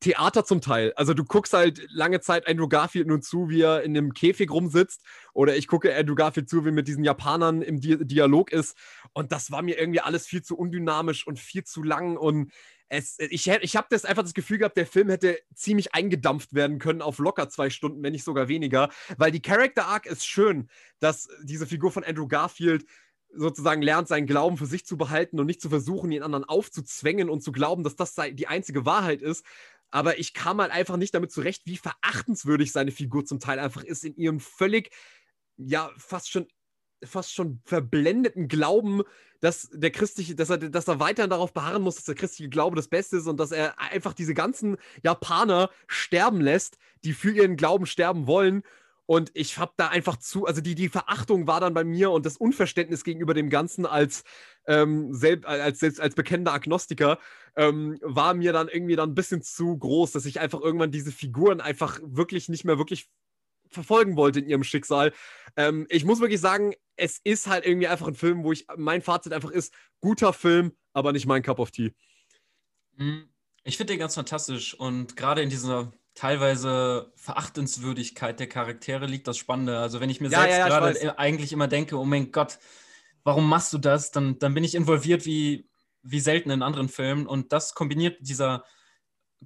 Theater 0.00 0.44
zum 0.44 0.60
Teil. 0.60 0.92
Also 0.96 1.12
du 1.14 1.24
guckst 1.24 1.52
halt 1.52 1.86
lange 1.90 2.20
Zeit 2.20 2.48
Andrew 2.48 2.68
Garfield 2.68 3.06
nur 3.06 3.20
zu, 3.20 3.50
wie 3.50 3.60
er 3.60 3.82
in 3.82 3.96
einem 3.96 4.14
Käfig 4.14 4.50
rumsitzt. 4.50 5.02
Oder 5.34 5.56
ich 5.56 5.66
gucke 5.66 5.94
Andrew 5.94 6.14
Garfield 6.14 6.48
zu, 6.48 6.64
wie 6.64 6.70
er 6.70 6.72
mit 6.72 6.88
diesen 6.88 7.04
Japanern 7.04 7.60
im 7.60 7.80
Di 7.80 7.98
Dialog 8.06 8.50
ist. 8.50 8.76
Und 9.12 9.32
das 9.32 9.50
war 9.50 9.62
mir 9.62 9.78
irgendwie 9.78 10.00
alles 10.00 10.26
viel 10.26 10.42
zu 10.42 10.56
undynamisch 10.56 11.26
und 11.26 11.38
viel 11.38 11.64
zu 11.64 11.82
lang. 11.82 12.16
Und 12.16 12.50
es, 12.90 13.18
ich, 13.20 13.46
ich 13.46 13.76
habe 13.76 13.86
das 13.88 14.04
einfach 14.04 14.24
das 14.24 14.34
Gefühl 14.34 14.58
gehabt, 14.58 14.76
der 14.76 14.86
Film 14.86 15.08
hätte 15.08 15.38
ziemlich 15.54 15.94
eingedampft 15.94 16.54
werden 16.54 16.80
können 16.80 17.02
auf 17.02 17.18
locker 17.18 17.48
zwei 17.48 17.70
Stunden, 17.70 18.02
wenn 18.02 18.12
nicht 18.12 18.24
sogar 18.24 18.48
weniger, 18.48 18.90
weil 19.16 19.30
die 19.30 19.40
Character 19.40 19.86
Arc 19.86 20.06
ist 20.06 20.26
schön, 20.26 20.68
dass 20.98 21.28
diese 21.44 21.66
Figur 21.66 21.92
von 21.92 22.02
Andrew 22.02 22.26
Garfield 22.26 22.84
sozusagen 23.32 23.80
lernt, 23.80 24.08
seinen 24.08 24.26
Glauben 24.26 24.56
für 24.56 24.66
sich 24.66 24.84
zu 24.84 24.96
behalten 24.96 25.38
und 25.38 25.46
nicht 25.46 25.60
zu 25.60 25.68
versuchen, 25.68 26.10
ihn 26.10 26.24
anderen 26.24 26.44
aufzuzwängen 26.44 27.30
und 27.30 27.42
zu 27.42 27.52
glauben, 27.52 27.84
dass 27.84 27.94
das 27.94 28.16
die 28.32 28.48
einzige 28.48 28.84
Wahrheit 28.84 29.22
ist. 29.22 29.46
Aber 29.92 30.18
ich 30.18 30.34
kam 30.34 30.60
halt 30.60 30.72
einfach 30.72 30.96
nicht 30.96 31.14
damit 31.14 31.30
zurecht, 31.30 31.62
wie 31.66 31.76
verachtenswürdig 31.76 32.72
seine 32.72 32.90
Figur 32.90 33.24
zum 33.24 33.38
Teil 33.38 33.60
einfach 33.60 33.84
ist 33.84 34.04
in 34.04 34.16
ihrem 34.16 34.40
völlig, 34.40 34.90
ja, 35.56 35.92
fast 35.96 36.28
schon 36.30 36.48
fast 37.04 37.34
schon 37.34 37.60
verblendeten 37.64 38.48
Glauben, 38.48 39.02
dass 39.40 39.70
der 39.72 39.90
christliche, 39.90 40.34
dass 40.34 40.50
er, 40.50 40.58
dass 40.58 40.88
er 40.88 41.00
weiterhin 41.00 41.30
darauf 41.30 41.52
beharren 41.52 41.82
muss, 41.82 41.96
dass 41.96 42.04
der 42.04 42.14
christliche 42.14 42.50
Glaube 42.50 42.76
das 42.76 42.88
Beste 42.88 43.16
ist 43.16 43.26
und 43.26 43.38
dass 43.40 43.52
er 43.52 43.78
einfach 43.80 44.12
diese 44.12 44.34
ganzen 44.34 44.76
Japaner 45.02 45.70
sterben 45.86 46.40
lässt, 46.40 46.78
die 47.04 47.12
für 47.12 47.32
ihren 47.32 47.56
Glauben 47.56 47.86
sterben 47.86 48.26
wollen. 48.26 48.62
Und 49.06 49.32
ich 49.34 49.58
habe 49.58 49.72
da 49.76 49.88
einfach 49.88 50.18
zu, 50.18 50.46
also 50.46 50.60
die, 50.60 50.76
die 50.76 50.88
Verachtung 50.88 51.48
war 51.48 51.58
dann 51.58 51.74
bei 51.74 51.82
mir 51.82 52.12
und 52.12 52.26
das 52.26 52.36
Unverständnis 52.36 53.02
gegenüber 53.02 53.34
dem 53.34 53.50
Ganzen 53.50 53.84
als, 53.84 54.22
ähm, 54.66 55.12
selbst, 55.12 55.46
als, 55.46 55.80
selbst 55.80 56.00
als 56.00 56.14
bekennender 56.14 56.52
Agnostiker 56.52 57.18
ähm, 57.56 57.98
war 58.02 58.34
mir 58.34 58.52
dann 58.52 58.68
irgendwie 58.68 58.94
dann 58.94 59.10
ein 59.10 59.14
bisschen 59.16 59.42
zu 59.42 59.76
groß, 59.76 60.12
dass 60.12 60.26
ich 60.26 60.38
einfach 60.38 60.60
irgendwann 60.60 60.92
diese 60.92 61.10
Figuren 61.10 61.60
einfach 61.60 61.98
wirklich 62.04 62.48
nicht 62.48 62.64
mehr 62.64 62.78
wirklich 62.78 63.08
verfolgen 63.70 64.16
wollte 64.16 64.40
in 64.40 64.48
ihrem 64.48 64.64
Schicksal. 64.64 65.12
Ähm, 65.56 65.86
ich 65.88 66.04
muss 66.04 66.20
wirklich 66.20 66.40
sagen, 66.40 66.74
es 66.96 67.20
ist 67.24 67.46
halt 67.46 67.66
irgendwie 67.66 67.88
einfach 67.88 68.08
ein 68.08 68.14
Film, 68.14 68.44
wo 68.44 68.52
ich, 68.52 68.66
mein 68.76 69.02
Fazit 69.02 69.32
einfach 69.32 69.50
ist, 69.50 69.72
guter 70.00 70.32
Film, 70.32 70.72
aber 70.92 71.12
nicht 71.12 71.26
mein 71.26 71.42
Cup 71.42 71.58
of 71.58 71.70
Tea. 71.70 71.92
Mhm. 72.96 73.28
Ich 73.64 73.76
finde 73.76 73.92
den 73.92 74.00
ganz 74.00 74.14
fantastisch 74.14 74.74
und 74.74 75.16
gerade 75.16 75.42
in 75.42 75.50
dieser 75.50 75.92
teilweise 76.14 77.12
Verachtenswürdigkeit 77.16 78.40
der 78.40 78.48
Charaktere 78.48 79.06
liegt 79.06 79.28
das 79.28 79.38
Spannende. 79.38 79.78
Also 79.78 80.00
wenn 80.00 80.10
ich 80.10 80.20
mir 80.20 80.28
ja, 80.28 80.40
selbst 80.40 80.58
ja, 80.58 80.68
ja, 80.68 80.68
gerade 80.68 81.18
eigentlich 81.18 81.52
immer 81.52 81.68
denke, 81.68 81.96
oh 81.96 82.04
mein 82.04 82.32
Gott, 82.32 82.58
warum 83.22 83.48
machst 83.48 83.72
du 83.72 83.78
das? 83.78 84.10
Dann, 84.10 84.38
dann 84.38 84.54
bin 84.54 84.64
ich 84.64 84.74
involviert 84.74 85.26
wie, 85.26 85.68
wie 86.02 86.20
selten 86.20 86.50
in 86.50 86.62
anderen 86.62 86.88
Filmen 86.88 87.26
und 87.26 87.52
das 87.52 87.74
kombiniert 87.74 88.18
dieser 88.20 88.64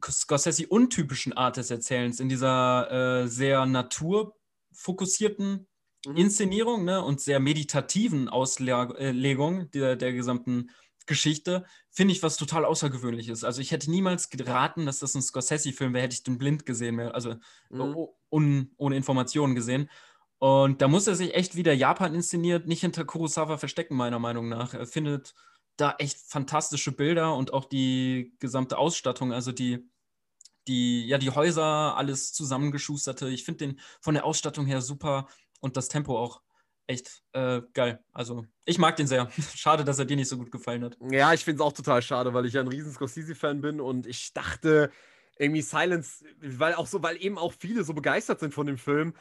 Scorsese-untypischen 0.03 1.33
Art 1.33 1.57
des 1.57 1.71
Erzählens, 1.71 2.21
in 2.21 2.29
dieser 2.29 3.23
äh, 3.23 3.29
sehr 3.29 3.67
naturfokussierten 3.67 5.67
mhm. 6.07 6.17
Inszenierung 6.17 6.85
ne, 6.85 7.05
und 7.05 7.21
sehr 7.21 7.41
meditativen 7.41 8.29
Auslegung 8.29 9.71
der, 9.71 9.97
der 9.97 10.13
gesamten 10.13 10.71
Geschichte, 11.07 11.65
finde 11.91 12.13
ich 12.13 12.23
was 12.23 12.37
total 12.37 12.65
Außergewöhnliches. 12.65 13.45
Also 13.45 13.61
ich 13.61 13.73
hätte 13.73 13.91
niemals 13.91 14.31
geraten, 14.31 14.87
dass 14.87 15.01
das 15.01 15.15
ein 15.15 15.23
Scorsese-Film 15.23 15.93
wäre, 15.93 16.05
hätte 16.05 16.15
ich 16.15 16.23
den 16.23 16.39
blind 16.39 16.67
gesehen, 16.67 16.99
also 17.01 17.35
mhm. 17.71 18.09
un, 18.31 18.71
ohne 18.77 18.97
Informationen 18.97 19.55
gesehen. 19.55 19.91
Und 20.39 20.83
da 20.83 20.89
muss 20.89 21.07
er 21.07 21.15
sich 21.15 21.35
echt 21.35 21.57
wieder 21.57 21.73
Japan 21.73 22.15
inszeniert, 22.15 22.67
nicht 22.67 22.81
hinter 22.81 23.05
Kurosawa 23.05 23.57
verstecken, 23.57 23.97
meiner 23.97 24.19
Meinung 24.19 24.49
nach. 24.49 24.75
Er 24.75 24.87
findet 24.87 25.35
da 25.77 25.95
echt 25.99 26.19
fantastische 26.19 26.93
Bilder 26.93 27.35
und 27.35 27.53
auch 27.53 27.65
die 27.65 28.35
gesamte 28.39 28.79
Ausstattung, 28.79 29.33
also 29.33 29.53
die, 29.53 29.89
die, 30.69 31.07
ja, 31.07 31.19
die 31.19 31.31
Häuser, 31.31 31.97
alles 31.97 32.33
zusammengeschusterte. 32.33 33.29
Ich 33.29 33.45
finde 33.45 33.67
den 33.67 33.81
von 34.01 34.15
der 34.15 34.25
Ausstattung 34.25 34.67
her 34.67 34.81
super 34.81 35.29
und 35.61 35.77
das 35.77 35.89
Tempo 35.89 36.19
auch 36.19 36.43
echt 36.87 37.23
äh, 37.33 37.63
geil. 37.73 38.05
Also, 38.13 38.47
ich 38.65 38.79
mag 38.79 38.97
den 38.97 39.07
sehr. 39.07 39.31
Schade, 39.55 39.85
dass 39.85 39.99
er 39.99 40.05
dir 40.05 40.17
nicht 40.17 40.29
so 40.29 40.37
gut 40.37 40.51
gefallen 40.51 40.85
hat. 40.85 40.97
Ja, 41.11 41.33
ich 41.33 41.45
finde 41.45 41.63
es 41.63 41.67
auch 41.67 41.73
total 41.73 42.03
schade, 42.03 42.35
weil 42.35 42.47
ich 42.47 42.55
ja 42.55 42.61
ein 42.61 42.69
riesen 42.69 42.93
Scorsese-Fan 42.93 43.61
bin 43.61 43.81
und 43.81 44.07
ich 44.07 44.33
dachte, 44.33 44.91
irgendwie 45.39 45.63
Silence, 45.63 46.25
weil 46.41 46.75
auch 46.75 46.87
so, 46.87 47.03
weil 47.03 47.23
eben 47.23 47.39
auch 47.39 47.53
viele 47.53 47.85
so 47.85 47.95
begeistert 47.95 48.41
sind 48.41 48.55
von 48.55 48.67
dem 48.67 48.79
Film, 48.79 49.15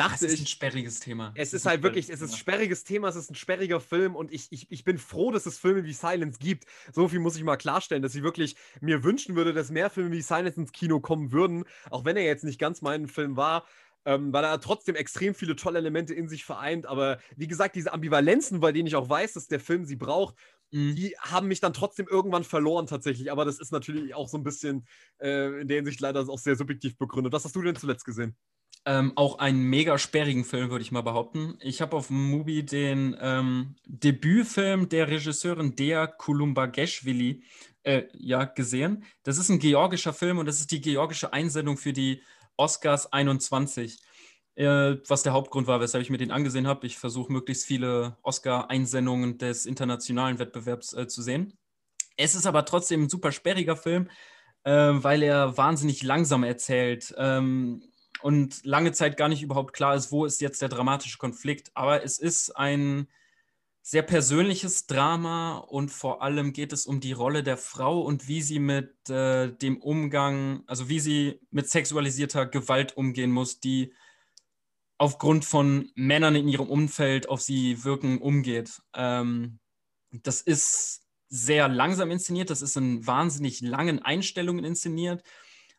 dachte 0.00 0.26
ich. 0.26 0.32
Es 0.32 0.34
ist 0.34 0.40
ein 0.40 0.46
sperriges 0.46 1.00
Thema. 1.00 1.32
Es 1.34 1.48
ist, 1.48 1.60
ist 1.60 1.66
halt 1.66 1.82
wirklich, 1.82 2.08
es 2.10 2.20
ist 2.20 2.32
ein 2.32 2.36
sperriges 2.36 2.84
Thema, 2.84 3.08
es 3.08 3.16
ist 3.16 3.30
ein 3.30 3.34
sperriger 3.34 3.80
Film 3.80 4.16
und 4.16 4.32
ich, 4.32 4.48
ich, 4.50 4.70
ich 4.70 4.84
bin 4.84 4.98
froh, 4.98 5.30
dass 5.30 5.46
es 5.46 5.58
Filme 5.58 5.84
wie 5.84 5.92
Silence 5.92 6.38
gibt. 6.38 6.64
So 6.92 7.08
viel 7.08 7.20
muss 7.20 7.36
ich 7.36 7.44
mal 7.44 7.56
klarstellen, 7.56 8.02
dass 8.02 8.14
ich 8.14 8.22
wirklich 8.22 8.56
mir 8.80 9.04
wünschen 9.04 9.36
würde, 9.36 9.52
dass 9.52 9.70
mehr 9.70 9.90
Filme 9.90 10.12
wie 10.12 10.22
Silence 10.22 10.58
ins 10.58 10.72
Kino 10.72 11.00
kommen 11.00 11.32
würden, 11.32 11.64
auch 11.90 12.04
wenn 12.04 12.16
er 12.16 12.24
jetzt 12.24 12.44
nicht 12.44 12.58
ganz 12.58 12.82
mein 12.82 13.08
Film 13.08 13.36
war. 13.36 13.66
Ähm, 14.06 14.32
weil 14.32 14.44
er 14.44 14.58
trotzdem 14.62 14.94
extrem 14.94 15.34
viele 15.34 15.56
tolle 15.56 15.78
Elemente 15.78 16.14
in 16.14 16.26
sich 16.26 16.46
vereint. 16.46 16.86
Aber 16.86 17.18
wie 17.36 17.46
gesagt, 17.46 17.76
diese 17.76 17.92
Ambivalenzen, 17.92 18.58
bei 18.58 18.72
denen 18.72 18.86
ich 18.86 18.96
auch 18.96 19.10
weiß, 19.10 19.34
dass 19.34 19.46
der 19.46 19.60
Film 19.60 19.84
sie 19.84 19.96
braucht, 19.96 20.36
mhm. 20.70 20.94
die 20.94 21.14
haben 21.18 21.48
mich 21.48 21.60
dann 21.60 21.74
trotzdem 21.74 22.08
irgendwann 22.08 22.44
verloren 22.44 22.86
tatsächlich. 22.86 23.30
Aber 23.30 23.44
das 23.44 23.60
ist 23.60 23.72
natürlich 23.72 24.14
auch 24.14 24.26
so 24.26 24.38
ein 24.38 24.42
bisschen 24.42 24.86
äh, 25.18 25.60
in 25.60 25.68
der 25.68 25.76
Hinsicht 25.76 26.00
leider 26.00 26.26
auch 26.26 26.38
sehr 26.38 26.56
subjektiv 26.56 26.96
begründet. 26.96 27.34
Was 27.34 27.44
hast 27.44 27.54
du 27.54 27.60
denn 27.60 27.76
zuletzt 27.76 28.06
gesehen? 28.06 28.38
Ähm, 28.86 29.12
auch 29.14 29.38
einen 29.38 29.62
mega 29.62 29.98
sperrigen 29.98 30.44
Film, 30.44 30.70
würde 30.70 30.82
ich 30.82 30.90
mal 30.90 31.02
behaupten. 31.02 31.58
Ich 31.60 31.82
habe 31.82 31.96
auf 31.96 32.08
Mubi 32.08 32.64
den 32.64 33.14
ähm, 33.20 33.76
Debütfilm 33.86 34.88
der 34.88 35.08
Regisseurin 35.08 35.76
Dea 35.76 36.06
Kulumbageshvili 36.06 37.42
äh, 37.82 38.04
ja, 38.14 38.44
gesehen. 38.44 39.04
Das 39.22 39.36
ist 39.36 39.50
ein 39.50 39.58
georgischer 39.58 40.14
Film 40.14 40.38
und 40.38 40.46
das 40.46 40.60
ist 40.60 40.70
die 40.70 40.80
georgische 40.80 41.32
Einsendung 41.32 41.76
für 41.76 41.92
die 41.92 42.22
Oscars 42.56 43.12
21. 43.12 43.98
Äh, 44.56 44.98
was 45.08 45.22
der 45.22 45.32
Hauptgrund 45.32 45.66
war, 45.66 45.80
weshalb 45.80 46.02
ich 46.02 46.10
mir 46.10 46.18
den 46.18 46.30
angesehen 46.30 46.66
habe. 46.66 46.86
Ich 46.86 46.98
versuche 46.98 47.32
möglichst 47.32 47.64
viele 47.64 48.16
Oscar-Einsendungen 48.22 49.38
des 49.38 49.66
internationalen 49.66 50.38
Wettbewerbs 50.38 50.92
äh, 50.92 51.06
zu 51.06 51.22
sehen. 51.22 51.56
Es 52.16 52.34
ist 52.34 52.46
aber 52.46 52.64
trotzdem 52.64 53.04
ein 53.04 53.08
super 53.08 53.32
sperriger 53.32 53.76
Film, 53.76 54.10
äh, 54.64 54.72
weil 54.72 55.22
er 55.22 55.56
wahnsinnig 55.56 56.02
langsam 56.02 56.44
erzählt. 56.44 57.14
Ähm, 57.16 57.82
und 58.22 58.64
lange 58.64 58.92
Zeit 58.92 59.16
gar 59.16 59.28
nicht 59.28 59.42
überhaupt 59.42 59.72
klar 59.72 59.94
ist, 59.94 60.12
wo 60.12 60.24
ist 60.24 60.40
jetzt 60.40 60.62
der 60.62 60.68
dramatische 60.68 61.18
Konflikt. 61.18 61.70
Aber 61.74 62.04
es 62.04 62.18
ist 62.18 62.56
ein 62.56 63.08
sehr 63.82 64.02
persönliches 64.02 64.86
Drama 64.86 65.58
und 65.58 65.90
vor 65.90 66.22
allem 66.22 66.52
geht 66.52 66.72
es 66.72 66.86
um 66.86 67.00
die 67.00 67.12
Rolle 67.12 67.42
der 67.42 67.56
Frau 67.56 68.00
und 68.00 68.28
wie 68.28 68.42
sie 68.42 68.58
mit 68.58 69.08
äh, 69.08 69.50
dem 69.50 69.78
Umgang, 69.78 70.62
also 70.66 70.88
wie 70.88 71.00
sie 71.00 71.40
mit 71.50 71.68
sexualisierter 71.68 72.46
Gewalt 72.46 72.96
umgehen 72.96 73.32
muss, 73.32 73.58
die 73.58 73.94
aufgrund 74.98 75.46
von 75.46 75.90
Männern 75.94 76.36
in 76.36 76.46
ihrem 76.46 76.68
Umfeld 76.68 77.28
auf 77.28 77.40
sie 77.40 77.82
wirken, 77.84 78.18
umgeht. 78.18 78.82
Ähm, 78.94 79.58
das 80.10 80.42
ist 80.42 81.06
sehr 81.28 81.68
langsam 81.68 82.10
inszeniert, 82.10 82.50
das 82.50 82.60
ist 82.60 82.76
in 82.76 83.06
wahnsinnig 83.06 83.60
langen 83.62 84.00
Einstellungen 84.00 84.64
inszeniert 84.64 85.22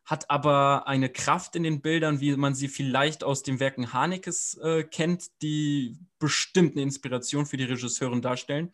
hat 0.06 0.30
aber 0.30 0.88
eine 0.88 1.10
Kraft 1.10 1.56
in 1.56 1.64
den 1.64 1.82
Bildern, 1.82 2.20
wie 2.20 2.36
man 2.36 2.56
sie 2.56 2.68
vielleicht 2.68 3.24
aus 3.24 3.44
den 3.44 3.60
Werken 3.60 3.94
Hanekes 3.94 4.56
äh, 4.64 4.84
kennt, 4.84 5.26
die 5.42 5.98
bestimmt 6.20 6.74
eine 6.74 6.82
Inspiration 6.84 7.46
für 7.46 7.58
die 7.58 7.66
Regisseurin 7.66 8.22
darstellen. 8.22 8.72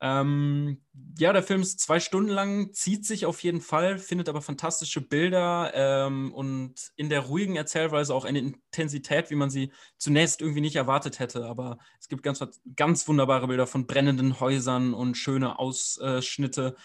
Ähm, 0.00 0.82
ja, 1.18 1.32
der 1.32 1.42
Film 1.42 1.62
ist 1.62 1.80
zwei 1.80 1.98
Stunden 1.98 2.28
lang, 2.28 2.74
zieht 2.74 3.06
sich 3.06 3.24
auf 3.24 3.42
jeden 3.42 3.62
Fall, 3.62 3.98
findet 3.98 4.28
aber 4.28 4.42
fantastische 4.42 5.00
Bilder 5.00 5.72
ähm, 5.74 6.34
und 6.34 6.74
in 6.96 7.08
der 7.08 7.20
ruhigen 7.20 7.56
Erzählweise 7.56 8.14
auch 8.14 8.26
eine 8.26 8.40
Intensität, 8.40 9.30
wie 9.30 9.34
man 9.36 9.48
sie 9.48 9.72
zunächst 9.96 10.42
irgendwie 10.42 10.60
nicht 10.60 10.76
erwartet 10.76 11.20
hätte. 11.20 11.46
Aber 11.46 11.78
es 11.98 12.08
gibt 12.08 12.22
ganz, 12.22 12.44
ganz 12.76 13.08
wunderbare 13.08 13.46
Bilder 13.46 13.66
von 13.66 13.86
brennenden 13.86 14.40
Häusern 14.40 14.92
und 14.92 15.16
schöne 15.16 15.58
Ausschnitte 15.58 16.74
äh, 16.76 16.80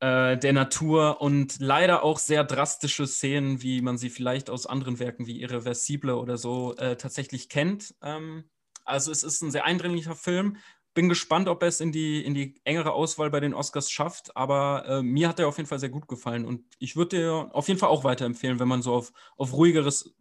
der 0.00 0.52
Natur 0.52 1.20
und 1.20 1.58
leider 1.58 2.02
auch 2.02 2.18
sehr 2.18 2.44
drastische 2.44 3.06
Szenen, 3.06 3.62
wie 3.62 3.80
man 3.80 3.96
sie 3.96 4.10
vielleicht 4.10 4.50
aus 4.50 4.66
anderen 4.66 4.98
Werken 4.98 5.26
wie 5.26 5.40
Irreversible 5.40 6.16
oder 6.16 6.36
so 6.36 6.76
äh, 6.76 6.96
tatsächlich 6.96 7.48
kennt. 7.48 7.94
Ähm, 8.02 8.50
also 8.84 9.10
es 9.10 9.22
ist 9.22 9.42
ein 9.42 9.50
sehr 9.50 9.64
eindringlicher 9.64 10.14
Film. 10.14 10.58
Bin 10.94 11.08
gespannt, 11.08 11.48
ob 11.48 11.62
er 11.62 11.68
es 11.68 11.80
in 11.80 11.92
die, 11.92 12.24
in 12.24 12.34
die 12.34 12.60
engere 12.64 12.92
Auswahl 12.92 13.30
bei 13.30 13.40
den 13.40 13.54
Oscars 13.54 13.90
schafft, 13.90 14.36
aber 14.36 14.86
äh, 14.86 15.02
mir 15.02 15.28
hat 15.28 15.38
er 15.38 15.48
auf 15.48 15.56
jeden 15.58 15.68
Fall 15.68 15.78
sehr 15.78 15.90
gut 15.90 16.08
gefallen 16.08 16.44
und 16.44 16.64
ich 16.78 16.96
würde 16.96 17.16
dir 17.16 17.50
auf 17.52 17.68
jeden 17.68 17.80
Fall 17.80 17.90
auch 17.90 18.04
weiterempfehlen, 18.04 18.60
wenn 18.60 18.68
man 18.68 18.82
so 18.82 18.94
auf, 18.94 19.12
auf 19.36 19.52
ruhigeres 19.52 20.14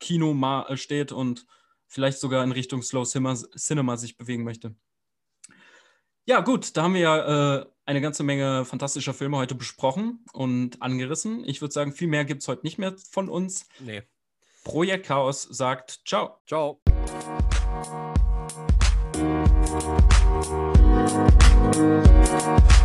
Kino 0.00 0.34
äh, 0.68 0.76
steht 0.76 1.12
und 1.12 1.46
vielleicht 1.86 2.18
sogar 2.18 2.44
in 2.44 2.52
Richtung 2.52 2.82
Slow 2.82 3.04
Cinema 3.04 3.96
sich 3.96 4.16
bewegen 4.18 4.44
möchte. 4.44 4.74
Ja, 6.28 6.40
gut, 6.40 6.76
da 6.76 6.82
haben 6.82 6.92
wir 6.92 7.00
ja 7.00 7.60
äh, 7.60 7.66
eine 7.86 8.02
ganze 8.02 8.22
Menge 8.22 8.66
fantastischer 8.66 9.14
Filme 9.14 9.38
heute 9.38 9.54
besprochen 9.54 10.26
und 10.34 10.82
angerissen. 10.82 11.42
Ich 11.46 11.62
würde 11.62 11.72
sagen, 11.72 11.92
viel 11.94 12.06
mehr 12.06 12.26
gibt 12.26 12.42
es 12.42 12.48
heute 12.48 12.66
nicht 12.66 12.76
mehr 12.76 12.94
von 13.10 13.30
uns. 13.30 13.66
Nee. 13.80 14.02
Projekt 14.62 15.06
Chaos 15.06 15.44
sagt 15.44 16.02
Ciao. 16.04 16.42
Ciao. 16.46 16.82
Thank 21.70 22.72
you. 22.72 22.77